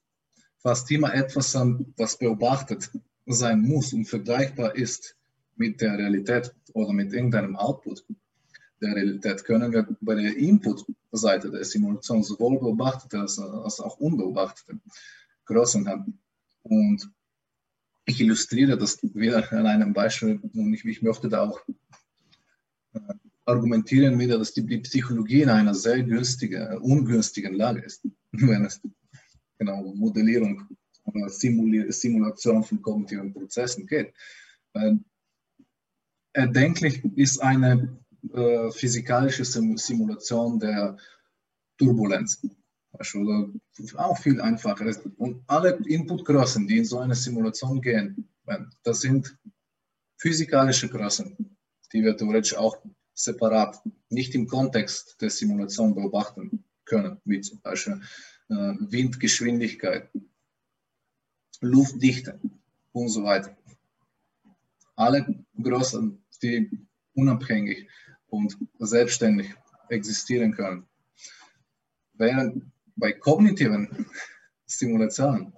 fast 0.59 0.91
immer 0.91 1.15
etwas 1.15 1.55
an, 1.55 1.93
was 1.97 2.19
beobachtet 2.19 2.91
sein 3.27 3.61
muss 3.61 3.93
und 3.93 4.07
vergleichbar 4.07 4.75
ist 4.75 5.17
mit 5.57 5.81
der 5.81 5.99
Realität 5.99 6.55
oder 6.73 6.93
mit 6.93 7.13
irgendeinem 7.13 7.57
Output 7.57 8.05
der 8.81 8.95
Realität, 8.95 9.45
können 9.45 9.73
wir 9.73 9.87
bei 10.01 10.15
der 10.15 10.37
Input-Seite 10.37 11.51
der 11.51 11.65
Simulation 11.65 12.23
sowohl 12.23 12.59
beobachtete 12.59 13.21
als 13.21 13.81
auch 13.81 13.99
unbeobachtete 13.99 14.79
Größen 15.47 15.89
haben. 15.89 16.19
Und 16.63 17.11
ich 18.07 18.21
illustriere 18.21 18.79
das 18.79 19.03
wieder 19.03 19.53
an 19.53 19.67
einem 19.67 19.93
Beispiel 19.93 20.41
und 20.55 20.73
ich, 20.73 20.85
ich 20.85 21.03
möchte 21.03 21.29
da 21.29 21.43
auch 21.43 21.61
äh, 22.95 23.01
argumentieren 23.45 24.19
wieder, 24.19 24.39
dass 24.39 24.55
die, 24.55 24.65
die, 24.65 24.79
Psychologie 24.79 25.43
in 25.43 25.51
einer 25.51 25.75
sehr 25.75 26.03
günstigen, 26.03 26.79
ungünstigen 26.79 27.55
Lage 27.55 27.83
ist, 27.83 28.07
wenn 28.33 28.65
es 28.65 28.81
genau, 29.59 29.93
Modellierung 29.95 30.67
oder 31.05 31.29
Simul 31.29 31.91
Simulation 31.93 32.63
von 32.63 32.81
kognitiven 32.81 33.33
Prozessen 33.33 33.87
geht. 33.87 34.13
Äh, 34.75 34.95
erdenklich 36.33 37.05
ist 37.17 37.41
eine 37.41 37.99
äh, 38.33 38.71
physikalische 38.71 39.45
Sim 39.45 39.77
Simulation 39.77 40.59
der 40.61 40.97
Turbulenz. 41.79 42.41
Also, 42.99 43.53
auch 43.97 44.19
viel 44.19 44.41
einfacher 44.41 44.87
ist. 44.87 45.03
Und 45.19 45.43
alle 45.47 45.79
Inputgrößen, 45.87 46.67
die 46.67 46.79
in 46.79 46.85
so 46.85 46.99
eine 46.99 47.15
Simulation 47.15 47.81
gehen, 47.81 48.29
das 48.83 49.01
sind 49.01 49.37
physikalische 50.19 50.89
Größen, 50.89 51.57
die 51.93 52.03
wir 52.03 52.17
theoretisch 52.17 52.57
auch 52.57 52.79
separat, 53.15 53.81
nicht 54.11 54.35
im 54.35 54.47
Kontext 54.47 55.21
der 55.21 55.31
Simulation 55.31 55.95
beobachten 55.95 56.65
können, 56.85 57.21
wie 57.25 57.41
zum 57.41 57.61
Beispiel 57.61 58.01
äh, 58.49 58.55
Windgeschwindigkeit, 58.55 60.11
Luftdichte 61.61 62.39
und 62.93 63.09
so 63.09 63.25
weiter. 63.25 63.57
Alle 64.95 65.45
Größen, 65.61 66.23
die 66.43 66.71
unabhängig 67.15 67.89
und 68.29 68.57
selbstständig 68.79 69.55
existieren 69.89 70.53
können. 70.53 70.87
Während 72.15 72.65
bei 72.97 73.13
kognitiven 73.13 74.07
Simulationen, 74.65 75.53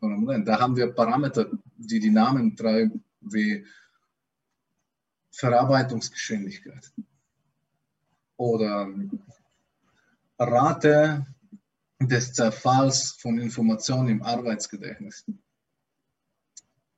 da 0.00 0.60
haben 0.60 0.76
wir 0.76 0.92
Parameter, 0.92 1.50
die 1.76 2.00
die 2.00 2.10
Namen 2.10 2.56
tragen, 2.56 3.04
wie 3.20 3.66
Verarbeitungsgeschwindigkeit 5.32 6.92
oder 8.36 8.88
Rate 10.38 11.26
des 12.00 12.32
Zerfalls 12.32 13.12
von 13.12 13.38
Informationen 13.38 14.08
im 14.08 14.22
Arbeitsgedächtnis. 14.22 15.24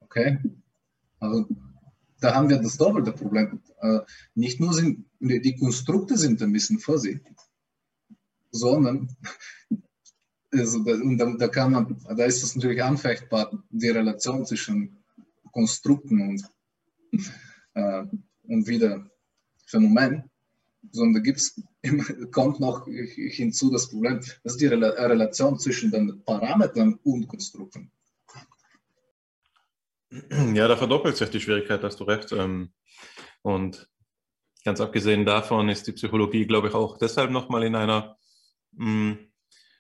Okay? 0.01 0.39
Also 1.21 1.49
da 2.21 2.35
haben 2.35 2.49
wir 2.49 2.59
das 2.59 2.77
doppelte 2.77 3.13
Problem. 3.13 3.63
Äh, 3.81 4.01
nicht 4.35 4.61
nur 4.61 4.73
sind 4.73 5.07
die 5.21 5.57
Konstrukte 5.57 6.17
sind 6.17 6.41
ein 6.43 6.53
bisschen 6.53 6.79
vorsichtig, 6.79 7.37
sondern 8.51 9.17
also 10.53 10.83
da, 10.83 10.93
und 10.93 11.19
da, 11.19 11.35
da, 11.39 11.49
kann 11.49 11.73
man, 11.73 11.97
da 12.17 12.25
ist 12.25 12.43
es 12.43 12.57
natürlich 12.57 12.83
anfechtbar, 12.83 13.63
die 13.71 13.91
Relation 13.91 14.47
zwischen 14.47 14.97
Konstrukten 15.53 16.21
und, 16.21 16.45
äh, 17.75 18.05
und 18.45 18.67
wieder 18.67 19.11
Phänomen 19.67 20.31
sondern 20.93 21.15
da 21.15 21.21
gibt's, 21.21 21.61
kommt 22.33 22.61
noch 22.61 22.87
hinzu 22.87 23.71
das 23.71 23.89
Problem, 23.91 24.21
das 24.43 24.55
ist 24.55 24.61
die 24.61 24.67
Relation 24.67 25.59
zwischen 25.59 25.91
den 25.91 26.23
Parametern 26.25 26.99
und 27.03 27.29
Konstrukten. 27.29 27.91
Ja, 30.55 30.69
da 30.69 30.77
verdoppelt 30.77 31.17
sich 31.17 31.29
die 31.29 31.41
Schwierigkeit, 31.41 31.83
hast 31.83 32.01
du 32.01 32.05
recht. 32.05 32.33
Ähm, 32.33 32.71
und 33.43 33.89
ganz 34.65 34.81
abgesehen 34.81 35.27
davon 35.27 35.69
ist 35.69 35.87
die 35.87 35.93
Psychologie, 35.93 36.47
glaube 36.47 36.69
ich, 36.69 36.75
auch 36.75 36.97
deshalb 36.97 37.31
nochmal 37.31 37.65
in 37.65 37.75
einer 37.75 38.17
mh, 38.73 38.87
hm, 38.87 39.28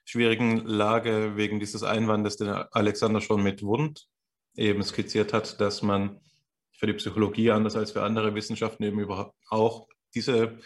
schwierigen 0.09 0.65
Lage 0.65 1.37
wegen 1.37 1.61
dieses 1.61 1.83
Einwandes, 1.83 2.37
den 2.39 2.49
Alexander 2.49 3.21
schon 3.21 3.43
mit 3.43 3.63
Wund 3.63 4.07
eben 4.57 4.83
skizziert 4.83 5.33
hat, 5.33 5.61
dass 5.61 5.83
man 5.83 6.21
für 6.73 6.87
die 6.87 6.95
Psychologie 6.95 7.51
anders 7.51 7.77
als 7.77 7.93
für 7.93 8.03
andere 8.03 8.35
Wissenschaften 8.35 8.85
eben 8.85 9.01
überhaupt 9.01 9.37
auch 9.51 9.87
diese 10.15 10.59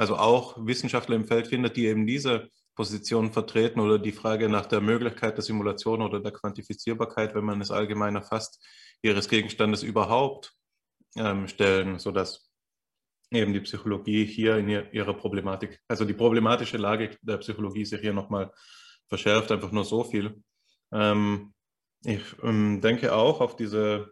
also 0.00 0.16
auch 0.16 0.56
Wissenschaftler 0.66 1.14
im 1.14 1.26
Feld 1.26 1.48
findet, 1.48 1.76
die 1.76 1.86
eben 1.86 2.06
diese 2.06 2.48
Position 2.74 3.32
vertreten 3.32 3.80
oder 3.80 3.98
die 3.98 4.12
Frage 4.12 4.48
nach 4.48 4.64
der 4.64 4.80
Möglichkeit 4.80 5.36
der 5.36 5.44
Simulation 5.44 6.00
oder 6.00 6.20
der 6.20 6.32
Quantifizierbarkeit, 6.32 7.34
wenn 7.34 7.44
man 7.44 7.60
es 7.60 7.70
allgemein 7.70 8.16
erfasst, 8.16 8.66
ihres 9.02 9.28
Gegenstandes 9.28 9.82
überhaupt 9.82 10.54
ähm, 11.16 11.48
stellen, 11.48 11.98
sodass 11.98 12.50
eben 13.30 13.52
die 13.52 13.60
Psychologie 13.60 14.24
hier 14.24 14.56
in 14.56 14.70
ihrer 14.70 15.12
Problematik, 15.12 15.78
also 15.86 16.06
die 16.06 16.14
problematische 16.14 16.78
Lage 16.78 17.18
der 17.20 17.36
Psychologie 17.36 17.84
sich 17.84 18.00
hier 18.00 18.14
nochmal 18.14 18.50
verschärft, 19.10 19.52
einfach 19.52 19.72
nur 19.72 19.84
so 19.84 20.04
viel. 20.04 20.42
Ähm, 20.92 21.52
ich 22.02 22.22
ähm, 22.42 22.80
denke 22.80 23.12
auch 23.14 23.42
auf 23.42 23.56
diese, 23.56 24.10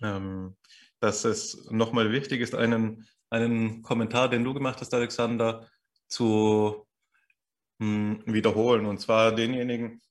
ähm, 0.00 0.56
dass 1.00 1.24
es 1.26 1.70
nochmal 1.70 2.10
wichtig 2.10 2.40
ist, 2.40 2.54
einen 2.54 3.06
einen 3.30 3.82
Kommentar, 3.82 4.28
den 4.28 4.44
du 4.44 4.52
gemacht 4.52 4.80
hast, 4.80 4.92
Alexander, 4.92 5.68
zu 6.08 6.86
mh, 7.78 8.18
hm, 8.24 8.34
wiederholen. 8.34 8.86
Und 8.86 9.00
zwar 9.00 9.34
denjenigen 9.34 10.02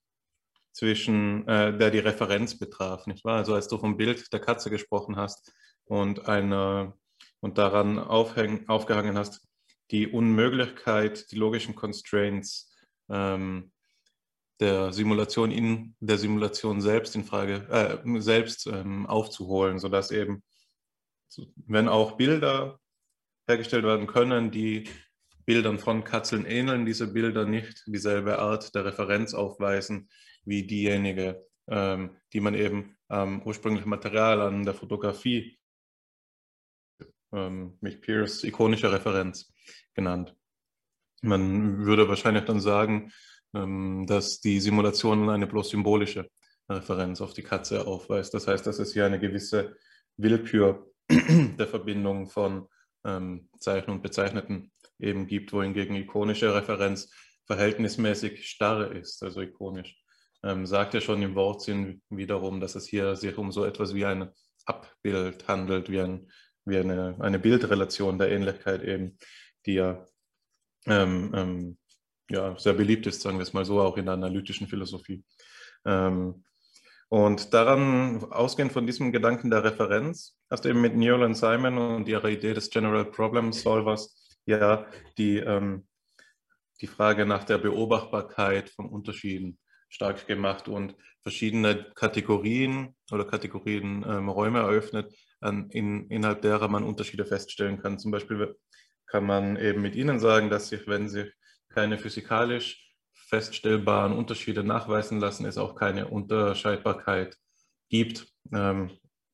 zwischen, 0.72 1.48
äh, 1.48 1.78
der 1.78 1.92
die 1.92 2.00
Referenz 2.00 2.58
betraf, 2.58 3.06
nicht 3.06 3.26
wahr? 3.26 3.38
Also 3.38 3.54
als 3.54 3.68
du 3.68 3.78
vom 3.78 3.98
Bild 3.98 4.32
der 4.32 4.40
Katze 4.40 4.70
gesprochen 4.70 5.18
hast 5.18 5.52
und, 5.86 6.28
eine, 6.28 6.94
und 7.42 7.58
daran 7.58 8.00
aufhäng, 8.00 8.68
aufgehangen 8.70 9.18
hast, 9.18 9.46
die 9.92 10.08
Unmöglichkeit, 10.08 11.32
die 11.32 11.36
logischen 11.36 11.76
Constraints 11.76 12.69
ähm, 13.10 13.72
der 14.60 14.92
Simulation 14.92 15.52
in 15.52 15.96
der 16.00 16.18
Simulation 16.18 16.82
selbst 16.82 17.16
in 17.16 17.24
Frage, 17.24 17.68
äh, 17.70 18.22
selbst 18.22 18.68
ähm, 18.68 19.06
aufzuholen, 19.06 19.80
sodass 19.80 20.12
eben, 20.12 20.44
wenn 21.56 21.88
auch 21.88 22.18
Bilder 22.18 22.80
hergestellt 23.48 23.86
werden 23.86 24.08
können, 24.08 24.52
die 24.52 24.90
Bildern 25.46 25.80
von 25.80 26.04
Katzeln 26.04 26.46
ähneln, 26.46 26.86
diese 26.86 27.08
Bilder 27.12 27.46
nicht 27.46 27.84
dieselbe 27.88 28.38
Art 28.40 28.76
der 28.76 28.86
Referenz 28.86 29.34
aufweisen 29.34 30.10
wie 30.46 30.68
diejenige, 30.68 31.44
ähm, 31.68 32.18
die 32.34 32.40
man 32.40 32.54
eben 32.54 32.98
am 33.08 33.42
ursprünglichen 33.44 33.90
Material 33.90 34.42
an 34.42 34.64
der 34.64 34.76
Fotografie 34.76 35.58
ähm, 37.32 37.78
mit 37.82 38.02
Pierce 38.02 38.44
ikonische 38.44 38.92
Referenz 38.92 39.52
genannt. 39.94 40.36
Man 41.22 41.86
würde 41.86 42.08
wahrscheinlich 42.08 42.46
dann 42.46 42.60
sagen, 42.60 43.12
ähm, 43.54 44.06
dass 44.08 44.40
die 44.40 44.60
Simulation 44.60 45.30
eine 45.30 45.48
bloß 45.48 45.70
symbolische 45.70 46.30
Referenz 46.70 47.22
auf 47.22 47.34
die 47.34 47.44
Katze 47.44 47.88
aufweist. 47.88 48.34
Das 48.34 48.48
heißt, 48.48 48.66
dass 48.66 48.80
es 48.80 48.94
hier 48.94 49.06
eine 49.06 49.20
gewisse 49.20 49.76
Willkür 50.18 50.92
der 51.10 51.68
Verbindung 51.68 52.30
von 52.30 52.68
ähm, 53.06 53.50
Zeichen 53.60 53.92
und 53.92 54.04
Bezeichneten 54.04 54.72
eben 55.00 55.28
gibt, 55.28 55.54
wohingegen 55.54 55.96
ikonische 55.96 56.54
Referenz 56.54 57.12
verhältnismäßig 57.48 58.48
starr 58.48 58.92
ist, 58.92 59.24
also 59.24 59.42
ikonisch. 59.42 59.96
Ähm, 60.44 60.66
sagt 60.66 60.94
ja 60.94 61.02
schon 61.02 61.22
im 61.22 61.36
Wortsinn 61.36 62.02
wiederum, 62.10 62.60
dass 62.60 62.76
es 62.76 62.86
hier 62.86 63.16
sich 63.16 63.38
um 63.38 63.52
so 63.52 63.66
etwas 63.66 63.94
wie 63.94 64.06
ein 64.06 64.30
Abbild 64.66 65.48
handelt, 65.48 65.90
wie, 65.90 66.00
ein, 66.00 66.32
wie 66.66 66.78
eine, 66.78 67.18
eine 67.20 67.40
Bildrelation 67.40 68.20
der 68.20 68.30
Ähnlichkeit 68.30 68.84
eben, 68.84 69.18
die 69.66 69.74
ja, 69.74 70.06
ähm, 70.86 71.32
ähm, 71.36 71.78
ja 72.30 72.58
sehr 72.58 72.74
beliebt 72.74 73.08
ist, 73.08 73.22
sagen 73.22 73.38
wir 73.38 73.44
es 73.44 73.54
mal 73.54 73.66
so, 73.66 73.82
auch 73.82 73.98
in 73.98 74.06
der 74.06 74.14
analytischen 74.14 74.68
Philosophie. 74.68 75.24
Ähm, 75.86 76.44
Und 77.12 77.54
daran, 77.56 78.24
ausgehend 78.32 78.72
von 78.72 78.86
diesem 78.86 79.12
Gedanken 79.12 79.50
der 79.50 79.64
Referenz, 79.64 80.38
hast 80.52 80.64
du 80.64 80.70
eben 80.70 80.82
mit 80.82 80.96
Newell 80.96 81.24
und 81.24 81.34
Simon 81.34 81.78
und 81.80 82.08
ihrer 82.08 82.30
Idee 82.30 82.54
des 82.54 82.70
General 82.70 83.04
Problem 83.04 83.52
Solvers 83.52 84.38
ja 84.46 84.86
die, 85.18 85.38
ähm, 85.38 85.88
die 86.82 86.88
Frage 86.88 87.26
nach 87.26 87.46
der 87.46 87.58
Beobachtbarkeit 87.58 88.70
von 88.70 88.88
Unterschieden 88.90 89.58
stark 89.90 90.28
gemacht 90.28 90.68
und 90.68 90.96
verschiedene 91.24 91.92
Kategorien 91.96 92.96
oder 93.12 93.26
Kategorien 93.26 94.06
ähm, 94.08 94.30
eröffnet, 94.30 95.12
an, 95.42 95.70
in, 95.72 96.08
innerhalb 96.12 96.44
derer 96.44 96.68
man 96.68 96.84
Unterschiede 96.84 97.26
feststellen 97.26 97.82
kann. 97.82 97.98
Zum 97.98 98.12
Beispiel 98.12 98.56
kann 99.10 99.26
man 99.26 99.58
eben 99.58 99.82
mit 99.82 99.96
Ihnen 99.96 100.20
sagen, 100.20 100.50
dass 100.50 100.70
sich, 100.70 100.88
wenn 100.88 101.10
sich 101.10 101.32
keine 101.70 101.98
physikalisch 101.98 102.96
feststellbaren 103.12 104.14
Unterschiede 104.14 104.64
nachweisen 104.64 105.20
lassen, 105.20 105.46
es 105.46 105.58
auch 105.58 105.76
keine 105.76 106.08
Unterscheidbarkeit 106.08 107.38
gibt 107.90 108.28
ähm, 108.54 108.92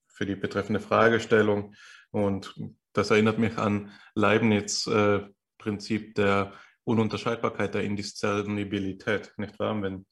für 0.07 0.25
die 0.25 0.35
betreffende 0.35 0.79
Fragestellung. 0.79 1.75
Und 2.11 2.55
das 2.93 3.11
erinnert 3.11 3.37
mich 3.37 3.57
an 3.57 3.91
Leibniz 4.15 4.87
äh, 4.87 5.21
Prinzip 5.57 6.15
der 6.15 6.53
Ununterscheidbarkeit, 6.83 7.73
der 7.73 7.83
Indiscernibilität, 7.83 9.33
nicht 9.37 9.57
wahr? 9.59 9.81
Wenn 9.81 10.05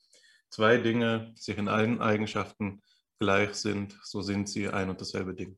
zwei 0.49 0.77
Dinge 0.77 1.31
sich 1.35 1.57
in 1.57 1.67
allen 1.67 2.01
Eigenschaften 2.01 2.81
gleich 3.19 3.53
sind, 3.55 3.97
so 4.03 4.21
sind 4.21 4.49
sie 4.49 4.69
ein 4.69 4.89
und 4.89 4.99
dasselbe 4.99 5.33
Ding. 5.33 5.57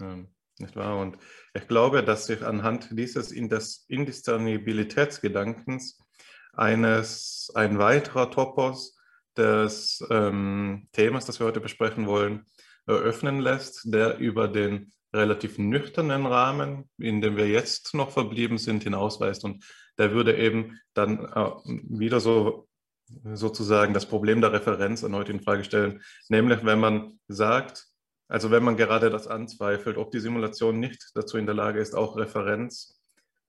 Ähm, 0.00 0.34
nicht 0.58 0.76
wahr? 0.76 0.98
Und 0.98 1.16
ich 1.54 1.66
glaube, 1.68 2.02
dass 2.02 2.26
sich 2.26 2.44
anhand 2.44 2.88
dieses 2.92 3.32
Indiscernibilitätsgedankens 3.32 5.98
eines, 6.52 7.50
ein 7.54 7.78
weiterer 7.78 8.30
Topos 8.30 8.98
des 9.36 10.04
ähm, 10.10 10.88
Themas, 10.92 11.24
das 11.26 11.40
wir 11.40 11.46
heute 11.46 11.60
besprechen 11.60 12.06
wollen, 12.06 12.46
eröffnen 12.86 13.40
lässt, 13.40 13.92
der 13.92 14.18
über 14.18 14.48
den 14.48 14.92
relativ 15.12 15.58
nüchternen 15.58 16.26
Rahmen, 16.26 16.88
in 16.98 17.20
dem 17.20 17.36
wir 17.36 17.48
jetzt 17.48 17.94
noch 17.94 18.10
verblieben 18.10 18.58
sind, 18.58 18.84
hinausweist. 18.84 19.44
Und 19.44 19.64
der 19.98 20.12
würde 20.12 20.36
eben 20.36 20.78
dann 20.94 21.24
äh, 21.24 21.50
wieder 21.88 22.20
so 22.20 22.68
sozusagen 23.34 23.94
das 23.94 24.06
Problem 24.06 24.40
der 24.40 24.52
Referenz 24.52 25.02
erneut 25.02 25.28
in 25.28 25.40
Frage 25.40 25.64
stellen. 25.64 26.02
Nämlich, 26.28 26.64
wenn 26.64 26.80
man 26.80 27.18
sagt, 27.28 27.86
also 28.28 28.50
wenn 28.50 28.64
man 28.64 28.76
gerade 28.76 29.10
das 29.10 29.26
anzweifelt, 29.28 29.96
ob 29.98 30.10
die 30.10 30.20
Simulation 30.20 30.80
nicht 30.80 31.10
dazu 31.14 31.36
in 31.38 31.46
der 31.46 31.54
Lage 31.54 31.80
ist, 31.80 31.94
auch 31.94 32.16
Referenz 32.16 33.00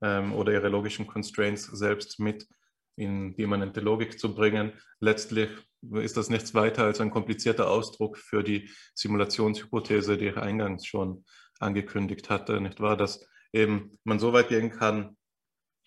ähm, 0.01 0.33
oder 0.33 0.53
ihre 0.53 0.69
logischen 0.69 1.07
Constraints 1.07 1.63
selbst 1.65 2.19
mit 2.19 2.47
in 2.95 3.35
die 3.35 3.43
immanente 3.43 3.79
Logik 3.79 4.19
zu 4.19 4.33
bringen, 4.33 4.73
letztlich 4.99 5.49
ist 5.93 6.17
das 6.17 6.29
nichts 6.29 6.53
weiter 6.53 6.83
als 6.83 6.99
ein 6.99 7.11
komplizierter 7.11 7.69
Ausdruck 7.69 8.17
für 8.17 8.43
die 8.43 8.69
Simulationshypothese, 8.95 10.17
die 10.17 10.27
ich 10.29 10.37
eingangs 10.37 10.85
schon 10.85 11.23
angekündigt 11.59 12.29
hatte, 12.29 12.59
nicht 12.59 12.79
wahr? 12.79 12.97
Dass 12.97 13.27
eben 13.53 13.91
man 14.03 14.19
so 14.19 14.33
weit 14.33 14.49
gehen 14.49 14.71
kann, 14.71 15.15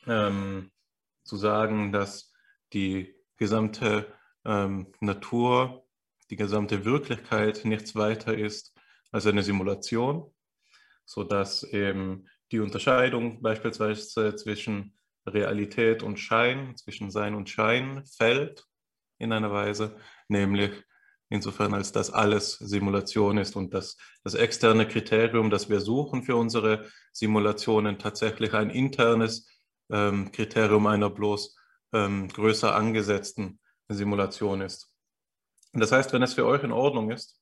ähm, 0.06 0.70
zu 1.24 1.36
sagen, 1.36 1.92
dass 1.92 2.32
die 2.72 3.14
gesamte 3.36 4.12
ähm, 4.44 4.92
Natur, 5.00 5.84
die 6.30 6.36
gesamte 6.36 6.84
Wirklichkeit 6.84 7.64
nichts 7.64 7.94
weiter 7.94 8.36
ist 8.36 8.74
als 9.12 9.26
eine 9.26 9.42
Simulation, 9.42 10.32
sodass 11.04 11.62
eben 11.64 12.28
die 12.52 12.60
Unterscheidung 12.60 13.42
beispielsweise 13.42 14.34
zwischen 14.36 14.96
Realität 15.26 16.02
und 16.02 16.18
Schein, 16.18 16.76
zwischen 16.76 17.10
Sein 17.10 17.34
und 17.34 17.48
Schein 17.48 18.04
fällt 18.06 18.64
in 19.18 19.32
einer 19.32 19.52
Weise, 19.52 19.96
nämlich 20.28 20.72
insofern 21.28 21.74
als 21.74 21.92
das 21.92 22.10
alles 22.10 22.52
Simulation 22.54 23.38
ist 23.38 23.54
und 23.54 23.72
dass 23.72 23.96
das 24.24 24.34
externe 24.34 24.86
Kriterium, 24.86 25.50
das 25.50 25.68
wir 25.68 25.80
suchen 25.80 26.22
für 26.22 26.36
unsere 26.36 26.86
Simulationen, 27.12 27.98
tatsächlich 27.98 28.52
ein 28.54 28.70
internes 28.70 29.48
ähm, 29.90 30.32
Kriterium 30.32 30.86
einer 30.86 31.10
bloß 31.10 31.56
ähm, 31.92 32.28
größer 32.28 32.74
angesetzten 32.74 33.60
Simulation 33.88 34.60
ist. 34.60 34.92
Das 35.72 35.92
heißt, 35.92 36.12
wenn 36.12 36.22
es 36.22 36.34
für 36.34 36.46
euch 36.46 36.64
in 36.64 36.72
Ordnung 36.72 37.10
ist, 37.10 37.39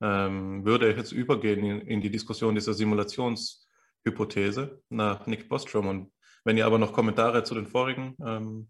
ähm, 0.00 0.64
würde 0.64 0.90
ich 0.90 0.96
jetzt 0.96 1.12
übergehen 1.12 1.64
in, 1.64 1.80
in, 1.82 2.00
die 2.00 2.10
Diskussion 2.10 2.54
dieser 2.54 2.74
Simulationshypothese 2.74 4.80
nach 4.88 5.26
Nick 5.26 5.48
Bostrom. 5.48 5.88
Und 5.88 6.12
wenn 6.44 6.56
ihr 6.56 6.66
aber 6.66 6.78
noch 6.78 6.92
Kommentare 6.92 7.44
zu 7.44 7.54
den 7.54 7.66
vorigen 7.66 8.16
ähm, 8.24 8.68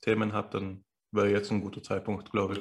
Themen 0.00 0.32
habt, 0.32 0.54
dann 0.54 0.84
wäre 1.12 1.30
jetzt 1.30 1.50
ein 1.50 1.60
guter 1.60 1.82
Zeitpunkt, 1.82 2.30
glaube 2.32 2.54
ich. 2.54 2.60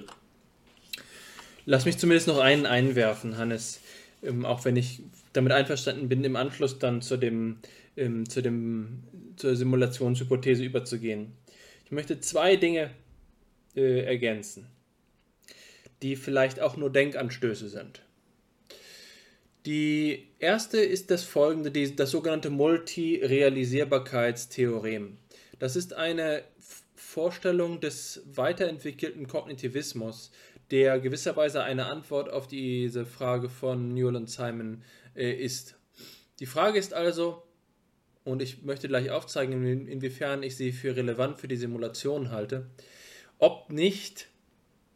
Lass 1.65 1.85
mich 1.85 1.97
zumindest 1.97 2.27
noch 2.27 2.39
einen 2.39 2.65
einwerfen, 2.65 3.37
Hannes. 3.37 3.81
Ähm, 4.21 4.45
auch 4.45 4.65
wenn 4.65 4.75
ich 4.75 5.03
damit 5.33 5.51
einverstanden 5.51 6.09
bin, 6.09 6.23
im 6.23 6.35
Anschluss 6.35 6.79
dann 6.79 7.01
zu 7.01 7.17
dem, 7.17 7.59
ähm, 7.97 8.29
zu 8.29 8.41
dem, 8.41 9.03
zur 9.35 9.55
Simulationshypothese 9.55 10.63
überzugehen. 10.63 11.33
Ich 11.85 11.91
möchte 11.91 12.19
zwei 12.19 12.55
Dinge 12.55 12.91
äh, 13.75 14.05
ergänzen, 14.05 14.67
die 16.01 16.15
vielleicht 16.15 16.59
auch 16.59 16.77
nur 16.77 16.91
Denkanstöße 16.91 17.69
sind. 17.69 18.01
Die 19.65 20.27
erste 20.37 20.79
ist 20.79 21.09
das 21.09 21.23
folgende, 21.23 21.71
die, 21.71 21.95
das 21.95 22.11
sogenannte 22.11 22.51
Multirealisierbarkeitstheorem. 22.51 25.17
Das 25.57 25.75
ist 25.75 25.93
eine 25.93 26.43
Vorstellung 26.95 27.79
des 27.79 28.21
weiterentwickelten 28.25 29.25
Kognitivismus, 29.27 30.31
der 30.69 30.99
gewisserweise 30.99 31.63
eine 31.63 31.87
Antwort 31.87 32.29
auf 32.29 32.47
diese 32.47 33.05
Frage 33.05 33.49
von 33.49 33.93
Newell 33.93 34.17
und 34.17 34.29
Simon 34.29 34.83
äh, 35.15 35.31
ist. 35.31 35.75
Die 36.39 36.45
Frage 36.45 36.77
ist 36.77 36.93
also, 36.93 37.41
und 38.23 38.41
ich 38.41 38.63
möchte 38.63 38.87
gleich 38.87 39.11
aufzeigen, 39.11 39.87
inwiefern 39.87 40.43
ich 40.43 40.57
sie 40.57 40.73
für 40.73 40.95
relevant 40.95 41.39
für 41.39 41.47
die 41.47 41.55
Simulation 41.55 42.31
halte, 42.31 42.67
ob 43.39 43.71
nicht 43.71 44.27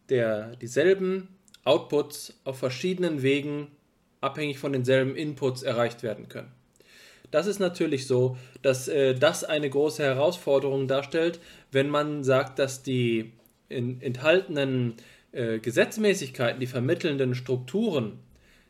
der, 0.09 0.55
dieselben 0.57 1.27
Outputs 1.63 2.39
auf 2.43 2.57
verschiedenen 2.59 3.21
Wegen 3.21 3.67
abhängig 4.21 4.59
von 4.59 4.73
denselben 4.73 5.15
Inputs 5.15 5.63
erreicht 5.63 6.03
werden 6.03 6.27
können. 6.29 6.51
Das 7.31 7.45
ist 7.45 7.59
natürlich 7.59 8.07
so, 8.07 8.37
dass 8.61 8.87
äh, 8.87 9.13
das 9.13 9.43
eine 9.43 9.69
große 9.69 10.03
Herausforderung 10.03 10.87
darstellt, 10.87 11.39
wenn 11.71 11.89
man 11.89 12.23
sagt, 12.23 12.57
dass 12.59 12.81
die 12.81 13.33
in, 13.69 14.01
enthaltenen 14.01 14.95
äh, 15.31 15.59
Gesetzmäßigkeiten, 15.59 16.59
die 16.59 16.67
vermittelnden 16.67 17.35
Strukturen 17.35 18.19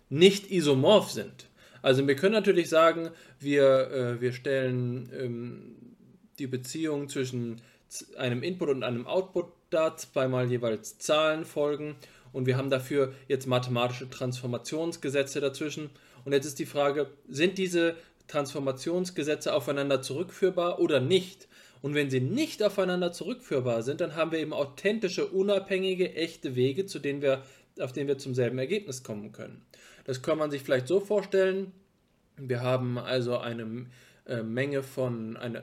nicht 0.10 0.52
isomorph 0.52 1.12
sind. 1.12 1.48
Also 1.82 2.06
wir 2.06 2.16
können 2.16 2.34
natürlich 2.34 2.68
sagen, 2.68 3.12
wir, 3.40 3.92
äh, 3.92 4.22
wir 4.22 4.34
stellen 4.34 5.10
ähm, 5.18 5.76
die 6.38 6.48
Beziehung 6.48 7.08
zwischen 7.08 7.62
einem 8.18 8.44
Input 8.44 8.70
und 8.70 8.84
einem 8.84 9.08
Output 9.08 9.54
dar, 9.70 9.98
zweimal 9.98 10.50
jeweils 10.50 10.98
Zahlenfolgen 10.98 11.96
und 12.32 12.46
wir 12.46 12.58
haben 12.58 12.70
dafür 12.70 13.14
jetzt 13.28 13.48
mathematische 13.48 14.10
Transformationsgesetze 14.10 15.42
dazwischen. 15.42 15.90
Und 16.26 16.34
jetzt 16.34 16.46
ist 16.46 16.60
die 16.60 16.66
Frage, 16.66 17.08
sind 17.28 17.58
diese 17.58 17.96
Transformationsgesetze 18.28 19.54
aufeinander 19.54 20.02
zurückführbar 20.02 20.80
oder 20.80 21.00
nicht? 21.00 21.48
Und 21.82 21.96
wenn 21.96 22.10
sie 22.10 22.20
nicht 22.20 22.62
aufeinander 22.62 23.12
zurückführbar 23.12 23.84
sind, 23.84 24.02
dann 24.02 24.16
haben 24.16 24.32
wir 24.32 24.40
eben 24.40 24.54
authentische, 24.54 25.28
unabhängige, 25.28 26.14
echte 26.14 26.56
Wege, 26.56 26.86
zu 26.86 27.00
denen 27.00 27.22
wir, 27.22 27.44
auf 27.80 27.94
denen 27.94 28.08
wir 28.08 28.18
zum 28.18 28.36
selben 28.36 28.60
Ergebnis 28.60 29.04
kommen 29.04 29.32
können. 29.32 29.66
Das 30.04 30.22
kann 30.22 30.38
man 30.38 30.52
sich 30.52 30.62
vielleicht 30.62 30.88
so 30.88 31.00
vorstellen. 31.00 31.72
Wir 32.38 32.62
haben 32.62 32.98
also 32.98 33.38
eine 33.38 33.88
äh, 34.30 34.44
Menge 34.44 34.84
von, 34.84 35.36
eine, 35.38 35.60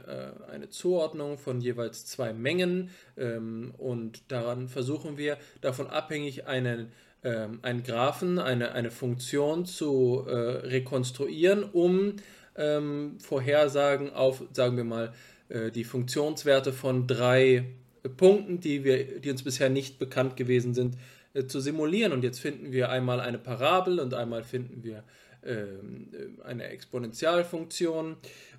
äh, 0.48 0.50
eine 0.52 0.68
Zuordnung 0.68 1.38
von 1.38 1.60
jeweils 1.60 2.04
zwei 2.04 2.32
Mengen 2.32 2.90
ähm, 3.16 3.72
und 3.78 4.22
daran 4.28 4.68
versuchen 4.68 5.16
wir 5.16 5.38
davon 5.60 5.86
abhängig 5.86 6.46
einen, 6.46 6.90
ähm, 7.22 7.60
einen 7.62 7.82
Graphen, 7.84 8.38
eine, 8.38 8.72
eine 8.72 8.90
Funktion 8.90 9.66
zu 9.66 10.24
äh, 10.26 10.32
rekonstruieren, 10.32 11.62
um 11.62 12.16
ähm, 12.56 13.18
Vorhersagen 13.20 14.12
auf, 14.12 14.42
sagen 14.52 14.76
wir 14.76 14.84
mal, 14.84 15.12
äh, 15.48 15.70
die 15.70 15.84
Funktionswerte 15.84 16.72
von 16.72 17.06
drei 17.06 17.66
Punkten, 18.16 18.60
die, 18.60 18.84
wir, 18.84 19.20
die 19.20 19.30
uns 19.30 19.42
bisher 19.42 19.68
nicht 19.68 19.98
bekannt 19.98 20.36
gewesen 20.36 20.74
sind, 20.74 20.96
äh, 21.34 21.46
zu 21.46 21.60
simulieren. 21.60 22.12
Und 22.12 22.24
jetzt 22.24 22.40
finden 22.40 22.72
wir 22.72 22.90
einmal 22.90 23.20
eine 23.20 23.38
Parabel 23.38 24.00
und 24.00 24.14
einmal 24.14 24.42
finden 24.42 24.82
wir 24.82 25.04
ähm, 25.44 26.08
äh, 26.12 26.44
eine 26.44 26.64
Exponentialfunktion. 26.64 28.16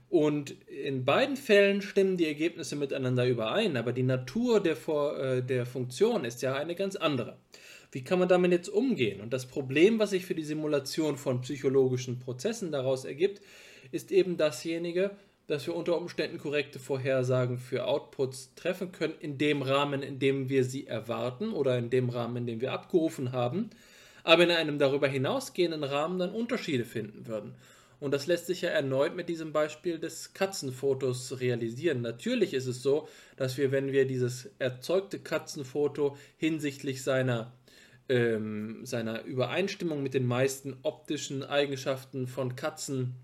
Und 0.10 0.56
in 0.68 1.04
beiden 1.04 1.36
Fällen 1.36 1.82
stimmen 1.82 2.16
die 2.16 2.28
Ergebnisse 2.28 2.76
miteinander 2.76 3.28
überein, 3.28 3.76
aber 3.76 3.92
die 3.92 4.04
Natur 4.04 4.62
der, 4.62 4.78
äh, 4.88 5.42
der 5.42 5.66
Funktion 5.66 6.24
ist 6.24 6.42
ja 6.42 6.56
eine 6.56 6.76
ganz 6.76 6.96
andere. 6.96 7.38
Wie 7.92 8.04
kann 8.04 8.20
man 8.20 8.30
damit 8.30 8.52
jetzt 8.52 8.70
umgehen? 8.70 9.22
Und 9.22 9.34
das 9.34 9.46
Problem, 9.46 10.00
was 10.00 10.12
sich 10.12 10.26
für 10.26 10.36
die 10.36 10.44
Simulation 10.44 11.18
von 11.18 11.42
psychologischen 11.42 12.20
Prozessen 12.20 12.72
daraus 12.72 13.06
ergibt, 13.06 13.42
ist 13.92 14.12
eben 14.12 14.38
dasjenige, 14.38 15.12
dass 15.48 15.66
wir 15.66 15.76
unter 15.76 15.98
Umständen 15.98 16.38
korrekte 16.38 16.80
Vorhersagen 16.80 17.58
für 17.58 17.86
Outputs 17.86 18.54
treffen 18.56 18.92
können, 18.92 19.16
in 19.20 19.38
dem 19.38 19.62
Rahmen, 19.62 20.04
in 20.04 20.20
dem 20.20 20.50
wir 20.50 20.64
sie 20.66 20.88
erwarten 20.88 21.52
oder 21.52 21.78
in 21.78 21.90
dem 21.90 22.10
Rahmen, 22.10 22.38
in 22.38 22.48
dem 22.48 22.62
wir 22.62 22.74
abgerufen 22.74 23.32
haben. 23.32 23.70
aber 24.28 24.44
in 24.44 24.52
einem 24.52 24.78
darüber 24.78 25.08
hinausgehenden 25.08 25.86
Rahmen 25.86 26.20
dann 26.20 26.32
Unterschiede 26.32 26.84
finden 26.84 27.28
würden. 27.28 27.56
Und 28.00 28.14
das 28.14 28.28
lässt 28.28 28.46
sich 28.46 28.62
ja 28.62 28.70
erneut 28.70 29.16
mit 29.16 29.28
diesem 29.28 29.52
Beispiel 29.52 29.98
des 29.98 30.34
Katzenfotos 30.34 31.40
realisieren. 31.40 32.02
Natürlich 32.02 32.54
ist 32.54 32.68
es 32.68 32.84
so, 32.84 33.08
dass 33.38 33.58
wir, 33.58 33.72
wenn 33.72 33.92
wir 33.92 34.06
dieses 34.06 34.52
erzeugte 34.60 35.20
Katzenfoto 35.20 36.16
hinsichtlich 36.38 37.04
seiner, 37.04 37.54
ähm, 38.08 38.86
seiner 38.86 39.24
Übereinstimmung 39.24 40.04
mit 40.04 40.14
den 40.14 40.28
meisten 40.28 40.78
optischen 40.84 41.44
Eigenschaften 41.44 42.28
von 42.28 42.56
Katzen, 42.56 43.16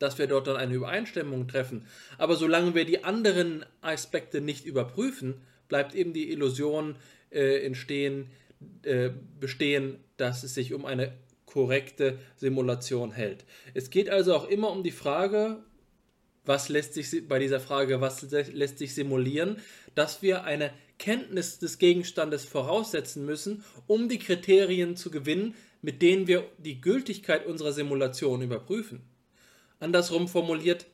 dass 0.00 0.18
wir 0.18 0.26
dort 0.26 0.48
dann 0.48 0.56
eine 0.56 0.74
Übereinstimmung 0.74 1.46
treffen. 1.46 1.86
Aber 2.18 2.34
solange 2.34 2.74
wir 2.74 2.84
die 2.84 3.04
anderen 3.04 3.64
Aspekte 3.80 4.40
nicht 4.40 4.66
überprüfen, 4.66 5.34
bleibt 5.68 5.94
eben 5.94 6.12
die 6.12 6.32
Illusion 6.32 6.96
äh, 7.30 7.64
entstehen, 7.64 8.30
äh, 8.82 9.10
bestehen, 9.38 9.98
dass 10.16 10.42
es 10.42 10.54
sich 10.54 10.74
um 10.74 10.84
eine 10.84 11.12
korrekte 11.50 12.18
Simulation 12.36 13.12
hält. 13.12 13.44
Es 13.74 13.90
geht 13.90 14.08
also 14.08 14.34
auch 14.34 14.48
immer 14.48 14.70
um 14.70 14.82
die 14.82 14.92
Frage, 14.92 15.62
was 16.44 16.68
lässt 16.68 16.94
sich 16.94 17.28
bei 17.28 17.38
dieser 17.38 17.60
Frage, 17.60 18.00
was 18.00 18.22
lässt 18.30 18.78
sich 18.78 18.94
simulieren, 18.94 19.58
dass 19.94 20.22
wir 20.22 20.44
eine 20.44 20.72
Kenntnis 20.98 21.58
des 21.58 21.78
Gegenstandes 21.78 22.44
voraussetzen 22.44 23.24
müssen, 23.24 23.64
um 23.86 24.08
die 24.08 24.18
Kriterien 24.18 24.96
zu 24.96 25.10
gewinnen, 25.10 25.54
mit 25.82 26.02
denen 26.02 26.26
wir 26.26 26.44
die 26.58 26.80
Gültigkeit 26.80 27.46
unserer 27.46 27.72
Simulation 27.72 28.42
überprüfen. 28.42 29.02
Andersrum 29.80 30.28
formuliert, 30.28 30.86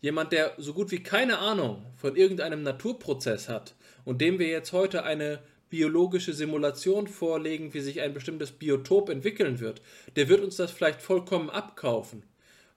jemand, 0.00 0.32
der 0.32 0.54
so 0.58 0.72
gut 0.72 0.90
wie 0.90 1.02
keine 1.02 1.38
Ahnung 1.38 1.84
von 1.96 2.16
irgendeinem 2.16 2.62
Naturprozess 2.62 3.48
hat 3.48 3.74
und 4.04 4.20
dem 4.20 4.38
wir 4.38 4.48
jetzt 4.48 4.72
heute 4.72 5.04
eine 5.04 5.40
biologische 5.72 6.34
Simulation 6.34 7.06
vorlegen, 7.08 7.72
wie 7.72 7.80
sich 7.80 8.02
ein 8.02 8.12
bestimmtes 8.12 8.52
Biotop 8.52 9.08
entwickeln 9.08 9.58
wird, 9.58 9.80
der 10.16 10.28
wird 10.28 10.42
uns 10.42 10.56
das 10.56 10.70
vielleicht 10.70 11.00
vollkommen 11.00 11.48
abkaufen, 11.48 12.24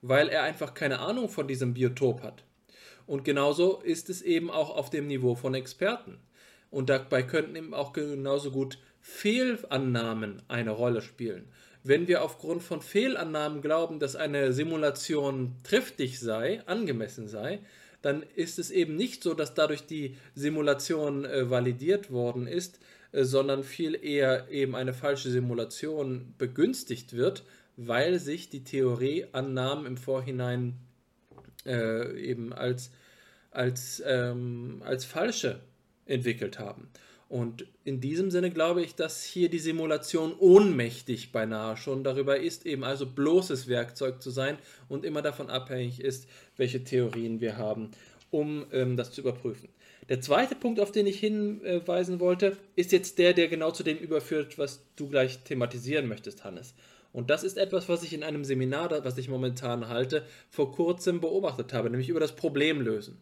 weil 0.02 0.30
er 0.30 0.44
einfach 0.44 0.74
keine 0.74 1.00
Ahnung 1.00 1.28
von 1.28 1.46
diesem 1.46 1.74
Biotop 1.74 2.24
hat. 2.24 2.46
Und 3.06 3.26
genauso 3.26 3.82
ist 3.82 4.10
es 4.10 4.22
eben 4.22 4.50
auch 4.50 4.74
auf 4.74 4.90
dem 4.90 5.08
Niveau 5.08 5.36
von 5.36 5.56
Experten. 5.56 6.20
Und 6.72 6.90
dabei 6.90 7.22
könnten 7.24 7.58
eben 7.58 7.74
auch 7.74 7.92
genauso 7.92 8.50
gut 8.50 8.80
Fehlannahmen 9.02 10.42
eine 10.48 10.72
Rolle 10.72 11.02
spielen. 11.02 11.50
Wenn 11.84 12.08
wir 12.08 12.24
aufgrund 12.24 12.64
von 12.64 12.82
Fehlannahmen 12.82 13.62
glauben, 13.62 14.00
dass 14.00 14.16
eine 14.16 14.54
Simulation 14.54 15.58
triftig 15.64 16.18
sei, 16.22 16.64
angemessen 16.66 17.28
sei, 17.28 17.60
dann 18.06 18.24
ist 18.36 18.60
es 18.60 18.70
eben 18.70 18.96
nicht 18.96 19.24
so, 19.24 19.34
dass 19.34 19.56
dadurch 19.56 19.88
die 19.88 20.16
Simulation 20.36 21.26
äh, 21.26 21.50
validiert 21.50 22.12
worden 22.12 22.46
ist, 22.46 22.80
äh, 23.12 23.24
sondern 23.24 23.64
viel 23.64 23.96
eher 23.96 24.48
eben 24.52 24.76
eine 24.76 24.94
falsche 24.94 25.32
Simulation 25.32 26.36
begünstigt 26.38 27.14
wird, 27.14 27.44
weil 27.78 28.20
sich 28.20 28.50
die 28.50 28.64
Theorieannahmen 28.64 29.88
im 29.88 29.98
Vorhinein 29.98 30.76
äh, 31.66 32.16
eben 32.22 32.54
als, 32.54 32.92
als, 33.50 34.04
ähm, 34.06 34.84
als 34.86 35.04
falsche 35.04 35.62
entwickelt 36.06 36.60
haben. 36.60 36.90
Und 37.28 37.66
in 37.84 38.02
diesem 38.02 38.30
Sinne 38.30 38.52
glaube 38.52 38.84
ich, 38.84 38.94
dass 38.96 39.24
hier 39.24 39.50
die 39.50 39.60
Simulation 39.60 40.36
ohnmächtig 40.38 41.32
beinahe 41.32 41.76
schon 41.76 42.04
darüber 42.04 42.40
ist, 42.40 42.68
eben 42.68 42.84
also 42.84 43.08
bloßes 43.08 43.68
Werkzeug 43.68 44.22
zu 44.22 44.30
sein 44.30 44.60
und 44.90 45.04
immer 45.04 45.24
davon 45.24 45.50
abhängig 45.50 46.00
ist, 46.00 46.30
welche 46.58 46.84
Theorien 46.84 47.42
wir 47.42 47.58
haben, 47.58 47.92
um 48.32 48.66
ähm, 48.72 48.98
das 48.98 49.12
zu 49.12 49.22
überprüfen. 49.22 49.70
Der 50.08 50.22
zweite 50.22 50.56
Punkt, 50.56 50.80
auf 50.80 50.92
den 50.92 51.08
ich 51.08 51.20
hinweisen 51.20 52.20
wollte, 52.20 52.58
ist 52.76 52.92
jetzt 52.92 53.18
der, 53.18 53.34
der 53.34 53.48
genau 53.48 53.72
zu 53.72 53.84
dem 53.84 53.98
überführt, 53.98 54.58
was 54.60 54.82
du 54.96 55.10
gleich 55.10 55.40
thematisieren 55.40 56.08
möchtest, 56.08 56.44
Hannes. 56.44 56.76
Und 57.12 57.30
das 57.30 57.44
ist 57.44 57.58
etwas, 57.58 57.90
was 57.90 58.04
ich 58.04 58.14
in 58.14 58.24
einem 58.24 58.44
Seminar, 58.44 59.04
was 59.04 59.18
ich 59.18 59.30
momentan 59.30 59.88
halte, 59.88 60.24
vor 60.50 60.74
kurzem 60.74 61.22
beobachtet 61.22 61.74
habe, 61.74 61.90
nämlich 61.90 62.10
über 62.10 62.20
das 62.20 62.36
Problemlösen. 62.36 63.18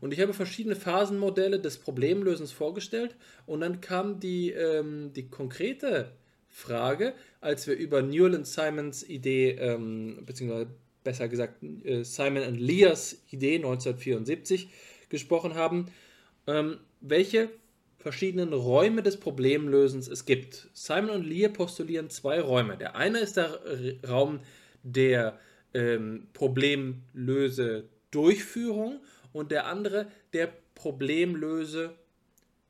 Und 0.00 0.12
ich 0.12 0.20
habe 0.20 0.32
verschiedene 0.32 0.74
Phasenmodelle 0.74 1.60
des 1.60 1.78
Problemlösens 1.78 2.52
vorgestellt 2.52 3.14
und 3.46 3.60
dann 3.60 3.80
kam 3.80 4.20
die, 4.20 4.50
ähm, 4.50 5.12
die 5.14 5.28
konkrete 5.28 6.12
Frage, 6.48 7.12
als 7.40 7.66
wir 7.66 7.76
über 7.76 8.02
Newland 8.02 8.46
Simons 8.46 9.06
Idee, 9.08 9.50
ähm, 9.52 10.22
beziehungsweise 10.24 10.68
besser 11.06 11.28
gesagt 11.28 11.62
äh, 11.62 12.02
Simon 12.02 12.42
und 12.42 12.60
Lears 12.60 13.22
Idee 13.30 13.54
1974 13.56 14.68
gesprochen 15.08 15.54
haben, 15.54 15.86
ähm, 16.48 16.78
welche 17.00 17.50
verschiedenen 17.96 18.52
Räume 18.52 19.04
des 19.04 19.16
Problemlösens 19.16 20.08
es 20.08 20.26
gibt. 20.26 20.68
Simon 20.72 21.10
und 21.10 21.24
Lear 21.24 21.50
postulieren 21.50 22.10
zwei 22.10 22.40
Räume. 22.40 22.76
Der 22.76 22.96
eine 22.96 23.20
ist 23.20 23.36
der 23.36 23.60
Raum 24.06 24.40
der 24.82 25.38
ähm, 25.74 26.26
Problemlöse-Durchführung 26.32 28.98
und 29.32 29.52
der 29.52 29.66
andere 29.66 30.08
der 30.32 30.52
Problemlöse 30.74 31.94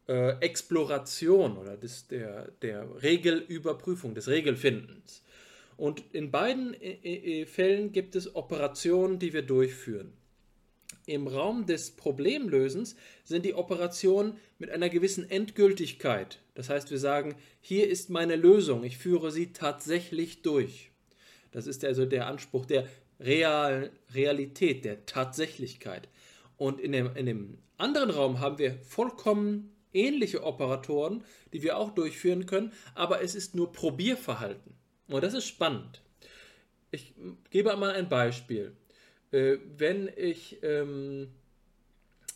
äh, 0.09 0.39
Exploration 0.41 1.57
oder 1.57 1.79
des, 1.79 2.09
der, 2.09 2.51
der 2.63 3.03
Regelüberprüfung, 3.03 4.15
des 4.15 4.29
Regelfindens. 4.29 5.23
Und 5.77 6.03
in 6.13 6.31
beiden 6.31 6.75
äh, 6.75 6.93
äh, 6.93 7.47
Fällen 7.47 7.93
gibt 7.93 8.17
es 8.17 8.35
Operationen, 8.35 9.19
die 9.19 9.33
wir 9.33 9.43
durchführen. 9.43 10.13
Im 11.05 11.29
Raum 11.29 11.67
des 11.67 11.93
Problemlösens 11.93 12.97
sind 13.25 13.45
die 13.45 13.55
Operationen 13.55 14.39
mit 14.59 14.71
einer 14.71 14.89
gewissen 14.89 15.29
Endgültigkeit. 15.29 16.41
Das 16.55 16.69
heißt, 16.69 16.91
wir 16.91 16.99
sagen, 16.99 17.37
hier 17.61 17.89
ist 17.89 18.11
meine 18.11 18.37
Lösung, 18.37 18.83
ich 18.83 18.99
führe 18.99 19.31
sie 19.31 19.53
tatsächlich 19.53 20.43
durch. 20.43 20.91
Das 21.53 21.67
ist 21.67 21.85
also 21.85 22.07
der 22.07 22.27
Anspruch 22.27 22.67
der 22.67 22.89
Real 23.21 23.91
Realität, 24.15 24.85
der 24.85 25.07
Tatsächlichkeit. 25.07 26.09
Und 26.57 26.81
in 26.81 26.93
dem, 26.93 27.15
in 27.15 27.27
dem 27.27 27.59
anderen 27.77 28.11
Raum 28.11 28.41
haben 28.41 28.59
wir 28.59 28.79
vollkommen 28.79 29.77
ähnliche 29.93 30.43
Operatoren, 30.43 31.23
die 31.53 31.63
wir 31.63 31.79
auch 31.79 31.91
durchführen 31.91 32.47
können, 32.47 32.73
aber 32.95 33.23
es 33.23 33.35
ist 33.35 33.55
nur 33.55 33.73
Probierverhalten. 33.73 34.75
Und 35.09 35.23
das 35.23 35.35
ist 35.35 35.47
spannend. 35.47 36.03
Ich 36.91 37.15
gebe 37.51 37.73
einmal 37.73 37.93
ein 37.93 38.09
Beispiel. 38.09 38.77
Äh, 39.33 39.59
wenn, 39.77 40.11
ich, 40.17 40.63
ähm, 40.63 41.29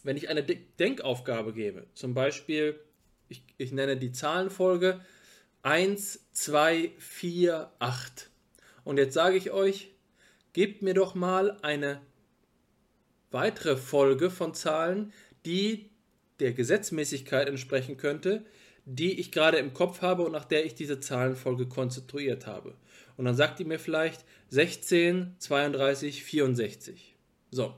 wenn 0.02 0.16
ich 0.16 0.28
eine 0.28 0.42
Denkaufgabe 0.42 1.52
gebe, 1.52 1.86
zum 1.94 2.14
Beispiel, 2.14 2.78
ich, 3.28 3.42
ich 3.59 3.72
nenne 3.72 3.97
die 3.97 4.12
Zahlenfolge 4.12 5.01
1, 5.62 6.30
2, 6.32 6.92
4, 6.98 7.70
8. 7.78 8.30
Und 8.84 8.98
jetzt 8.98 9.14
sage 9.14 9.36
ich 9.36 9.51
euch, 9.51 9.90
gebt 10.52 10.82
mir 10.82 10.94
doch 10.94 11.14
mal 11.14 11.59
eine 11.62 12.01
weitere 13.30 13.76
Folge 13.76 14.30
von 14.30 14.55
Zahlen, 14.55 15.12
die 15.44 15.90
der 16.40 16.52
Gesetzmäßigkeit 16.52 17.48
entsprechen 17.48 17.97
könnte, 17.97 18.44
die 18.93 19.21
ich 19.21 19.31
gerade 19.31 19.59
im 19.59 19.73
Kopf 19.73 20.03
habe 20.03 20.25
und 20.25 20.33
nach 20.33 20.45
der 20.45 20.65
ich 20.65 20.75
diese 20.75 20.99
Zahlenfolge 20.99 21.67
konstruiert 21.67 22.47
habe. 22.47 22.75
Und 23.17 23.25
dann 23.25 23.37
sagt 23.37 23.61
die 23.61 23.65
mir 23.65 23.79
vielleicht 23.79 24.25
16, 24.49 25.37
32, 25.39 26.25
64. 26.25 27.17
So. 27.53 27.75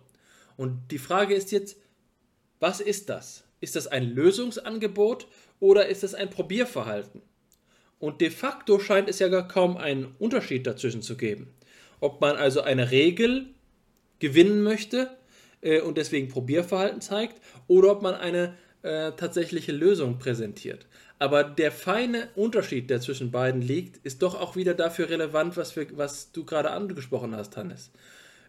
Und 0.57 0.91
die 0.91 0.99
Frage 0.99 1.35
ist 1.35 1.53
jetzt, 1.53 1.77
was 2.61 2.81
ist 2.81 3.11
das? 3.11 3.45
Ist 3.61 3.77
das 3.77 3.87
ein 3.89 4.05
Lösungsangebot 4.15 5.27
oder 5.61 5.87
ist 5.89 6.03
es 6.03 6.15
ein 6.15 6.31
Probierverhalten? 6.31 7.21
Und 7.99 8.21
de 8.21 8.31
facto 8.31 8.79
scheint 8.79 9.09
es 9.09 9.19
ja 9.19 9.29
gar 9.29 9.47
kaum 9.47 9.77
einen 9.77 10.15
Unterschied 10.19 10.67
dazwischen 10.67 11.03
zu 11.03 11.17
geben. 11.17 11.55
Ob 12.01 12.21
man 12.21 12.37
also 12.37 12.63
eine 12.63 12.91
Regel 12.91 13.47
gewinnen 14.19 14.63
möchte 14.63 15.11
äh, 15.61 15.81
und 15.81 15.99
deswegen 15.99 16.29
Probierverhalten 16.29 17.01
zeigt 17.01 17.41
oder 17.69 17.93
ob 17.93 18.03
man 18.03 18.15
eine 18.15 18.57
äh, 18.83 19.13
tatsächliche 19.13 19.73
Lösung 19.73 20.19
präsentiert. 20.19 20.87
Aber 21.19 21.45
der 21.45 21.71
feine 21.71 22.29
Unterschied, 22.35 22.91
der 22.91 23.01
zwischen 23.01 23.31
beiden 23.31 23.63
liegt, 23.63 24.05
ist 24.05 24.23
doch 24.23 24.35
auch 24.41 24.57
wieder 24.57 24.75
dafür 24.75 25.09
relevant, 25.09 25.57
was, 25.57 25.77
wir, 25.77 25.87
was 25.97 26.33
du 26.33 26.45
gerade 26.45 26.71
angesprochen 26.71 27.37
hast, 27.37 27.57
Hannes. 27.57 27.91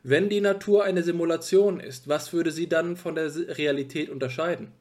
Wenn 0.01 0.29
die 0.29 0.41
Natur 0.41 0.83
eine 0.83 1.03
Simulation 1.03 1.79
ist, 1.79 2.07
was 2.07 2.33
würde 2.33 2.51
sie 2.51 2.67
dann 2.67 2.97
von 2.97 3.15
der 3.15 3.31
Realität 3.57 4.09
unterscheiden? 4.09 4.71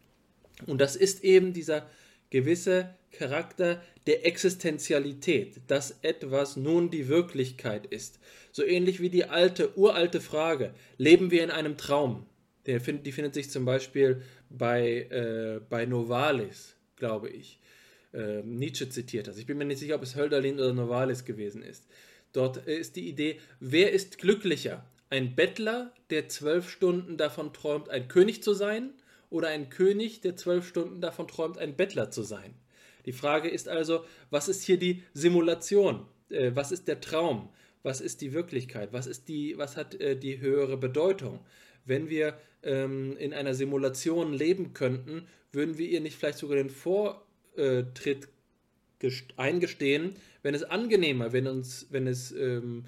Und 0.66 0.80
das 0.80 0.96
ist 0.96 1.22
eben 1.22 1.52
dieser 1.52 1.86
gewisse 2.30 2.94
Charakter 3.12 3.80
der 4.06 4.26
Existenzialität, 4.26 5.60
dass 5.66 5.98
etwas 6.02 6.56
nun 6.56 6.90
die 6.90 7.08
Wirklichkeit 7.08 7.86
ist. 7.86 8.18
So 8.50 8.64
ähnlich 8.64 9.00
wie 9.00 9.10
die 9.10 9.26
alte, 9.26 9.76
uralte 9.76 10.20
Frage, 10.20 10.72
leben 10.98 11.30
wir 11.30 11.44
in 11.44 11.50
einem 11.50 11.76
Traum? 11.76 12.26
Der 12.66 12.80
find, 12.80 13.06
die 13.06 13.12
findet 13.12 13.34
sich 13.34 13.50
zum 13.50 13.64
Beispiel 13.64 14.22
bei, 14.50 15.08
äh, 15.10 15.60
bei 15.68 15.86
Novalis, 15.86 16.76
glaube 16.96 17.28
ich. 17.28 17.60
Äh, 18.12 18.42
Nietzsche 18.42 18.88
zitiert 18.88 19.26
das. 19.26 19.38
Ich 19.38 19.46
bin 19.46 19.58
mir 19.58 19.64
nicht 19.64 19.78
sicher, 19.78 19.96
ob 19.96 20.02
es 20.02 20.16
Hölderlin 20.16 20.60
oder 20.60 20.72
Novalis 20.72 21.24
gewesen 21.24 21.62
ist. 21.62 21.86
Dort 22.32 22.58
ist 22.58 22.96
die 22.96 23.08
Idee, 23.08 23.40
wer 23.60 23.92
ist 23.92 24.18
glücklicher? 24.18 24.84
Ein 25.10 25.34
Bettler, 25.34 25.92
der 26.10 26.28
zwölf 26.28 26.70
Stunden 26.70 27.16
davon 27.16 27.52
träumt, 27.52 27.90
ein 27.90 28.08
König 28.08 28.42
zu 28.42 28.54
sein, 28.54 28.94
oder 29.28 29.48
ein 29.48 29.70
König, 29.70 30.20
der 30.20 30.36
zwölf 30.36 30.68
Stunden 30.68 31.00
davon 31.00 31.26
träumt, 31.26 31.58
ein 31.58 31.74
Bettler 31.74 32.10
zu 32.10 32.22
sein? 32.22 32.54
Die 33.06 33.12
Frage 33.12 33.48
ist 33.48 33.68
also, 33.68 34.04
was 34.30 34.48
ist 34.48 34.62
hier 34.62 34.78
die 34.78 35.02
Simulation? 35.14 36.06
Äh, 36.28 36.52
was 36.54 36.70
ist 36.70 36.86
der 36.86 37.00
Traum? 37.00 37.48
Was 37.82 38.00
ist 38.00 38.20
die 38.20 38.32
Wirklichkeit? 38.32 38.92
Was, 38.92 39.06
ist 39.06 39.28
die, 39.28 39.58
was 39.58 39.76
hat 39.76 39.94
äh, 40.00 40.16
die 40.16 40.38
höhere 40.38 40.76
Bedeutung? 40.76 41.40
Wenn 41.84 42.08
wir 42.08 42.38
ähm, 42.62 43.16
in 43.18 43.32
einer 43.32 43.54
Simulation 43.54 44.32
leben 44.32 44.72
könnten, 44.72 45.26
würden 45.52 45.78
wir 45.78 45.88
ihr 45.88 46.00
nicht 46.00 46.16
vielleicht 46.16 46.38
sogar 46.38 46.56
den 46.56 46.70
Vortritt 46.70 48.28
eingestehen, 49.36 50.14
wenn 50.42 50.54
es 50.54 50.62
angenehmer, 50.62 51.32
wenn 51.32 51.46
uns, 51.46 51.86
wenn 51.90 52.06
es, 52.06 52.32
ähm, 52.32 52.84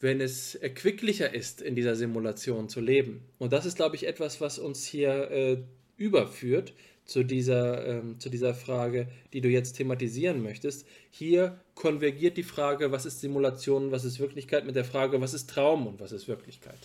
wenn 0.00 0.20
es 0.20 0.54
erquicklicher 0.54 1.34
ist, 1.34 1.60
in 1.60 1.74
dieser 1.74 1.96
Simulation 1.96 2.68
zu 2.68 2.80
leben. 2.80 3.22
Und 3.38 3.52
das 3.52 3.66
ist, 3.66 3.76
glaube 3.76 3.96
ich, 3.96 4.06
etwas, 4.06 4.40
was 4.40 4.58
uns 4.58 4.84
hier 4.84 5.30
äh, 5.30 5.58
überführt 5.96 6.72
zu 7.04 7.24
dieser, 7.24 7.86
ähm, 7.86 8.20
zu 8.20 8.30
dieser 8.30 8.54
Frage, 8.54 9.08
die 9.32 9.40
du 9.40 9.48
jetzt 9.48 9.74
thematisieren 9.74 10.42
möchtest. 10.42 10.86
Hier 11.10 11.58
konvergiert 11.74 12.36
die 12.36 12.42
Frage, 12.42 12.92
was 12.92 13.06
ist 13.06 13.20
Simulation, 13.20 13.90
was 13.90 14.04
ist 14.04 14.20
Wirklichkeit, 14.20 14.64
mit 14.64 14.76
der 14.76 14.84
Frage, 14.84 15.20
was 15.20 15.34
ist 15.34 15.50
Traum 15.50 15.86
und 15.86 16.00
was 16.00 16.12
ist 16.12 16.28
Wirklichkeit. 16.28 16.78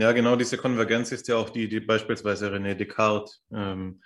Ja, 0.00 0.12
genau 0.12 0.36
diese 0.36 0.56
Konvergenz 0.56 1.10
ist 1.10 1.26
ja 1.26 1.34
auch 1.34 1.50
die, 1.50 1.68
die 1.68 1.80
beispielsweise 1.80 2.54
René 2.54 2.74
Descartes 2.74 3.42
ähm, 3.52 4.00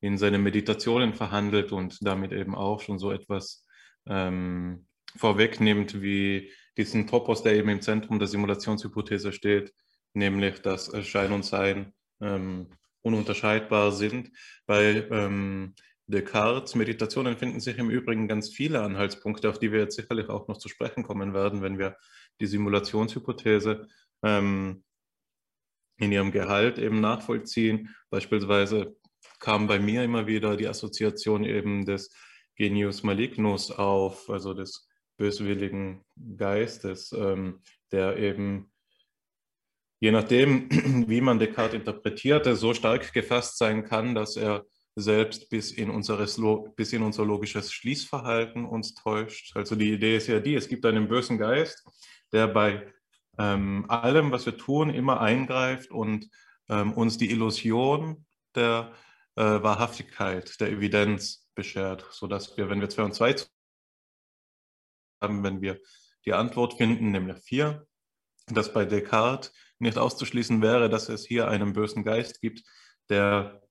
in 0.00 0.18
seinen 0.18 0.42
Meditationen 0.42 1.14
verhandelt 1.14 1.70
und 1.70 1.98
damit 2.00 2.32
eben 2.32 2.56
auch 2.56 2.80
schon 2.80 2.98
so 2.98 3.12
etwas 3.12 3.64
ähm, 4.08 4.88
vorwegnimmt, 5.16 6.02
wie 6.02 6.50
diesen 6.76 7.06
Topos, 7.06 7.44
der 7.44 7.54
eben 7.54 7.68
im 7.68 7.80
Zentrum 7.80 8.18
der 8.18 8.26
Simulationshypothese 8.26 9.32
steht, 9.32 9.72
nämlich 10.14 10.62
dass 10.62 10.90
Schein 11.06 11.30
und 11.30 11.44
Sein 11.44 11.94
ähm, 12.20 12.70
ununterscheidbar 13.02 13.92
sind. 13.92 14.32
Bei 14.66 15.06
ähm, 15.12 15.76
Descartes 16.08 16.74
Meditationen 16.74 17.36
finden 17.36 17.60
sich 17.60 17.78
im 17.78 17.88
Übrigen 17.88 18.26
ganz 18.26 18.48
viele 18.48 18.82
Anhaltspunkte, 18.82 19.48
auf 19.48 19.60
die 19.60 19.70
wir 19.70 19.78
jetzt 19.78 19.94
sicherlich 19.94 20.28
auch 20.28 20.48
noch 20.48 20.58
zu 20.58 20.68
sprechen 20.68 21.04
kommen 21.04 21.34
werden, 21.34 21.62
wenn 21.62 21.78
wir 21.78 21.96
die 22.40 22.46
Simulationshypothese 22.46 23.86
ähm, 24.24 24.82
in 25.98 26.12
ihrem 26.12 26.32
Gehalt 26.32 26.78
eben 26.78 27.00
nachvollziehen. 27.00 27.94
Beispielsweise 28.10 28.96
kam 29.40 29.66
bei 29.66 29.78
mir 29.78 30.04
immer 30.04 30.26
wieder 30.26 30.56
die 30.56 30.68
Assoziation 30.68 31.44
eben 31.44 31.84
des 31.84 32.10
Genius 32.56 33.02
Malignus 33.02 33.70
auf, 33.70 34.30
also 34.30 34.54
des 34.54 34.88
böswilligen 35.18 36.04
Geistes, 36.36 37.12
ähm, 37.12 37.60
der 37.92 38.16
eben 38.16 38.70
je 40.00 40.10
nachdem, 40.10 40.68
wie 41.08 41.20
man 41.20 41.38
Descartes 41.38 41.74
interpretierte, 41.74 42.56
so 42.56 42.74
stark 42.74 43.12
gefasst 43.12 43.58
sein 43.58 43.84
kann, 43.84 44.14
dass 44.14 44.36
er 44.36 44.64
selbst 44.94 45.50
bis 45.50 45.72
in, 45.72 45.90
unseres, 45.90 46.40
bis 46.74 46.92
in 46.92 47.02
unser 47.02 47.24
logisches 47.24 47.72
Schließverhalten 47.72 48.64
uns 48.64 48.94
täuscht. 48.94 49.54
Also 49.54 49.74
die 49.74 49.92
Idee 49.92 50.16
ist 50.16 50.26
ja 50.26 50.40
die, 50.40 50.54
es 50.54 50.68
gibt 50.68 50.86
einen 50.86 51.08
bösen 51.08 51.36
Geist, 51.36 51.84
der 52.32 52.48
bei 52.48 52.92
ähm, 53.38 53.84
allem, 53.88 54.32
was 54.32 54.46
wir 54.46 54.56
tun, 54.56 54.90
immer 54.90 55.20
eingreift 55.20 55.90
und 55.90 56.28
ähm, 56.68 56.92
uns 56.92 57.18
die 57.18 57.30
Illusion 57.30 58.26
der 58.54 58.92
äh, 59.36 59.42
Wahrhaftigkeit, 59.42 60.58
der 60.60 60.70
Evidenz 60.70 61.48
beschert, 61.54 62.06
sodass 62.10 62.56
wir, 62.56 62.68
wenn 62.70 62.80
wir 62.80 62.88
zwei 62.88 63.04
und 63.04 63.14
zwei 63.14 63.34
haben, 65.20 65.42
wenn 65.42 65.60
wir 65.60 65.80
die 66.24 66.32
Antwort 66.32 66.74
finden, 66.74 67.10
nämlich 67.10 67.38
vier, 67.38 67.86
dass 68.46 68.72
bei 68.72 68.84
Descartes 68.84 69.52
nicht 69.78 69.98
auszuschließen 69.98 70.62
wäre, 70.62 70.88
dass 70.88 71.08
es 71.08 71.26
hier 71.26 71.48
einen 71.48 71.72
bösen 71.72 72.04
Geist 72.04 72.40
gibt, 72.40 72.62
der 73.08 73.62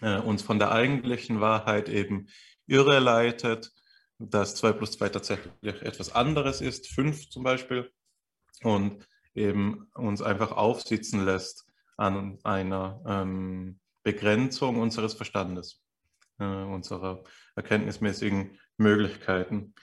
äh, 0.00 0.18
uns 0.18 0.42
von 0.42 0.58
der 0.58 0.72
eigentlichen 0.72 1.40
Wahrheit 1.40 1.88
eben 1.88 2.28
irreleitet, 2.66 3.72
dass 4.18 4.54
2 4.56 4.72
plus 4.72 4.92
2 4.92 5.08
tatsächlich 5.08 5.52
etwas 5.64 6.14
anderes 6.14 6.60
ist, 6.60 6.88
5 6.88 7.30
zum 7.30 7.42
Beispiel, 7.42 7.90
und 8.62 9.06
eben 9.34 9.88
uns 9.94 10.22
einfach 10.22 10.52
aufsitzen 10.52 11.24
lässt 11.24 11.66
an 11.96 12.38
einer 12.44 13.02
ähm, 13.06 13.78
Begrenzung 14.02 14.80
unseres 14.80 15.14
Verstandes, 15.14 15.82
äh, 16.38 16.44
unserer 16.44 17.24
erkenntnismäßigen 17.54 18.58
Möglichkeiten. 18.76 19.74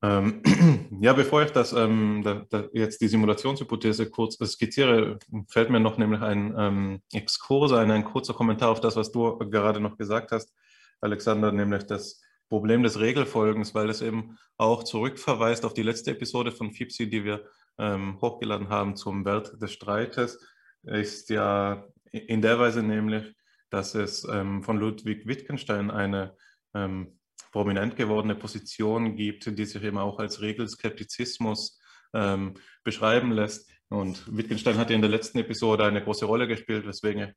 Ähm, 0.00 0.42
ja, 1.00 1.12
bevor 1.12 1.42
ich 1.42 1.50
das, 1.50 1.72
ähm, 1.72 2.22
da, 2.24 2.46
da 2.48 2.68
jetzt 2.72 3.00
die 3.00 3.08
Simulationshypothese 3.08 4.10
kurz 4.10 4.36
skizziere, 4.36 5.18
fällt 5.48 5.70
mir 5.70 5.80
noch 5.80 5.98
nämlich 5.98 6.20
ein 6.20 6.54
ähm, 6.56 7.02
Exkurs 7.12 7.72
ein, 7.72 7.90
ein 7.90 8.04
kurzer 8.04 8.34
Kommentar 8.34 8.70
auf 8.70 8.80
das, 8.80 8.96
was 8.96 9.10
du 9.12 9.36
gerade 9.38 9.80
noch 9.80 9.98
gesagt 9.98 10.32
hast, 10.32 10.54
Alexander, 11.00 11.52
nämlich 11.52 11.84
das 11.84 12.22
Problem 12.48 12.82
des 12.82 12.98
Regelfolgens, 12.98 13.74
weil 13.74 13.90
es 13.90 14.00
eben 14.00 14.38
auch 14.56 14.84
zurückverweist 14.84 15.64
auf 15.64 15.74
die 15.74 15.82
letzte 15.82 16.12
Episode 16.12 16.52
von 16.52 16.72
FIPSI, 16.72 17.10
die 17.10 17.24
wir 17.24 17.44
ähm, 17.78 18.18
hochgeladen 18.20 18.68
haben 18.68 18.96
zum 18.96 19.24
Wert 19.24 19.60
des 19.60 19.72
Streites, 19.72 20.38
ist 20.82 21.30
ja 21.30 21.84
in 22.10 22.40
der 22.40 22.58
Weise 22.58 22.82
nämlich, 22.82 23.34
dass 23.70 23.94
es 23.94 24.26
ähm, 24.30 24.62
von 24.62 24.78
Ludwig 24.78 25.26
Wittgenstein 25.26 25.90
eine 25.90 26.34
ähm, 26.74 27.18
prominent 27.52 27.96
gewordene 27.96 28.34
Position 28.34 29.16
gibt, 29.16 29.46
die 29.58 29.64
sich 29.64 29.82
eben 29.82 29.98
auch 29.98 30.18
als 30.18 30.40
Regelskeptizismus 30.40 31.80
ähm, 32.14 32.54
beschreiben 32.82 33.32
lässt. 33.32 33.70
Und 33.88 34.24
Wittgenstein 34.34 34.78
hat 34.78 34.90
ja 34.90 34.96
in 34.96 35.02
der 35.02 35.10
letzten 35.10 35.38
Episode 35.38 35.84
eine 35.84 36.02
große 36.02 36.26
Rolle 36.26 36.46
gespielt, 36.46 36.86
weswegen 36.86 37.32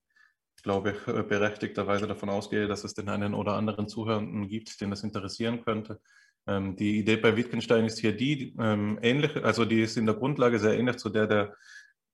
glaube, 0.64 0.92
ich 0.92 1.28
berechtigterweise 1.28 2.08
davon 2.08 2.30
ausgehe, 2.30 2.68
dass 2.68 2.84
es 2.84 2.94
den 2.94 3.10
einen 3.10 3.34
oder 3.34 3.54
anderen 3.54 3.88
Zuhörenden 3.88 4.48
gibt, 4.48 4.80
den 4.82 4.90
das 4.90 5.04
interessieren 5.04 5.64
könnte. 5.64 6.00
Ähm, 6.48 6.76
die 6.76 7.00
Idee 7.00 7.18
bei 7.18 7.36
Wittgenstein 7.36 7.86
ist 7.86 8.00
hier 8.00 8.16
die, 8.16 8.56
ähm, 8.60 9.00
ähnlich, 9.02 9.44
also 9.44 9.66
die 9.66 9.82
ist 9.82 9.98
in 9.98 10.06
der 10.06 10.16
Grundlage 10.16 10.60
sehr 10.60 10.78
ähnlich 10.78 10.98
zu 10.98 11.10
der, 11.10 11.28
der 11.28 11.56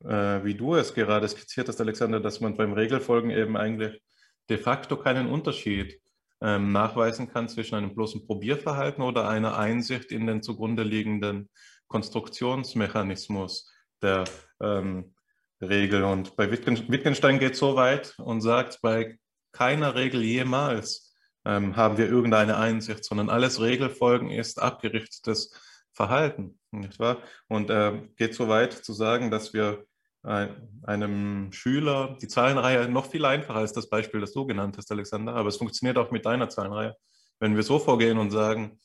äh, 0.04 0.44
wie 0.44 0.56
du 0.56 0.76
es 0.76 0.94
gerade 0.94 1.28
skizziert 1.28 1.68
hast, 1.68 1.82
Alexander, 1.82 2.20
dass 2.20 2.40
man 2.40 2.56
beim 2.56 2.74
Regelfolgen 2.74 3.32
eben 3.32 3.58
eigentlich 3.58 4.02
de 4.50 4.58
facto 4.58 4.98
keinen 4.98 5.28
Unterschied 5.28 6.00
ähm, 6.42 6.72
nachweisen 6.72 7.30
kann 7.30 7.50
zwischen 7.50 7.76
einem 7.76 7.96
bloßen 7.96 8.26
Probierverhalten 8.26 9.04
oder 9.04 9.28
einer 9.28 9.58
Einsicht 9.58 10.12
in 10.12 10.28
den 10.28 10.44
zugrunde 10.44 10.84
liegenden 10.84 11.50
Konstruktionsmechanismus 11.88 13.72
der 14.02 14.26
ähm, 14.62 15.16
Regel. 15.62 16.04
Und 16.04 16.36
bei 16.36 16.50
Wittgenstein 16.52 17.40
geht 17.40 17.54
es 17.54 17.60
so 17.60 17.76
weit 17.76 18.16
und 18.20 18.42
sagt, 18.42 18.80
bei 18.82 19.18
keiner 19.52 19.96
Regel 19.96 20.22
jemals 20.22 21.16
ähm, 21.46 21.76
haben 21.76 21.98
wir 21.98 22.08
irgendeine 22.08 22.58
Einsicht, 22.58 23.04
sondern 23.04 23.30
alles 23.30 23.62
Regelfolgen 23.62 24.30
ist 24.30 24.62
abgerichtetes 24.62 25.54
Verhalten. 25.94 26.60
Nicht 26.72 27.00
wahr? 27.00 27.18
Und 27.48 27.70
äh, 27.70 28.02
geht 28.16 28.36
so 28.36 28.48
weit 28.48 28.74
zu 28.74 28.94
sagen, 28.94 29.32
dass 29.32 29.54
wir 29.54 29.86
einem 30.24 31.54
Schüler 31.54 32.18
die 32.22 32.28
Zahlenreihe 32.28 32.90
noch 32.90 33.10
viel 33.10 33.24
einfacher 33.24 33.60
als 33.60 33.72
das 33.72 33.88
Beispiel, 33.88 34.20
das 34.20 34.34
du 34.34 34.46
genannt 34.46 34.76
hast, 34.78 34.92
Alexander, 34.92 35.34
aber 35.36 35.48
es 35.48 35.56
funktioniert 35.56 35.98
auch 35.98 36.12
mit 36.12 36.26
deiner 36.26 36.50
Zahlenreihe. 36.50 36.98
Wenn 37.40 37.56
wir 37.56 37.64
so 37.64 37.80
vorgehen 37.80 38.18
und 38.18 38.32
sagen, 38.32 38.78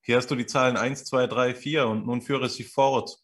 hier 0.00 0.16
hast 0.16 0.30
du 0.30 0.36
die 0.36 0.46
Zahlen 0.46 0.78
1, 0.78 1.04
2, 1.04 1.26
3, 1.26 1.54
4 1.54 1.86
und 1.86 2.06
nun 2.06 2.22
führe 2.22 2.48
sie 2.48 2.64
fort, 2.64 3.18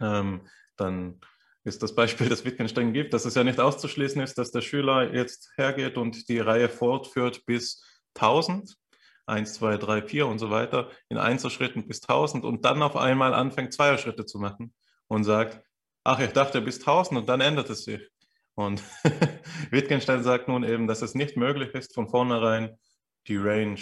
ähm, 0.00 0.48
dann 0.76 1.20
ist 1.68 1.82
das 1.82 1.94
Beispiel, 1.94 2.28
das 2.28 2.44
Wittgenstein 2.44 2.92
gibt, 2.92 3.14
dass 3.14 3.24
es 3.24 3.34
ja 3.34 3.44
nicht 3.44 3.60
auszuschließen 3.60 4.20
ist, 4.22 4.38
dass 4.38 4.50
der 4.50 4.62
Schüler 4.62 5.14
jetzt 5.14 5.50
hergeht 5.56 5.96
und 5.96 6.28
die 6.28 6.40
Reihe 6.40 6.68
fortführt 6.68 7.44
bis 7.46 7.84
1000, 8.14 8.76
1, 9.26 9.54
2, 9.54 9.76
3, 9.76 10.02
4 10.02 10.26
und 10.26 10.38
so 10.38 10.50
weiter, 10.50 10.90
in 11.08 11.18
Einzelschritten 11.18 11.86
bis 11.86 12.02
1000 12.02 12.44
und 12.44 12.64
dann 12.64 12.82
auf 12.82 12.96
einmal 12.96 13.34
anfängt, 13.34 13.74
Zweierschritte 13.74 14.24
zu 14.24 14.38
machen 14.38 14.74
und 15.06 15.24
sagt, 15.24 15.62
ach, 16.02 16.18
ich 16.18 16.32
dachte 16.32 16.60
bis 16.60 16.78
1000 16.80 17.20
und 17.20 17.28
dann 17.28 17.40
ändert 17.40 17.70
es 17.70 17.84
sich. 17.84 18.00
Und 18.54 18.82
Wittgenstein 19.70 20.24
sagt 20.24 20.48
nun 20.48 20.64
eben, 20.64 20.88
dass 20.88 21.02
es 21.02 21.14
nicht 21.14 21.36
möglich 21.36 21.74
ist, 21.74 21.94
von 21.94 22.08
vornherein 22.08 22.76
die 23.28 23.36
Range 23.36 23.80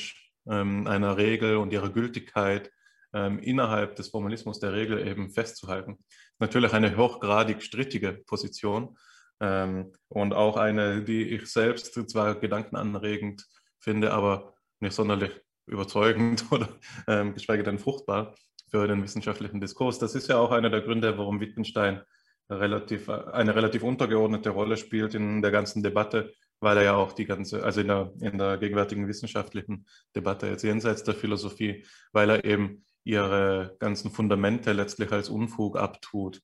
ähm, 0.48 0.86
einer 0.86 1.16
Regel 1.16 1.56
und 1.56 1.72
ihrer 1.72 1.90
Gültigkeit 1.90 2.70
ähm, 3.14 3.38
innerhalb 3.38 3.96
des 3.96 4.08
Formalismus 4.08 4.60
der 4.60 4.74
Regel 4.74 5.06
eben 5.06 5.30
festzuhalten. 5.30 5.98
Natürlich 6.38 6.72
eine 6.72 6.96
hochgradig 6.96 7.62
strittige 7.62 8.12
Position 8.12 8.96
ähm, 9.40 9.92
und 10.08 10.34
auch 10.34 10.56
eine, 10.56 11.02
die 11.02 11.22
ich 11.22 11.46
selbst 11.46 11.94
zwar 12.10 12.34
gedankenanregend 12.34 13.46
finde, 13.78 14.12
aber 14.12 14.54
nicht 14.80 14.94
sonderlich 14.94 15.30
überzeugend 15.66 16.44
oder 16.50 16.68
ähm, 17.08 17.34
geschweige 17.34 17.62
denn 17.62 17.78
fruchtbar 17.78 18.34
für 18.68 18.86
den 18.86 19.02
wissenschaftlichen 19.02 19.60
Diskurs. 19.60 19.98
Das 19.98 20.14
ist 20.14 20.28
ja 20.28 20.38
auch 20.38 20.50
einer 20.50 20.70
der 20.70 20.82
Gründe, 20.82 21.16
warum 21.18 21.40
Wittgenstein 21.40 22.02
relativ, 22.50 23.08
eine 23.08 23.54
relativ 23.54 23.82
untergeordnete 23.82 24.50
Rolle 24.50 24.76
spielt 24.76 25.14
in 25.14 25.42
der 25.42 25.50
ganzen 25.50 25.82
Debatte, 25.82 26.32
weil 26.60 26.76
er 26.78 26.84
ja 26.84 26.94
auch 26.94 27.12
die 27.12 27.26
ganze, 27.26 27.62
also 27.62 27.80
in 27.80 27.88
der, 27.88 28.12
in 28.20 28.38
der 28.38 28.58
gegenwärtigen 28.58 29.08
wissenschaftlichen 29.08 29.86
Debatte 30.14 30.46
jetzt 30.46 30.62
jenseits 30.62 31.02
der 31.04 31.14
Philosophie, 31.14 31.84
weil 32.12 32.30
er 32.30 32.44
eben 32.44 32.84
ihre 33.06 33.76
ganzen 33.78 34.10
Fundamente 34.10 34.72
letztlich 34.72 35.12
als 35.12 35.28
Unfug 35.28 35.78
abtut. 35.78 36.42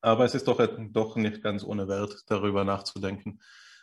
Aber 0.00 0.24
es 0.24 0.34
ist 0.34 0.48
doch, 0.48 0.60
doch 0.90 1.16
nicht 1.16 1.42
ganz 1.42 1.62
ohne 1.62 1.86
Wert, 1.86 2.24
darüber 2.26 2.64
nachzudenken, 2.64 3.40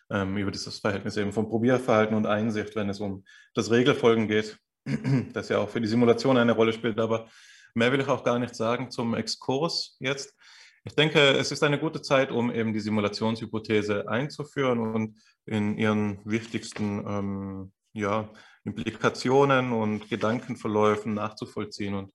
ähm, 0.09 0.35
über 0.35 0.51
dieses 0.51 0.79
Verhältnis 0.79 1.15
eben 1.15 1.31
von 1.31 1.47
Probierverhalten 1.47 2.15
und 2.15 2.25
Einsicht, 2.25 2.75
wenn 2.75 2.89
es 2.89 2.99
um 2.99 3.23
das 3.53 3.71
Regelfolgen 3.71 4.27
geht, 4.27 4.59
das 5.33 5.47
ja 5.47 5.59
auch 5.59 5.69
für 5.69 5.79
die 5.79 5.87
Simulation 5.87 6.37
eine 6.37 6.51
Rolle 6.51 6.73
spielt. 6.73 6.99
Aber 6.99 7.29
mehr 7.73 7.91
will 7.93 8.01
ich 8.01 8.07
auch 8.09 8.25
gar 8.25 8.37
nicht 8.37 8.55
sagen 8.55 8.91
zum 8.91 9.15
Exkurs 9.15 9.95
jetzt. 9.99 10.35
Ich 10.83 10.93
denke, 10.93 11.19
es 11.19 11.53
ist 11.53 11.63
eine 11.63 11.79
gute 11.79 12.01
Zeit, 12.01 12.31
um 12.31 12.51
eben 12.51 12.73
die 12.73 12.81
Simulationshypothese 12.81 14.09
einzuführen 14.09 14.79
und 14.79 15.21
in 15.45 15.77
ihren 15.77 16.19
wichtigsten 16.25 17.05
ähm, 17.07 17.71
ja, 17.93 18.29
Implikationen 18.67 19.71
und 19.71 20.09
Gedankenverläufen 20.09 21.13
nachzuvollziehen. 21.13 21.95
Und 21.95 22.13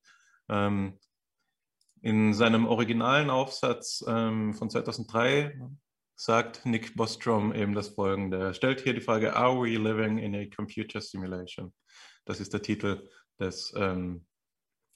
ähm, 0.49 0.99
in 2.01 2.33
seinem 2.33 2.67
originalen 2.67 3.29
Aufsatz 3.29 4.03
ähm, 4.07 4.53
von 4.53 4.69
2003 4.69 5.59
sagt 6.15 6.65
Nick 6.65 6.95
Bostrom 6.95 7.55
eben 7.55 7.73
das 7.73 7.89
Folgende. 7.89 8.37
Er 8.39 8.53
stellt 8.53 8.81
hier 8.81 8.93
die 8.93 9.01
Frage, 9.01 9.35
are 9.35 9.59
we 9.59 9.77
living 9.77 10.19
in 10.19 10.35
a 10.35 10.45
computer 10.55 11.01
simulation? 11.01 11.73
Das 12.25 12.39
ist 12.39 12.53
der 12.53 12.61
Titel 12.61 13.09
des 13.39 13.73
ähm, 13.75 14.25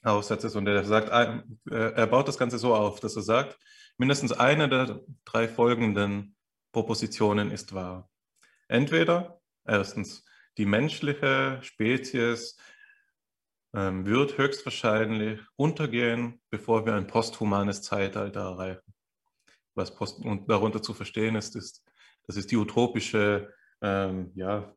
Aufsatzes 0.03 0.55
und 0.55 0.67
er 0.67 0.83
sagt, 0.83 1.09
äh, 1.09 1.41
er 1.71 2.07
baut 2.07 2.27
das 2.27 2.37
Ganze 2.37 2.59
so 2.59 2.75
auf, 2.75 2.99
dass 2.99 3.15
er 3.15 3.23
sagt, 3.23 3.57
mindestens 3.97 4.31
eine 4.31 4.69
der 4.69 5.01
drei 5.25 5.47
folgenden 5.47 6.35
Propositionen 6.71 7.49
ist 7.49 7.73
wahr. 7.73 8.09
Entweder 8.67 9.41
erstens, 9.65 10.26
die 10.57 10.65
menschliche 10.65 11.59
Spezies 11.61 12.57
ähm, 13.73 14.05
wird 14.05 14.37
höchstwahrscheinlich 14.37 15.39
untergehen, 15.55 16.41
bevor 16.49 16.85
wir 16.85 16.95
ein 16.95 17.07
posthumanes 17.07 17.83
Zeitalter 17.83 18.41
erreichen. 18.41 18.93
Was 19.75 19.95
post 19.95 20.19
und 20.19 20.49
darunter 20.49 20.81
zu 20.81 20.93
verstehen 20.93 21.35
ist, 21.35 21.55
ist, 21.55 21.83
das 22.25 22.37
ist 22.37 22.49
die 22.51 22.57
utopische 22.57 23.53
ähm, 23.81 24.31
ja, 24.33 24.73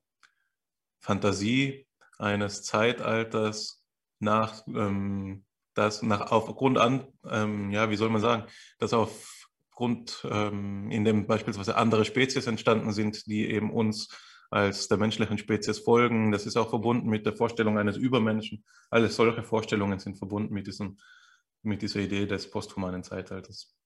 Fantasie 1.01 1.87
eines 2.19 2.63
Zeitalters 2.63 3.83
nach, 4.19 4.67
ähm, 4.67 5.47
das 5.73 6.03
nach 6.03 6.31
aufgrund 6.31 6.77
an, 6.77 7.07
ähm, 7.25 7.71
ja, 7.71 7.89
wie 7.89 7.97
soll 7.97 8.11
man 8.11 8.21
sagen, 8.21 8.45
dass 8.79 8.93
aufgrund, 8.93 10.27
ähm, 10.31 10.91
in 10.91 11.07
dem 11.07 11.27
beispielsweise 11.27 11.77
andere 11.77 12.05
Spezies 12.05 12.47
entstanden 12.47 12.93
sind, 12.93 13.27
die 13.27 13.49
eben 13.49 13.71
uns 13.71 14.09
als 14.51 14.89
der 14.89 14.99
menschlichen 14.99 15.39
Spezies 15.39 15.79
folgen. 15.79 16.33
Das 16.33 16.47
ist 16.47 16.57
auch 16.57 16.71
verbunden 16.71 17.09
mit 17.09 17.25
der 17.25 17.37
Vorstellung 17.37 17.79
eines 17.79 17.97
Übermenschen. 17.97 18.65
Alle 18.91 19.09
solche 19.09 19.43
Vorstellungen 19.43 19.99
sind 19.99 20.19
verbunden 20.19 20.53
mit, 20.53 20.67
diesem, 20.67 20.99
mit 21.63 21.83
dieser 21.83 22.01
Idee 22.01 22.27
des 22.27 22.51
posthumanen 22.51 23.05
Zeitalters. 23.05 23.77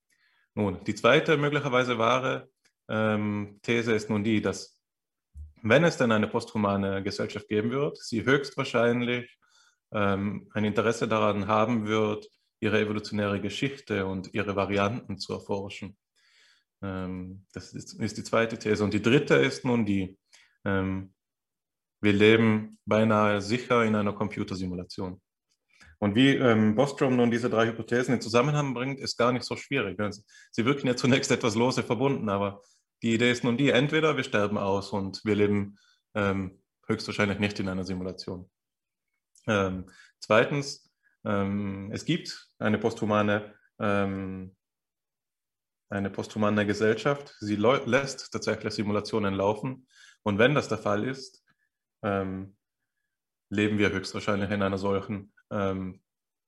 Nun, 0.55 0.83
die 0.85 0.95
zweite 0.95 1.37
möglicherweise 1.37 1.97
wahre 1.97 2.49
ähm, 2.87 3.59
These 3.61 3.93
ist 3.93 4.09
nun 4.09 4.23
die, 4.23 4.41
dass 4.41 4.79
wenn 5.61 5.83
es 5.83 5.97
denn 5.97 6.11
eine 6.11 6.27
posthumane 6.27 7.01
Gesellschaft 7.01 7.47
geben 7.47 7.71
wird, 7.71 7.97
sie 7.97 8.23
höchstwahrscheinlich 8.23 9.39
ähm, 9.91 10.47
ein 10.53 10.63
Interesse 10.63 11.07
daran 11.07 11.47
haben 11.47 11.87
wird, 11.87 12.27
ihre 12.59 12.79
evolutionäre 12.79 13.41
Geschichte 13.41 14.05
und 14.05 14.33
ihre 14.33 14.55
Varianten 14.55 15.17
zu 15.17 15.33
erforschen. 15.33 15.97
Ähm, 16.83 17.45
das 17.53 17.73
ist, 17.73 17.93
ist, 17.99 18.17
die 18.17 18.23
zweite 18.23 18.59
These. 18.59 18.83
Und 18.83 18.93
die 18.93 19.01
dritte 19.01 19.35
ist 19.35 19.65
nun 19.65 19.85
die, 19.85 20.17
ähm, 20.65 21.13
wir 22.01 22.13
leben 22.13 22.77
beinahe 22.85 23.41
sicher 23.41 23.83
in 23.83 23.95
einer 23.95 24.13
Computersimulation. 24.13 25.21
Und 25.99 26.15
wie 26.15 26.35
ähm, 26.35 26.75
Bostrom 26.75 27.15
nun 27.15 27.31
diese 27.31 27.49
drei 27.49 27.67
Hypothesen 27.67 28.13
in 28.13 28.21
Zusammenhang 28.21 28.73
bringt, 28.73 28.99
ist 28.99 29.17
gar 29.17 29.31
nicht 29.31 29.45
so 29.45 29.55
schwierig. 29.55 29.97
Sie 30.51 30.65
wirken 30.65 30.87
ja 30.87 30.95
zunächst 30.95 31.31
etwas 31.31 31.55
lose 31.55 31.83
verbunden, 31.83 32.29
aber 32.29 32.61
die 33.01 33.13
Idee 33.13 33.31
ist 33.31 33.43
nun 33.43 33.57
die, 33.57 33.69
entweder 33.69 34.17
wir 34.17 34.23
sterben 34.23 34.57
aus 34.57 34.91
und 34.91 35.23
wir 35.23 35.35
leben 35.35 35.77
ähm, 36.13 36.61
höchstwahrscheinlich 36.87 37.39
nicht 37.39 37.59
in 37.59 37.69
einer 37.69 37.83
Simulation. 37.83 38.49
Ähm, 39.47 39.85
zweitens, 40.19 40.91
ähm, 41.23 41.91
es 41.93 42.05
gibt 42.05 42.49
eine 42.59 42.77
posthumane, 42.77 43.53
ähm, 43.79 44.55
eine 45.89 46.09
posthumane 46.09 46.65
Gesellschaft. 46.65 47.35
Sie 47.39 47.55
lässt 47.55 48.31
tatsächlich 48.31 48.73
Simulationen 48.73 49.33
laufen. 49.33 49.87
Und 50.25 50.39
wenn 50.39 50.55
das 50.55 50.67
der 50.67 50.79
Fall 50.79 51.03
ist, 51.03 51.43
ähm, 52.03 52.55
leben 53.49 53.77
wir 53.77 53.91
höchstwahrscheinlich 53.91 54.49
in 54.49 54.63
einer 54.63 54.77
solchen 54.77 55.33
ähm, 55.51 56.01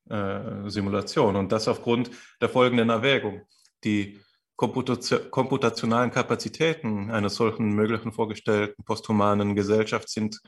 äh, 0.09 0.69
Simulation. 0.69 1.35
Und 1.35 1.51
das 1.51 1.67
aufgrund 1.67 2.09
der 2.41 2.49
folgenden 2.49 2.89
Erwägung. 2.89 3.47
Die 3.83 4.19
komputationalen 4.55 6.09
Kapazitäten 6.09 7.11
einer 7.11 7.29
solchen 7.29 7.75
möglichen 7.75 8.11
vorgestellten 8.11 8.83
posthumanen 8.83 9.55
Gesellschaft 9.55 10.09
sind 10.09 10.41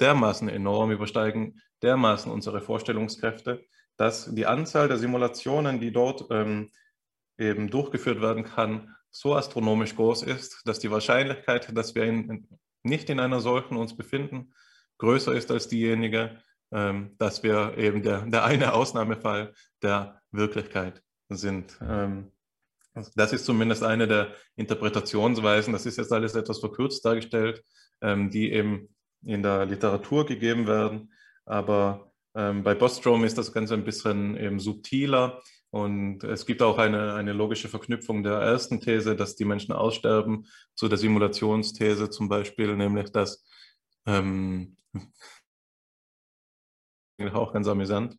dermaßen 0.00 0.48
enorm, 0.48 0.90
übersteigen 0.90 1.60
dermaßen 1.82 2.32
unsere 2.32 2.62
Vorstellungskräfte, 2.62 3.62
dass 3.98 4.34
die 4.34 4.46
Anzahl 4.46 4.88
der 4.88 4.96
Simulationen, 4.96 5.80
die 5.80 5.92
dort 5.92 6.26
ähm, 6.30 6.70
eben 7.38 7.68
durchgeführt 7.68 8.22
werden 8.22 8.44
kann, 8.44 8.94
so 9.10 9.34
astronomisch 9.34 9.94
groß 9.94 10.22
ist, 10.22 10.62
dass 10.64 10.78
die 10.78 10.90
Wahrscheinlichkeit, 10.90 11.76
dass 11.76 11.94
wir 11.94 12.04
in, 12.04 12.48
nicht 12.82 13.10
in 13.10 13.20
einer 13.20 13.40
solchen 13.40 13.76
uns 13.76 13.96
befinden, 13.96 14.52
größer 14.98 15.34
ist 15.34 15.50
als 15.50 15.68
diejenige, 15.68 16.38
ähm, 16.72 17.14
dass 17.18 17.42
wir 17.42 17.76
eben 17.76 18.02
der, 18.02 18.22
der 18.22 18.44
eine 18.44 18.72
Ausnahmefall 18.72 19.54
der 19.82 20.20
Wirklichkeit 20.30 21.02
sind. 21.28 21.78
Ähm, 21.82 22.32
das 23.14 23.32
ist 23.32 23.46
zumindest 23.46 23.82
eine 23.82 24.06
der 24.06 24.34
Interpretationsweisen. 24.56 25.72
Das 25.72 25.86
ist 25.86 25.98
jetzt 25.98 26.12
alles 26.12 26.34
etwas 26.34 26.60
verkürzt 26.60 27.04
dargestellt, 27.04 27.64
ähm, 28.02 28.30
die 28.30 28.52
eben 28.52 28.94
in 29.24 29.42
der 29.42 29.64
Literatur 29.66 30.26
gegeben 30.26 30.66
werden. 30.66 31.12
Aber 31.46 32.12
ähm, 32.34 32.62
bei 32.62 32.74
Bostrom 32.74 33.24
ist 33.24 33.38
das 33.38 33.52
Ganze 33.52 33.74
ein 33.74 33.84
bisschen 33.84 34.36
eben 34.36 34.58
subtiler. 34.60 35.40
Und 35.72 36.22
es 36.22 36.44
gibt 36.44 36.60
auch 36.60 36.76
eine, 36.76 37.14
eine 37.14 37.32
logische 37.32 37.66
Verknüpfung 37.66 38.22
der 38.22 38.34
ersten 38.34 38.78
These, 38.78 39.16
dass 39.16 39.36
die 39.36 39.46
Menschen 39.46 39.72
aussterben, 39.72 40.46
zu 40.74 40.86
der 40.86 40.98
Simulationsthese 40.98 42.10
zum 42.10 42.28
Beispiel, 42.28 42.76
nämlich 42.76 43.10
dass 43.10 43.42
ähm, 44.04 44.76
auch 47.32 47.54
ganz 47.54 47.66
amüsant, 47.68 48.18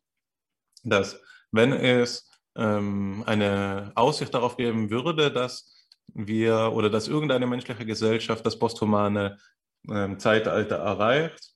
dass 0.82 1.22
wenn 1.52 1.72
es 1.72 2.28
ähm, 2.56 3.22
eine 3.24 3.92
Aussicht 3.94 4.34
darauf 4.34 4.56
geben 4.56 4.90
würde, 4.90 5.30
dass 5.30 5.86
wir 6.08 6.72
oder 6.72 6.90
dass 6.90 7.06
irgendeine 7.06 7.46
menschliche 7.46 7.86
Gesellschaft 7.86 8.44
das 8.44 8.58
posthumane 8.58 9.38
ähm, 9.88 10.18
Zeitalter 10.18 10.78
erreicht, 10.78 11.54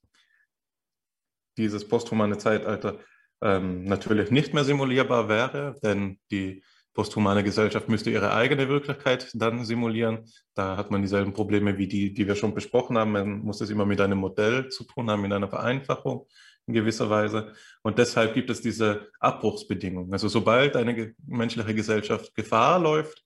dieses 1.57 1.89
posthumane 1.89 2.39
Zeitalter 2.39 3.01
ähm, 3.43 3.85
natürlich 3.85 4.31
nicht 4.31 4.55
mehr 4.55 4.65
simulierbar 4.65 5.29
wäre, 5.29 5.77
denn 5.83 6.19
die 6.31 6.63
posthumane 6.99 7.45
Gesellschaft 7.45 7.89
müsste 7.89 8.11
ihre 8.11 8.35
eigene 8.35 8.69
Wirklichkeit 8.69 9.31
dann 9.35 9.65
simulieren. 9.65 10.25
Da 10.55 10.77
hat 10.77 10.91
man 10.91 11.01
dieselben 11.01 11.33
Probleme 11.33 11.79
wie 11.79 11.87
die, 11.87 12.13
die 12.13 12.27
wir 12.27 12.35
schon 12.35 12.55
besprochen 12.55 12.99
haben. 12.99 13.13
Man 13.13 13.39
muss 13.39 13.61
es 13.61 13.71
immer 13.71 13.87
mit 13.87 14.01
einem 14.01 14.19
Modell 14.19 14.69
zu 14.71 14.83
tun 14.83 15.09
haben, 15.09 15.23
mit 15.23 15.33
einer 15.33 15.49
Vereinfachung 15.49 16.27
in 16.67 16.75
gewisser 16.75 17.09
Weise. 17.09 17.53
Und 17.83 17.99
deshalb 17.99 18.35
gibt 18.35 18.51
es 18.51 18.61
diese 18.61 19.09
Abbruchsbedingungen. 19.21 20.13
Also 20.13 20.27
sobald 20.27 20.75
eine 20.75 21.15
menschliche 21.25 21.75
Gesellschaft 21.75 22.35
Gefahr 22.35 22.81
läuft, 22.81 23.25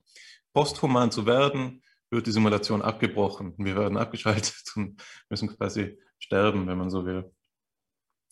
posthuman 0.52 1.10
zu 1.10 1.24
werden, 1.24 1.82
wird 2.10 2.26
die 2.26 2.32
Simulation 2.32 2.82
abgebrochen. 2.82 3.54
Wir 3.56 3.76
werden 3.76 3.96
abgeschaltet 3.96 4.64
und 4.76 5.02
müssen 5.30 5.48
quasi 5.56 5.98
sterben, 6.18 6.66
wenn 6.66 6.78
man 6.78 6.90
so 6.90 7.06
will. 7.06 7.32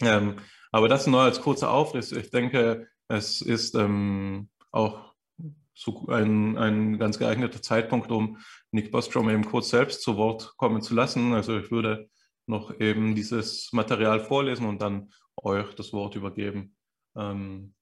Ähm, 0.03 0.37
aber 0.73 0.89
das 0.89 1.07
nur 1.07 1.21
als 1.21 1.41
kurzer 1.41 1.71
Aufriss. 1.71 2.13
Ich 2.13 2.31
denke, 2.31 2.89
es 3.09 3.41
ist 3.41 3.75
ähm, 3.75 4.49
auch 4.71 5.15
so 5.75 6.07
ein, 6.09 6.59
ein 6.59 6.99
ganz 6.99 7.19
geeigneter 7.19 7.63
Zeitpunkt, 7.63 8.11
um 8.11 8.39
Nick 8.71 8.93
Bostrom 8.93 9.31
eben 9.31 9.45
kurz 9.45 9.71
selbst 9.71 10.03
zu 10.03 10.17
Wort 10.17 10.55
kommen 10.57 10.83
zu 10.83 10.95
lassen. 10.95 11.33
Also 11.33 11.59
ich 11.59 11.71
würde 11.71 12.09
noch 12.47 12.79
eben 12.81 13.15
dieses 13.15 13.73
Material 13.73 14.21
vorlesen 14.21 14.67
und 14.67 14.83
dann 14.83 15.11
euch 15.37 15.75
das 15.75 15.93
Wort 15.93 16.17
übergeben. 16.17 16.77
Ähm, 17.17 17.75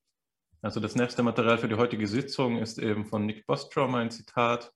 also 0.63 0.81
das 0.81 0.95
nächste 0.95 1.23
Material 1.23 1.59
für 1.59 1.69
die 1.69 1.77
heutige 1.77 2.07
Sitzung 2.07 2.59
ist 2.59 2.79
eben 2.79 3.05
von 3.05 3.27
Nick 3.27 3.47
Bostrom 3.47 3.95
ein 3.95 4.11
Zitat, 4.11 4.73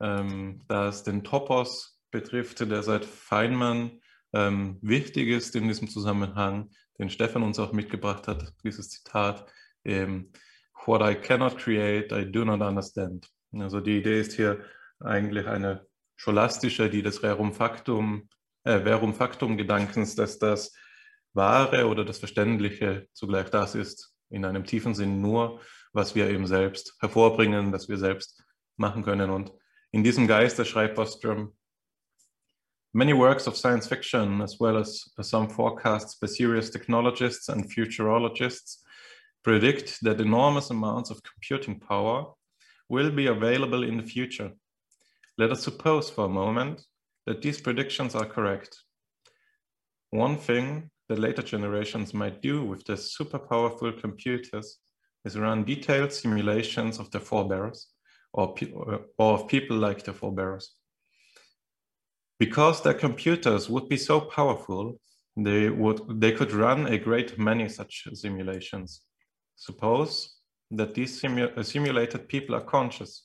ähm, 0.00 0.62
das 0.68 1.02
den 1.02 1.24
Topos 1.24 2.00
betrifft, 2.10 2.60
der 2.60 2.82
seit 2.82 3.04
Feynman 3.04 4.00
ähm, 4.32 4.78
wichtig 4.82 5.28
ist 5.28 5.56
in 5.56 5.68
diesem 5.68 5.88
Zusammenhang 5.88 6.70
den 6.98 7.10
Stefan 7.10 7.42
uns 7.42 7.58
auch 7.58 7.72
mitgebracht 7.72 8.28
hat, 8.28 8.52
dieses 8.64 8.90
Zitat, 8.90 9.46
ähm, 9.84 10.32
What 10.86 11.02
I 11.02 11.14
cannot 11.14 11.58
create, 11.58 12.12
I 12.12 12.30
do 12.30 12.44
not 12.44 12.60
understand. 12.60 13.28
Also 13.52 13.80
die 13.80 13.98
Idee 13.98 14.20
ist 14.20 14.32
hier 14.32 14.64
eigentlich 15.00 15.46
eine 15.46 15.86
scholastische, 16.16 16.88
die 16.88 17.02
des 17.02 17.22
Rerum 17.22 17.52
Factum, 17.52 18.28
äh, 18.64 18.80
Verum 18.80 19.14
Factum 19.14 19.56
Gedankens, 19.56 20.14
dass 20.14 20.38
das 20.38 20.74
Wahre 21.34 21.86
oder 21.86 22.04
das 22.04 22.18
Verständliche 22.18 23.06
zugleich 23.12 23.50
das 23.50 23.74
ist, 23.74 24.14
in 24.30 24.44
einem 24.44 24.64
tiefen 24.64 24.94
Sinn 24.94 25.20
nur, 25.20 25.60
was 25.92 26.14
wir 26.14 26.28
eben 26.28 26.46
selbst 26.46 26.96
hervorbringen, 27.00 27.72
das 27.72 27.88
wir 27.88 27.98
selbst 27.98 28.42
machen 28.76 29.02
können. 29.02 29.30
Und 29.30 29.52
in 29.90 30.04
diesem 30.04 30.26
Geiste 30.26 30.64
schreibt 30.64 30.96
Bostrom 30.96 31.56
Many 32.94 33.12
works 33.12 33.46
of 33.46 33.56
science 33.56 33.86
fiction, 33.86 34.40
as 34.40 34.56
well 34.58 34.78
as 34.78 35.04
some 35.20 35.48
forecasts 35.48 36.14
by 36.14 36.26
serious 36.26 36.70
technologists 36.70 37.48
and 37.50 37.70
futurologists, 37.70 38.78
predict 39.44 40.02
that 40.02 40.20
enormous 40.20 40.70
amounts 40.70 41.10
of 41.10 41.22
computing 41.22 41.78
power 41.78 42.32
will 42.88 43.10
be 43.10 43.26
available 43.26 43.82
in 43.82 43.98
the 43.98 44.02
future. 44.02 44.52
Let 45.36 45.52
us 45.52 45.62
suppose 45.62 46.08
for 46.08 46.24
a 46.24 46.30
moment 46.30 46.82
that 47.26 47.42
these 47.42 47.60
predictions 47.60 48.14
are 48.14 48.24
correct. 48.24 48.76
One 50.10 50.38
thing 50.38 50.90
that 51.08 51.18
later 51.18 51.42
generations 51.42 52.14
might 52.14 52.40
do 52.40 52.64
with 52.64 52.84
their 52.86 52.96
super 52.96 53.38
powerful 53.38 53.92
computers 53.92 54.78
is 55.26 55.36
run 55.36 55.64
detailed 55.64 56.12
simulations 56.12 56.98
of 56.98 57.10
their 57.10 57.20
forebears 57.20 57.88
or, 58.32 58.54
or 59.18 59.34
of 59.34 59.48
people 59.48 59.76
like 59.76 60.04
their 60.04 60.14
forebears. 60.14 60.77
Because 62.38 62.82
their 62.82 62.94
computers 62.94 63.68
would 63.68 63.88
be 63.88 63.96
so 63.96 64.20
powerful, 64.20 65.00
they, 65.36 65.70
would, 65.70 66.20
they 66.20 66.32
could 66.32 66.52
run 66.52 66.86
a 66.86 66.98
great 66.98 67.38
many 67.38 67.68
such 67.68 68.06
simulations. 68.14 69.02
Suppose 69.56 70.36
that 70.70 70.94
these 70.94 71.20
simu 71.20 71.56
uh, 71.56 71.62
simulated 71.62 72.28
people 72.28 72.54
are 72.54 72.60
conscious, 72.60 73.24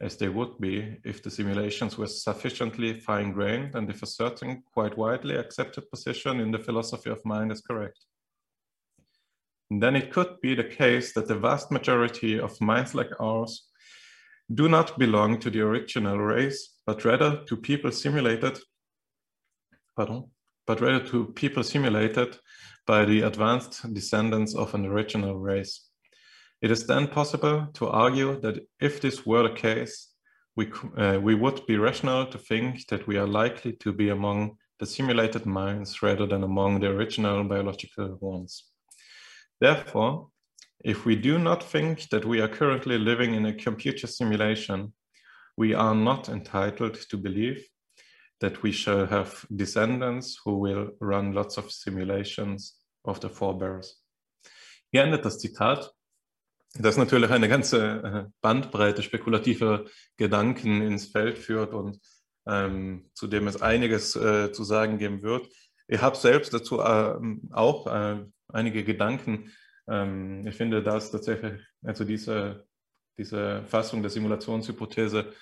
as 0.00 0.16
they 0.16 0.28
would 0.28 0.58
be 0.58 0.96
if 1.04 1.22
the 1.22 1.30
simulations 1.30 1.98
were 1.98 2.06
sufficiently 2.06 2.98
fine-grained 2.98 3.74
and 3.74 3.90
if 3.90 4.02
a 4.02 4.06
certain 4.06 4.62
quite 4.72 4.96
widely 4.96 5.36
accepted 5.36 5.90
position 5.90 6.40
in 6.40 6.50
the 6.50 6.58
philosophy 6.58 7.10
of 7.10 7.24
mind 7.24 7.52
is 7.52 7.60
correct. 7.60 7.98
And 9.70 9.80
then 9.80 9.94
it 9.94 10.12
could 10.12 10.40
be 10.40 10.54
the 10.54 10.64
case 10.64 11.12
that 11.12 11.28
the 11.28 11.36
vast 11.36 11.70
majority 11.70 12.40
of 12.40 12.60
minds 12.60 12.94
like 12.94 13.10
ours 13.20 13.68
do 14.52 14.68
not 14.68 14.98
belong 14.98 15.38
to 15.40 15.50
the 15.50 15.60
original 15.60 16.18
race, 16.18 16.78
but 16.90 17.04
rather 17.04 17.36
to 17.46 17.56
people 17.56 17.92
simulated, 17.92 18.58
pardon, 19.96 20.24
but 20.66 20.80
rather 20.80 21.06
to 21.06 21.26
people 21.26 21.62
simulated 21.62 22.36
by 22.84 23.04
the 23.04 23.20
advanced 23.22 23.94
descendants 23.94 24.56
of 24.56 24.74
an 24.74 24.84
original 24.84 25.38
race. 25.38 25.88
It 26.60 26.72
is 26.72 26.88
then 26.88 27.06
possible 27.06 27.68
to 27.74 27.86
argue 27.86 28.40
that 28.40 28.66
if 28.80 29.00
this 29.00 29.24
were 29.24 29.44
the 29.44 29.54
case, 29.54 30.08
we, 30.56 30.72
uh, 30.98 31.20
we 31.22 31.36
would 31.36 31.64
be 31.68 31.76
rational 31.76 32.26
to 32.26 32.38
think 32.38 32.88
that 32.88 33.06
we 33.06 33.16
are 33.18 33.28
likely 33.28 33.74
to 33.84 33.92
be 33.92 34.08
among 34.08 34.56
the 34.80 34.86
simulated 34.86 35.46
minds 35.46 36.02
rather 36.02 36.26
than 36.26 36.42
among 36.42 36.80
the 36.80 36.88
original 36.88 37.44
biological 37.44 38.18
ones. 38.20 38.64
Therefore, 39.60 40.30
if 40.84 41.04
we 41.04 41.14
do 41.14 41.38
not 41.38 41.62
think 41.62 42.08
that 42.08 42.24
we 42.24 42.40
are 42.40 42.48
currently 42.48 42.98
living 42.98 43.34
in 43.34 43.46
a 43.46 43.54
computer 43.54 44.08
simulation, 44.08 44.92
we 45.60 45.76
are 45.76 45.94
not 45.94 46.28
entitled 46.28 46.94
to 47.10 47.18
believe 47.18 47.68
that 48.40 48.62
we 48.62 48.72
shall 48.72 49.06
have 49.06 49.46
descendants 49.50 50.40
who 50.42 50.58
will 50.58 50.92
run 51.00 51.34
lots 51.34 51.58
of 51.58 51.70
simulations 51.70 52.80
of 53.04 53.20
the 53.20 53.28
forebears. 53.28 54.02
Hier 54.90 55.04
endet 55.04 55.24
das 55.24 55.38
Zitat. 55.38 55.92
Das 56.74 56.96
natürlich 56.96 57.30
eine 57.30 57.48
ganze 57.48 57.78
äh, 57.78 58.30
Bandbreite 58.40 59.02
spekulativer 59.02 59.84
Gedanken 60.16 60.80
ins 60.82 61.06
Feld 61.06 61.36
führt 61.36 61.74
und 61.74 62.00
ähm, 62.46 63.10
zu 63.12 63.26
dem 63.26 63.46
es 63.46 63.60
einiges 63.60 64.16
äh, 64.16 64.52
zu 64.52 64.64
sagen 64.64 64.98
geben 64.98 65.22
wird. 65.22 65.46
Ich 65.88 66.00
habe 66.00 66.16
selbst 66.16 66.54
dazu 66.54 66.80
äh, 66.80 67.18
auch 67.52 67.86
äh, 67.86 68.24
einige 68.48 68.84
Gedanken 68.84 69.50
ähm, 69.90 70.46
ich 70.46 70.54
finde, 70.54 70.82
dass 70.82 71.10
tatsächlich, 71.10 71.60
also 71.82 72.04
diese, 72.04 72.66
diese 73.18 73.64
Fassung 73.64 74.02
der 74.02 74.10
Simulationshypothese 74.10 75.32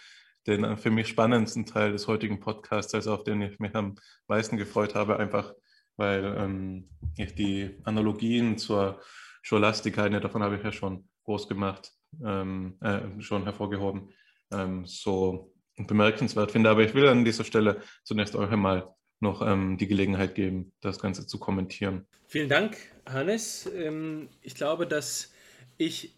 den 0.47 0.65
äh, 0.65 0.77
für 0.77 0.91
mich 0.91 1.09
spannendsten 1.09 1.67
Teil 1.67 1.93
des 1.93 2.09
heutigen 2.09 2.41
Podcasts, 2.41 2.95
also 2.95 3.15
auf 3.15 3.25
den 3.25 3.43
ich 3.43 3.59
mich 3.59 3.75
am 3.75 3.97
meisten 4.27 4.57
gefreut 4.57 4.95
habe, 4.95 5.19
einfach 5.19 5.55
weil 5.97 6.25
ähm, 6.39 6.89
ich 7.17 7.35
die 7.35 7.77
Analogien 7.85 8.57
zur 8.57 9.01
Scholastik, 9.43 9.99
eine 9.99 10.21
davon 10.21 10.43
habe 10.43 10.57
ich 10.57 10.63
ja 10.63 10.73
schon 10.73 11.09
groß 11.25 11.49
gemacht, 11.49 11.93
ähm, 12.25 12.79
äh, 12.81 13.21
schon 13.21 13.45
hervorgehoben, 13.45 14.11
ähm, 14.53 14.87
so 14.87 15.53
bemerkenswert 15.77 16.53
finde. 16.53 16.71
Aber 16.71 16.83
ich 16.83 16.95
will 16.95 17.09
an 17.09 17.25
dieser 17.25 17.45
Stelle 17.45 17.83
zunächst 18.05 18.37
euch 18.37 18.51
einmal 18.51 18.95
noch 19.21 19.43
ähm, 19.43 19.77
die 19.77 19.89
Gelegenheit 19.89 20.37
geben, 20.37 20.73
das 20.81 21.01
Ganze 21.01 21.27
zu 21.27 21.41
kommentieren. 21.41 22.07
Vielen 22.29 22.49
Dank, 22.49 22.77
Hannes. 23.05 23.69
Ähm, 23.75 24.29
ich 24.43 24.55
glaube, 24.55 24.87
dass 24.87 25.33
ich 25.77 26.18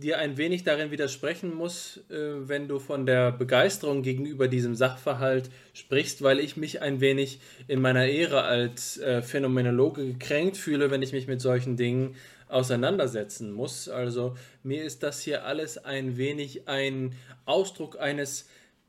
dir 0.00 0.18
ein 0.18 0.36
wenig 0.36 0.64
darin 0.64 0.90
widersprechen 0.90 1.54
muss, 1.54 2.00
äh, 2.10 2.48
wenn 2.48 2.68
du 2.68 2.78
von 2.78 3.06
der 3.06 3.32
Begeisterung 3.32 4.02
gegenüber 4.02 4.48
diesem 4.48 4.74
Sachverhalt 4.74 5.50
sprichst, 5.74 6.22
weil 6.22 6.40
ich 6.40 6.56
mich 6.56 6.82
ein 6.82 7.00
wenig 7.00 7.40
in 7.68 7.80
meiner 7.80 8.06
Ehre 8.06 8.42
als 8.42 8.98
äh, 8.98 9.22
Phänomenologe 9.22 10.04
gekränkt 10.06 10.56
fühle, 10.56 10.90
wenn 10.90 11.02
ich 11.02 11.12
mich 11.12 11.26
mit 11.26 11.40
solchen 11.40 11.76
Dingen 11.76 12.16
auseinandersetzen 12.48 13.52
muss. 13.52 13.88
Also 13.88 14.36
mir 14.62 14.84
ist 14.84 15.02
das 15.02 15.20
hier 15.20 15.44
alles 15.44 15.78
ein 15.78 16.16
wenig 16.16 16.66
ein 16.66 17.14
Ausdruck 17.44 18.00
eines 18.00 18.48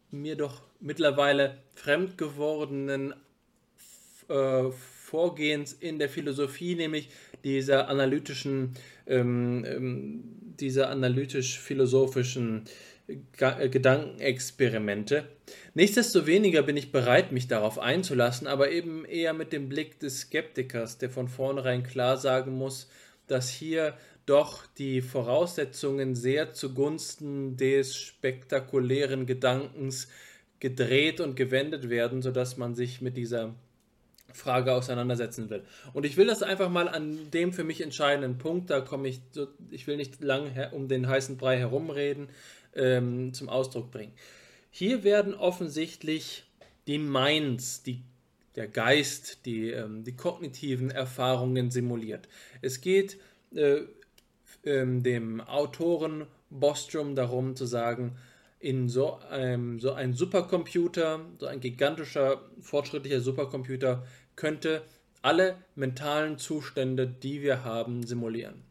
mir 0.10 0.36
doch 0.36 0.62
mittlerweile 0.80 1.58
fremd 1.76 2.18
gewordenen 2.18 3.14
äh, 4.28 4.72
Vorgehens 4.72 5.74
in 5.74 6.00
der 6.00 6.08
Philosophie, 6.08 6.76
nämlich 6.76 7.10
dieser 7.44 7.90
analytischen, 7.90 8.76
ähm, 9.08 9.66
ähm, 9.68 10.24
dieser 10.60 10.90
analytisch-philosophischen 10.90 12.66
äh, 13.08 13.70
Gedankenexperimente. 13.70 15.26
Nichtsdestoweniger 15.74 16.64
bin 16.64 16.78
ich 16.78 16.92
bereit, 16.92 17.32
mich 17.32 17.48
darauf 17.48 17.80
einzulassen, 17.80 18.48
aber 18.48 18.72
eben 18.72 19.06
eher 19.06 19.34
mit 19.34 19.54
dem 19.54 19.70
Blick 19.70 20.00
des 20.00 20.22
Skeptikers, 20.22 20.98
der 20.98 21.10
von 21.10 21.28
vornherein 21.28 21.84
klar 21.84 22.18
sagen 22.18 22.54
muss, 22.54 22.90
dass 23.28 23.50
hier 23.50 23.98
doch 24.26 24.66
die 24.78 25.02
Voraussetzungen 25.02 26.16
sehr 26.16 26.54
zugunsten 26.54 27.58
des 27.58 27.98
spektakulären 27.98 29.26
Gedankens 29.26 30.08
gedreht 30.60 31.20
und 31.20 31.36
gewendet 31.36 31.90
werden, 31.90 32.22
sodass 32.22 32.58
man 32.58 32.76
sich 32.76 33.02
mit 33.02 33.18
dieser 33.18 33.56
Frage 34.34 34.74
auseinandersetzen 34.74 35.50
will. 35.50 35.64
Und 35.94 36.06
ich 36.06 36.18
will 36.18 36.28
das 36.28 36.44
einfach 36.44 36.70
mal 36.70 36.88
an 36.88 37.32
dem 37.32 37.54
für 37.54 37.64
mich 37.64 37.82
entscheidenden 37.82 38.38
Punkt, 38.38 38.70
da 38.70 38.82
komme 38.82 39.08
ich, 39.08 39.22
ich 39.70 39.88
will 39.88 39.98
nicht 39.98 40.22
lang 40.22 40.52
um 40.72 40.88
den 40.88 41.08
heißen 41.08 41.38
Brei 41.38 41.58
herumreden, 41.58 42.30
ähm, 42.76 43.34
zum 43.34 43.50
Ausdruck 43.50 43.92
bringen. 43.92 44.14
Hier 44.70 45.04
werden 45.04 45.34
offensichtlich 45.34 46.46
die 46.88 46.98
Minds, 46.98 47.84
die, 47.84 48.02
der 48.56 48.68
Geist, 48.68 49.46
die, 49.46 49.72
ähm, 49.72 50.04
die 50.04 50.16
kognitiven 50.16 50.92
Erfahrungen 50.92 51.72
simuliert. 51.72 52.28
Es 52.62 52.82
geht 52.82 53.18
äh, 53.54 53.82
ähm, 54.64 55.04
dem 55.04 55.42
Autoren 55.42 56.26
Bostrom 56.50 57.16
darum 57.16 57.56
zu 57.56 57.66
sagen, 57.66 58.18
in 58.60 58.90
so 58.90 59.18
einem 59.30 59.80
so 59.80 59.94
ein 59.94 60.14
Supercomputer, 60.14 61.22
so 61.40 61.48
ein 61.48 61.60
gigantischer, 61.60 62.42
fortschrittlicher 62.62 63.20
Supercomputer 63.20 64.06
könnte 64.42 64.82
alle 65.22 65.56
mentalen 65.76 66.40
Zustände, 66.40 67.06
die 67.06 67.44
wir 67.44 67.64
haben, 67.64 68.08
simulieren. 68.08 68.64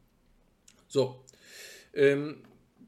So, 0.89 1.21
ähm, 1.95 2.39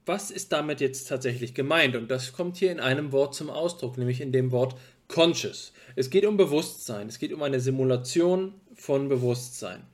was 0.05 0.33
ist 0.33 0.51
damit 0.51 0.81
jetzt 0.81 1.09
tatsächlich 1.09 1.55
gemeint? 1.55 1.95
Und 1.95 2.11
das 2.11 2.33
kommt 2.33 2.57
hier 2.57 2.73
in 2.73 2.81
einem 2.81 3.13
Wort 3.13 3.37
zum 3.37 3.51
Ausdruck, 3.51 3.99
nämlich 3.99 4.21
in 4.21 4.33
dem 4.33 4.51
Wort 4.51 4.75
conscious. 5.07 5.73
Es 5.95 6.11
geht 6.11 6.27
um 6.27 6.37
Bewusstsein, 6.37 7.07
es 7.07 7.21
geht 7.21 7.33
um 7.33 7.45
eine 7.45 7.61
Simulation 7.61 8.55
von 8.75 9.09
Bewusstsein. 9.09 9.85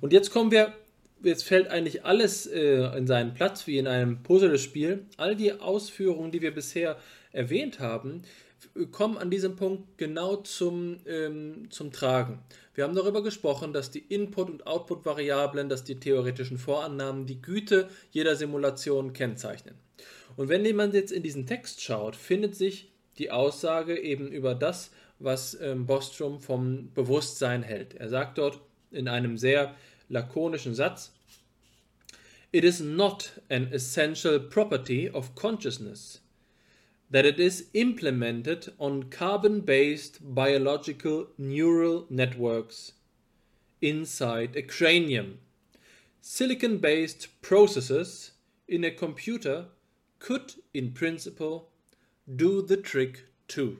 Und 0.00 0.12
jetzt 0.12 0.30
kommen 0.30 0.52
wir, 0.52 0.74
jetzt 1.24 1.42
fällt 1.42 1.66
eigentlich 1.66 2.04
alles 2.04 2.46
äh, 2.46 2.96
in 2.96 3.08
seinen 3.08 3.34
Platz 3.34 3.66
wie 3.66 3.78
in 3.78 3.88
einem 3.88 4.22
Puzzlespiel. 4.22 5.06
All 5.16 5.34
die 5.34 5.54
Ausführungen, 5.54 6.30
die 6.30 6.40
wir 6.40 6.54
bisher 6.54 6.98
erwähnt 7.32 7.80
haben, 7.80 8.22
kommen 8.86 9.18
an 9.18 9.30
diesem 9.30 9.56
Punkt 9.56 9.98
genau 9.98 10.36
zum, 10.36 10.98
ähm, 11.06 11.66
zum 11.70 11.92
Tragen. 11.92 12.42
Wir 12.74 12.84
haben 12.84 12.94
darüber 12.94 13.22
gesprochen, 13.22 13.72
dass 13.72 13.90
die 13.90 13.98
Input- 13.98 14.48
und 14.48 14.66
Output-Variablen, 14.66 15.68
dass 15.68 15.84
die 15.84 15.98
theoretischen 15.98 16.58
Vorannahmen 16.58 17.26
die 17.26 17.42
Güte 17.42 17.88
jeder 18.12 18.36
Simulation 18.36 19.12
kennzeichnen. 19.12 19.74
Und 20.36 20.48
wenn 20.48 20.64
jemand 20.64 20.94
jetzt 20.94 21.10
in 21.10 21.24
diesen 21.24 21.46
Text 21.46 21.82
schaut, 21.82 22.14
findet 22.14 22.54
sich 22.54 22.92
die 23.18 23.32
Aussage 23.32 23.98
eben 23.98 24.28
über 24.28 24.54
das, 24.54 24.92
was 25.18 25.60
ähm, 25.60 25.86
Bostrom 25.86 26.40
vom 26.40 26.92
Bewusstsein 26.94 27.64
hält. 27.64 27.94
Er 27.94 28.08
sagt 28.08 28.38
dort 28.38 28.60
in 28.92 29.08
einem 29.08 29.36
sehr 29.36 29.74
lakonischen 30.08 30.74
Satz, 30.74 31.12
It 32.50 32.64
is 32.64 32.80
not 32.80 33.32
an 33.50 33.70
essential 33.72 34.40
property 34.40 35.10
of 35.10 35.34
consciousness 35.34 36.22
that 37.10 37.24
it 37.24 37.40
is 37.40 37.68
implemented 37.72 38.72
on 38.78 39.04
carbon 39.04 39.60
based 39.60 40.18
biological 40.34 41.28
neural 41.38 42.06
networks 42.10 42.92
inside 43.80 44.56
a 44.56 44.62
cranium. 44.62 45.38
Silicon 46.20 46.78
based 46.78 47.40
processes 47.40 48.32
in 48.66 48.84
a 48.84 48.90
computer 48.90 49.66
could, 50.18 50.54
in 50.74 50.92
principle, 50.92 51.70
do 52.36 52.60
the 52.60 52.76
trick 52.76 53.24
too. 53.46 53.78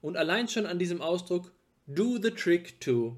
Und 0.00 0.16
allein 0.16 0.48
schon 0.48 0.66
an 0.66 0.78
diesem 0.78 1.02
Ausdruck 1.02 1.52
do 1.86 2.18
the 2.18 2.30
trick 2.30 2.80
to 2.80 3.16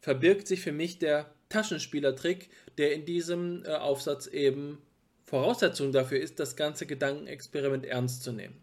verbirgt 0.00 0.46
sich 0.46 0.60
für 0.60 0.72
mich 0.72 0.98
der 0.98 1.26
Taschenspielertrick, 1.48 2.50
der 2.76 2.92
in 2.92 3.04
diesem 3.04 3.64
äh, 3.64 3.70
Aufsatz 3.70 4.26
eben 4.26 4.78
Voraussetzung 5.24 5.92
dafür 5.92 6.20
ist, 6.20 6.38
das 6.38 6.56
ganze 6.56 6.86
Gedankenexperiment 6.86 7.84
ernst 7.84 8.22
zu 8.22 8.32
nehmen. 8.32 8.62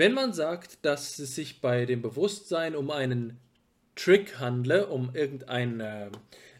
Wenn 0.00 0.14
man 0.14 0.32
sagt, 0.32 0.78
dass 0.86 1.18
es 1.18 1.34
sich 1.34 1.60
bei 1.60 1.84
dem 1.84 2.00
Bewusstsein 2.00 2.74
um 2.74 2.90
einen 2.90 3.36
Trick 3.96 4.38
handle, 4.38 4.86
um 4.86 5.10
irgendein 5.14 5.78
äh, 5.80 6.06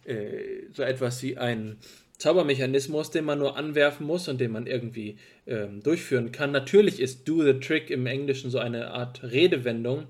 äh, 0.04 0.66
so 0.74 0.82
etwas 0.82 1.22
wie 1.22 1.38
ein 1.38 1.78
Zaubermechanismus, 2.18 3.12
den 3.12 3.24
man 3.24 3.38
nur 3.38 3.56
anwerfen 3.56 4.06
muss 4.06 4.28
und 4.28 4.42
den 4.42 4.52
man 4.52 4.66
irgendwie 4.66 5.16
ähm, 5.46 5.82
durchführen 5.82 6.32
kann. 6.32 6.52
Natürlich 6.52 7.00
ist 7.00 7.26
Do 7.26 7.42
the 7.42 7.54
Trick 7.54 7.88
im 7.88 8.04
Englischen 8.04 8.50
so 8.50 8.58
eine 8.58 8.90
Art 8.90 9.22
Redewendung. 9.22 10.08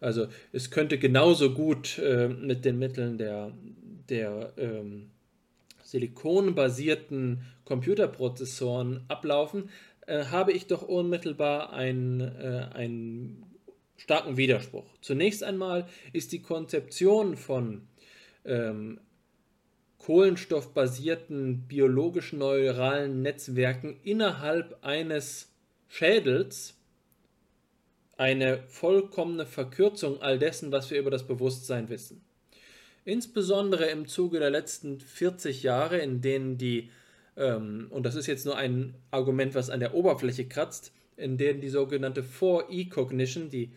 Also 0.00 0.26
es 0.52 0.70
könnte 0.70 0.98
genauso 0.98 1.54
gut 1.54 1.96
äh, 1.96 2.28
mit 2.28 2.66
den 2.66 2.78
Mitteln 2.78 3.16
der, 3.16 3.52
der 4.10 4.52
ähm, 4.58 5.12
silikonbasierten 5.82 7.40
Computerprozessoren 7.64 9.06
ablaufen, 9.08 9.70
äh, 10.06 10.24
habe 10.26 10.52
ich 10.52 10.66
doch 10.66 10.82
unmittelbar 10.82 11.72
einen, 11.72 12.20
äh, 12.20 12.68
einen 12.72 13.44
starken 13.96 14.36
Widerspruch. 14.36 14.86
Zunächst 15.00 15.42
einmal 15.42 15.88
ist 16.12 16.32
die 16.32 16.42
Konzeption 16.42 17.36
von 17.36 17.88
ähm, 18.44 19.00
kohlenstoffbasierten 19.98 21.66
biologischen 21.66 22.38
neuralen 22.38 23.22
Netzwerken 23.22 23.98
innerhalb 24.04 24.78
eines 24.84 25.52
Schädels 25.88 26.74
eine 28.16 28.62
vollkommene 28.68 29.46
Verkürzung 29.46 30.22
all 30.22 30.38
dessen, 30.38 30.72
was 30.72 30.90
wir 30.90 30.98
über 30.98 31.10
das 31.10 31.26
Bewusstsein 31.26 31.88
wissen. 31.88 32.24
Insbesondere 33.04 33.86
im 33.86 34.08
Zuge 34.08 34.38
der 34.38 34.50
letzten 34.50 35.00
40 35.00 35.62
Jahre, 35.62 35.98
in 35.98 36.20
denen 36.20 36.58
die, 36.58 36.90
ähm, 37.36 37.88
und 37.90 38.06
das 38.06 38.14
ist 38.14 38.26
jetzt 38.26 38.46
nur 38.46 38.56
ein 38.56 38.94
Argument, 39.10 39.54
was 39.54 39.70
an 39.70 39.80
der 39.80 39.94
Oberfläche 39.94 40.46
kratzt, 40.46 40.92
in 41.16 41.38
denen 41.38 41.60
die 41.60 41.68
sogenannte 41.68 42.22
4E-Cognition, 42.22 43.50
die, 43.50 43.72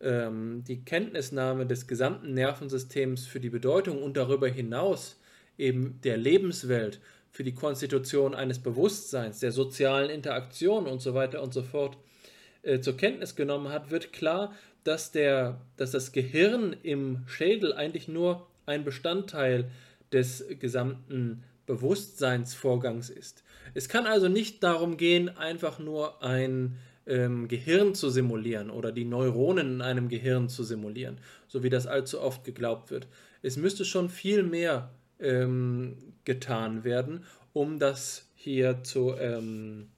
ähm, 0.00 0.64
die 0.66 0.84
Kenntnisnahme 0.84 1.66
des 1.66 1.86
gesamten 1.86 2.34
Nervensystems 2.34 3.26
für 3.26 3.40
die 3.40 3.50
Bedeutung 3.50 4.02
und 4.02 4.16
darüber 4.16 4.48
hinaus 4.48 5.20
eben 5.58 6.00
der 6.02 6.16
Lebenswelt, 6.16 7.00
für 7.30 7.42
die 7.42 7.54
Konstitution 7.54 8.32
eines 8.32 8.60
Bewusstseins, 8.60 9.40
der 9.40 9.50
sozialen 9.50 10.08
Interaktion 10.08 10.86
und 10.86 11.02
so 11.02 11.14
weiter 11.14 11.42
und 11.42 11.52
so 11.52 11.64
fort 11.64 11.96
äh, 12.62 12.78
zur 12.78 12.96
Kenntnis 12.96 13.34
genommen 13.34 13.72
hat, 13.72 13.90
wird 13.90 14.12
klar, 14.12 14.54
dass, 14.84 15.10
der, 15.10 15.60
dass 15.76 15.90
das 15.90 16.12
Gehirn 16.12 16.76
im 16.84 17.24
Schädel 17.26 17.72
eigentlich 17.72 18.06
nur 18.06 18.46
ein 18.66 18.84
Bestandteil 18.84 19.68
des 20.12 20.44
gesamten 20.60 21.42
Bewusstseinsvorgangs 21.66 23.10
ist. 23.10 23.44
Es 23.74 23.88
kann 23.88 24.06
also 24.06 24.28
nicht 24.28 24.62
darum 24.62 24.96
gehen, 24.96 25.36
einfach 25.36 25.78
nur 25.78 26.22
ein 26.22 26.76
ähm, 27.06 27.48
Gehirn 27.48 27.94
zu 27.94 28.10
simulieren 28.10 28.70
oder 28.70 28.92
die 28.92 29.04
Neuronen 29.04 29.74
in 29.74 29.82
einem 29.82 30.08
Gehirn 30.08 30.48
zu 30.48 30.64
simulieren, 30.64 31.18
so 31.48 31.62
wie 31.62 31.70
das 31.70 31.86
allzu 31.86 32.20
oft 32.20 32.44
geglaubt 32.44 32.90
wird. 32.90 33.06
Es 33.42 33.56
müsste 33.56 33.84
schon 33.84 34.08
viel 34.08 34.42
mehr 34.42 34.90
ähm, 35.20 36.14
getan 36.24 36.82
werden, 36.84 37.24
um 37.52 37.78
das 37.78 38.30
hier 38.34 38.82
zu, 38.82 39.14
ähm, 39.18 39.88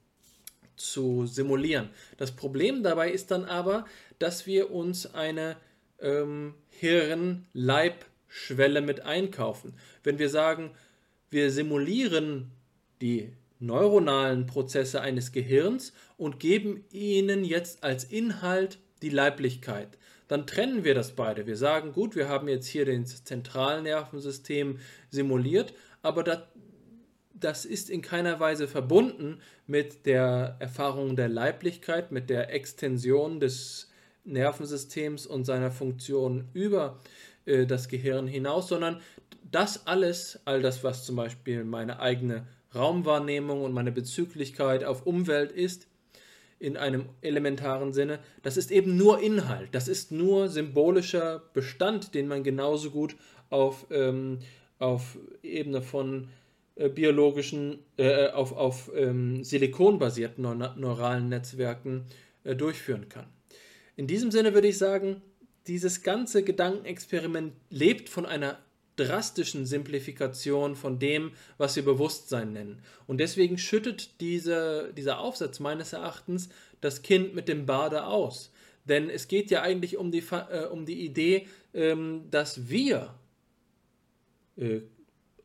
zu 0.75 1.25
simulieren. 1.25 1.89
Das 2.17 2.31
Problem 2.31 2.83
dabei 2.83 3.09
ist 3.11 3.31
dann 3.31 3.45
aber, 3.45 3.85
dass 4.19 4.45
wir 4.45 4.71
uns 4.71 5.13
eine 5.13 5.55
ähm, 5.99 6.53
Hirn-Leib-Schwelle 6.69 8.81
mit 8.81 8.99
einkaufen. 9.01 9.73
Wenn 10.03 10.19
wir 10.19 10.29
sagen, 10.29 10.71
wir 11.29 11.51
simulieren 11.51 12.51
die 13.01 13.33
neuronalen 13.59 14.45
Prozesse 14.45 15.01
eines 15.01 15.31
Gehirns 15.31 15.93
und 16.17 16.39
geben 16.39 16.85
ihnen 16.91 17.43
jetzt 17.43 17.83
als 17.83 18.03
Inhalt 18.03 18.79
die 19.01 19.09
Leiblichkeit 19.09 19.97
dann 20.27 20.45
trennen 20.45 20.83
wir 20.83 20.93
das 20.93 21.11
beide. 21.11 21.47
Wir 21.47 21.57
sagen, 21.57 21.93
gut, 21.93 22.15
wir 22.15 22.27
haben 22.27 22.47
jetzt 22.47 22.67
hier 22.67 22.85
das 22.85 23.23
Zentralnervensystem 23.23 24.79
simuliert, 25.09 25.73
aber 26.01 26.23
das, 26.23 26.39
das 27.33 27.65
ist 27.65 27.89
in 27.89 28.01
keiner 28.01 28.39
Weise 28.39 28.67
verbunden 28.67 29.39
mit 29.67 30.05
der 30.05 30.57
Erfahrung 30.59 31.15
der 31.15 31.29
Leiblichkeit, 31.29 32.11
mit 32.11 32.29
der 32.29 32.53
Extension 32.53 33.39
des 33.39 33.89
Nervensystems 34.25 35.25
und 35.25 35.45
seiner 35.45 35.71
Funktion 35.71 36.49
über 36.53 36.99
äh, 37.45 37.65
das 37.65 37.87
Gehirn 37.87 38.27
hinaus, 38.27 38.67
sondern 38.67 38.99
das 39.51 39.87
alles, 39.87 40.39
all 40.45 40.61
das, 40.61 40.83
was 40.83 41.05
zum 41.05 41.15
Beispiel 41.15 41.63
meine 41.63 41.99
eigene 41.99 42.47
Raumwahrnehmung 42.75 43.63
und 43.63 43.73
meine 43.73 43.91
Bezüglichkeit 43.91 44.83
auf 44.83 45.05
Umwelt 45.05 45.51
ist, 45.51 45.87
in 46.59 46.75
einem 46.75 47.05
elementaren 47.21 47.93
Sinne, 47.93 48.19
das 48.41 48.57
ist 48.57 48.71
eben 48.71 48.97
nur 48.97 49.21
Inhalt, 49.21 49.69
das 49.73 49.87
ist 49.87 50.11
nur 50.11 50.49
symbolischer 50.49 51.43
Bestand, 51.53 52.15
den 52.15 52.27
man 52.27 52.43
genauso 52.43 52.89
gut 52.89 53.15
auf, 53.49 53.85
ähm, 53.91 54.39
auf 54.79 55.17
Ebene 55.43 55.81
von 55.81 56.29
äh, 56.75 56.89
biologischen, 56.89 57.79
äh, 57.97 58.29
auf, 58.29 58.53
auf 58.53 58.91
ähm, 58.95 59.43
silikonbasierten 59.43 60.43
neuralen 60.77 61.29
Netzwerken 61.29 62.05
äh, 62.43 62.55
durchführen 62.55 63.07
kann. 63.07 63.27
In 63.95 64.07
diesem 64.07 64.31
Sinne 64.31 64.53
würde 64.53 64.67
ich 64.67 64.77
sagen, 64.77 65.21
dieses 65.67 66.01
ganze 66.01 66.43
Gedankenexperiment 66.43 67.53
lebt 67.69 68.09
von 68.09 68.25
einer 68.25 68.57
drastischen 68.97 69.65
Simplifikation 69.65 70.75
von 70.75 70.99
dem, 70.99 71.31
was 71.57 71.75
wir 71.75 71.83
Bewusstsein 71.83 72.53
nennen. 72.53 72.81
Und 73.05 73.19
deswegen 73.19 73.57
schüttet 73.57 74.19
diese, 74.19 74.91
dieser 74.97 75.19
Aufsatz 75.19 75.59
meines 75.59 75.93
Erachtens 75.93 76.49
das 76.81 77.01
Kind 77.01 77.33
mit 77.33 77.47
dem 77.47 77.65
Bade 77.65 78.05
aus. 78.05 78.51
Denn 78.85 79.09
es 79.09 79.27
geht 79.27 79.51
ja 79.51 79.61
eigentlich 79.61 79.97
um 79.97 80.11
die, 80.11 80.23
äh, 80.51 80.65
um 80.65 80.85
die 80.85 81.05
Idee, 81.05 81.47
ähm, 81.73 82.25
dass 82.31 82.69
wir 82.69 83.13
äh, 84.57 84.81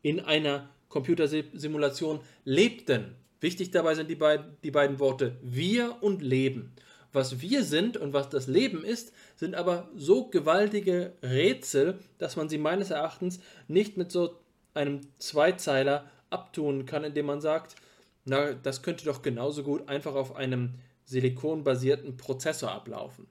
in 0.01 0.19
einer 0.19 0.69
Computersimulation 0.89 2.19
lebten. 2.45 3.15
Wichtig 3.39 3.71
dabei 3.71 3.95
sind 3.95 4.09
die, 4.09 4.15
beid 4.15 4.43
die 4.63 4.71
beiden 4.71 4.99
Worte 4.99 5.37
wir 5.41 5.97
und 6.01 6.21
Leben 6.21 6.73
was 7.13 7.41
wir 7.41 7.63
sind 7.63 7.95
und 7.95 8.11
was 8.11 8.29
das 8.29 8.47
Leben 8.47 8.83
ist, 8.83 9.13
sind 9.43 9.55
aber 9.55 9.89
so 9.93 10.29
gewaltige 10.29 11.11
Rätsel, 11.21 11.99
dass 12.17 12.37
man 12.37 12.47
sie 12.47 12.57
meines 12.57 12.91
Erachtens 12.91 13.41
nicht 13.67 13.97
mit 13.97 14.09
so 14.09 14.39
einem 14.73 15.01
Zweizeiler 15.19 16.09
abtun 16.29 16.85
kann, 16.85 17.03
indem 17.03 17.25
man 17.25 17.41
sagt, 17.41 17.75
na, 18.23 18.53
das 18.53 18.83
könnte 18.83 19.03
doch 19.03 19.21
genauso 19.21 19.63
gut 19.63 19.89
einfach 19.89 20.15
auf 20.15 20.37
einem 20.37 20.75
silikonbasierten 21.03 22.15
Prozessor 22.15 22.71
ablaufen. 22.71 23.27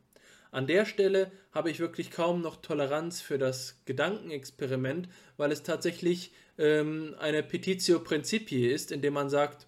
An 0.51 0.67
der 0.67 0.85
Stelle 0.85 1.33
habe 1.51 1.71
ich 1.71 1.81
wirklich 1.81 2.11
kaum 2.11 2.43
noch 2.43 2.57
Toleranz 2.57 3.23
für 3.23 3.39
das 3.39 3.81
Gedankenexperiment, 3.87 5.09
weil 5.39 5.51
es 5.51 5.63
tatsächlich 5.63 6.33
ähm, 6.59 7.15
eine 7.21 7.43
Petitio 7.43 8.01
Principii 8.01 8.71
ist, 8.71 8.93
indem 8.93 9.15
man 9.15 9.31
sagt, 9.31 9.67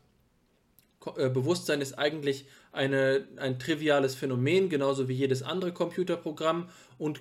äh, 1.16 1.30
Bewusstsein 1.30 1.80
ist 1.80 1.94
eigentlich 1.94 2.44
eine, 2.74 3.26
ein 3.36 3.58
triviales 3.58 4.14
Phänomen, 4.14 4.68
genauso 4.68 5.08
wie 5.08 5.14
jedes 5.14 5.42
andere 5.42 5.72
Computerprogramm. 5.72 6.68
Und 6.98 7.20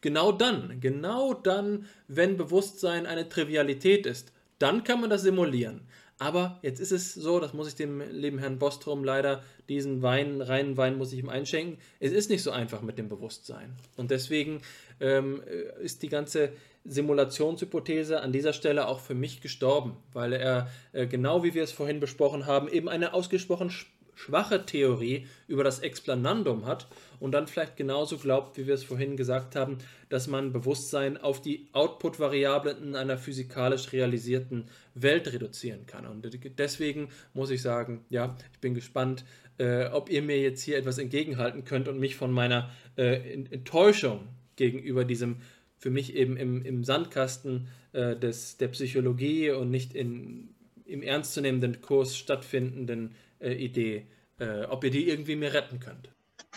genau 0.00 0.32
dann, 0.32 0.80
genau 0.80 1.34
dann, 1.34 1.86
wenn 2.08 2.36
Bewusstsein 2.36 3.06
eine 3.06 3.28
Trivialität 3.28 4.06
ist, 4.06 4.32
dann 4.58 4.84
kann 4.84 5.00
man 5.00 5.10
das 5.10 5.22
simulieren. 5.22 5.82
Aber 6.18 6.58
jetzt 6.62 6.80
ist 6.80 6.92
es 6.92 7.12
so, 7.12 7.40
das 7.40 7.54
muss 7.54 7.66
ich 7.66 7.74
dem 7.74 8.00
lieben 8.12 8.38
Herrn 8.38 8.58
Bostrom 8.58 9.02
leider, 9.02 9.42
diesen 9.68 10.00
Wein, 10.02 10.40
reinen 10.40 10.76
Wein 10.76 10.96
muss 10.96 11.12
ich 11.12 11.18
ihm 11.18 11.28
einschenken. 11.28 11.78
Es 11.98 12.12
ist 12.12 12.30
nicht 12.30 12.42
so 12.42 12.52
einfach 12.52 12.82
mit 12.82 12.98
dem 12.98 13.08
Bewusstsein. 13.08 13.74
Und 13.96 14.10
deswegen 14.12 14.60
ähm, 15.00 15.42
ist 15.82 16.02
die 16.02 16.08
ganze 16.08 16.52
Simulationshypothese 16.84 18.20
an 18.20 18.30
dieser 18.30 18.52
Stelle 18.52 18.86
auch 18.86 19.00
für 19.00 19.14
mich 19.14 19.40
gestorben, 19.40 19.96
weil 20.12 20.34
er, 20.34 20.68
äh, 20.92 21.06
genau 21.06 21.42
wie 21.42 21.54
wir 21.54 21.64
es 21.64 21.72
vorhin 21.72 21.98
besprochen 21.98 22.46
haben, 22.46 22.68
eben 22.68 22.88
eine 22.88 23.14
ausgesprochen 23.14 23.70
schwache 24.14 24.64
Theorie 24.66 25.26
über 25.48 25.64
das 25.64 25.80
Explanandum 25.80 26.66
hat 26.66 26.86
und 27.20 27.32
dann 27.32 27.46
vielleicht 27.46 27.76
genauso 27.76 28.18
glaubt, 28.18 28.56
wie 28.56 28.66
wir 28.66 28.74
es 28.74 28.84
vorhin 28.84 29.16
gesagt 29.16 29.56
haben, 29.56 29.78
dass 30.08 30.26
man 30.26 30.52
Bewusstsein 30.52 31.16
auf 31.16 31.40
die 31.40 31.68
Output-Variablen 31.72 32.82
in 32.82 32.96
einer 32.96 33.18
physikalisch 33.18 33.92
realisierten 33.92 34.66
Welt 34.94 35.32
reduzieren 35.32 35.86
kann. 35.86 36.06
Und 36.06 36.28
deswegen 36.58 37.08
muss 37.32 37.50
ich 37.50 37.62
sagen, 37.62 38.04
ja, 38.10 38.36
ich 38.52 38.60
bin 38.60 38.74
gespannt, 38.74 39.24
äh, 39.58 39.86
ob 39.86 40.10
ihr 40.10 40.22
mir 40.22 40.40
jetzt 40.40 40.62
hier 40.62 40.76
etwas 40.76 40.98
entgegenhalten 40.98 41.64
könnt 41.64 41.88
und 41.88 41.98
mich 41.98 42.16
von 42.16 42.32
meiner 42.32 42.70
äh, 42.96 43.34
Enttäuschung 43.50 44.28
gegenüber 44.56 45.04
diesem 45.04 45.36
für 45.84 45.90
mich 45.90 46.14
eben 46.16 46.38
im, 46.38 46.64
im 46.64 46.82
Sandkasten 46.82 47.68
äh, 47.92 48.16
des, 48.16 48.56
der 48.56 48.68
Psychologie 48.68 49.50
und 49.50 49.70
nicht 49.70 49.94
in, 49.94 50.48
im 50.86 51.02
ernstzunehmenden 51.02 51.82
Kurs 51.82 52.16
stattfindenden 52.16 53.14
äh, 53.40 53.52
Idee, 53.52 54.06
äh, 54.38 54.64
ob 54.64 54.84
ihr 54.84 54.90
die 54.90 55.08
irgendwie 55.08 55.36
mir 55.36 55.52
retten 55.52 55.80
könnt. 55.80 56.10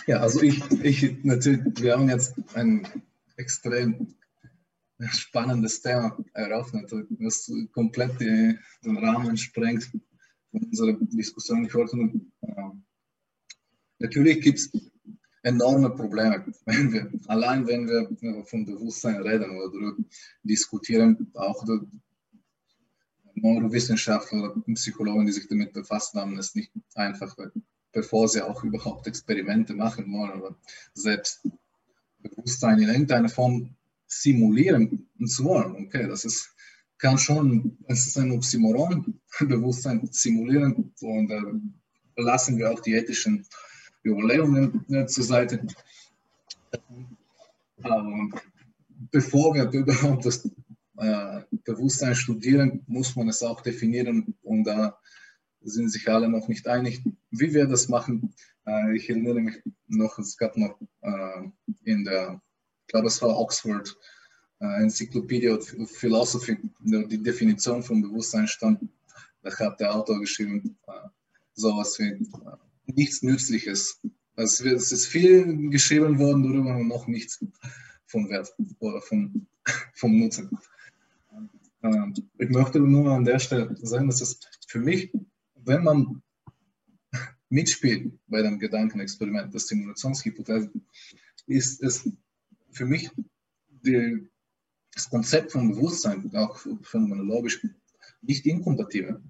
Ja, 0.05 0.19
also 0.19 0.41
ich, 0.41 0.61
ich 0.83 1.23
natürlich, 1.23 1.81
wir 1.81 1.93
haben 1.93 2.09
jetzt 2.09 2.35
ein 2.55 2.87
extrem 3.35 4.15
spannendes 5.11 5.81
Thema 5.81 6.17
eröffnet, 6.33 6.91
was 7.19 7.51
komplett 7.71 8.19
die, 8.19 8.57
den 8.83 8.97
Rahmen 8.97 9.37
sprengt 9.37 9.83
von 10.51 10.63
unserer 10.63 10.93
Diskussion. 10.99 11.65
Ich 11.65 11.73
wollte 11.73 11.97
äh, 12.41 12.69
natürlich 13.99 14.41
gibt 14.41 14.59
es 14.59 14.71
enorme 15.43 15.91
Probleme, 15.91 16.45
wenn 16.65 16.91
wir, 16.91 17.11
allein 17.27 17.67
wenn 17.67 17.87
wir 17.87 18.45
vom 18.45 18.65
Bewusstsein 18.65 19.21
reden 19.21 19.51
oder 19.51 19.71
darüber 19.71 20.03
diskutieren, 20.43 21.31
auch 21.35 21.63
Neurowissenschaftler 23.41 24.55
und 24.55 24.73
Psychologen, 24.75 25.25
die 25.25 25.31
sich 25.31 25.47
damit 25.47 25.73
befasst 25.73 26.13
haben, 26.15 26.37
ist 26.37 26.55
nicht 26.55 26.71
einfach, 26.95 27.35
bevor 27.91 28.27
sie 28.27 28.41
auch 28.41 28.63
überhaupt 28.63 29.07
Experimente 29.07 29.73
machen 29.73 30.11
wollen 30.11 30.41
oder 30.41 30.55
selbst 30.93 31.47
Bewusstsein 32.21 32.79
in 32.79 32.89
irgendeiner 32.89 33.29
Form 33.29 33.75
simulieren 34.07 35.07
zu 35.25 35.43
wollen. 35.45 35.85
Okay, 35.85 36.07
das 36.07 36.25
ist, 36.25 36.49
kann 36.97 37.17
schon, 37.17 37.77
es 37.87 38.07
ist 38.07 38.17
ein 38.17 38.31
Oxymoron, 38.31 39.19
Bewusstsein 39.39 40.07
simulieren 40.11 40.93
und 41.01 41.31
äh, 41.31 42.21
lassen 42.21 42.57
wir 42.57 42.71
auch 42.71 42.79
die 42.79 42.93
ethischen 42.93 43.45
Überlegungen 44.03 44.85
äh, 44.89 45.05
zur 45.05 45.23
Seite. 45.23 45.65
Aber 47.83 48.29
bevor 49.11 49.53
wir 49.53 49.69
überhaupt 49.71 50.25
das 50.25 50.49
äh, 50.97 51.41
Bewusstsein 51.63 52.15
studieren, 52.15 52.83
muss 52.87 53.15
man 53.15 53.29
es 53.29 53.43
auch 53.43 53.61
definieren 53.61 54.35
und 54.41 54.63
da 54.65 54.97
sind 55.61 55.89
sich 55.89 56.07
alle 56.09 56.29
noch 56.29 56.47
nicht 56.47 56.67
einig, 56.67 57.01
wie 57.31 57.53
wir 57.53 57.67
das 57.67 57.89
machen. 57.89 58.33
Äh, 58.65 58.95
ich 58.95 59.09
erinnere 59.09 59.41
mich 59.41 59.55
noch, 59.87 60.17
es 60.19 60.37
gab 60.37 60.57
noch 60.57 60.79
äh, 61.01 61.49
in 61.83 62.03
der 62.03 62.41
ich 62.87 62.91
glaube, 62.93 63.07
es 63.07 63.21
war 63.21 63.37
Oxford, 63.37 63.97
äh, 64.61 64.81
Encyclopedia 64.81 65.53
of 65.53 65.91
Philosophy, 65.91 66.57
die 66.79 67.21
Definition 67.21 67.83
von 67.83 68.01
Bewusstsein 68.01 68.47
stand. 68.47 68.79
Da 69.41 69.53
hat 69.59 69.81
der 69.81 69.93
Autor 69.93 70.21
geschrieben, 70.21 70.77
äh, 70.87 71.09
sowas 71.53 71.99
wie 71.99 72.25
nichts 72.85 73.23
Nützliches. 73.23 73.99
Es 74.37 74.61
ist 74.61 75.07
viel 75.07 75.69
geschrieben 75.69 76.17
worden 76.17 76.43
darüber 76.43 76.81
noch 76.81 77.07
nichts 77.07 77.43
von 78.05 78.29
Wert 78.29 78.55
oder 78.79 79.01
von, 79.01 79.47
vom 79.95 80.17
Nutzen. 80.17 80.49
Äh, 81.81 82.11
ich 82.39 82.49
möchte 82.49 82.79
nur 82.79 83.11
an 83.11 83.25
der 83.25 83.39
Stelle 83.39 83.75
sagen, 83.77 84.07
dass 84.07 84.21
es 84.21 84.39
für 84.67 84.79
mich, 84.79 85.11
wenn 85.55 85.83
man 85.83 86.21
mitspielt 87.49 88.13
bei 88.27 88.41
dem 88.41 88.59
Gedankenexperiment 88.59 89.53
der 89.53 89.59
Simulationshypothese, 89.59 90.71
ist 91.47 91.81
es 91.81 92.09
für 92.71 92.85
mich 92.85 93.09
die, 93.67 94.29
das 94.93 95.09
Konzept 95.09 95.51
von 95.51 95.71
Bewusstsein, 95.71 96.29
auch 96.35 96.57
phänomenologisch, 96.81 97.65
nicht 98.21 98.45
inkompatibel. 98.45 99.21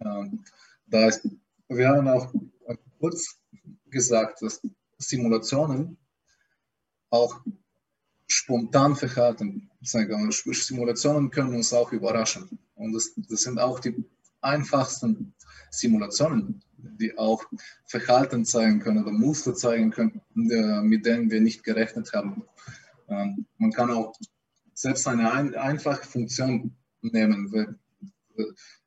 Ähm, 0.00 0.44
da 0.86 1.08
ist, 1.08 1.28
wir 1.68 1.88
haben 1.88 2.08
auch 2.08 2.32
kurz 2.98 3.38
gesagt, 3.86 4.42
dass 4.42 4.62
Simulationen 4.98 5.98
auch 7.10 7.40
spontan 8.26 8.96
verhalten. 8.96 9.70
Simulationen 9.82 11.30
können 11.30 11.54
uns 11.54 11.72
auch 11.72 11.92
überraschen. 11.92 12.58
Und 12.74 12.92
das, 12.92 13.12
das 13.16 13.42
sind 13.42 13.58
auch 13.58 13.78
die 13.80 14.04
einfachsten 14.40 15.34
Simulationen, 15.70 16.62
die 16.76 17.16
auch 17.16 17.44
Verhalten 17.86 18.44
zeigen 18.44 18.80
können 18.80 19.02
oder 19.02 19.12
Muster 19.12 19.54
zeigen 19.54 19.90
können, 19.90 20.20
mit 20.34 21.06
denen 21.06 21.30
wir 21.30 21.40
nicht 21.40 21.64
gerechnet 21.64 22.12
haben. 22.12 22.44
Ähm, 23.08 23.46
man 23.58 23.72
kann 23.72 23.90
auch 23.90 24.14
selbst 24.74 25.06
eine 25.08 25.32
ein, 25.32 25.54
einfache 25.54 26.04
Funktion 26.04 26.76
nehmen, 27.00 27.78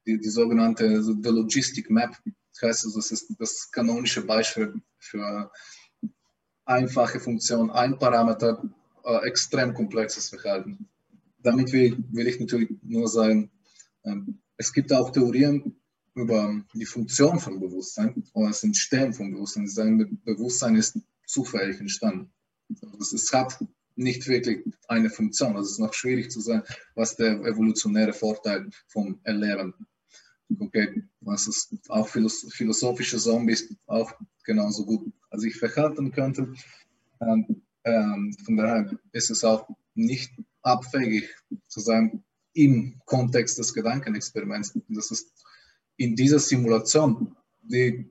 die, 0.06 0.20
die 0.20 0.30
sogenannte 0.30 1.02
the 1.02 1.30
Logistic 1.30 1.90
Map. 1.90 2.16
Das 2.54 2.62
heißt, 2.62 2.86
also, 2.86 3.00
das 3.00 3.12
ist 3.12 3.34
das 3.40 3.72
kanonische 3.72 4.26
Beispiel 4.26 4.74
für 4.98 5.52
einfache 6.66 7.20
Funktion, 7.20 7.72
ein 7.72 7.98
Parameter, 7.98 8.62
äh, 9.04 9.28
extrem 9.28 9.74
komplexes 9.74 10.30
Verhalten. 10.30 10.88
Damit 11.42 11.72
will, 11.72 11.98
will 12.12 12.28
ich 12.28 12.40
natürlich 12.40 12.70
nur 12.84 13.08
sagen, 13.08 13.50
ähm, 14.04 14.40
es 14.58 14.74
gibt 14.74 14.92
auch 14.92 15.12
Theorien 15.12 15.76
über 16.16 16.62
die 16.74 16.86
Funktion 16.86 17.40
von 17.40 17.60
Bewusstsein 17.60 18.24
oder 18.34 18.48
das 18.48 18.64
Entstehen 18.64 19.14
von 19.14 19.32
Bewusstsein. 19.32 19.68
Sie 19.68 19.74
sagen, 19.74 20.20
Bewusstsein 20.26 20.76
ist 20.76 21.00
zufällig 21.26 21.80
entstanden. 21.80 22.32
Also 22.92 23.16
es 23.16 23.32
hat 23.32 23.58
nicht 23.96 24.28
wirklich 24.28 24.66
eine 24.88 25.10
Funktion. 25.10 25.56
Also 25.56 25.68
es 25.68 25.72
ist 25.74 25.80
noch 25.80 25.94
schwierig 25.94 26.32
zu 26.32 26.42
sagen, 26.42 26.64
was 26.96 27.16
der 27.16 27.42
evolutionäre 27.42 28.14
Vorteil 28.14 28.70
vom 28.88 29.20
Erleben. 29.24 29.74
Okay, 30.60 31.04
was 31.22 31.48
ist 31.48 31.76
auch 31.90 32.08
philosophische 32.08 33.18
Zombies 33.18 33.76
auch 33.86 34.12
genauso 34.44 34.86
gut, 34.86 35.14
als 35.30 35.44
ich 35.44 35.56
verhalten 35.56 36.12
könnte. 36.12 36.54
Ähm, 37.22 37.62
ähm, 37.84 38.36
von 38.46 38.58
daher 38.58 38.90
ist 39.12 39.30
es 39.30 39.44
auch 39.44 39.68
nicht 39.96 40.32
abwegig 40.62 41.30
zu 41.68 41.80
sagen, 41.80 42.24
im 42.54 43.00
Kontext 43.06 43.58
des 43.58 43.74
Gedankenexperiments, 43.74 44.78
dass 44.90 45.12
es 45.12 45.32
in 45.98 46.16
dieser 46.16 46.40
Simulation, 46.40 47.36
die 47.62 48.10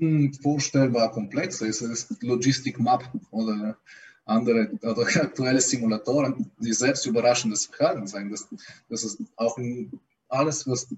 unvorstellbar 0.00 1.10
komplex 1.12 1.60
ist, 1.60 1.80
ist 1.82 2.22
Logistic 2.22 2.78
Map 2.80 3.08
oder 3.30 3.78
andere 4.24 4.70
oder 4.82 5.06
aktuelle 5.22 5.60
Simulatoren, 5.60 6.50
die 6.58 6.72
selbst 6.72 7.06
überraschendes 7.06 7.66
Verhalten 7.66 8.06
zeigen. 8.06 8.30
Das, 8.30 8.48
das 8.88 9.04
ist 9.04 9.18
auch 9.36 9.58
alles, 10.28 10.66
was 10.66 10.88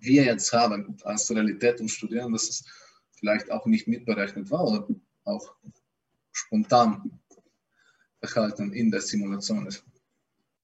wir 0.00 0.24
jetzt 0.24 0.52
haben 0.52 0.96
als 1.04 1.30
Realität 1.30 1.80
und 1.80 1.88
studieren, 1.88 2.32
dass 2.32 2.48
es 2.48 2.64
vielleicht 3.12 3.50
auch 3.50 3.66
nicht 3.66 3.88
mitberechnet 3.88 4.50
war 4.50 4.64
oder 4.64 4.86
auch 5.24 5.54
spontan 6.38 7.20
Verhalten 8.22 8.72
in 8.72 8.90
der 8.90 9.00
Simulation 9.00 9.66
ist. 9.66 9.84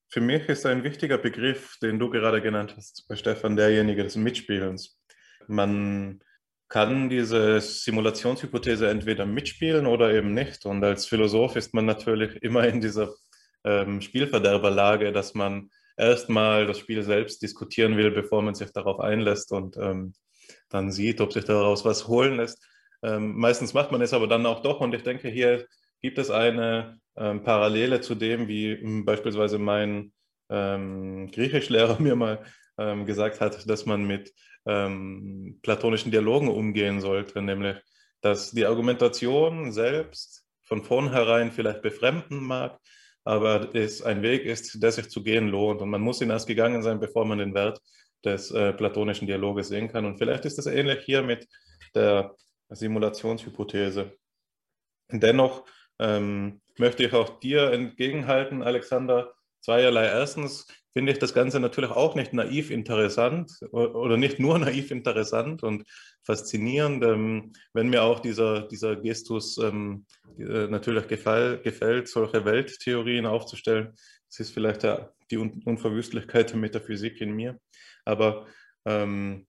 Für 0.09 0.21
mich 0.21 0.49
ist 0.49 0.67
ein 0.67 0.85
wichtiger 0.85 1.19
Begriff, 1.19 1.77
den 1.83 1.99
du 1.99 2.11
gerade 2.11 2.41
genannt 2.41 2.75
hast, 2.77 3.07
bei 3.09 3.17
Stefan, 3.17 3.57
derjenige 3.57 4.05
des 4.05 4.17
Mitspielens. 4.17 5.01
Man 5.49 6.21
kann 6.69 7.09
diese 7.09 7.61
Simulationshypothese 7.61 8.89
entweder 8.89 9.27
mitspielen 9.27 9.87
oder 9.87 10.13
eben 10.13 10.33
nicht. 10.33 10.67
Und 10.67 10.83
als 10.85 11.07
Philosoph 11.07 11.57
ist 11.57 11.75
man 11.75 11.87
natürlich 11.87 12.43
immer 12.43 12.67
in 12.67 12.81
dieser 12.81 13.15
ähm, 13.65 14.01
Spielverderberlage, 14.01 15.13
dass 15.13 15.35
man 15.35 15.71
erstmal 15.97 16.67
das 16.67 16.79
Spiel 16.79 17.03
selbst 17.03 17.43
diskutieren 17.43 17.97
will, 17.97 18.11
bevor 18.11 18.43
man 18.43 18.55
sich 18.55 18.73
darauf 18.73 19.01
einlässt 19.01 19.53
und 19.53 19.77
ähm, 19.77 20.15
dann 20.69 20.91
sieht, 20.93 21.21
ob 21.21 21.33
sich 21.33 21.45
daraus 21.45 21.85
was 21.85 22.09
holen 22.09 22.37
lässt. 22.37 22.65
Ähm, 23.05 23.37
meistens 23.37 23.75
macht 23.75 23.93
man 23.93 24.01
es 24.01 24.15
aber 24.15 24.27
dann 24.27 24.47
auch 24.47 24.63
doch. 24.63 24.81
Und 24.81 24.95
ich 24.95 25.03
denke, 25.03 25.29
hier 25.29 25.67
gibt 26.01 26.19
es 26.19 26.31
eine 26.31 26.99
ähm, 27.17 27.43
Parallele 27.43 28.01
zu 28.01 28.15
dem, 28.15 28.49
wie 28.49 28.73
ähm, 28.73 29.05
beispielsweise 29.05 29.59
mein 29.59 30.13
ähm, 30.49 31.31
Griechischlehrer 31.31 31.99
mir 32.01 32.17
mal 32.17 32.43
ähm, 32.79 33.05
gesagt 33.07 33.41
hat, 33.41 33.69
dass 33.69 33.87
man 33.87 34.05
mit 34.05 34.33
ähm, 34.67 35.59
platonischen 35.63 36.11
Dialogen 36.11 36.49
umgehen 36.49 37.01
sollte, 37.01 37.43
nämlich 37.43 37.77
dass 38.23 38.53
die 38.53 38.65
Argumentation 38.65 39.71
selbst 39.71 40.45
von 40.63 40.83
vornherein 40.83 41.53
vielleicht 41.53 41.83
befremden 41.83 42.43
mag, 42.43 42.79
aber 43.23 43.75
es 43.75 44.01
ein 44.01 44.23
Weg 44.23 44.47
ist, 44.47 44.83
der 44.83 44.93
sich 44.93 45.11
zu 45.11 45.23
gehen 45.23 45.49
lohnt 45.49 45.83
und 45.83 45.91
man 45.91 46.01
muss 46.01 46.23
ihn 46.23 46.31
erst 46.31 46.47
gegangen 46.47 46.83
sein, 46.83 47.01
bevor 47.01 47.27
man 47.27 47.39
den 47.39 47.55
Wert 47.55 47.81
des 48.25 48.51
äh, 48.51 48.73
platonischen 48.73 49.27
Dialoges 49.27 49.69
sehen 49.69 49.89
kann. 49.89 50.07
Und 50.07 50.17
vielleicht 50.17 50.47
ist 50.47 50.59
es 50.59 50.65
ähnlich 50.65 51.05
hier 51.05 51.23
mit 51.23 51.47
der 51.95 52.35
Simulationshypothese. 52.71 54.17
Dennoch 55.11 55.65
ähm, 55.99 56.61
möchte 56.79 57.05
ich 57.05 57.13
auch 57.13 57.41
dir 57.41 57.71
entgegenhalten, 57.73 58.63
Alexander, 58.63 59.35
zweierlei. 59.61 60.07
Erstens 60.07 60.67
finde 60.93 61.13
ich 61.13 61.19
das 61.19 61.35
Ganze 61.35 61.61
natürlich 61.61 61.91
auch 61.91 62.15
nicht 62.15 62.33
naiv 62.33 62.71
interessant 62.71 63.53
oder 63.73 64.17
nicht 64.17 64.39
nur 64.39 64.59
naiv 64.61 64.91
interessant 64.91 65.63
und 65.63 65.85
faszinierend, 66.23 67.05
ähm, 67.05 67.53
wenn 67.73 67.89
mir 67.89 68.03
auch 68.03 68.21
dieser, 68.21 68.63
dieser 68.69 68.97
Gestus 68.97 69.59
ähm, 69.59 70.07
äh, 70.39 70.67
natürlich 70.69 71.09
gefall, 71.09 71.61
gefällt, 71.63 72.09
solche 72.09 72.45
Welttheorien 72.45 73.27
aufzustellen. 73.27 73.95
Das 74.29 74.41
ist 74.41 74.55
vielleicht 74.55 74.85
der, 74.85 75.15
die 75.31 75.39
Un 75.39 75.63
Unverwüstlichkeit 75.65 76.51
der 76.51 76.59
Metaphysik 76.59 77.21
in 77.21 77.33
mir. 77.33 77.59
Aber 78.05 78.47
ähm, 78.85 79.47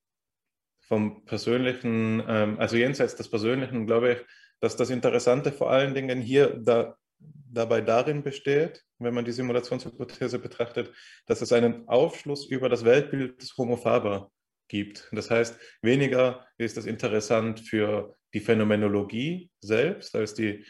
vom 0.87 1.25
Persönlichen, 1.25 2.23
ähm, 2.27 2.59
also 2.59 2.77
jenseits 2.77 3.15
des 3.15 3.29
Persönlichen, 3.29 3.85
glaube 3.87 4.13
ich, 4.13 4.19
dass 4.59 4.75
das 4.75 4.89
Interessante 4.89 5.51
vor 5.51 5.71
allen 5.71 5.93
Dingen 5.93 6.21
hier 6.21 6.59
da, 6.63 6.97
dabei 7.19 7.81
darin 7.81 8.23
besteht, 8.23 8.83
wenn 8.99 9.13
man 9.13 9.25
die 9.25 9.31
Simulationshypothese 9.31 10.39
betrachtet, 10.39 10.93
dass 11.25 11.41
es 11.41 11.51
einen 11.51 11.87
Aufschluss 11.87 12.45
über 12.47 12.69
das 12.69 12.85
Weltbild 12.85 13.41
des 13.41 13.57
Homo 13.57 13.77
faber 13.77 14.31
gibt. 14.67 15.09
Das 15.11 15.29
heißt, 15.29 15.59
weniger 15.81 16.45
ist 16.57 16.77
es 16.77 16.85
interessant 16.85 17.59
für 17.59 18.15
die 18.33 18.39
Phänomenologie 18.39 19.49
selbst 19.61 20.15
als 20.15 20.33
die 20.33 20.65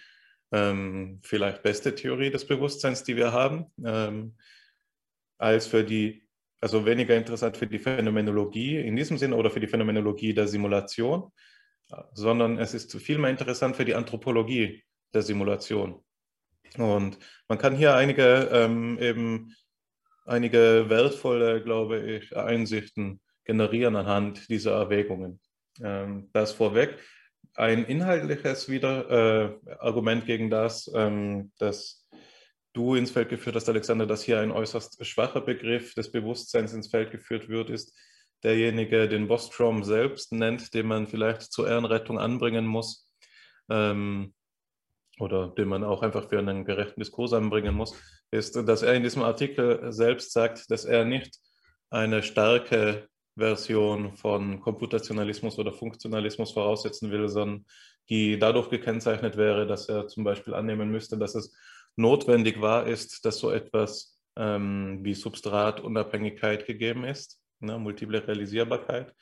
ähm, 0.51 1.19
vielleicht 1.23 1.63
beste 1.63 1.95
Theorie 1.95 2.29
des 2.29 2.45
Bewusstseins, 2.45 3.03
die 3.03 3.15
wir 3.15 3.31
haben, 3.31 3.65
ähm, 3.83 4.37
als 5.37 5.67
für 5.67 5.83
die, 5.83 6.24
also 6.65 6.83
weniger 6.83 7.15
interessant 7.15 7.57
für 7.57 7.67
die 7.67 7.77
Phänomenologie 7.77 8.79
in 8.79 8.95
diesem 8.95 9.19
Sinne 9.19 9.35
oder 9.35 9.51
für 9.51 9.59
die 9.59 9.67
Phänomenologie 9.67 10.33
der 10.33 10.47
Simulation, 10.47 11.31
sondern 12.13 12.57
es 12.57 12.73
ist 12.73 12.91
vielmehr 12.99 13.29
interessant 13.29 13.75
für 13.75 13.85
die 13.85 13.93
Anthropologie 13.93 14.83
der 15.13 15.21
Simulation. 15.21 16.03
Und 16.79 17.19
man 17.47 17.59
kann 17.59 17.75
hier 17.75 17.93
einige 17.93 18.49
ähm, 18.51 18.97
eben 18.99 19.53
einige 20.25 20.89
wertvolle, 20.89 21.61
glaube 21.61 21.99
ich, 21.99 22.35
Einsichten 22.35 23.21
generieren 23.43 23.95
anhand 23.95 24.49
dieser 24.49 24.71
Erwägungen. 24.71 25.39
Ähm, 25.83 26.31
das 26.33 26.51
vorweg. 26.51 26.97
Ein 27.53 27.85
inhaltliches 27.85 28.69
wieder 28.69 29.11
äh, 29.11 29.75
Argument 29.77 30.25
gegen 30.25 30.49
das, 30.49 30.91
ähm, 30.95 31.51
das 31.59 32.05
du 32.76 32.95
ins 32.95 33.11
Feld 33.11 33.30
geführt 33.30 33.56
hast, 33.56 33.69
Alexander, 33.69 34.06
dass 34.06 34.23
hier 34.23 34.39
ein 34.39 34.52
äußerst 34.52 35.03
schwacher 35.06 35.41
Begriff 35.41 35.93
des 35.95 36.11
Bewusstseins 36.11 36.73
ins 36.73 36.89
Feld 36.89 37.11
geführt 37.11 37.49
wird, 37.49 37.69
ist 37.69 37.97
derjenige, 38.43 39.07
den 39.07 39.27
Bostrom 39.27 39.84
selbst 39.84 40.31
nennt, 40.31 40.73
den 40.73 40.85
man 40.85 41.07
vielleicht 41.07 41.41
zur 41.41 41.68
Ehrenrettung 41.68 42.19
anbringen 42.19 42.68
muss. 42.68 43.10
Ähm, 43.69 44.34
oder 45.19 45.47
den 45.47 45.69
man 45.69 45.84
auch 45.85 46.02
einfach 46.02 46.27
für 46.30 46.39
einen 46.39 46.65
gerechten 46.65 46.99
Diskurs 46.99 47.31
anbringen 47.31 47.73
muss, 47.73 47.95
ist, 48.31 48.56
dass 48.56 48.81
er 48.81 48.93
in 48.93 49.03
diesem 49.03 49.23
Artikel 49.23 49.91
selbst 49.93 50.34
sagt, 50.34 50.69
dass 50.69 50.84
er 50.84 51.06
nicht 51.06 51.39
eine 51.89 52.22
starke 52.22 53.07
Version 53.38 54.15
von 54.15 54.60
Komputationalismus 54.60 55.57
oder 55.57 55.72
Funktionalismus 55.72 56.52
voraussetzen 56.52 57.11
will, 57.11 57.30
sondern 57.30 57.65
die 58.10 58.38
dadurch 58.38 58.69
gekennzeichnet 58.69 59.38
wäre, 59.38 59.65
dass 59.65 59.89
er 59.89 60.07
zum 60.07 60.26
Beispiel 60.26 60.53
annehmen 60.53 60.91
müsste, 60.91 61.18
dass 61.18 61.35
es 61.35 61.56
notwendig 61.95 62.61
wahr 62.61 62.88
ist, 62.88 63.26
dass 63.26 63.39
so 63.39 63.51
etwas 63.51 64.19
ähm, 64.38 64.99
wie 65.01 65.13
Substratunabhängigkeit 65.13 66.65
gegeben 66.65 67.05
ist, 67.05 67.39
ne, 67.59 67.77
multiple 67.77 68.27
Realisierbarkeit, 68.27 69.13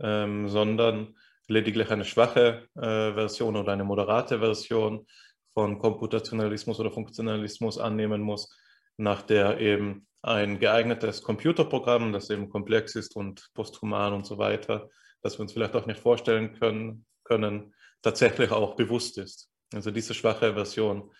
ähm, 0.00 0.48
sondern 0.48 1.14
lediglich 1.48 1.90
eine 1.90 2.04
schwache 2.04 2.68
äh, 2.74 3.12
Version 3.12 3.56
oder 3.56 3.72
eine 3.72 3.84
moderate 3.84 4.38
Version 4.38 5.06
von 5.52 5.78
Komputationalismus 5.78 6.80
oder 6.80 6.90
Funktionalismus 6.90 7.78
annehmen 7.78 8.22
muss, 8.22 8.56
nach 8.96 9.22
der 9.22 9.60
eben 9.60 10.06
ein 10.22 10.58
geeignetes 10.58 11.22
Computerprogramm, 11.22 12.12
das 12.12 12.30
eben 12.30 12.48
komplex 12.48 12.94
ist 12.94 13.14
und 13.14 13.50
posthuman 13.52 14.14
und 14.14 14.26
so 14.26 14.38
weiter, 14.38 14.88
das 15.22 15.38
wir 15.38 15.42
uns 15.42 15.52
vielleicht 15.52 15.74
auch 15.76 15.86
nicht 15.86 16.00
vorstellen 16.00 16.54
können, 16.58 17.04
können 17.24 17.74
tatsächlich 18.02 18.50
auch 18.50 18.74
bewusst 18.74 19.18
ist. 19.18 19.50
Also 19.74 19.90
diese 19.90 20.14
schwache 20.14 20.54
Version 20.54 21.10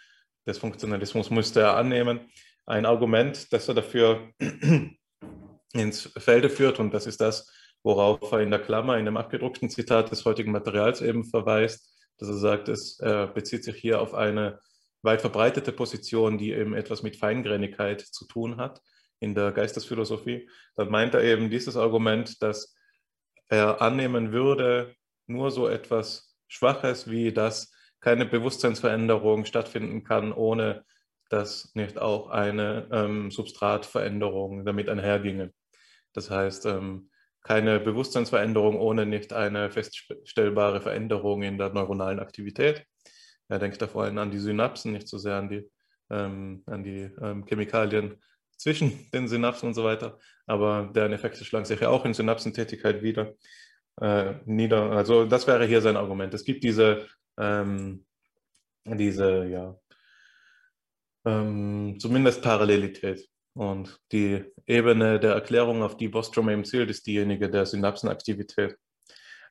des 0.46 0.58
Funktionalismus 0.58 1.30
müsste 1.30 1.60
er 1.60 1.76
annehmen. 1.76 2.20
Ein 2.66 2.86
Argument, 2.86 3.52
das 3.52 3.68
er 3.68 3.74
dafür 3.74 4.30
ins 5.72 6.12
Felde 6.16 6.50
führt, 6.50 6.78
und 6.78 6.92
das 6.92 7.06
ist 7.06 7.20
das, 7.20 7.50
worauf 7.82 8.32
er 8.32 8.40
in 8.40 8.50
der 8.50 8.60
Klammer 8.60 8.98
in 8.98 9.04
dem 9.04 9.16
abgedruckten 9.16 9.68
Zitat 9.68 10.10
des 10.10 10.24
heutigen 10.24 10.52
Materials 10.52 11.02
eben 11.02 11.24
verweist, 11.24 11.92
dass 12.18 12.28
er 12.28 12.36
sagt, 12.36 12.68
es 12.68 12.98
äh, 13.00 13.28
bezieht 13.32 13.64
sich 13.64 13.76
hier 13.76 14.00
auf 14.00 14.14
eine 14.14 14.60
weit 15.02 15.20
verbreitete 15.20 15.72
Position, 15.72 16.38
die 16.38 16.52
eben 16.52 16.74
etwas 16.74 17.02
mit 17.02 17.16
Feingränigkeit 17.16 18.00
zu 18.00 18.26
tun 18.26 18.56
hat 18.56 18.80
in 19.20 19.34
der 19.34 19.52
Geistesphilosophie. 19.52 20.48
Dann 20.76 20.90
meint 20.90 21.14
er 21.14 21.22
eben 21.22 21.50
dieses 21.50 21.76
Argument, 21.76 22.42
dass 22.42 22.74
er 23.48 23.82
annehmen 23.82 24.32
würde, 24.32 24.94
nur 25.26 25.50
so 25.50 25.68
etwas 25.68 26.34
Schwaches 26.48 27.10
wie 27.10 27.32
dass 27.32 27.73
keine 28.04 28.26
Bewusstseinsveränderung 28.26 29.46
stattfinden 29.46 30.04
kann, 30.04 30.34
ohne 30.34 30.84
dass 31.30 31.74
nicht 31.74 31.98
auch 31.98 32.28
eine 32.28 32.86
ähm, 32.92 33.30
Substratveränderung 33.30 34.66
damit 34.66 34.90
einherginge. 34.90 35.54
Das 36.12 36.30
heißt, 36.30 36.66
ähm, 36.66 37.08
keine 37.42 37.80
Bewusstseinsveränderung 37.80 38.78
ohne 38.78 39.06
nicht 39.06 39.32
eine 39.32 39.70
feststellbare 39.70 40.82
Veränderung 40.82 41.42
in 41.42 41.56
der 41.56 41.70
neuronalen 41.70 42.20
Aktivität. 42.20 42.84
Er 43.48 43.58
denkt 43.58 43.80
da 43.80 43.86
vor 43.86 44.04
allem 44.04 44.18
an 44.18 44.30
die 44.30 44.38
Synapsen, 44.38 44.92
nicht 44.92 45.08
so 45.08 45.16
sehr 45.16 45.36
an 45.36 45.48
die, 45.48 45.70
ähm, 46.10 46.62
an 46.66 46.84
die 46.84 47.10
ähm, 47.22 47.46
Chemikalien 47.46 48.22
zwischen 48.58 49.10
den 49.14 49.28
Synapsen 49.28 49.68
und 49.68 49.74
so 49.74 49.82
weiter. 49.82 50.18
Aber 50.46 50.90
deren 50.94 51.14
Effekte 51.14 51.42
schlagen 51.42 51.64
sich 51.64 51.80
ja 51.80 51.88
auch 51.88 52.04
in 52.04 52.12
Synapsentätigkeit 52.12 53.02
wieder 53.02 53.32
äh, 53.98 54.34
nieder. 54.44 54.90
Also 54.90 55.24
das 55.24 55.46
wäre 55.46 55.64
hier 55.64 55.80
sein 55.80 55.96
Argument. 55.96 56.34
Es 56.34 56.44
gibt 56.44 56.64
diese, 56.64 57.06
ähm, 57.38 58.04
diese 58.84 59.46
ja, 59.46 59.76
ähm, 61.24 61.96
zumindest 61.98 62.42
Parallelität. 62.42 63.28
Und 63.54 64.00
die 64.10 64.44
Ebene 64.66 65.20
der 65.20 65.34
Erklärung, 65.34 65.82
auf 65.82 65.96
die 65.96 66.08
Bostrom 66.08 66.50
eben 66.50 66.64
zielt, 66.64 66.90
ist 66.90 67.06
diejenige 67.06 67.48
der 67.48 67.66
Synapsenaktivität. 67.66 68.76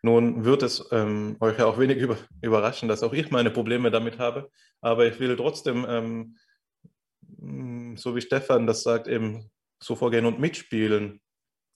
Nun 0.01 0.43
wird 0.43 0.63
es 0.63 0.85
ähm, 0.91 1.37
euch 1.39 1.57
ja 1.57 1.65
auch 1.65 1.79
wenig 1.79 1.97
über, 1.97 2.17
überraschen, 2.41 2.89
dass 2.89 3.03
auch 3.03 3.13
ich 3.13 3.31
meine 3.31 3.51
Probleme 3.51 3.89
damit 3.89 4.19
habe, 4.19 4.49
aber 4.81 5.07
ich 5.07 5.17
will 5.21 5.37
trotzdem, 5.37 5.85
ähm, 5.87 7.95
so 7.95 8.13
wie 8.13 8.21
Stefan 8.21 8.67
das 8.67 8.83
sagt, 8.83 9.07
eben 9.07 9.49
so 9.81 9.95
vorgehen 9.95 10.25
und 10.25 10.39
mitspielen. 10.39 11.21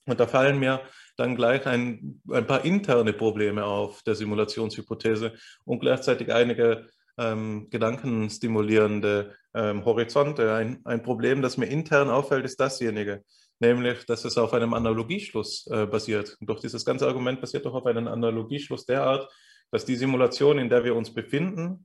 Und 0.04 0.20
da 0.20 0.26
fallen 0.26 0.58
mir 0.58 0.82
dann 1.18 1.34
gleich 1.34 1.66
ein, 1.66 2.20
ein 2.30 2.46
paar 2.46 2.64
interne 2.64 3.12
Probleme 3.12 3.64
auf 3.64 4.02
der 4.02 4.14
Simulationshypothese 4.14 5.34
und 5.64 5.80
gleichzeitig 5.80 6.32
einige 6.32 6.86
ähm, 7.18 7.68
gedankenstimulierende 7.70 9.34
ähm, 9.54 9.84
Horizonte. 9.84 10.54
Ein, 10.54 10.80
ein 10.84 11.02
Problem, 11.02 11.42
das 11.42 11.56
mir 11.56 11.66
intern 11.66 12.08
auffällt, 12.08 12.44
ist 12.44 12.60
dasjenige, 12.60 13.24
nämlich, 13.58 14.06
dass 14.06 14.24
es 14.24 14.38
auf 14.38 14.52
einem 14.54 14.74
Analogieschluss 14.74 15.66
äh, 15.66 15.86
basiert. 15.86 16.36
Und 16.40 16.48
doch 16.48 16.60
dieses 16.60 16.84
ganze 16.84 17.06
Argument 17.06 17.40
basiert 17.40 17.66
doch 17.66 17.74
auf 17.74 17.86
einem 17.86 18.06
Analogieschluss 18.06 18.86
derart, 18.86 19.28
dass 19.72 19.84
die 19.84 19.96
Simulation, 19.96 20.58
in 20.58 20.70
der 20.70 20.84
wir 20.84 20.94
uns 20.94 21.12
befinden, 21.12 21.84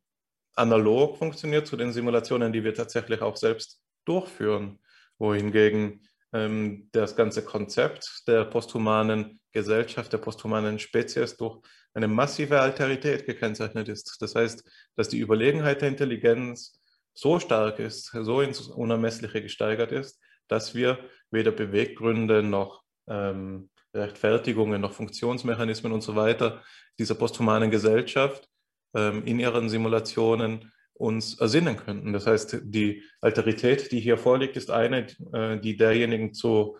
analog 0.55 1.17
funktioniert 1.17 1.65
zu 1.65 1.75
den 1.75 1.91
Simulationen, 1.91 2.53
die 2.53 2.63
wir 2.63 2.75
tatsächlich 2.75 3.21
auch 3.21 3.35
selbst 3.35 3.81
durchführen, 4.05 4.79
wohingegen 5.17 6.01
das 6.33 7.15
ganze 7.15 7.45
Konzept 7.45 8.23
der 8.27 8.45
posthumanen 8.45 9.39
Gesellschaft, 9.51 10.11
der 10.11 10.17
posthumanen 10.17 10.79
Spezies 10.79 11.37
durch 11.37 11.59
eine 11.93 12.07
massive 12.07 12.59
Alterität 12.59 13.27
gekennzeichnet 13.27 13.87
ist. 13.87 14.17
Das 14.19 14.33
heißt, 14.33 14.63
dass 14.95 15.09
die 15.09 15.19
Überlegenheit 15.19 15.81
der 15.81 15.89
Intelligenz 15.89 16.81
so 17.13 17.39
stark 17.39 17.77
ist, 17.77 18.05
so 18.05 18.41
ins 18.41 18.61
Unermessliche 18.61 19.43
gesteigert 19.43 19.91
ist, 19.91 20.19
dass 20.47 20.73
wir 20.73 20.97
weder 21.29 21.51
Beweggründe 21.51 22.41
noch 22.41 22.83
ähm, 23.07 23.69
Rechtfertigungen 23.93 24.81
noch 24.81 24.93
Funktionsmechanismen 24.93 25.91
und 25.91 26.01
so 26.01 26.15
weiter 26.15 26.63
dieser 26.97 27.13
posthumanen 27.13 27.69
Gesellschaft 27.69 28.49
ähm, 28.95 29.23
in 29.25 29.39
ihren 29.39 29.69
Simulationen 29.69 30.71
uns 30.93 31.39
ersinnen 31.39 31.77
könnten. 31.77 32.13
Das 32.13 32.27
heißt, 32.27 32.61
die 32.63 33.03
Alterität, 33.21 33.91
die 33.91 33.99
hier 33.99 34.17
vorliegt, 34.17 34.57
ist 34.57 34.71
eine, 34.71 35.07
äh, 35.33 35.59
die 35.59 35.75
derjenigen 35.75 36.33
zu 36.33 36.77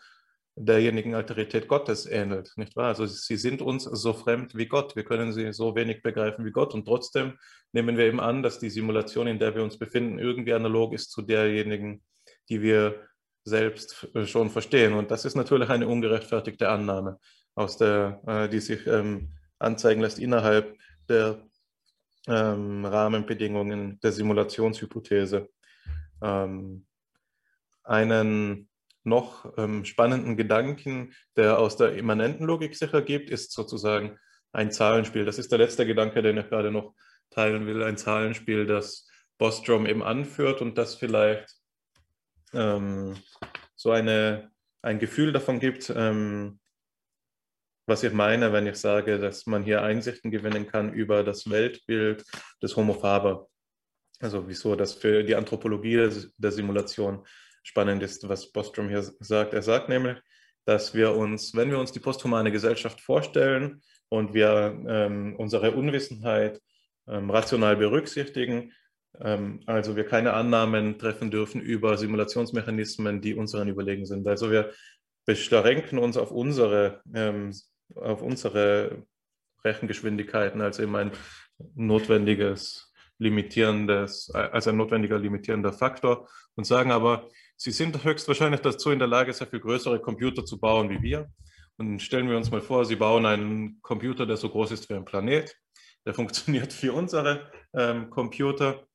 derjenigen 0.56 1.16
Alterität 1.16 1.68
Gottes 1.68 2.06
ähnelt, 2.06 2.52
nicht 2.58 2.76
wahr? 2.76 2.90
Also 2.90 3.06
sie 3.06 3.38
sind 3.38 3.62
uns 3.62 3.86
so 3.86 4.14
fremd 4.14 4.56
wie 4.56 4.68
Gott. 4.68 4.96
Wir 4.96 5.04
können 5.04 5.34
sie 5.34 5.52
so 5.52 5.76
wenig 5.76 6.04
begreifen 6.04 6.46
wie 6.46 6.52
Gott 6.52 6.74
und 6.74 6.86
trotzdem 6.86 7.40
nehmen 7.72 7.98
wir 7.98 8.06
eben 8.06 8.20
an, 8.20 8.44
dass 8.44 8.60
die 8.60 8.70
Simulation, 8.70 9.28
in 9.28 9.40
der 9.40 9.56
wir 9.56 9.64
uns 9.64 9.80
befinden, 9.80 10.20
irgendwie 10.20 10.54
analog 10.54 10.94
ist 10.94 11.12
zu 11.12 11.24
derjenigen, 11.24 12.04
die 12.50 12.62
wir 12.62 13.08
selbst 13.46 14.08
schon 14.26 14.50
verstehen. 14.50 14.94
Und 14.94 15.12
das 15.12 15.26
ist 15.26 15.36
natürlich 15.36 15.70
eine 15.70 15.88
ungerechtfertigte 15.88 16.70
Annahme, 16.70 17.20
aus 17.56 17.78
der, 17.78 18.22
äh, 18.28 18.50
die 18.50 18.60
sich 18.60 18.86
ähm, 18.88 19.34
anzeigen 19.60 20.02
lässt 20.02 20.20
innerhalb 20.20 20.78
der 21.10 21.44
ähm, 22.28 22.86
Rahmenbedingungen 22.86 24.00
der 24.02 24.12
Simulationshypothese. 24.12 25.50
Ähm, 26.22 26.86
einen 27.84 28.70
noch 29.04 29.52
ähm, 29.58 29.84
spannenden 29.86 30.38
Gedanken, 30.38 31.14
der 31.36 31.60
aus 31.60 31.76
der 31.76 31.96
immanenten 31.96 32.46
Logik 32.46 32.76
sich 32.76 32.94
ergibt, 32.94 33.30
ist 33.30 33.52
sozusagen 33.52 34.18
ein 34.54 34.72
Zahlenspiel. 34.72 35.26
Das 35.26 35.40
ist 35.40 35.52
der 35.52 35.60
letzte 35.60 35.86
Gedanke, 35.86 36.22
den 36.22 36.38
ich 36.38 36.50
gerade 36.50 36.72
noch 36.72 36.94
teilen 37.30 37.66
will. 37.66 37.84
Ein 37.84 37.98
Zahlenspiel, 37.98 38.66
das 38.66 39.08
Bostrom 39.38 39.86
eben 39.86 40.04
anführt 40.04 40.62
und 40.62 40.78
das 40.78 40.96
vielleicht 40.96 41.58
ähm, 42.54 43.16
so 43.76 43.92
eine, 43.92 44.52
ein 44.82 45.00
Gefühl 45.00 45.34
davon 45.34 45.60
gibt, 45.60 45.92
ähm, 45.96 46.60
was 47.86 48.04
ich 48.04 48.14
meine, 48.14 48.54
wenn 48.54 48.68
ich 48.68 48.78
sage, 48.78 49.20
dass 49.20 49.46
man 49.46 49.64
hier 49.64 49.82
Einsichten 49.82 50.32
gewinnen 50.32 50.68
kann 50.68 50.94
über 50.94 51.24
das 51.24 51.50
Weltbild 51.50 52.24
des 52.62 52.76
Homo 52.76 52.94
faber. 52.94 53.48
Also 54.20 54.48
wieso 54.48 54.76
das 54.76 54.94
für 54.94 55.24
die 55.24 55.36
Anthropologie 55.36 56.10
der 56.38 56.52
Simulation 56.52 57.26
spannend 57.64 58.04
ist, 58.04 58.28
was 58.30 58.52
Bostrom 58.52 58.90
hier 58.90 59.04
sagt. 59.20 59.54
Er 59.54 59.62
sagt 59.62 59.90
nämlich, 59.90 60.18
dass 60.66 60.94
wir 60.94 61.16
uns, 61.16 61.56
wenn 61.56 61.72
wir 61.72 61.80
uns 61.80 61.92
die 61.92 62.00
posthumane 62.00 62.52
Gesellschaft 62.52 63.02
vorstellen 63.02 63.82
und 64.10 64.34
wir 64.34 64.82
ähm, 64.88 65.36
unsere 65.38 65.72
Unwissenheit 65.72 66.62
ähm, 67.08 67.30
rational 67.30 67.76
berücksichtigen. 67.76 68.72
Ähm, 69.20 69.62
also 69.66 69.96
wir 69.96 70.06
keine 70.06 70.34
Annahmen 70.34 70.98
treffen 70.98 71.32
dürfen 71.32 71.62
über 71.62 71.98
Simulationsmechanismen, 71.98 73.22
die 73.22 73.34
unseren 73.34 73.68
überlegen 73.68 74.06
sind. 74.06 74.28
Also 74.28 74.52
wir 74.52 74.72
beschränken 75.26 76.00
uns 76.00 76.18
auf 76.18 76.32
unsere, 76.32 77.02
ähm, 77.14 77.54
auf 77.96 78.22
unsere 78.22 79.06
Rechengeschwindigkeiten 79.64 80.62
als 80.62 80.80
eben 80.80 80.96
ein 80.96 81.12
notwendiges 81.76 82.94
limitierendes, 83.18 84.32
als 84.32 84.68
ein 84.68 84.78
notwendiger 84.78 85.18
limitierender 85.18 85.72
Faktor 85.72 86.28
und 86.56 86.66
sagen 86.66 86.92
aber, 86.92 87.30
sie 87.56 87.72
sind 87.72 88.04
höchstwahrscheinlich 88.04 88.62
dazu 88.62 88.92
in 88.92 89.00
der 89.00 89.08
Lage, 89.08 89.34
sehr 89.34 89.48
viel 89.48 89.60
größere 89.60 90.00
Computer 90.00 90.46
zu 90.46 90.60
bauen 90.60 90.90
wie 90.90 91.02
wir. 91.02 91.32
Und 91.78 92.02
stellen 92.02 92.30
wir 92.30 92.38
uns 92.38 92.52
mal 92.52 92.62
vor, 92.62 92.86
Sie 92.86 92.96
bauen 92.96 93.26
einen 93.26 93.82
Computer, 93.82 94.26
der 94.26 94.38
so 94.38 94.50
groß 94.50 94.72
ist 94.72 94.90
wie 94.90 94.94
ein 94.94 95.06
Planet. 95.06 95.56
Der 96.06 96.14
funktioniert 96.14 96.82
wie 96.84 96.90
unsere 96.90 97.52
ähm, 97.74 98.10
Computer. 98.10 98.86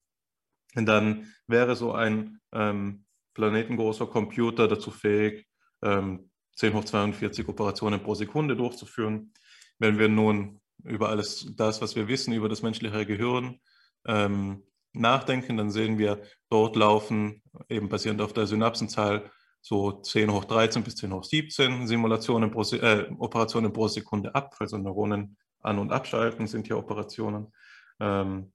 Und 0.76 0.86
dann 0.86 1.32
wäre 1.46 1.74
so 1.74 1.92
ein 1.92 2.40
ähm, 2.52 3.04
planetengroßer 3.34 4.06
Computer 4.06 4.68
dazu 4.68 4.90
fähig, 4.90 5.46
ähm, 5.82 6.30
10 6.58 6.74
hoch 6.74 6.84
42 6.84 7.48
Operationen 7.48 8.02
pro 8.02 8.14
Sekunde 8.14 8.56
durchzuführen. 8.56 9.32
Wenn 9.78 9.98
wir 9.98 10.08
nun 10.08 10.60
über 10.84 11.08
alles 11.08 11.52
das, 11.56 11.80
was 11.80 11.94
wir 11.94 12.08
wissen 12.08 12.32
über 12.32 12.48
das 12.48 12.62
menschliche 12.62 13.06
Gehirn, 13.06 13.60
ähm, 14.06 14.64
nachdenken, 14.92 15.56
dann 15.56 15.70
sehen 15.70 15.98
wir, 15.98 16.20
dort 16.50 16.74
laufen 16.74 17.42
eben 17.68 17.88
basierend 17.88 18.20
auf 18.20 18.32
der 18.32 18.46
Synapsenzahl 18.46 19.30
so 19.60 19.92
10 19.92 20.32
hoch 20.32 20.44
13 20.44 20.82
bis 20.82 20.96
10 20.96 21.12
hoch 21.12 21.24
17 21.24 21.86
Simulationen 21.86 22.50
pro, 22.50 22.62
äh, 22.74 23.08
Operationen 23.18 23.72
pro 23.72 23.86
Sekunde 23.86 24.34
ab, 24.34 24.56
also 24.58 24.78
Neuronen 24.78 25.36
an- 25.60 25.78
und 25.78 25.92
abschalten 25.92 26.46
sind 26.48 26.66
hier 26.66 26.78
Operationen, 26.78 27.52
ähm, 28.00 28.52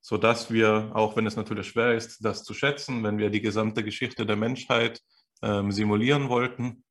sodass 0.00 0.50
wir, 0.50 0.90
auch 0.94 1.16
wenn 1.16 1.26
es 1.26 1.36
natürlich 1.36 1.68
schwer 1.68 1.94
ist, 1.94 2.22
das 2.22 2.44
zu 2.44 2.52
schätzen, 2.52 3.02
wenn 3.02 3.18
wir 3.18 3.30
die 3.30 3.40
gesamte 3.40 3.82
Geschichte 3.82 4.26
der 4.26 4.36
Menschheit 4.36 5.00
ähm, 5.42 5.72
simulieren 5.72 6.28
wollten, 6.28 6.84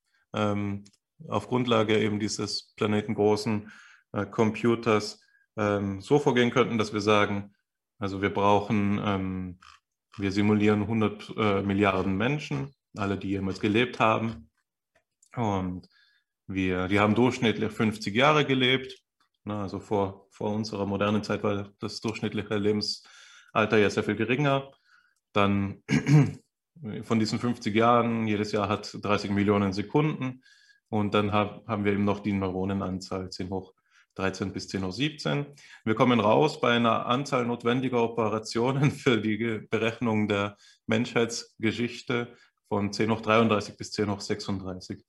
auf 1.28 1.48
Grundlage 1.48 1.98
eben 1.99 2.20
dieses 2.20 2.74
planetengroßen 2.76 3.72
äh, 4.12 4.26
Computers 4.26 5.22
ähm, 5.57 6.02
so 6.02 6.20
vorgehen 6.20 6.52
könnten, 6.52 6.78
dass 6.78 6.94
wir 6.94 7.02
sagen, 7.02 7.53
also 7.99 8.22
wir 8.22 8.34
brauchen, 8.34 8.99
ähm, 9.03 9.60
wir 10.18 10.32
simulieren 10.32 10.82
100 10.82 11.34
äh, 11.38 11.62
Milliarden 11.62 12.18
Menschen, 12.18 12.74
alle, 12.95 13.18
die 13.18 13.30
jemals 13.30 13.60
gelebt 13.60 13.99
haben. 13.99 14.49
Und 15.36 15.88
wir, 16.48 16.88
die 16.88 16.99
haben 16.99 17.16
durchschnittlich 17.16 17.72
50 17.72 18.16
Jahre 18.16 18.45
gelebt. 18.45 18.98
Na, 19.44 19.64
also 19.64 19.80
vor, 19.80 20.28
vor 20.32 20.52
unserer 20.53 20.86
modernen 20.86 21.24
Zeit 21.24 21.44
war 21.44 21.72
das 21.80 21.99
durchschnittliche 21.99 22.57
Lebensalter 22.57 23.78
ja 23.78 23.90
sehr 23.90 24.03
viel 24.03 24.16
geringer. 24.16 24.72
Dann 25.34 25.84
von 27.03 27.19
diesen 27.19 27.39
50 27.39 27.76
Jahren, 27.76 28.27
jedes 28.27 28.52
Jahr 28.52 28.69
hat 28.69 28.97
30 29.02 29.31
Millionen 29.31 29.73
Sekunden. 29.73 30.41
Und 30.89 31.14
dann 31.14 31.31
hab, 31.31 31.68
haben 31.68 31.84
wir 31.85 31.93
eben 31.93 32.06
noch 32.06 32.19
die 32.19 32.34
Neuronenanzahl 32.34 33.30
10 33.30 33.49
hoch 33.49 33.73
13 34.15 34.53
bis 34.53 34.68
10 34.68 34.84
hoch 34.85 34.91
17. 34.91 35.45
Wir 35.84 35.95
kommen 35.95 36.19
raus 36.19 36.61
bei 36.61 36.72
einer 36.76 37.06
Anzahl 37.06 37.45
notwendiger 37.45 38.02
Operationen 38.02 38.91
für 38.91 39.19
die 39.19 39.68
Berechnung 39.69 40.27
der 40.27 40.57
Menschheitsgeschichte 40.88 42.34
von 42.68 42.93
10 42.93 43.11
hoch 43.11 43.22
33 43.22 43.77
bis 43.77 43.91
10 43.91 44.10
hoch 44.10 44.22
36. 44.22 45.03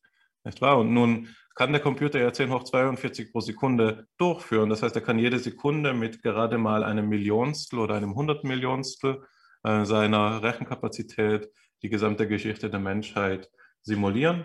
Nicht 0.44 0.60
wahr? 0.60 0.78
Und 0.78 0.92
nun 0.92 1.28
kann 1.54 1.72
der 1.72 1.80
Computer 1.80 2.20
ja 2.20 2.32
10 2.32 2.52
hoch 2.52 2.64
42 2.64 3.32
pro 3.32 3.40
Sekunde 3.40 4.06
durchführen. 4.18 4.70
Das 4.70 4.82
heißt, 4.82 4.94
er 4.94 5.02
kann 5.02 5.18
jede 5.18 5.38
Sekunde 5.38 5.92
mit 5.94 6.22
gerade 6.22 6.58
mal 6.58 6.84
einem 6.84 7.08
Millionstel 7.08 7.78
oder 7.78 7.94
einem 7.94 8.14
Hundertmillionstel 8.14 9.22
äh, 9.66 9.84
seiner 9.84 10.42
Rechenkapazität 10.44 11.50
die 11.82 11.88
gesamte 11.88 12.28
Geschichte 12.28 12.70
der 12.70 12.78
Menschheit 12.78 13.50
simulieren. 13.82 14.44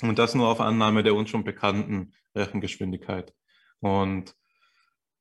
Und 0.00 0.18
das 0.18 0.34
nur 0.34 0.48
auf 0.48 0.60
Annahme 0.60 1.02
der 1.02 1.14
uns 1.14 1.28
schon 1.28 1.44
bekannten 1.44 2.14
Rechengeschwindigkeit. 2.34 3.34
Und 3.80 4.34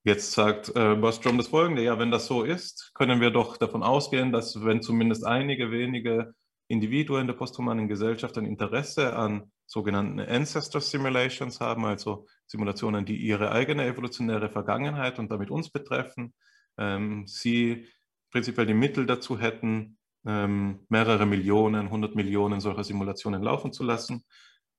jetzt 0.04 0.32
sagt 0.32 0.74
äh, 0.76 0.96
Bostrom 0.96 1.38
das 1.38 1.50
Folgende, 1.50 1.84
ja, 1.84 2.00
wenn 2.00 2.10
das 2.10 2.26
so 2.26 2.44
ist, 2.44 2.92
können 2.94 3.20
wir 3.20 3.32
doch 3.32 3.58
davon 3.58 3.84
ausgehen, 3.84 4.32
dass 4.32 4.64
wenn 4.64 4.82
zumindest 4.82 5.26
einige 5.26 5.72
wenige 5.72 6.34
Individuen 6.70 7.28
der 7.28 7.34
posthumanen 7.34 7.90
Gesellschaft 7.90 8.38
ein 8.38 8.46
Interesse 8.46 9.14
an 9.14 9.52
sogenannten 9.66 10.22
Ancestor 10.22 10.80
Simulations 10.80 11.60
haben, 11.60 11.84
also 11.84 12.28
Simulationen, 12.48 13.06
die 13.06 13.18
ihre 13.18 13.52
eigene 13.52 13.86
evolutionäre 13.86 14.50
Vergangenheit 14.50 15.20
und 15.20 15.30
damit 15.30 15.52
uns 15.52 15.70
betreffen, 15.70 16.34
ähm, 16.78 17.28
sie 17.28 17.88
prinzipiell 18.32 18.66
die 18.66 18.74
Mittel 18.74 19.06
dazu 19.06 19.40
hätten, 19.40 19.98
ähm, 20.26 20.80
mehrere 20.90 21.26
Millionen, 21.26 21.90
hundert 21.90 22.16
Millionen 22.16 22.62
solcher 22.62 22.84
Simulationen 22.84 23.42
laufen 23.42 23.74
zu 23.74 23.84
lassen 23.84 24.24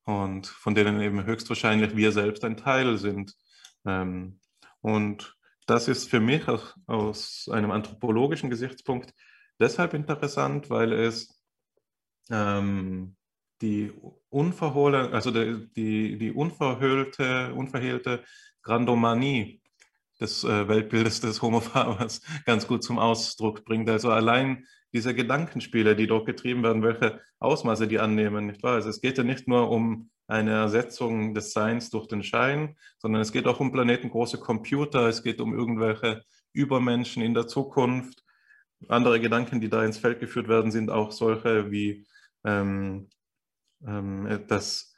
und 0.05 0.47
von 0.47 0.75
denen 0.75 1.01
eben 1.01 1.25
höchstwahrscheinlich 1.25 1.97
wir 1.97 2.13
selbst 2.13 2.45
ein 2.45 2.57
Teil 2.57 2.99
sind. 2.99 3.35
Ähm, 3.85 4.41
und 4.81 5.37
das 5.67 5.89
ist 5.89 6.11
für 6.11 6.21
mich 6.21 6.43
aus, 6.87 7.49
einem 7.53 7.71
anthropologischen 7.71 8.51
Gesichtspunkt 8.51 9.15
deshalb 9.61 9.95
interessant, 9.95 10.71
weil 10.71 10.93
es 10.93 11.41
ähm, 12.31 13.17
die 13.61 13.93
unverhohlen, 14.29 15.13
also 15.13 15.31
die, 15.31 15.69
die, 15.75 16.19
die 16.19 16.33
unverhüllte, 16.33 17.55
unverhehlte 17.55 18.25
Grandomanie 18.63 19.62
des 20.23 20.45
äh, 20.45 20.69
Weltbildes 20.69 21.21
des 21.21 21.43
Homo 21.43 21.61
Fabers 21.61 22.23
ganz 22.47 22.67
gut 22.67 22.83
zum 22.83 22.99
Ausdruck 22.99 23.65
bringt. 23.65 23.91
Also 23.91 24.11
allein 24.11 24.67
diese 24.93 25.15
Gedankenspiele, 25.15 25.97
die 25.97 26.07
dort 26.07 26.27
getrieben 26.27 26.63
werden, 26.63 26.83
welche 26.83 27.21
Ausmaße 27.39 27.89
die 27.89 27.99
annehmen, 27.99 28.47
nicht 28.47 28.63
wahr? 28.63 28.75
Also 28.75 28.89
es 28.89 29.01
geht 29.01 29.19
ja 29.19 29.25
nicht 29.25 29.49
nur 29.49 29.71
um 29.71 30.11
eine 30.27 30.53
Ersetzung 30.53 31.35
des 31.35 31.53
Seins 31.53 31.91
durch 31.91 32.07
den 32.07 32.23
Schein, 32.23 32.77
sondern 32.99 33.21
es 33.21 33.33
geht 33.33 33.47
auch 33.47 33.61
um 33.61 33.73
planetengroße 33.73 34.39
Computer, 34.39 35.09
es 35.09 35.23
geht 35.23 35.41
um 35.41 35.55
irgendwelche 35.55 36.23
Übermenschen 36.53 37.23
in 37.23 37.35
der 37.35 37.47
Zukunft. 37.47 38.23
Andere 38.89 39.21
Gedanken, 39.21 39.61
die 39.61 39.69
da 39.69 39.85
ins 39.85 39.99
Feld 39.99 40.21
geführt 40.21 40.49
werden, 40.49 40.71
sind 40.71 40.91
auch 40.91 41.13
solche 41.13 41.71
wie 41.71 42.07
ähm, 42.45 43.09
ähm, 43.87 44.45
das, 44.49 44.92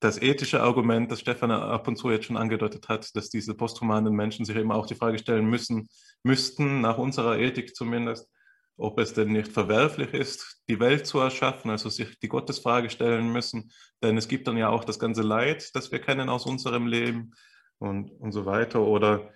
das 0.00 0.20
ethische 0.20 0.62
Argument, 0.62 1.10
das 1.10 1.20
Stefan 1.20 1.50
ab 1.50 1.88
und 1.88 1.96
zu 1.96 2.10
jetzt 2.10 2.26
schon 2.26 2.36
angedeutet 2.36 2.88
hat, 2.88 3.14
dass 3.16 3.30
diese 3.30 3.54
posthumanen 3.54 4.14
Menschen 4.14 4.44
sich 4.44 4.56
eben 4.56 4.72
auch 4.72 4.86
die 4.86 4.94
Frage 4.94 5.18
stellen 5.18 5.46
müssen, 5.46 5.88
müssten, 6.22 6.80
nach 6.80 6.98
unserer 6.98 7.38
Ethik 7.38 7.74
zumindest, 7.74 8.28
ob 8.76 9.00
es 9.00 9.12
denn 9.12 9.32
nicht 9.32 9.48
verwerflich 9.48 10.14
ist, 10.14 10.62
die 10.68 10.78
Welt 10.78 11.06
zu 11.06 11.18
erschaffen, 11.18 11.70
also 11.70 11.88
sich 11.88 12.18
die 12.20 12.28
Gottesfrage 12.28 12.90
stellen 12.90 13.32
müssen. 13.32 13.72
Denn 14.02 14.16
es 14.16 14.28
gibt 14.28 14.46
dann 14.46 14.56
ja 14.56 14.68
auch 14.68 14.84
das 14.84 15.00
ganze 15.00 15.22
Leid, 15.22 15.74
das 15.74 15.90
wir 15.90 15.98
kennen 15.98 16.28
aus 16.28 16.46
unserem 16.46 16.86
Leben 16.86 17.32
und, 17.78 18.12
und 18.20 18.30
so 18.30 18.46
weiter. 18.46 18.80
Oder 18.82 19.32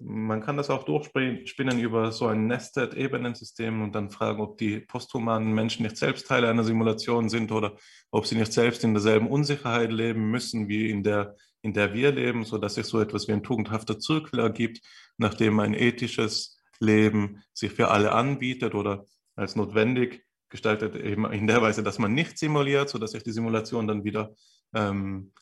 man 0.00 0.40
kann 0.40 0.56
das 0.56 0.70
auch 0.70 0.84
durchspinnen 0.84 1.78
über 1.80 2.12
so 2.12 2.26
ein 2.26 2.46
Nested-Ebenensystem 2.46 3.82
und 3.82 3.94
dann 3.94 4.10
fragen, 4.10 4.40
ob 4.40 4.58
die 4.58 4.80
posthumanen 4.80 5.52
Menschen 5.52 5.82
nicht 5.82 5.96
selbst 5.96 6.26
Teile 6.26 6.48
einer 6.48 6.64
Simulation 6.64 7.28
sind 7.28 7.52
oder 7.52 7.76
ob 8.10 8.26
sie 8.26 8.36
nicht 8.36 8.52
selbst 8.52 8.84
in 8.84 8.94
derselben 8.94 9.28
Unsicherheit 9.28 9.92
leben 9.92 10.30
müssen, 10.30 10.68
wie 10.68 10.90
in 10.90 11.02
der, 11.02 11.36
in 11.62 11.72
der 11.72 11.94
wir 11.94 12.12
leben, 12.12 12.44
sodass 12.44 12.76
sich 12.76 12.86
so 12.86 13.00
etwas 13.00 13.28
wie 13.28 13.32
ein 13.32 13.42
tugendhafter 13.42 13.98
Zirkel 13.98 14.40
ergibt, 14.40 14.80
nachdem 15.16 15.58
ein 15.60 15.74
ethisches 15.74 16.58
Leben 16.80 17.42
sich 17.52 17.72
für 17.72 17.88
alle 17.88 18.12
anbietet 18.12 18.74
oder 18.74 19.04
als 19.34 19.56
notwendig 19.56 20.24
gestaltet, 20.48 20.96
eben 20.96 21.30
in 21.32 21.46
der 21.46 21.60
Weise, 21.60 21.82
dass 21.82 21.98
man 21.98 22.14
nicht 22.14 22.38
simuliert, 22.38 22.88
sodass 22.88 23.12
sich 23.12 23.22
die 23.22 23.32
Simulation 23.32 23.86
dann 23.86 24.04
wieder 24.04 24.34
ähm, 24.74 25.32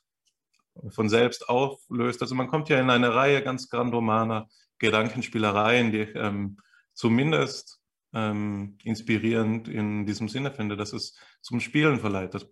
von 0.88 1.08
selbst 1.08 1.48
auflöst. 1.48 2.22
Also 2.22 2.34
man 2.34 2.48
kommt 2.48 2.68
ja 2.68 2.80
in 2.80 2.90
eine 2.90 3.14
Reihe 3.14 3.42
ganz 3.42 3.68
grandomaner 3.68 4.48
Gedankenspielereien, 4.78 5.92
die 5.92 6.02
ich 6.02 6.14
ähm, 6.14 6.58
zumindest 6.92 7.80
ähm, 8.12 8.78
inspirierend 8.82 9.68
in 9.68 10.06
diesem 10.06 10.28
Sinne 10.28 10.52
finde, 10.52 10.76
dass 10.76 10.92
es 10.92 11.16
zum 11.40 11.60
Spielen 11.60 11.98
verleitet. 12.00 12.48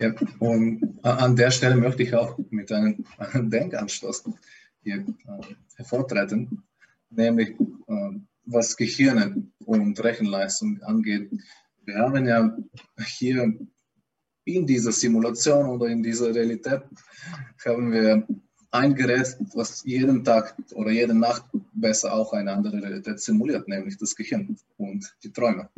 Ja, 0.00 0.14
und 0.38 0.98
an 1.02 1.36
der 1.36 1.50
Stelle 1.50 1.76
möchte 1.76 2.02
ich 2.02 2.14
auch 2.14 2.38
mit 2.50 2.72
einem 2.72 3.04
Denkanstoß 3.34 4.24
hier 4.82 4.96
äh, 4.96 5.54
hervortreten 5.76 6.64
nämlich 7.14 7.50
äh, 7.50 8.10
was 8.44 8.76
Gehirne 8.76 9.46
und 9.64 10.02
Rechenleistung 10.02 10.82
angeht. 10.82 11.30
Wir 11.84 11.98
haben 11.98 12.26
ja 12.26 12.56
hier 13.06 13.54
in 14.44 14.66
dieser 14.66 14.92
Simulation 14.92 15.66
oder 15.66 15.86
in 15.86 16.02
dieser 16.02 16.34
Realität 16.34 16.82
haben 17.64 17.92
wir 17.92 18.26
ein 18.72 18.94
Gerät, 18.94 19.36
was 19.54 19.84
jeden 19.84 20.24
Tag 20.24 20.56
oder 20.74 20.90
jede 20.90 21.14
Nacht 21.14 21.44
besser 21.74 22.12
auch 22.14 22.32
eine 22.32 22.52
andere 22.52 22.82
Realität 22.82 23.20
simuliert, 23.20 23.68
nämlich 23.68 23.98
das 23.98 24.16
Gehirn 24.16 24.56
und 24.78 25.14
die 25.22 25.32
Träume. 25.32 25.68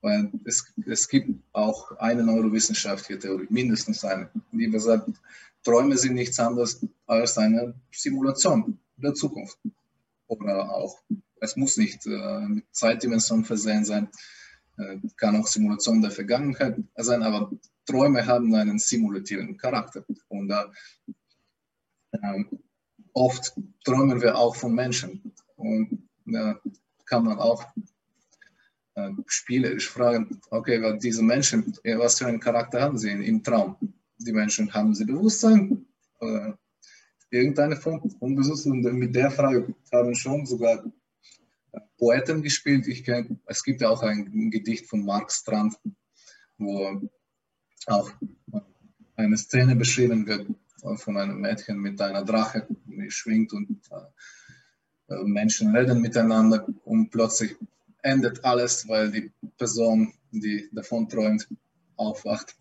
Weil 0.00 0.32
es, 0.44 0.64
es 0.84 1.08
gibt 1.08 1.30
auch 1.52 1.92
eine 1.98 2.24
neurowissenschaftliche 2.24 3.20
Theorie, 3.20 3.46
mindestens 3.48 4.04
eine, 4.04 4.28
die 4.50 4.66
besagt, 4.66 5.08
Träume 5.62 5.96
sind 5.96 6.14
nichts 6.14 6.40
anderes 6.40 6.84
als 7.06 7.38
eine 7.38 7.74
Simulation 7.92 8.78
der 8.96 9.14
Zukunft. 9.14 9.58
Oder 10.26 10.68
auch, 10.70 10.98
es 11.40 11.56
muss 11.56 11.76
nicht 11.76 12.04
äh, 12.06 12.40
mit 12.40 12.64
Zeitdimensionen 12.72 13.44
versehen 13.44 13.84
sein, 13.84 14.08
äh, 14.78 14.96
kann 15.16 15.36
auch 15.36 15.46
Simulation 15.46 16.02
der 16.02 16.10
Vergangenheit 16.10 16.76
sein, 16.96 17.22
aber 17.22 17.52
Träume 17.86 18.26
haben 18.26 18.54
einen 18.54 18.78
simulativen 18.78 19.56
Charakter. 19.56 20.04
Und 20.28 20.50
äh, 22.12 22.44
oft 23.12 23.54
träumen 23.84 24.20
wir 24.20 24.36
auch 24.36 24.54
von 24.56 24.74
Menschen. 24.74 25.32
Und 25.56 26.08
da 26.26 26.60
kann 27.06 27.24
man 27.24 27.38
auch 27.38 27.64
äh, 28.94 29.10
spielerisch 29.26 29.88
fragen, 29.88 30.40
okay, 30.50 30.98
diese 30.98 31.22
Menschen, 31.22 31.76
was 31.84 32.18
für 32.18 32.26
einen 32.26 32.40
Charakter 32.40 32.80
haben 32.80 32.98
sie 32.98 33.10
im 33.10 33.42
Traum? 33.42 33.76
Die 34.18 34.32
Menschen, 34.32 34.72
haben 34.72 34.94
sie 34.94 35.04
Bewusstsein? 35.04 35.86
Oder 36.20 36.58
irgendeine 37.30 37.76
Form 37.76 38.08
von 38.18 38.36
Bewusstsein? 38.36 38.72
Und 38.72 38.94
mit 38.94 39.14
der 39.14 39.30
Frage 39.30 39.74
haben 39.92 40.14
schon 40.14 40.46
sogar 40.46 40.84
Poeten 41.98 42.42
gespielt. 42.42 42.86
Ich 42.86 43.04
kenn, 43.04 43.40
es 43.46 43.62
gibt 43.62 43.80
ja 43.80 43.88
auch 43.88 44.02
ein 44.02 44.50
Gedicht 44.50 44.86
von 44.86 45.04
Mark 45.04 45.32
Strand, 45.32 45.74
wo 46.58 47.00
auch 47.88 48.10
eine 49.16 49.36
Szene 49.36 49.76
beschrieben 49.76 50.26
wird 50.26 50.46
von 50.96 51.16
einem 51.16 51.40
Mädchen 51.40 51.78
mit 51.78 52.00
einer 52.00 52.24
Drache, 52.24 52.66
die 52.86 53.10
schwingt 53.10 53.52
und 53.52 53.80
äh, 55.08 55.22
Menschen 55.24 55.74
reden 55.74 56.00
miteinander 56.00 56.66
und 56.84 57.10
plötzlich 57.10 57.56
endet 58.02 58.44
alles, 58.44 58.88
weil 58.88 59.10
die 59.10 59.30
Person, 59.56 60.12
die 60.32 60.68
davon 60.72 61.08
träumt, 61.08 61.46
aufwacht. 61.96 62.56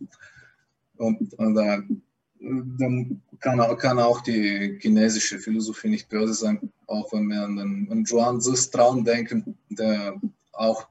Und, 0.98 1.34
und 1.34 1.58
äh, 1.58 1.82
dann 2.40 3.22
kann, 3.40 3.78
kann, 3.78 4.00
auch 4.00 4.22
die 4.22 4.78
chinesische 4.80 5.40
Philosophie 5.40 5.90
nicht 5.90 6.10
böse 6.10 6.34
sein, 6.34 6.72
auch 6.88 7.12
wenn 7.14 7.28
wir 7.28 7.44
an 7.44 7.56
den 7.56 7.92
an 7.92 8.06
Zhuangzi's 8.06 8.70
Traum 8.70 9.04
denken, 9.04 9.58
der 9.70 10.20
auch 10.52 10.88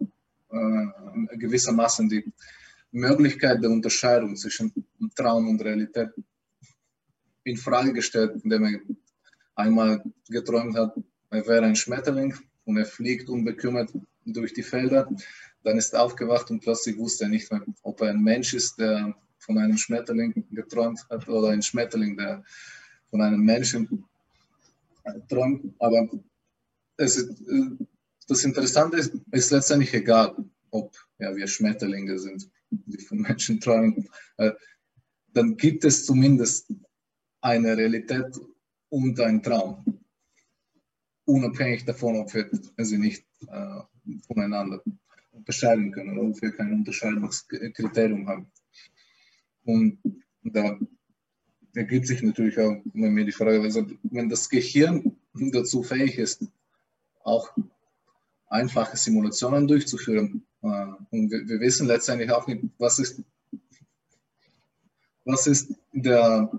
äh, 0.51 1.37
gewissermaßen 1.37 2.09
die 2.09 2.25
Möglichkeit 2.93 3.63
der 3.63 3.71
Unterscheidung 3.71 4.37
zwischen 4.37 4.73
Traum 5.15 5.49
und 5.49 5.63
Realität 5.63 6.11
in 7.45 7.57
Frage 7.57 7.93
gestellt, 7.93 8.41
indem 8.43 8.65
er 8.65 8.81
einmal 9.55 10.03
geträumt 10.29 10.77
hat, 10.77 10.95
er 11.31 11.47
wäre 11.47 11.65
ein 11.65 11.77
Schmetterling 11.77 12.35
und 12.65 12.77
er 12.77 12.87
fliegt 12.87 13.29
unbekümmert 13.29 13.93
durch 14.25 14.53
die 14.53 14.63
Felder. 14.63 15.09
Dann 15.63 15.79
ist 15.79 15.93
er 15.95 16.03
aufgewacht 16.03 16.51
und 16.51 16.61
plötzlich 16.61 16.97
wusste 16.97 17.25
er 17.25 17.31
nicht 17.31 17.51
mehr, 17.51 17.65
ob 17.83 18.01
er 18.01 18.11
ein 18.11 18.23
Mensch 18.23 18.55
ist, 18.55 18.79
der 18.79 19.15
von 19.39 19.59
einem 19.59 19.77
Schmetterling 19.77 20.47
geträumt 20.51 21.07
hat 21.09 21.29
oder 21.29 21.49
ein 21.51 21.63
Schmetterling, 21.63 22.17
der 22.17 22.45
von 23.11 23.23
einem 23.23 23.41
Menschen 23.41 24.05
träumt. 25.29 25.75
Aber 25.79 26.09
es 26.97 27.29
das 28.29 28.45
Interessante 28.45 28.97
ist, 28.97 29.15
ist 29.33 29.51
letztendlich 29.51 29.93
egal, 29.93 30.37
ob 30.71 30.97
ja, 31.19 31.35
wir 31.35 31.49
Schmetterlinge 31.49 32.17
sind, 32.19 32.49
die 32.71 32.99
von 32.99 33.19
Menschen 33.21 33.61
träumen. 33.61 34.09
Äh, 34.37 34.53
dann 35.33 35.57
gibt 35.57 35.85
es 35.85 36.07
zumindest 36.07 36.73
eine 37.41 37.77
Realität 37.77 38.39
und 38.89 39.21
einen 39.21 39.43
Traum 39.43 40.01
unabhängig 41.25 41.85
davon, 41.85 42.17
ob 42.17 42.35
wir 42.35 42.51
sie 42.79 42.99
nicht 42.99 43.25
äh, 43.47 43.81
voneinander 44.27 44.83
unterscheiden 45.33 45.93
können 45.93 46.19
oder 46.19 46.29
ob 46.29 46.43
wir 46.43 46.51
kein 46.53 46.73
Unterscheidungskriterium 46.73 48.29
haben. 48.29 48.51
Und 49.65 49.99
da 50.43 50.79
ergibt 51.75 52.07
sich 52.07 52.23
natürlich 52.23 52.59
auch 52.59 52.83
immer 52.95 53.11
mehr 53.11 53.25
die 53.25 53.33
Frage, 53.33 53.61
also 53.61 53.87
wenn 54.03 54.29
das 54.29 54.49
Gehirn 54.49 55.17
dazu 55.35 55.83
fähig 55.83 56.19
ist, 56.19 56.45
auch 57.23 57.55
einfache 58.49 58.97
Simulationen 58.97 59.69
durchzuführen, 59.69 60.45
und 60.61 61.31
wir, 61.31 61.49
wir 61.49 61.61
wissen 61.61 61.87
letztendlich 61.87 62.31
auch 62.31 62.47
nicht, 62.47 62.65
was 62.79 62.99
ist, 62.99 63.23
was 65.25 65.47
ist 65.47 65.73
der 65.93 66.51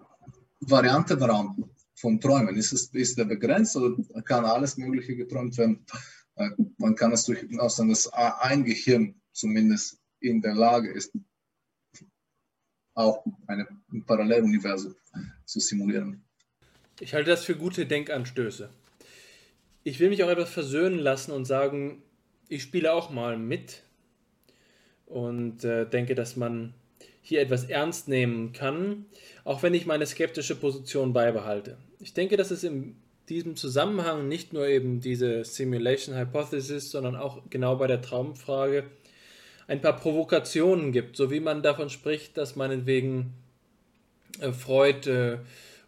Variantenraum 0.60 1.70
von 1.96 2.20
Träumen? 2.20 2.56
Ist, 2.56 2.74
es, 2.74 2.88
ist 2.94 3.18
der 3.18 3.26
begrenzt 3.26 3.76
oder 3.76 3.96
kann 4.24 4.46
alles 4.46 4.78
Mögliche 4.78 5.16
geträumt 5.16 5.58
werden? 5.58 5.86
Äh, 6.36 6.50
man 6.78 6.96
kann 6.96 7.12
es 7.12 7.26
durchaus 7.26 7.76
sagen, 7.76 7.90
dass 7.90 8.12
ein 8.12 8.64
Gehirn 8.64 9.22
zumindest 9.32 10.00
in 10.20 10.42
der 10.42 10.56
Lage 10.56 10.92
ist, 10.92 11.14
auch 12.94 13.24
eine, 13.48 13.68
ein 13.92 14.06
Paralleluniversum 14.06 14.96
zu 15.46 15.60
simulieren. 15.60 16.24
Ich 17.00 17.14
halte 17.14 17.32
das 17.32 17.46
für 17.46 17.56
gute 17.56 17.86
Denkanstöße. 17.86 18.70
Ich 19.84 20.00
will 20.00 20.10
mich 20.10 20.24
auch 20.24 20.30
etwas 20.30 20.52
versöhnen 20.52 21.00
lassen 21.00 21.32
und 21.32 21.46
sagen, 21.46 22.04
ich 22.48 22.62
spiele 22.62 22.94
auch 22.94 23.10
mal 23.10 23.38
mit 23.38 23.84
und 25.12 25.64
äh, 25.64 25.86
denke, 25.86 26.16
dass 26.16 26.36
man 26.36 26.74
hier 27.22 27.42
etwas 27.42 27.66
ernst 27.66 28.08
nehmen 28.08 28.54
kann, 28.54 29.06
auch 29.44 29.62
wenn 29.62 29.74
ich 29.74 29.86
meine 29.86 30.06
skeptische 30.06 30.56
Position 30.56 31.14
beibehalte. 31.14 31.78
Ich 32.00 32.14
denke, 32.14 32.38
dass 32.38 32.50
es 32.50 32.64
in 32.64 32.96
diesem 33.30 33.56
Zusammenhang 33.56 34.28
nicht 34.28 34.54
nur 34.54 34.68
eben 34.68 35.00
diese 35.00 35.44
Simulation 35.46 36.18
Hypothesis, 36.18 36.92
sondern 36.92 37.16
auch 37.16 37.42
genau 37.50 37.76
bei 37.76 37.88
der 37.88 38.02
Traumfrage 38.02 38.86
ein 39.68 39.82
paar 39.82 39.96
Provokationen 39.96 40.92
gibt, 40.92 41.16
so 41.16 41.32
wie 41.32 41.40
man 41.40 41.62
davon 41.62 41.90
spricht, 41.90 42.38
dass 42.38 42.56
meinetwegen 42.56 43.34
äh, 44.40 44.52
Freud 44.52 45.10
äh, 45.10 45.38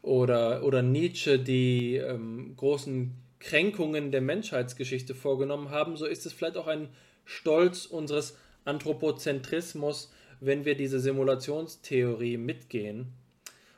oder, 0.02 0.64
oder 0.64 0.82
Nietzsche 0.82 1.40
die 1.40 1.96
ähm, 1.96 2.54
großen 2.56 3.12
Kränkungen 3.40 4.12
der 4.12 4.22
Menschheitsgeschichte 4.22 5.16
vorgenommen 5.16 5.70
haben, 5.70 5.98
so 5.98 6.06
ist 6.06 6.26
es 6.26 6.34
vielleicht 6.34 6.58
auch 6.58 6.68
ein 6.68 6.90
Stolz 7.26 7.86
unseres 7.86 8.38
Anthropozentrismus, 8.66 10.12
wenn 10.40 10.66
wir 10.66 10.76
diese 10.76 11.00
Simulationstheorie 11.00 12.38
mitgehen 12.38 13.14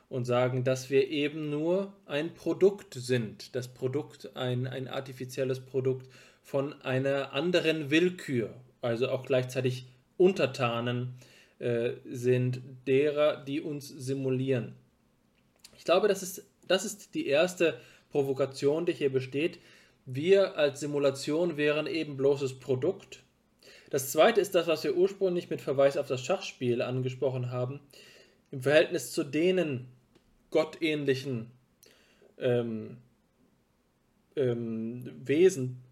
und 0.08 0.24
sagen, 0.24 0.64
dass 0.64 0.90
wir 0.90 1.08
eben 1.08 1.50
nur 1.50 1.92
ein 2.06 2.34
Produkt 2.34 2.94
sind, 2.94 3.54
das 3.54 3.68
Produkt, 3.68 4.36
ein, 4.36 4.66
ein 4.66 4.88
artifizielles 4.88 5.60
Produkt 5.60 6.08
von 6.42 6.80
einer 6.82 7.32
anderen 7.32 7.90
Willkür, 7.90 8.54
also 8.80 9.08
auch 9.08 9.24
gleichzeitig 9.24 9.86
Untertanen 10.16 11.14
äh, 11.58 11.92
sind 12.04 12.60
derer, 12.86 13.36
die 13.44 13.60
uns 13.60 13.88
simulieren. 13.88 14.74
Ich 15.76 15.84
glaube, 15.84 16.08
das 16.08 16.22
ist, 16.22 16.46
das 16.66 16.84
ist 16.84 17.14
die 17.14 17.26
erste 17.26 17.80
Provokation, 18.10 18.86
die 18.86 18.92
hier 18.92 19.12
besteht. 19.12 19.58
Wir 20.04 20.56
als 20.56 20.80
Simulation 20.80 21.56
wären 21.56 21.86
eben 21.86 22.16
bloßes 22.16 22.60
Produkt 22.60 23.24
das 23.90 24.12
zweite 24.12 24.40
ist 24.40 24.54
das, 24.54 24.66
was 24.66 24.84
wir 24.84 24.96
ursprünglich 24.96 25.50
mit 25.50 25.60
Verweis 25.60 25.96
auf 25.96 26.08
das 26.08 26.24
Schachspiel 26.24 26.82
angesprochen 26.82 27.50
haben. 27.50 27.80
Im 28.50 28.62
Verhältnis 28.62 29.12
zu 29.12 29.24
denen 29.24 29.88
gottähnlichen 30.50 31.50
ähm, 32.38 32.98
ähm, 34.36 35.10
Wesen, 35.24 35.82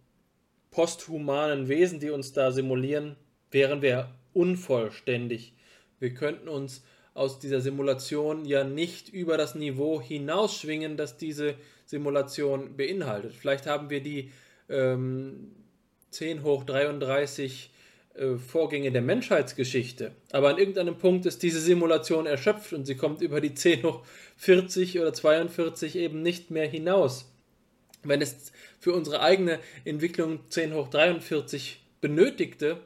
posthumanen 0.71 1.69
Wesen, 1.69 2.01
die 2.01 2.11
uns 2.11 2.33
da 2.33 2.53
simulieren, 2.53 3.17
wären 3.51 3.83
wir 3.83 4.11
unvollständig. 4.33 5.53
Wir 6.01 6.15
könnten 6.15 6.49
uns 6.49 6.83
aus 7.15 7.39
dieser 7.39 7.61
Simulation 7.61 8.45
ja 8.45 8.65
nicht 8.65 9.09
über 9.09 9.37
das 9.37 9.55
Niveau 9.55 10.01
hinausschwingen, 10.01 10.97
das 10.97 11.17
diese 11.17 11.55
Simulation 11.87 12.77
beinhaltet. 12.77 13.35
Vielleicht 13.35 13.67
haben 13.67 13.89
wir 13.89 14.03
die 14.03 14.33
ähm, 14.69 15.53
10 16.11 16.43
hoch 16.43 16.65
33 16.65 17.71
äh, 18.15 18.37
Vorgänge 18.37 18.93
der 18.93 19.03
Menschheitsgeschichte. 19.03 20.13
Aber 20.31 20.51
an 20.51 20.59
irgendeinem 20.59 20.97
Punkt 20.97 21.27
ist 21.27 21.43
diese 21.43 21.61
Simulation 21.61 22.27
erschöpft 22.27 22.73
und 22.73 22.87
sie 22.87 22.97
kommt 22.97 23.21
über 23.21 23.41
die 23.41 23.55
10 23.55 23.83
hoch 23.83 24.05
40 24.37 25.01
oder 25.01 25.13
42 25.13 25.97
eben 25.97 26.23
nicht 26.23 26.51
mehr 26.51 26.69
hinaus. 26.69 27.31
Wenn 28.03 28.21
es 28.23 28.53
für 28.79 28.93
unsere 28.93 29.21
eigene 29.21 29.59
Entwicklung 29.85 30.41
10 30.51 30.75
hoch 30.75 30.89
43 30.89 31.83
benötigte, 32.01 32.79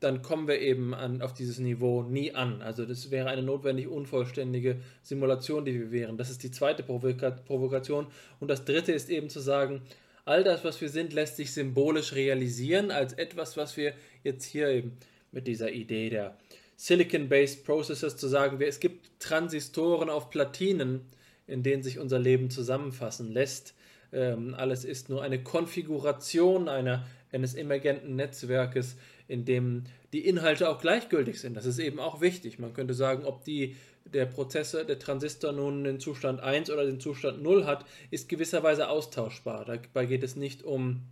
dann 0.00 0.22
kommen 0.22 0.48
wir 0.48 0.60
eben 0.60 0.94
an, 0.94 1.22
auf 1.22 1.34
dieses 1.34 1.58
Niveau 1.58 2.02
nie 2.02 2.34
an. 2.34 2.62
Also 2.62 2.86
das 2.86 3.10
wäre 3.10 3.28
eine 3.28 3.42
notwendig 3.42 3.86
unvollständige 3.86 4.80
Simulation, 5.02 5.64
die 5.64 5.74
wir 5.74 5.92
wären. 5.92 6.16
Das 6.16 6.30
ist 6.30 6.42
die 6.42 6.50
zweite 6.50 6.82
Provoka 6.82 7.30
Provokation. 7.30 8.06
Und 8.40 8.48
das 8.48 8.64
dritte 8.64 8.92
ist 8.92 9.10
eben 9.10 9.28
zu 9.28 9.40
sagen, 9.40 9.82
all 10.24 10.44
das, 10.44 10.64
was 10.64 10.80
wir 10.80 10.88
sind, 10.88 11.12
lässt 11.12 11.36
sich 11.36 11.52
symbolisch 11.52 12.14
realisieren 12.14 12.90
als 12.90 13.12
etwas, 13.14 13.56
was 13.56 13.76
wir 13.76 13.94
jetzt 14.22 14.44
hier 14.44 14.68
eben 14.68 14.98
mit 15.32 15.46
dieser 15.46 15.70
Idee 15.70 16.10
der 16.10 16.36
Silicon-Based 16.76 17.64
Processors 17.64 18.16
zu 18.16 18.26
sagen, 18.26 18.60
es 18.60 18.80
gibt 18.80 19.10
Transistoren 19.20 20.08
auf 20.08 20.30
Platinen, 20.30 21.02
in 21.46 21.62
denen 21.62 21.82
sich 21.82 21.98
unser 21.98 22.18
Leben 22.18 22.48
zusammenfassen 22.50 23.30
lässt. 23.30 23.74
Ähm, 24.12 24.54
alles 24.56 24.84
ist 24.84 25.08
nur 25.08 25.22
eine 25.22 25.42
Konfiguration 25.42 26.68
einer, 26.68 27.06
eines 27.32 27.54
emergenten 27.54 28.16
Netzwerkes, 28.16 28.96
in 29.28 29.44
dem 29.44 29.84
die 30.12 30.26
Inhalte 30.26 30.68
auch 30.68 30.80
gleichgültig 30.80 31.40
sind. 31.40 31.54
Das 31.54 31.66
ist 31.66 31.78
eben 31.78 32.00
auch 32.00 32.20
wichtig. 32.20 32.58
Man 32.58 32.72
könnte 32.72 32.94
sagen, 32.94 33.24
ob 33.24 33.44
die, 33.44 33.76
der 34.12 34.26
Prozessor, 34.26 34.84
der 34.84 34.98
Transistor 34.98 35.52
nun 35.52 35.84
den 35.84 36.00
Zustand 36.00 36.40
1 36.40 36.70
oder 36.70 36.84
den 36.84 37.00
Zustand 37.00 37.42
0 37.42 37.64
hat, 37.64 37.84
ist 38.10 38.28
gewisserweise 38.28 38.88
austauschbar. 38.88 39.64
Dabei 39.64 40.06
geht 40.06 40.22
es 40.22 40.36
nicht 40.36 40.62
um 40.62 41.02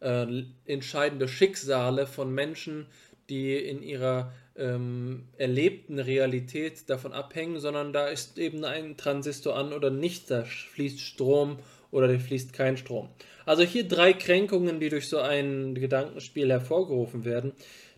äh, 0.00 0.26
entscheidende 0.64 1.28
Schicksale 1.28 2.06
von 2.06 2.32
Menschen, 2.32 2.86
die 3.28 3.56
in 3.56 3.82
ihrer 3.82 4.32
ähm, 4.56 5.28
erlebten 5.38 5.98
Realität 5.98 6.90
davon 6.90 7.12
abhängen, 7.12 7.60
sondern 7.60 7.92
da 7.92 8.08
ist 8.08 8.38
eben 8.38 8.64
ein 8.64 8.96
Transistor 8.96 9.56
an 9.56 9.72
oder 9.72 9.90
nicht, 9.90 10.30
da 10.30 10.44
fließt 10.44 11.00
Strom 11.00 11.58
oder 11.90 12.08
da 12.08 12.18
fließt 12.18 12.52
kein 12.52 12.76
Strom. 12.76 13.08
Also 13.46 13.62
hier 13.62 13.86
drei 13.86 14.12
Kränkungen, 14.12 14.80
die 14.80 14.88
durch 14.88 15.08
so 15.08 15.18
ein 15.18 15.74
Gedankenspiel 15.74 16.50
hervorgerufen 16.50 17.24
werden, 17.24 17.52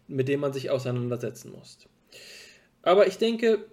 mit 0.07 0.29
dem 0.29 0.41
man 0.41 0.53
sich 0.53 0.71
auseinandersetzen 0.71 1.53
muss. 1.53 1.79
Aber 2.87 3.07
ich 3.07 3.17
denke, 3.17 3.65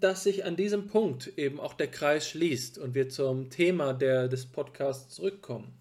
dass 0.00 0.24
sich 0.24 0.46
an 0.46 0.56
diesem 0.56 0.86
Punkt 0.86 1.36
eben 1.36 1.60
auch 1.60 1.74
der 1.74 1.88
Kreis 1.88 2.26
schließt 2.26 2.78
und 2.78 2.94
wir 2.94 3.10
zum 3.10 3.50
Thema 3.50 3.92
der, 3.92 4.28
des 4.28 4.46
Podcasts 4.46 5.14
zurückkommen. 5.14 5.74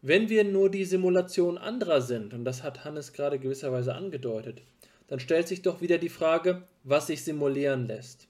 Wenn 0.00 0.28
wir 0.28 0.44
nur 0.44 0.70
die 0.70 0.84
Simulation 0.84 1.58
anderer 1.58 2.00
sind, 2.00 2.32
und 2.32 2.44
das 2.44 2.62
hat 2.62 2.84
Hannes 2.84 3.12
gerade 3.12 3.40
gewisserweise 3.40 3.96
angedeutet, 3.96 4.62
dann 5.08 5.18
stellt 5.18 5.48
sich 5.48 5.62
doch 5.62 5.80
wieder 5.80 5.98
die 5.98 6.08
Frage, 6.08 6.62
was 6.84 7.08
sich 7.08 7.24
simulieren 7.24 7.88
lässt. 7.88 8.28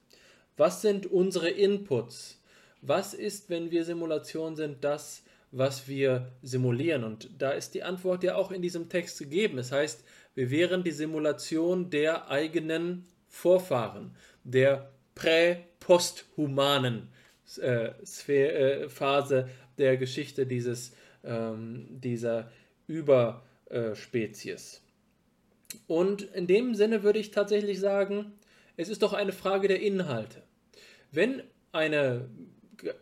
Was 0.56 0.80
sind 0.80 1.04
unsere 1.04 1.50
Inputs? 1.50 2.40
Was 2.80 3.12
ist, 3.12 3.50
wenn 3.50 3.70
wir 3.70 3.84
Simulation 3.84 4.56
sind, 4.56 4.82
das, 4.84 5.22
was 5.52 5.86
wir 5.86 6.32
simulieren? 6.42 7.04
Und 7.04 7.28
da 7.36 7.50
ist 7.50 7.74
die 7.74 7.82
Antwort 7.82 8.24
ja 8.24 8.36
auch 8.36 8.52
in 8.52 8.62
diesem 8.62 8.88
Text 8.88 9.18
gegeben. 9.18 9.58
Es 9.58 9.70
heißt, 9.70 10.02
wir 10.34 10.50
wären 10.50 10.82
die 10.82 10.92
Simulation 10.92 11.90
der 11.90 12.30
eigenen 12.30 13.04
Vorfahren, 13.30 14.14
der 14.44 14.90
prä-posthumanen 15.14 17.08
äh, 17.62 17.92
äh, 18.28 18.88
Phase 18.88 19.48
der 19.78 19.96
Geschichte 19.96 20.46
dieses, 20.46 20.92
ähm, 21.24 21.86
dieser 21.88 22.50
Überspezies. 22.86 24.82
Und 25.86 26.22
in 26.22 26.46
dem 26.46 26.74
Sinne 26.74 27.02
würde 27.02 27.18
ich 27.20 27.30
tatsächlich 27.30 27.80
sagen, 27.80 28.32
es 28.76 28.88
ist 28.88 29.02
doch 29.02 29.12
eine 29.12 29.32
Frage 29.32 29.68
der 29.68 29.80
Inhalte. 29.80 30.42
Wenn 31.12 31.42
eine 31.72 32.28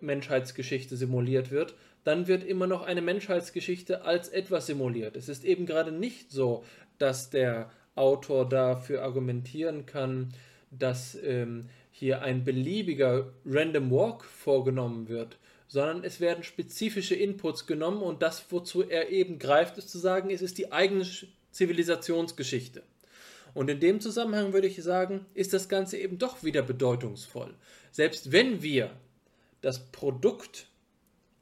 Menschheitsgeschichte 0.01 0.97
simuliert 0.97 1.51
wird, 1.51 1.75
dann 2.05 2.27
wird 2.27 2.45
immer 2.45 2.67
noch 2.67 2.83
eine 2.83 3.03
Menschheitsgeschichte 3.03 4.03
als 4.03 4.29
etwas 4.29 4.67
simuliert. 4.67 5.17
Es 5.17 5.29
ist 5.29 5.45
eben 5.45 5.67
gerade 5.67 5.93
nicht 5.93 6.31
so, 6.31 6.65
dass 6.99 7.31
der 7.31 7.71
Autor 7.99 8.49
dafür 8.49 9.03
argumentieren 9.03 9.87
kann, 9.87 10.33
dass 10.71 11.17
ähm, 11.23 11.69
hier 11.91 12.23
ein 12.23 12.45
beliebiger 12.45 13.33
Random 13.45 13.91
Walk 13.91 14.25
vorgenommen 14.25 15.09
wird, 15.09 15.37
sondern 15.67 16.05
es 16.05 16.21
werden 16.21 16.45
spezifische 16.45 17.15
Inputs 17.15 17.67
genommen 17.67 18.03
und 18.03 18.23
das, 18.23 18.45
wozu 18.51 18.83
er 18.83 19.11
eben 19.11 19.39
greift, 19.39 19.79
ist 19.79 19.91
zu 19.91 19.99
sagen, 19.99 20.31
es 20.31 20.43
ist 20.43 20.59
die 20.59 20.73
eigene 20.73 21.07
Zivilisationsgeschichte. 21.51 22.83
Und 23.55 23.69
in 23.71 23.81
dem 23.81 24.01
Zusammenhang 24.01 24.53
würde 24.53 24.69
ich 24.69 24.83
sagen, 24.83 25.27
ist 25.35 25.53
das 25.53 25.69
Ganze 25.69 25.99
eben 25.99 26.19
doch 26.19 26.45
wieder 26.45 26.63
bedeutungsvoll. 26.63 27.55
Selbst 27.91 28.31
wenn 28.33 28.63
wir 28.63 28.91
das 29.61 29.91
Produkt 29.91 30.67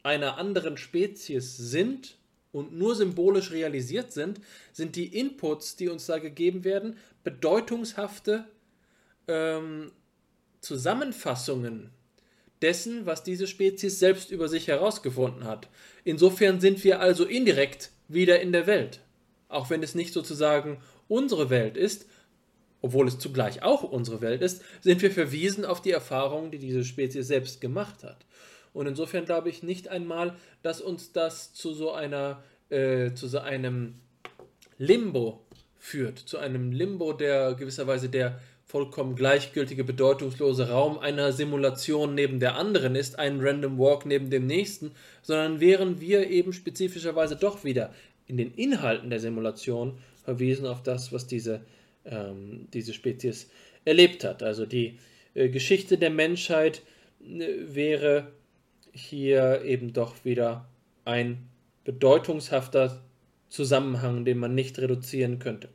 einer 0.02 0.38
anderen 0.38 0.76
Spezies 0.76 1.56
sind 1.56 2.16
und 2.56 2.76
nur 2.76 2.94
symbolisch 2.94 3.50
realisiert 3.50 4.12
sind, 4.12 4.40
sind 4.72 4.96
die 4.96 5.18
Inputs, 5.18 5.76
die 5.76 5.88
uns 5.88 6.06
da 6.06 6.18
gegeben 6.18 6.64
werden, 6.64 6.96
bedeutungshafte 7.22 8.46
ähm, 9.28 9.92
Zusammenfassungen 10.60 11.90
dessen, 12.62 13.04
was 13.04 13.22
diese 13.22 13.46
Spezies 13.46 13.98
selbst 13.98 14.30
über 14.30 14.48
sich 14.48 14.68
herausgefunden 14.68 15.44
hat. 15.44 15.68
Insofern 16.04 16.60
sind 16.60 16.82
wir 16.82 17.00
also 17.00 17.24
indirekt 17.24 17.90
wieder 18.08 18.40
in 18.40 18.52
der 18.52 18.66
Welt. 18.66 19.00
Auch 19.48 19.68
wenn 19.68 19.82
es 19.82 19.94
nicht 19.94 20.14
sozusagen 20.14 20.78
unsere 21.08 21.50
Welt 21.50 21.76
ist, 21.76 22.06
obwohl 22.80 23.06
es 23.06 23.18
zugleich 23.18 23.62
auch 23.62 23.82
unsere 23.82 24.20
Welt 24.22 24.40
ist, 24.40 24.62
sind 24.80 25.02
wir 25.02 25.10
verwiesen 25.10 25.64
auf 25.64 25.82
die 25.82 25.90
Erfahrungen, 25.90 26.50
die 26.50 26.58
diese 26.58 26.84
Spezies 26.84 27.26
selbst 27.26 27.60
gemacht 27.60 28.02
hat. 28.02 28.24
Und 28.76 28.86
insofern 28.86 29.24
glaube 29.24 29.48
ich 29.48 29.62
nicht 29.62 29.88
einmal, 29.88 30.36
dass 30.62 30.80
uns 30.80 31.12
das 31.12 31.54
zu 31.54 31.72
so 31.72 31.92
einer, 31.92 32.42
äh, 32.68 33.12
zu 33.14 33.26
so 33.26 33.38
einem 33.38 33.94
Limbo 34.78 35.44
führt, 35.78 36.18
zu 36.18 36.38
einem 36.38 36.72
Limbo, 36.72 37.12
der 37.12 37.54
gewisserweise 37.54 38.08
der 38.08 38.38
vollkommen 38.64 39.14
gleichgültige, 39.14 39.84
bedeutungslose 39.84 40.68
Raum 40.68 40.98
einer 40.98 41.32
Simulation 41.32 42.14
neben 42.14 42.40
der 42.40 42.56
anderen 42.56 42.96
ist, 42.96 43.18
ein 43.18 43.40
Random 43.40 43.78
Walk 43.78 44.04
neben 44.04 44.28
dem 44.28 44.46
nächsten, 44.46 44.90
sondern 45.22 45.60
wären 45.60 46.00
wir 46.00 46.28
eben 46.28 46.52
spezifischerweise 46.52 47.36
doch 47.36 47.64
wieder 47.64 47.94
in 48.26 48.36
den 48.36 48.52
Inhalten 48.54 49.08
der 49.08 49.20
Simulation 49.20 49.98
verwiesen 50.24 50.66
auf 50.66 50.82
das, 50.82 51.12
was 51.12 51.26
diese 51.26 51.62
ähm, 52.04 52.68
diese 52.72 52.92
Spezies 52.92 53.50
erlebt 53.84 54.24
hat. 54.24 54.42
Also 54.42 54.66
die 54.66 54.98
äh, 55.34 55.48
Geschichte 55.48 55.98
der 55.98 56.10
Menschheit 56.10 56.82
äh, 57.22 57.46
wäre 57.68 58.32
hier 58.96 59.62
eben 59.62 59.92
doch 59.92 60.24
wieder 60.24 60.66
ein 61.04 61.48
bedeutungshafter 61.84 63.02
Zusammenhang, 63.48 64.24
den 64.24 64.38
man 64.38 64.54
nicht 64.54 64.78
reduzieren 64.78 65.38
könnte. 65.38 65.68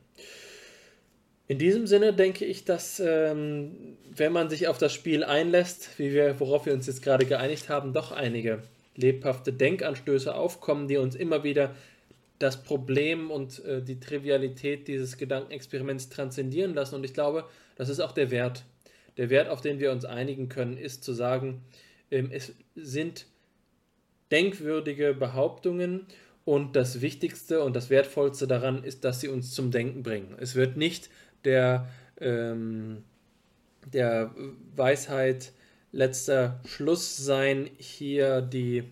In 1.48 1.58
diesem 1.58 1.86
Sinne 1.88 2.14
denke 2.14 2.46
ich, 2.46 2.66
dass 2.66 3.00
ähm, 3.00 3.98
wenn 4.16 4.32
man 4.32 4.50
sich 4.50 4.68
auf 4.68 4.78
das 4.78 4.94
Spiel 4.94 5.24
einlässt, 5.24 6.00
wie 6.00 6.14
wir, 6.14 6.40
worauf 6.40 6.66
wir 6.66 6.74
uns 6.74 6.88
jetzt 6.88 7.02
gerade 7.02 7.26
geeinigt 7.26 7.70
haben, 7.70 7.94
doch 7.94 8.12
einige 8.12 8.64
lebhafte 8.96 9.54
Denkanstöße 9.54 10.34
aufkommen, 10.34 10.88
die 10.88 10.98
uns 10.98 11.16
immer 11.16 11.44
wieder 11.44 11.76
das 12.40 12.64
Problem 12.64 13.32
und 13.32 13.64
äh, 13.66 13.82
die 13.82 14.00
Trivialität 14.00 14.88
dieses 14.88 15.18
Gedankenexperiments 15.18 16.10
transzendieren 16.10 16.74
lassen. 16.74 16.96
Und 16.96 17.04
ich 17.04 17.14
glaube, 17.14 17.46
das 17.76 17.90
ist 17.90 18.00
auch 18.00 18.14
der 18.14 18.32
Wert. 18.32 18.64
Der 19.18 19.30
Wert, 19.30 19.50
auf 19.50 19.62
den 19.62 19.80
wir 19.80 19.92
uns 19.92 20.06
einigen 20.06 20.50
können, 20.50 20.78
ist 20.78 21.04
zu 21.04 21.14
sagen, 21.14 21.62
es 22.12 22.54
sind 22.76 23.26
denkwürdige 24.32 25.14
Behauptungen 25.14 26.06
und 26.46 26.76
das 26.76 27.02
Wichtigste 27.02 27.64
und 27.64 27.76
das 27.76 27.90
Wertvollste 27.90 28.48
daran 28.48 28.84
ist, 28.84 29.04
dass 29.04 29.22
sie 29.22 29.28
uns 29.28 29.52
zum 29.54 29.72
Denken 29.72 30.04
bringen. 30.04 30.36
Es 30.40 30.56
wird 30.56 30.78
nicht 30.78 31.10
der, 31.46 31.90
ähm, 32.20 33.04
der 33.92 34.34
Weisheit 34.76 35.52
letzter 35.92 36.60
Schluss 36.66 37.18
sein, 37.18 37.70
hier 37.78 38.42
die 38.42 38.84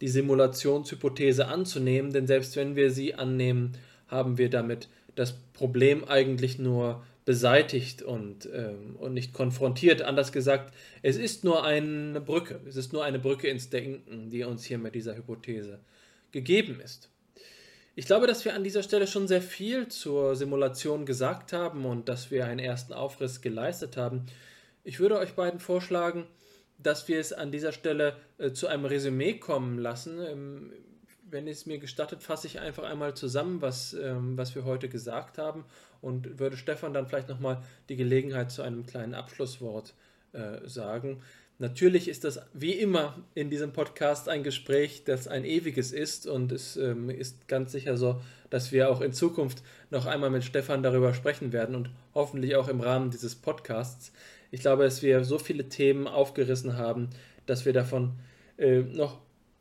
die 0.00 0.08
Simulationshypothese 0.08 1.46
anzunehmen, 1.48 2.12
denn 2.12 2.26
selbst 2.26 2.56
wenn 2.56 2.76
wir 2.76 2.90
sie 2.90 3.14
annehmen, 3.14 3.72
haben 4.08 4.36
wir 4.36 4.50
damit 4.50 4.88
das 5.14 5.32
Problem 5.54 6.04
eigentlich 6.04 6.58
nur 6.58 7.02
beseitigt 7.24 8.02
und, 8.02 8.48
ähm, 8.52 8.96
und 8.96 9.14
nicht 9.14 9.32
konfrontiert. 9.32 10.02
Anders 10.02 10.32
gesagt, 10.32 10.74
es 11.02 11.16
ist 11.16 11.44
nur 11.44 11.64
eine 11.64 12.20
Brücke, 12.20 12.60
es 12.68 12.76
ist 12.76 12.92
nur 12.92 13.04
eine 13.04 13.18
Brücke 13.18 13.48
ins 13.48 13.70
Denken, 13.70 14.30
die 14.30 14.44
uns 14.44 14.64
hier 14.64 14.78
mit 14.78 14.94
dieser 14.94 15.16
Hypothese 15.16 15.80
gegeben 16.32 16.80
ist. 16.80 17.08
Ich 17.96 18.06
glaube, 18.06 18.26
dass 18.26 18.44
wir 18.44 18.54
an 18.54 18.64
dieser 18.64 18.82
Stelle 18.82 19.06
schon 19.06 19.28
sehr 19.28 19.40
viel 19.40 19.88
zur 19.88 20.34
Simulation 20.34 21.06
gesagt 21.06 21.52
haben 21.52 21.86
und 21.86 22.08
dass 22.08 22.30
wir 22.30 22.44
einen 22.44 22.58
ersten 22.58 22.92
Aufriss 22.92 23.40
geleistet 23.40 23.96
haben. 23.96 24.26
Ich 24.82 24.98
würde 24.98 25.16
euch 25.16 25.34
beiden 25.34 25.60
vorschlagen, 25.60 26.26
dass 26.76 27.06
wir 27.08 27.20
es 27.20 27.32
an 27.32 27.52
dieser 27.52 27.72
Stelle 27.72 28.16
äh, 28.38 28.50
zu 28.50 28.66
einem 28.66 28.84
Resümee 28.84 29.34
kommen 29.34 29.78
lassen. 29.78 30.18
Ähm, 30.20 30.72
wenn 31.30 31.48
es 31.48 31.66
mir 31.66 31.78
gestattet, 31.78 32.22
fasse 32.22 32.48
ich 32.48 32.60
einfach 32.60 32.82
einmal 32.82 33.14
zusammen, 33.14 33.62
was, 33.62 33.94
ähm, 33.94 34.36
was 34.36 34.54
wir 34.54 34.64
heute 34.64 34.88
gesagt 34.88 35.38
haben 35.38 35.64
und 36.04 36.38
würde 36.38 36.56
Stefan 36.56 36.92
dann 36.92 37.06
vielleicht 37.06 37.28
nochmal 37.28 37.62
die 37.88 37.96
Gelegenheit 37.96 38.50
zu 38.50 38.62
einem 38.62 38.86
kleinen 38.86 39.14
Abschlusswort 39.14 39.94
äh, 40.32 40.66
sagen. 40.66 41.22
Natürlich 41.58 42.08
ist 42.08 42.24
das 42.24 42.40
wie 42.52 42.72
immer 42.72 43.16
in 43.34 43.48
diesem 43.48 43.72
Podcast 43.72 44.28
ein 44.28 44.42
Gespräch, 44.42 45.04
das 45.04 45.28
ein 45.28 45.44
ewiges 45.44 45.92
ist 45.92 46.26
und 46.26 46.50
es 46.50 46.76
ähm, 46.76 47.10
ist 47.10 47.46
ganz 47.46 47.70
sicher 47.70 47.96
so, 47.96 48.20
dass 48.50 48.72
wir 48.72 48.90
auch 48.90 49.00
in 49.00 49.12
Zukunft 49.12 49.62
noch 49.90 50.06
einmal 50.06 50.30
mit 50.30 50.42
Stefan 50.42 50.82
darüber 50.82 51.14
sprechen 51.14 51.52
werden 51.52 51.76
und 51.76 51.90
hoffentlich 52.12 52.56
auch 52.56 52.68
im 52.68 52.80
Rahmen 52.80 53.10
dieses 53.10 53.36
Podcasts. 53.36 54.12
Ich 54.50 54.60
glaube, 54.60 54.82
dass 54.82 55.02
wir 55.02 55.24
so 55.24 55.38
viele 55.38 55.68
Themen 55.68 56.08
aufgerissen 56.08 56.76
haben, 56.76 57.10
dass 57.46 57.64
wir 57.64 57.72
davon 57.72 58.18
äh, 58.56 58.80
noch 58.80 59.20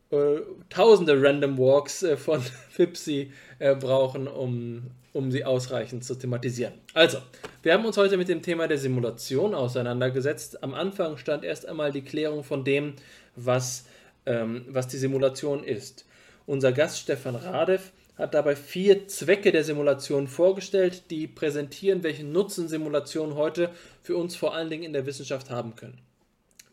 äh, 0.09 0.41
tausende 0.69 1.21
Random 1.21 1.57
Walks 1.57 2.03
äh, 2.03 2.17
von 2.17 2.41
Fipsi 2.69 3.31
äh, 3.59 3.75
brauchen, 3.75 4.27
um, 4.27 4.91
um 5.13 5.31
sie 5.31 5.45
ausreichend 5.45 6.03
zu 6.03 6.15
thematisieren. 6.15 6.73
Also, 6.93 7.19
wir 7.61 7.73
haben 7.73 7.85
uns 7.85 7.97
heute 7.97 8.17
mit 8.17 8.27
dem 8.27 8.41
Thema 8.41 8.67
der 8.67 8.79
Simulation 8.79 9.53
auseinandergesetzt. 9.53 10.63
Am 10.63 10.73
Anfang 10.73 11.17
stand 11.17 11.43
erst 11.43 11.67
einmal 11.67 11.91
die 11.91 12.01
Klärung 12.01 12.43
von 12.43 12.63
dem, 12.63 12.93
was, 13.35 13.85
ähm, 14.25 14.65
was 14.67 14.87
die 14.87 14.97
Simulation 14.97 15.63
ist. 15.63 16.05
Unser 16.45 16.73
Gast 16.73 16.99
Stefan 16.99 17.35
Radev 17.35 17.91
hat 18.17 18.33
dabei 18.33 18.55
vier 18.55 19.07
Zwecke 19.07 19.51
der 19.51 19.63
Simulation 19.63 20.27
vorgestellt, 20.27 21.09
die 21.09 21.27
präsentieren, 21.27 22.03
welchen 22.03 22.31
Nutzen 22.31 22.67
Simulationen 22.67 23.35
heute 23.35 23.69
für 24.01 24.17
uns 24.17 24.35
vor 24.35 24.53
allen 24.53 24.69
Dingen 24.69 24.83
in 24.83 24.93
der 24.93 25.05
Wissenschaft 25.05 25.49
haben 25.49 25.75
können. 25.75 25.99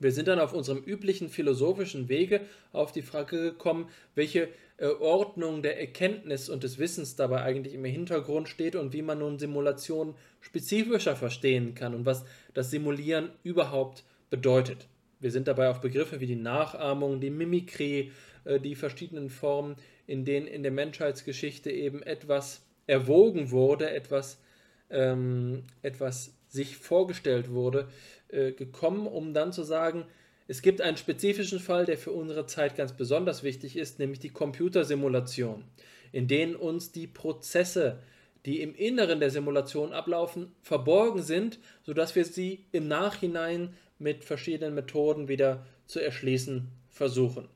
Wir 0.00 0.12
sind 0.12 0.28
dann 0.28 0.40
auf 0.40 0.54
unserem 0.54 0.78
üblichen 0.78 1.28
philosophischen 1.28 2.08
Wege 2.08 2.40
auf 2.72 2.90
die 2.90 3.02
Frage 3.02 3.42
gekommen, 3.42 3.88
welche 4.14 4.48
Ordnung 4.80 5.62
der 5.62 5.78
Erkenntnis 5.78 6.48
und 6.48 6.62
des 6.62 6.78
Wissens 6.78 7.16
dabei 7.16 7.42
eigentlich 7.42 7.74
im 7.74 7.84
Hintergrund 7.84 8.48
steht 8.48 8.76
und 8.76 8.92
wie 8.92 9.02
man 9.02 9.18
nun 9.18 9.38
Simulationen 9.38 10.14
spezifischer 10.40 11.16
verstehen 11.16 11.74
kann 11.74 11.94
und 11.94 12.06
was 12.06 12.24
das 12.54 12.70
Simulieren 12.70 13.30
überhaupt 13.42 14.04
bedeutet. 14.30 14.88
Wir 15.20 15.30
sind 15.30 15.48
dabei 15.48 15.68
auf 15.68 15.82
Begriffe 15.82 16.20
wie 16.20 16.26
die 16.26 16.36
Nachahmung, 16.36 17.20
die 17.20 17.30
Mimikrie, 17.30 18.12
äh, 18.44 18.58
die 18.58 18.74
verschiedenen 18.74 19.28
Formen, 19.28 19.76
in 20.06 20.24
denen 20.24 20.46
in 20.46 20.62
der 20.62 20.72
Menschheitsgeschichte 20.72 21.70
eben 21.70 22.02
etwas 22.02 22.64
erwogen 22.86 23.50
wurde, 23.50 23.90
etwas, 23.90 24.40
ähm, 24.88 25.64
etwas 25.82 26.34
sich 26.48 26.78
vorgestellt 26.78 27.50
wurde, 27.50 27.88
äh, 28.28 28.52
gekommen, 28.52 29.06
um 29.06 29.34
dann 29.34 29.52
zu 29.52 29.62
sagen, 29.62 30.06
es 30.50 30.62
gibt 30.62 30.80
einen 30.80 30.96
spezifischen 30.96 31.60
Fall, 31.60 31.84
der 31.84 31.96
für 31.96 32.10
unsere 32.10 32.44
Zeit 32.44 32.74
ganz 32.74 32.92
besonders 32.92 33.44
wichtig 33.44 33.76
ist, 33.76 34.00
nämlich 34.00 34.18
die 34.18 34.30
Computersimulation, 34.30 35.62
in 36.10 36.26
denen 36.26 36.56
uns 36.56 36.90
die 36.90 37.06
Prozesse, 37.06 38.00
die 38.44 38.60
im 38.60 38.74
Inneren 38.74 39.20
der 39.20 39.30
Simulation 39.30 39.92
ablaufen, 39.92 40.50
verborgen 40.60 41.22
sind, 41.22 41.60
sodass 41.84 42.16
wir 42.16 42.24
sie 42.24 42.64
im 42.72 42.88
Nachhinein 42.88 43.74
mit 44.00 44.24
verschiedenen 44.24 44.74
Methoden 44.74 45.28
wieder 45.28 45.64
zu 45.86 46.00
erschließen 46.00 46.66
versuchen. 46.88 47.46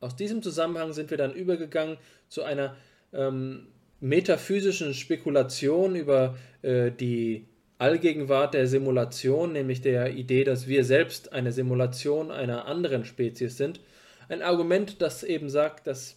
Aus 0.00 0.16
diesem 0.16 0.42
Zusammenhang 0.42 0.94
sind 0.94 1.10
wir 1.10 1.18
dann 1.18 1.34
übergegangen 1.34 1.98
zu 2.30 2.44
einer 2.44 2.78
ähm, 3.12 3.66
metaphysischen 4.00 4.94
Spekulation 4.94 5.96
über 5.96 6.38
äh, 6.62 6.90
die 6.90 7.44
Allgegenwart 7.78 8.54
der 8.54 8.66
Simulation, 8.66 9.52
nämlich 9.52 9.80
der 9.80 10.14
Idee, 10.14 10.44
dass 10.44 10.68
wir 10.68 10.84
selbst 10.84 11.32
eine 11.32 11.52
Simulation 11.52 12.30
einer 12.30 12.66
anderen 12.66 13.04
Spezies 13.04 13.56
sind, 13.56 13.80
ein 14.28 14.42
Argument, 14.42 15.02
das 15.02 15.22
eben 15.22 15.50
sagt, 15.50 15.86
dass 15.86 16.16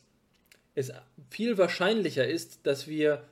es 0.75 0.91
viel 1.29 1.57
wahrscheinlicher 1.57 2.27
ist, 2.27 2.65
dass 2.65 2.87
wir 2.87 3.23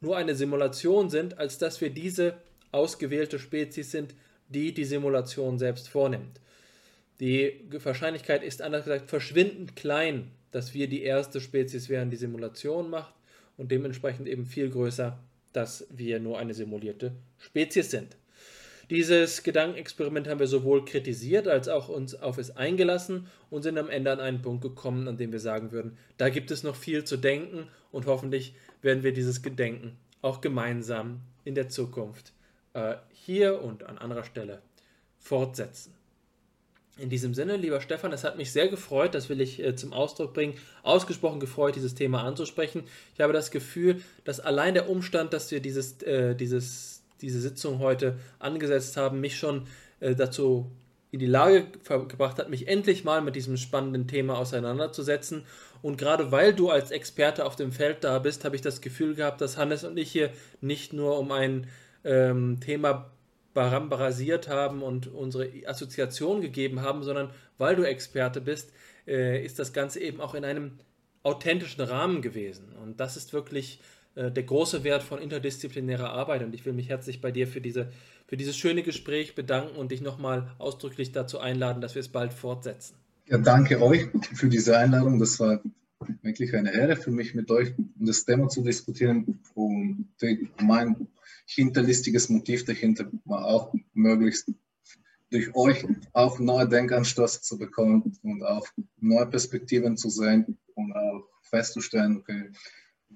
nur 0.00 0.16
eine 0.16 0.34
Simulation 0.34 1.10
sind, 1.10 1.38
als 1.38 1.58
dass 1.58 1.80
wir 1.80 1.90
diese 1.90 2.38
ausgewählte 2.72 3.38
Spezies 3.38 3.90
sind, 3.90 4.14
die 4.48 4.72
die 4.72 4.84
Simulation 4.84 5.58
selbst 5.58 5.88
vornimmt. 5.88 6.40
Die 7.20 7.60
Wahrscheinlichkeit 7.70 8.42
ist 8.42 8.62
anders 8.62 8.84
gesagt 8.84 9.10
verschwindend 9.10 9.76
klein, 9.76 10.30
dass 10.50 10.72
wir 10.72 10.88
die 10.88 11.02
erste 11.02 11.40
Spezies 11.40 11.88
wären, 11.88 12.10
die 12.10 12.16
Simulation 12.16 12.88
macht 12.90 13.14
und 13.56 13.70
dementsprechend 13.70 14.28
eben 14.28 14.46
viel 14.46 14.70
größer 14.70 15.18
dass 15.52 15.86
wir 15.90 16.20
nur 16.20 16.38
eine 16.38 16.54
simulierte 16.54 17.12
Spezies 17.38 17.90
sind. 17.90 18.16
Dieses 18.90 19.42
Gedankenexperiment 19.42 20.28
haben 20.28 20.40
wir 20.40 20.46
sowohl 20.46 20.84
kritisiert 20.84 21.46
als 21.46 21.68
auch 21.68 21.90
uns 21.90 22.14
auf 22.14 22.38
es 22.38 22.56
eingelassen 22.56 23.26
und 23.50 23.62
sind 23.62 23.76
am 23.76 23.90
Ende 23.90 24.12
an 24.12 24.20
einen 24.20 24.40
Punkt 24.40 24.62
gekommen, 24.62 25.08
an 25.08 25.18
dem 25.18 25.30
wir 25.30 25.40
sagen 25.40 25.72
würden, 25.72 25.98
da 26.16 26.30
gibt 26.30 26.50
es 26.50 26.62
noch 26.62 26.74
viel 26.74 27.04
zu 27.04 27.18
denken 27.18 27.68
und 27.92 28.06
hoffentlich 28.06 28.54
werden 28.80 29.02
wir 29.02 29.12
dieses 29.12 29.42
Gedenken 29.42 29.98
auch 30.22 30.40
gemeinsam 30.40 31.20
in 31.44 31.54
der 31.54 31.68
Zukunft 31.68 32.32
äh, 32.72 32.96
hier 33.12 33.62
und 33.62 33.84
an 33.84 33.98
anderer 33.98 34.24
Stelle 34.24 34.62
fortsetzen. 35.18 35.97
In 36.98 37.10
diesem 37.10 37.32
Sinne, 37.32 37.56
lieber 37.56 37.80
Stefan, 37.80 38.12
es 38.12 38.24
hat 38.24 38.36
mich 38.36 38.50
sehr 38.50 38.66
gefreut, 38.66 39.14
das 39.14 39.28
will 39.28 39.40
ich 39.40 39.62
äh, 39.62 39.76
zum 39.76 39.92
Ausdruck 39.92 40.34
bringen, 40.34 40.54
ausgesprochen 40.82 41.38
gefreut, 41.38 41.76
dieses 41.76 41.94
Thema 41.94 42.24
anzusprechen. 42.24 42.82
Ich 43.14 43.20
habe 43.20 43.32
das 43.32 43.52
Gefühl, 43.52 44.02
dass 44.24 44.40
allein 44.40 44.74
der 44.74 44.90
Umstand, 44.90 45.32
dass 45.32 45.50
wir 45.52 45.60
dieses, 45.60 46.02
äh, 46.02 46.34
dieses, 46.34 47.02
diese 47.20 47.40
Sitzung 47.40 47.78
heute 47.78 48.18
angesetzt 48.40 48.96
haben, 48.96 49.20
mich 49.20 49.36
schon 49.36 49.68
äh, 50.00 50.16
dazu 50.16 50.72
in 51.10 51.20
die 51.20 51.26
Lage 51.26 51.66
gebracht 52.08 52.38
hat, 52.38 52.50
mich 52.50 52.68
endlich 52.68 53.04
mal 53.04 53.22
mit 53.22 53.36
diesem 53.36 53.56
spannenden 53.56 54.08
Thema 54.08 54.36
auseinanderzusetzen. 54.36 55.44
Und 55.80 55.96
gerade 55.96 56.32
weil 56.32 56.52
du 56.52 56.68
als 56.68 56.90
Experte 56.90 57.46
auf 57.46 57.56
dem 57.56 57.72
Feld 57.72 58.02
da 58.02 58.18
bist, 58.18 58.44
habe 58.44 58.56
ich 58.56 58.62
das 58.62 58.80
Gefühl 58.80 59.14
gehabt, 59.14 59.40
dass 59.40 59.56
Hannes 59.56 59.84
und 59.84 59.96
ich 59.96 60.10
hier 60.10 60.30
nicht 60.60 60.92
nur 60.92 61.18
um 61.18 61.30
ein 61.32 61.68
ähm, 62.04 62.58
Thema 62.60 63.10
barambarasiert 63.58 64.46
haben 64.46 64.82
und 64.82 65.08
unsere 65.08 65.50
Assoziation 65.66 66.40
gegeben 66.40 66.80
haben, 66.80 67.02
sondern 67.02 67.30
weil 67.58 67.74
du 67.74 67.82
Experte 67.82 68.40
bist, 68.40 68.72
äh, 69.08 69.44
ist 69.44 69.58
das 69.58 69.72
Ganze 69.72 69.98
eben 69.98 70.20
auch 70.20 70.36
in 70.36 70.44
einem 70.44 70.78
authentischen 71.24 71.82
Rahmen 71.82 72.22
gewesen. 72.22 72.66
Und 72.80 73.00
das 73.00 73.16
ist 73.16 73.32
wirklich 73.32 73.80
äh, 74.14 74.30
der 74.30 74.44
große 74.44 74.84
Wert 74.84 75.02
von 75.02 75.20
interdisziplinärer 75.20 76.08
Arbeit. 76.08 76.44
Und 76.44 76.54
ich 76.54 76.64
will 76.66 76.72
mich 76.72 76.88
herzlich 76.88 77.20
bei 77.20 77.32
dir 77.32 77.48
für, 77.48 77.60
diese, 77.60 77.88
für 78.28 78.36
dieses 78.36 78.56
schöne 78.56 78.84
Gespräch 78.84 79.34
bedanken 79.34 79.74
und 79.74 79.90
dich 79.90 80.02
nochmal 80.02 80.52
ausdrücklich 80.58 81.10
dazu 81.10 81.40
einladen, 81.40 81.80
dass 81.80 81.96
wir 81.96 82.00
es 82.00 82.08
bald 82.08 82.32
fortsetzen. 82.32 82.94
Ja, 83.26 83.38
danke 83.38 83.82
euch 83.82 84.06
für 84.34 84.48
diese 84.48 84.78
Einladung. 84.78 85.18
Das 85.18 85.40
war 85.40 85.60
wirklich 86.22 86.54
eine 86.54 86.72
Ehre 86.72 86.94
für 86.94 87.10
mich, 87.10 87.34
mit 87.34 87.50
euch 87.50 87.72
das 87.96 88.24
Thema 88.24 88.48
zu 88.48 88.62
diskutieren. 88.62 89.40
Und 89.54 90.06
mein 90.62 91.08
hinterlistiges 91.48 92.28
Motiv 92.28 92.64
dahinter 92.64 93.10
auch 93.26 93.74
möglichst 93.94 94.52
durch 95.30 95.54
euch 95.54 95.86
auch 96.12 96.38
neue 96.38 96.68
Denkanstöße 96.68 97.42
zu 97.42 97.58
bekommen 97.58 98.16
und 98.22 98.42
auch 98.42 98.66
neue 98.98 99.26
Perspektiven 99.26 99.96
zu 99.96 100.10
sehen 100.10 100.58
und 100.74 100.92
auch 100.92 101.24
festzustellen, 101.42 102.18
okay, 102.18 102.50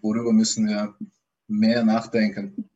worüber 0.00 0.32
müssen 0.32 0.66
wir 0.66 0.94
mehr 1.46 1.84
nachdenken. 1.84 2.68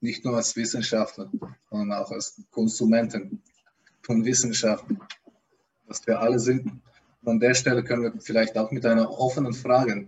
Nicht 0.00 0.24
nur 0.24 0.36
als 0.36 0.54
Wissenschaftler, 0.56 1.30
sondern 1.70 1.98
auch 1.98 2.10
als 2.10 2.40
Konsumenten 2.50 3.42
von 4.02 4.24
Wissenschaften, 4.24 4.98
was 5.86 6.06
wir 6.06 6.20
alle 6.20 6.38
sind. 6.38 6.70
Und 7.22 7.28
an 7.28 7.40
der 7.40 7.54
Stelle 7.54 7.82
können 7.82 8.02
wir 8.02 8.20
vielleicht 8.20 8.56
auch 8.56 8.70
mit 8.70 8.86
einer 8.86 9.10
offenen 9.10 9.52
Frage 9.52 10.06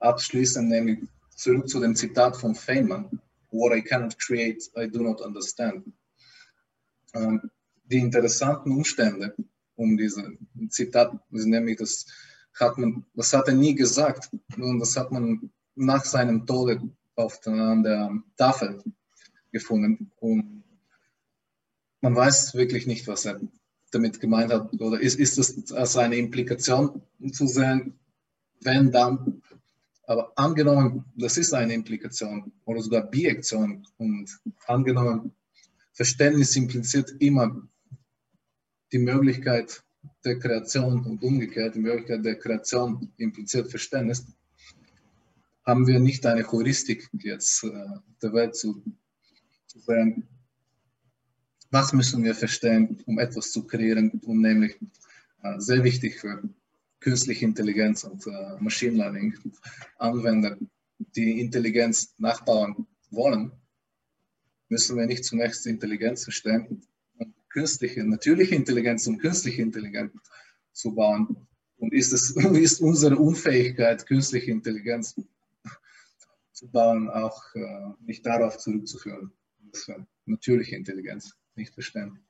abschließen, 0.00 0.68
nämlich 0.68 1.00
zurück 1.34 1.68
zu 1.68 1.80
dem 1.80 1.96
Zitat 1.96 2.36
von 2.36 2.54
Feynman. 2.54 3.20
What 3.52 3.76
I 3.76 3.82
cannot 3.82 4.18
create, 4.18 4.62
I 4.76 4.86
do 4.86 5.02
not 5.02 5.20
understand. 5.20 5.84
Ähm, 7.14 7.50
die 7.84 7.98
interessanten 7.98 8.72
Umstände 8.72 9.34
um 9.76 9.96
diese 9.96 10.36
Zitat 10.68 11.12
nämlich, 11.30 11.78
das 11.78 12.06
hat 12.58 12.78
man, 12.78 13.04
das 13.14 13.32
hat 13.32 13.48
er 13.48 13.54
nie 13.54 13.74
gesagt, 13.74 14.30
und 14.56 14.78
das 14.78 14.96
hat 14.96 15.12
man 15.12 15.50
nach 15.74 16.04
seinem 16.04 16.46
Tode 16.46 16.80
auf 17.16 17.40
der 17.40 18.22
Tafel 18.36 18.82
gefunden. 19.50 20.10
Und 20.20 20.64
man 22.00 22.16
weiß 22.16 22.54
wirklich 22.54 22.86
nicht, 22.86 23.06
was 23.06 23.24
er 23.24 23.40
damit 23.90 24.20
gemeint 24.20 24.52
hat. 24.52 24.72
Oder 24.80 25.00
ist, 25.00 25.18
ist 25.18 25.38
das 25.38 25.72
als 25.72 25.96
eine 25.96 26.16
Implikation 26.16 27.02
zu 27.32 27.46
sehen, 27.46 27.98
wenn 28.60 28.90
dann 28.90 29.42
aber 30.12 30.30
angenommen, 30.36 31.06
das 31.16 31.38
ist 31.38 31.54
eine 31.54 31.72
Implikation 31.72 32.52
oder 32.66 32.82
sogar 32.82 33.10
Bijektion 33.10 33.86
und 33.96 34.28
angenommen, 34.66 35.32
Verständnis 35.94 36.54
impliziert 36.54 37.14
immer 37.18 37.62
die 38.92 38.98
Möglichkeit 38.98 39.82
der 40.22 40.38
Kreation 40.38 41.06
und 41.06 41.22
umgekehrt, 41.22 41.76
die 41.76 41.80
Möglichkeit 41.80 42.22
der 42.26 42.38
Kreation 42.38 43.10
impliziert 43.16 43.70
Verständnis, 43.70 44.26
haben 45.64 45.86
wir 45.86 45.98
nicht 45.98 46.26
eine 46.26 46.50
Heuristik 46.52 47.08
jetzt 47.14 47.64
äh, 47.64 47.70
der 48.20 48.32
Welt 48.34 48.54
zu, 48.54 48.82
zu 49.66 49.78
sagen, 49.78 50.28
was 51.70 51.94
müssen 51.94 52.22
wir 52.22 52.34
verstehen, 52.34 53.02
um 53.06 53.18
etwas 53.18 53.50
zu 53.50 53.66
kreieren, 53.66 54.20
um 54.26 54.42
nämlich 54.42 54.76
äh, 55.42 55.58
sehr 55.58 55.82
wichtig 55.84 56.20
für 56.20 56.42
künstliche 57.02 57.44
Intelligenz 57.44 58.04
und 58.04 58.26
äh, 58.26 58.56
Machine 58.60 58.96
Learning 58.96 59.34
Anwender, 59.98 60.56
die 60.98 61.40
Intelligenz 61.40 62.14
nachbauen 62.18 62.86
wollen, 63.10 63.52
müssen 64.68 64.96
wir 64.96 65.06
nicht 65.06 65.24
zunächst 65.24 65.66
Intelligenz 65.66 66.24
verstehen 66.24 66.86
und 67.18 67.34
künstliche, 67.50 68.04
natürliche 68.04 68.54
Intelligenz 68.54 69.06
und 69.06 69.18
künstliche 69.18 69.62
Intelligenz 69.62 70.12
zu 70.72 70.94
bauen. 70.94 71.46
Und 71.76 71.92
ist, 71.92 72.12
es, 72.12 72.30
ist 72.36 72.80
unsere 72.80 73.16
Unfähigkeit, 73.16 74.06
künstliche 74.06 74.50
Intelligenz 74.50 75.14
zu 76.52 76.68
bauen, 76.68 77.10
auch 77.10 77.42
äh, 77.54 77.90
nicht 78.06 78.24
darauf 78.24 78.58
zurückzuführen, 78.58 79.32
dass 79.72 79.88
wir 79.88 80.06
natürliche 80.26 80.76
Intelligenz 80.76 81.34
nicht 81.56 81.74
verstehen. 81.74 82.20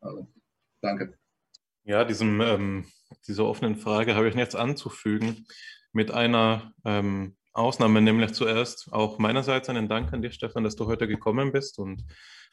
Also, 0.00 0.28
danke. 0.80 1.18
Ja, 1.84 2.04
diesem, 2.04 2.40
ähm, 2.40 2.86
dieser 3.26 3.44
offenen 3.44 3.76
Frage 3.76 4.14
habe 4.14 4.28
ich 4.28 4.34
nichts 4.34 4.54
anzufügen. 4.54 5.46
Mit 5.92 6.10
einer 6.10 6.72
ähm, 6.84 7.36
Ausnahme, 7.52 8.02
nämlich 8.02 8.32
zuerst 8.32 8.92
auch 8.92 9.18
meinerseits 9.18 9.68
einen 9.68 9.88
Dank 9.88 10.12
an 10.12 10.22
dich, 10.22 10.34
Stefan, 10.34 10.64
dass 10.64 10.74
du 10.74 10.86
heute 10.86 11.06
gekommen 11.06 11.52
bist 11.52 11.78
und 11.78 12.04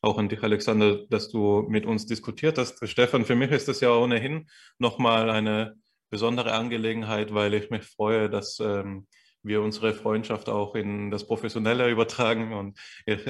auch 0.01 0.17
an 0.17 0.29
dich, 0.29 0.43
Alexander, 0.43 1.05
dass 1.09 1.29
du 1.29 1.65
mit 1.67 1.85
uns 1.85 2.05
diskutiert 2.05 2.57
hast. 2.57 2.87
Stefan, 2.87 3.25
für 3.25 3.35
mich 3.35 3.51
ist 3.51 3.67
das 3.67 3.81
ja 3.81 3.91
ohnehin 3.95 4.47
nochmal 4.77 5.29
eine 5.29 5.75
besondere 6.09 6.53
Angelegenheit, 6.53 7.33
weil 7.33 7.53
ich 7.53 7.69
mich 7.69 7.83
freue, 7.83 8.29
dass 8.29 8.59
ähm, 8.59 9.07
wir 9.43 9.61
unsere 9.61 9.93
Freundschaft 9.93 10.49
auch 10.49 10.75
in 10.75 11.09
das 11.09 11.25
Professionelle 11.25 11.89
übertragen. 11.89 12.53
Und 12.53 12.79
ich 13.05 13.25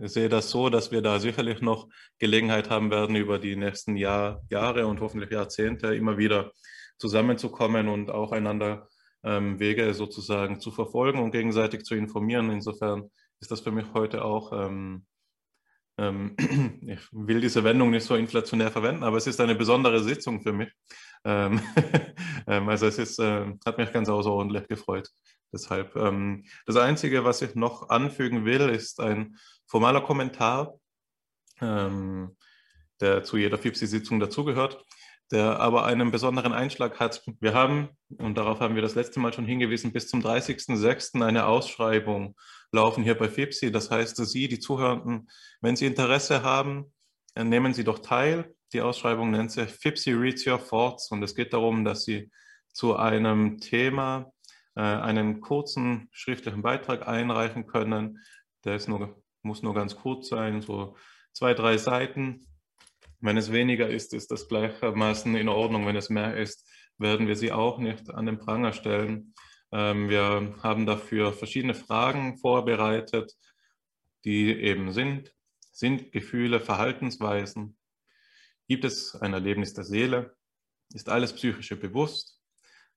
äh, 0.00 0.08
sehe 0.08 0.28
das 0.28 0.50
so, 0.50 0.70
dass 0.70 0.90
wir 0.90 1.02
da 1.02 1.18
sicherlich 1.18 1.60
noch 1.60 1.88
Gelegenheit 2.18 2.70
haben 2.70 2.90
werden, 2.90 3.16
über 3.16 3.38
die 3.38 3.56
nächsten 3.56 3.96
Jahr, 3.96 4.42
Jahre 4.50 4.86
und 4.86 5.00
hoffentlich 5.00 5.30
Jahrzehnte 5.30 5.94
immer 5.94 6.18
wieder 6.18 6.52
zusammenzukommen 6.98 7.88
und 7.88 8.10
auch 8.10 8.32
einander 8.32 8.88
ähm, 9.22 9.58
Wege 9.58 9.94
sozusagen 9.94 10.60
zu 10.60 10.70
verfolgen 10.70 11.20
und 11.20 11.32
gegenseitig 11.32 11.84
zu 11.84 11.94
informieren. 11.94 12.50
Insofern 12.50 13.10
ist 13.40 13.50
das 13.50 13.60
für 13.60 13.72
mich 13.72 13.86
heute 13.94 14.24
auch 14.24 14.52
ähm, 14.52 15.06
ähm, 16.00 16.34
ich 16.86 17.00
will 17.12 17.40
diese 17.40 17.62
Wendung 17.62 17.90
nicht 17.90 18.04
so 18.04 18.16
inflationär 18.16 18.70
verwenden, 18.70 19.04
aber 19.04 19.18
es 19.18 19.26
ist 19.26 19.40
eine 19.40 19.54
besondere 19.54 20.02
Sitzung 20.02 20.42
für 20.42 20.52
mich. 20.52 20.72
Ähm, 21.24 21.60
ähm, 22.46 22.68
also 22.68 22.86
es 22.86 22.98
ist, 22.98 23.18
äh, 23.18 23.52
hat 23.64 23.78
mich 23.78 23.92
ganz 23.92 24.08
außerordentlich 24.08 24.66
gefreut. 24.68 25.08
Deshalb. 25.52 25.94
das 26.64 26.76
Einzige, 26.76 27.24
was 27.24 27.42
ich 27.42 27.56
noch 27.56 27.88
anfügen 27.88 28.44
will, 28.44 28.68
ist 28.68 29.00
ein 29.00 29.36
formaler 29.70 30.00
Kommentar, 30.00 30.74
der 31.60 33.22
zu 33.22 33.36
jeder 33.36 33.58
FIPSI-Sitzung 33.58 34.18
dazugehört, 34.18 34.84
der 35.30 35.60
aber 35.60 35.84
einen 35.84 36.10
besonderen 36.10 36.52
Einschlag 36.52 36.98
hat. 36.98 37.22
Wir 37.38 37.54
haben, 37.54 37.90
und 38.18 38.36
darauf 38.36 38.60
haben 38.60 38.74
wir 38.74 38.82
das 38.82 38.96
letzte 38.96 39.20
Mal 39.20 39.32
schon 39.32 39.44
hingewiesen, 39.44 39.92
bis 39.92 40.08
zum 40.08 40.20
30.06. 40.20 41.24
eine 41.24 41.46
Ausschreibung 41.46 42.36
laufen 42.72 43.04
hier 43.04 43.16
bei 43.16 43.28
FIPSI. 43.28 43.70
Das 43.70 43.90
heißt, 43.90 44.16
Sie, 44.16 44.48
die 44.48 44.58
Zuhörenden, 44.58 45.30
wenn 45.60 45.76
Sie 45.76 45.86
Interesse 45.86 46.42
haben, 46.42 46.92
nehmen 47.36 47.74
Sie 47.74 47.84
doch 47.84 48.00
teil. 48.00 48.54
Die 48.72 48.80
Ausschreibung 48.80 49.30
nennt 49.30 49.52
sich 49.52 49.70
FIPSI 49.70 50.12
Reads 50.12 50.46
Your 50.46 50.64
Thoughts 50.64 51.10
und 51.10 51.22
es 51.22 51.34
geht 51.34 51.52
darum, 51.52 51.84
dass 51.84 52.04
Sie 52.04 52.30
zu 52.72 52.96
einem 52.96 53.58
Thema 53.58 54.32
äh, 54.76 54.80
einen 54.80 55.40
kurzen 55.40 56.08
schriftlichen 56.12 56.62
Beitrag 56.62 57.06
einreichen 57.08 57.66
können. 57.66 58.20
Der 58.64 58.76
ist 58.76 58.88
nur, 58.88 59.19
muss 59.42 59.62
nur 59.62 59.74
ganz 59.74 59.96
kurz 59.96 60.28
sein, 60.28 60.62
so 60.62 60.96
zwei, 61.32 61.54
drei 61.54 61.78
Seiten. 61.78 62.46
Wenn 63.20 63.36
es 63.36 63.52
weniger 63.52 63.88
ist, 63.88 64.14
ist 64.14 64.30
das 64.30 64.48
gleichermaßen 64.48 65.34
in 65.36 65.48
Ordnung. 65.48 65.86
Wenn 65.86 65.96
es 65.96 66.10
mehr 66.10 66.36
ist, 66.36 66.68
werden 66.98 67.26
wir 67.26 67.36
sie 67.36 67.52
auch 67.52 67.78
nicht 67.78 68.10
an 68.10 68.26
den 68.26 68.38
Pranger 68.38 68.72
stellen. 68.72 69.34
Ähm, 69.72 70.08
wir 70.08 70.54
haben 70.62 70.86
dafür 70.86 71.32
verschiedene 71.32 71.74
Fragen 71.74 72.38
vorbereitet, 72.38 73.34
die 74.24 74.52
eben 74.52 74.92
sind, 74.92 75.34
sind 75.72 76.12
Gefühle, 76.12 76.60
Verhaltensweisen? 76.60 77.76
Gibt 78.68 78.84
es 78.84 79.14
ein 79.14 79.32
Erlebnis 79.32 79.74
der 79.74 79.84
Seele? 79.84 80.36
Ist 80.92 81.08
alles 81.08 81.32
Psychische 81.32 81.76
bewusst? 81.76 82.40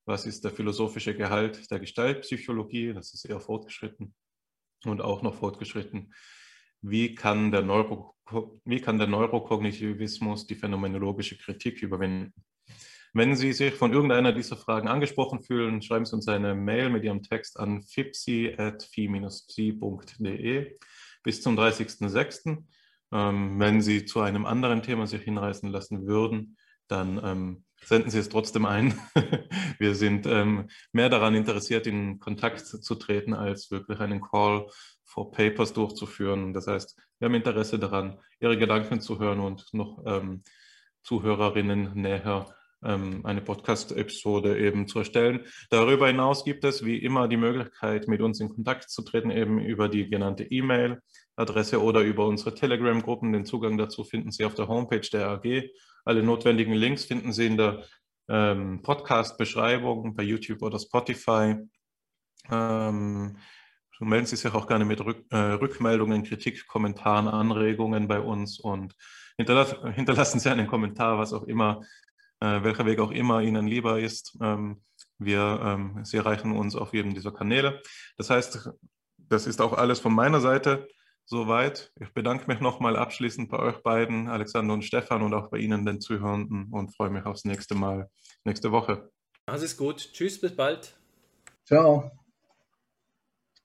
Was 0.05 0.25
ist 0.25 0.43
der 0.43 0.51
philosophische 0.51 1.15
Gehalt 1.15 1.71
der 1.71 1.79
Gestaltpsychologie? 1.79 2.93
Das 2.93 3.13
ist 3.13 3.25
eher 3.25 3.39
fortgeschritten 3.39 4.13
und 4.89 5.01
auch 5.01 5.21
noch 5.21 5.35
fortgeschritten. 5.35 6.13
Wie 6.81 7.15
kann 7.15 7.51
der, 7.51 7.61
Neuro, 7.61 8.15
wie 8.65 8.81
kann 8.81 8.97
der 8.97 9.07
Neurokognitivismus 9.07 10.47
die 10.47 10.55
phänomenologische 10.55 11.37
Kritik 11.37 11.81
überwinden? 11.81 12.33
Wenn 13.13 13.35
Sie 13.35 13.53
sich 13.53 13.75
von 13.75 13.93
irgendeiner 13.93 14.33
dieser 14.33 14.57
Fragen 14.57 14.87
angesprochen 14.87 15.43
fühlen, 15.43 15.83
schreiben 15.83 16.05
Sie 16.05 16.15
uns 16.15 16.27
eine 16.27 16.55
Mail 16.55 16.89
mit 16.89 17.03
Ihrem 17.03 17.21
Text 17.21 17.59
an 17.59 17.83
fipsi.phi-psi.de 17.83 20.77
bis 21.21 21.41
zum 21.41 21.57
30.06. 21.57 22.63
Ähm, 23.11 23.59
wenn 23.59 23.81
Sie 23.81 24.05
zu 24.05 24.21
einem 24.21 24.47
anderen 24.47 24.81
Thema 24.81 25.05
sich 25.05 25.21
hinreißen 25.21 25.69
lassen 25.69 26.07
würden, 26.07 26.57
dann 26.87 27.21
ähm, 27.23 27.65
senden 27.85 28.09
Sie 28.09 28.19
es 28.19 28.29
trotzdem 28.29 28.65
ein. 28.65 28.99
Wir 29.79 29.95
sind 29.95 30.25
ähm, 30.25 30.69
mehr 30.91 31.09
daran 31.09 31.35
interessiert, 31.35 31.87
in 31.87 32.19
Kontakt 32.19 32.65
zu 32.65 32.95
treten, 32.95 33.33
als 33.33 33.71
wirklich 33.71 33.99
einen 33.99 34.21
Call 34.21 34.67
for 35.03 35.31
Papers 35.31 35.73
durchzuführen. 35.73 36.53
Das 36.53 36.67
heißt, 36.67 36.97
wir 37.19 37.27
haben 37.27 37.35
Interesse 37.35 37.77
daran, 37.77 38.19
Ihre 38.39 38.57
Gedanken 38.57 38.99
zu 38.99 39.19
hören 39.19 39.39
und 39.39 39.73
noch 39.73 40.03
ähm, 40.05 40.43
Zuhörerinnen 41.03 41.93
näher 41.93 42.47
ähm, 42.83 43.25
eine 43.25 43.41
Podcast-Episode 43.41 44.57
eben 44.57 44.87
zu 44.87 44.99
erstellen. 44.99 45.45
Darüber 45.69 46.07
hinaus 46.07 46.43
gibt 46.43 46.63
es 46.63 46.83
wie 46.83 46.97
immer 46.97 47.27
die 47.27 47.37
Möglichkeit, 47.37 48.07
mit 48.07 48.21
uns 48.21 48.39
in 48.39 48.49
Kontakt 48.49 48.89
zu 48.89 49.03
treten, 49.03 49.31
eben 49.31 49.59
über 49.59 49.89
die 49.89 50.09
genannte 50.09 50.43
E-Mail-Adresse 51.37 51.81
oder 51.81 52.01
über 52.01 52.25
unsere 52.25 52.53
Telegram-Gruppen. 52.53 53.33
Den 53.33 53.45
Zugang 53.45 53.77
dazu 53.77 54.03
finden 54.03 54.31
Sie 54.31 54.45
auf 54.45 54.55
der 54.55 54.67
Homepage 54.67 55.07
der 55.11 55.29
AG. 55.29 55.69
Alle 56.05 56.23
notwendigen 56.23 56.73
Links 56.73 57.05
finden 57.05 57.33
Sie 57.33 57.47
in 57.47 57.57
der 57.57 57.83
ähm, 58.29 58.81
Podcast-Beschreibung 58.81 60.15
bei 60.15 60.23
YouTube 60.23 60.61
oder 60.61 60.79
Spotify. 60.79 61.55
Ähm, 62.51 63.37
melden 63.99 64.25
Sie 64.25 64.35
sich 64.35 64.53
auch 64.53 64.67
gerne 64.67 64.85
mit 64.85 65.03
Rück, 65.03 65.25
äh, 65.29 65.37
Rückmeldungen, 65.37 66.23
Kritik, 66.23 66.67
Kommentaren, 66.67 67.27
Anregungen 67.27 68.07
bei 68.07 68.19
uns 68.19 68.59
und 68.59 68.95
hinterlass, 69.37 69.75
hinterlassen 69.93 70.39
Sie 70.39 70.49
einen 70.49 70.67
Kommentar, 70.67 71.17
was 71.17 71.33
auch 71.33 71.43
immer 71.43 71.81
äh, 72.41 72.63
welcher 72.63 72.85
Weg 72.85 72.99
auch 72.99 73.11
immer 73.11 73.41
Ihnen 73.41 73.67
lieber 73.67 73.99
ist. 73.99 74.37
Ähm, 74.41 74.81
wir, 75.19 75.61
ähm, 75.63 76.03
Sie 76.03 76.17
erreichen 76.17 76.51
uns 76.51 76.75
auf 76.75 76.93
jedem 76.93 77.13
dieser 77.13 77.31
Kanäle. 77.31 77.81
Das 78.17 78.29
heißt, 78.29 78.69
das 79.17 79.47
ist 79.47 79.61
auch 79.61 79.73
alles 79.73 80.01
von 80.01 80.13
meiner 80.13 80.41
Seite 80.41 80.87
soweit. 81.25 81.91
Ich 81.99 82.13
bedanke 82.13 82.47
mich 82.47 82.59
nochmal 82.59 82.95
abschließend 82.95 83.49
bei 83.49 83.59
euch 83.59 83.81
beiden, 83.83 84.27
Alexander 84.27 84.73
und 84.73 84.83
Stefan, 84.83 85.21
und 85.21 85.33
auch 85.33 85.49
bei 85.49 85.57
Ihnen, 85.57 85.85
den 85.85 86.01
Zuhörenden, 86.01 86.71
und 86.71 86.95
freue 86.95 87.09
mich 87.09 87.25
aufs 87.25 87.45
nächste 87.45 87.75
Mal, 87.75 88.09
nächste 88.43 88.71
Woche. 88.71 89.09
Alles 89.45 89.75
gut. 89.77 90.11
Tschüss, 90.13 90.39
bis 90.39 90.55
bald. 90.55 90.97
Ciao. 91.65 92.11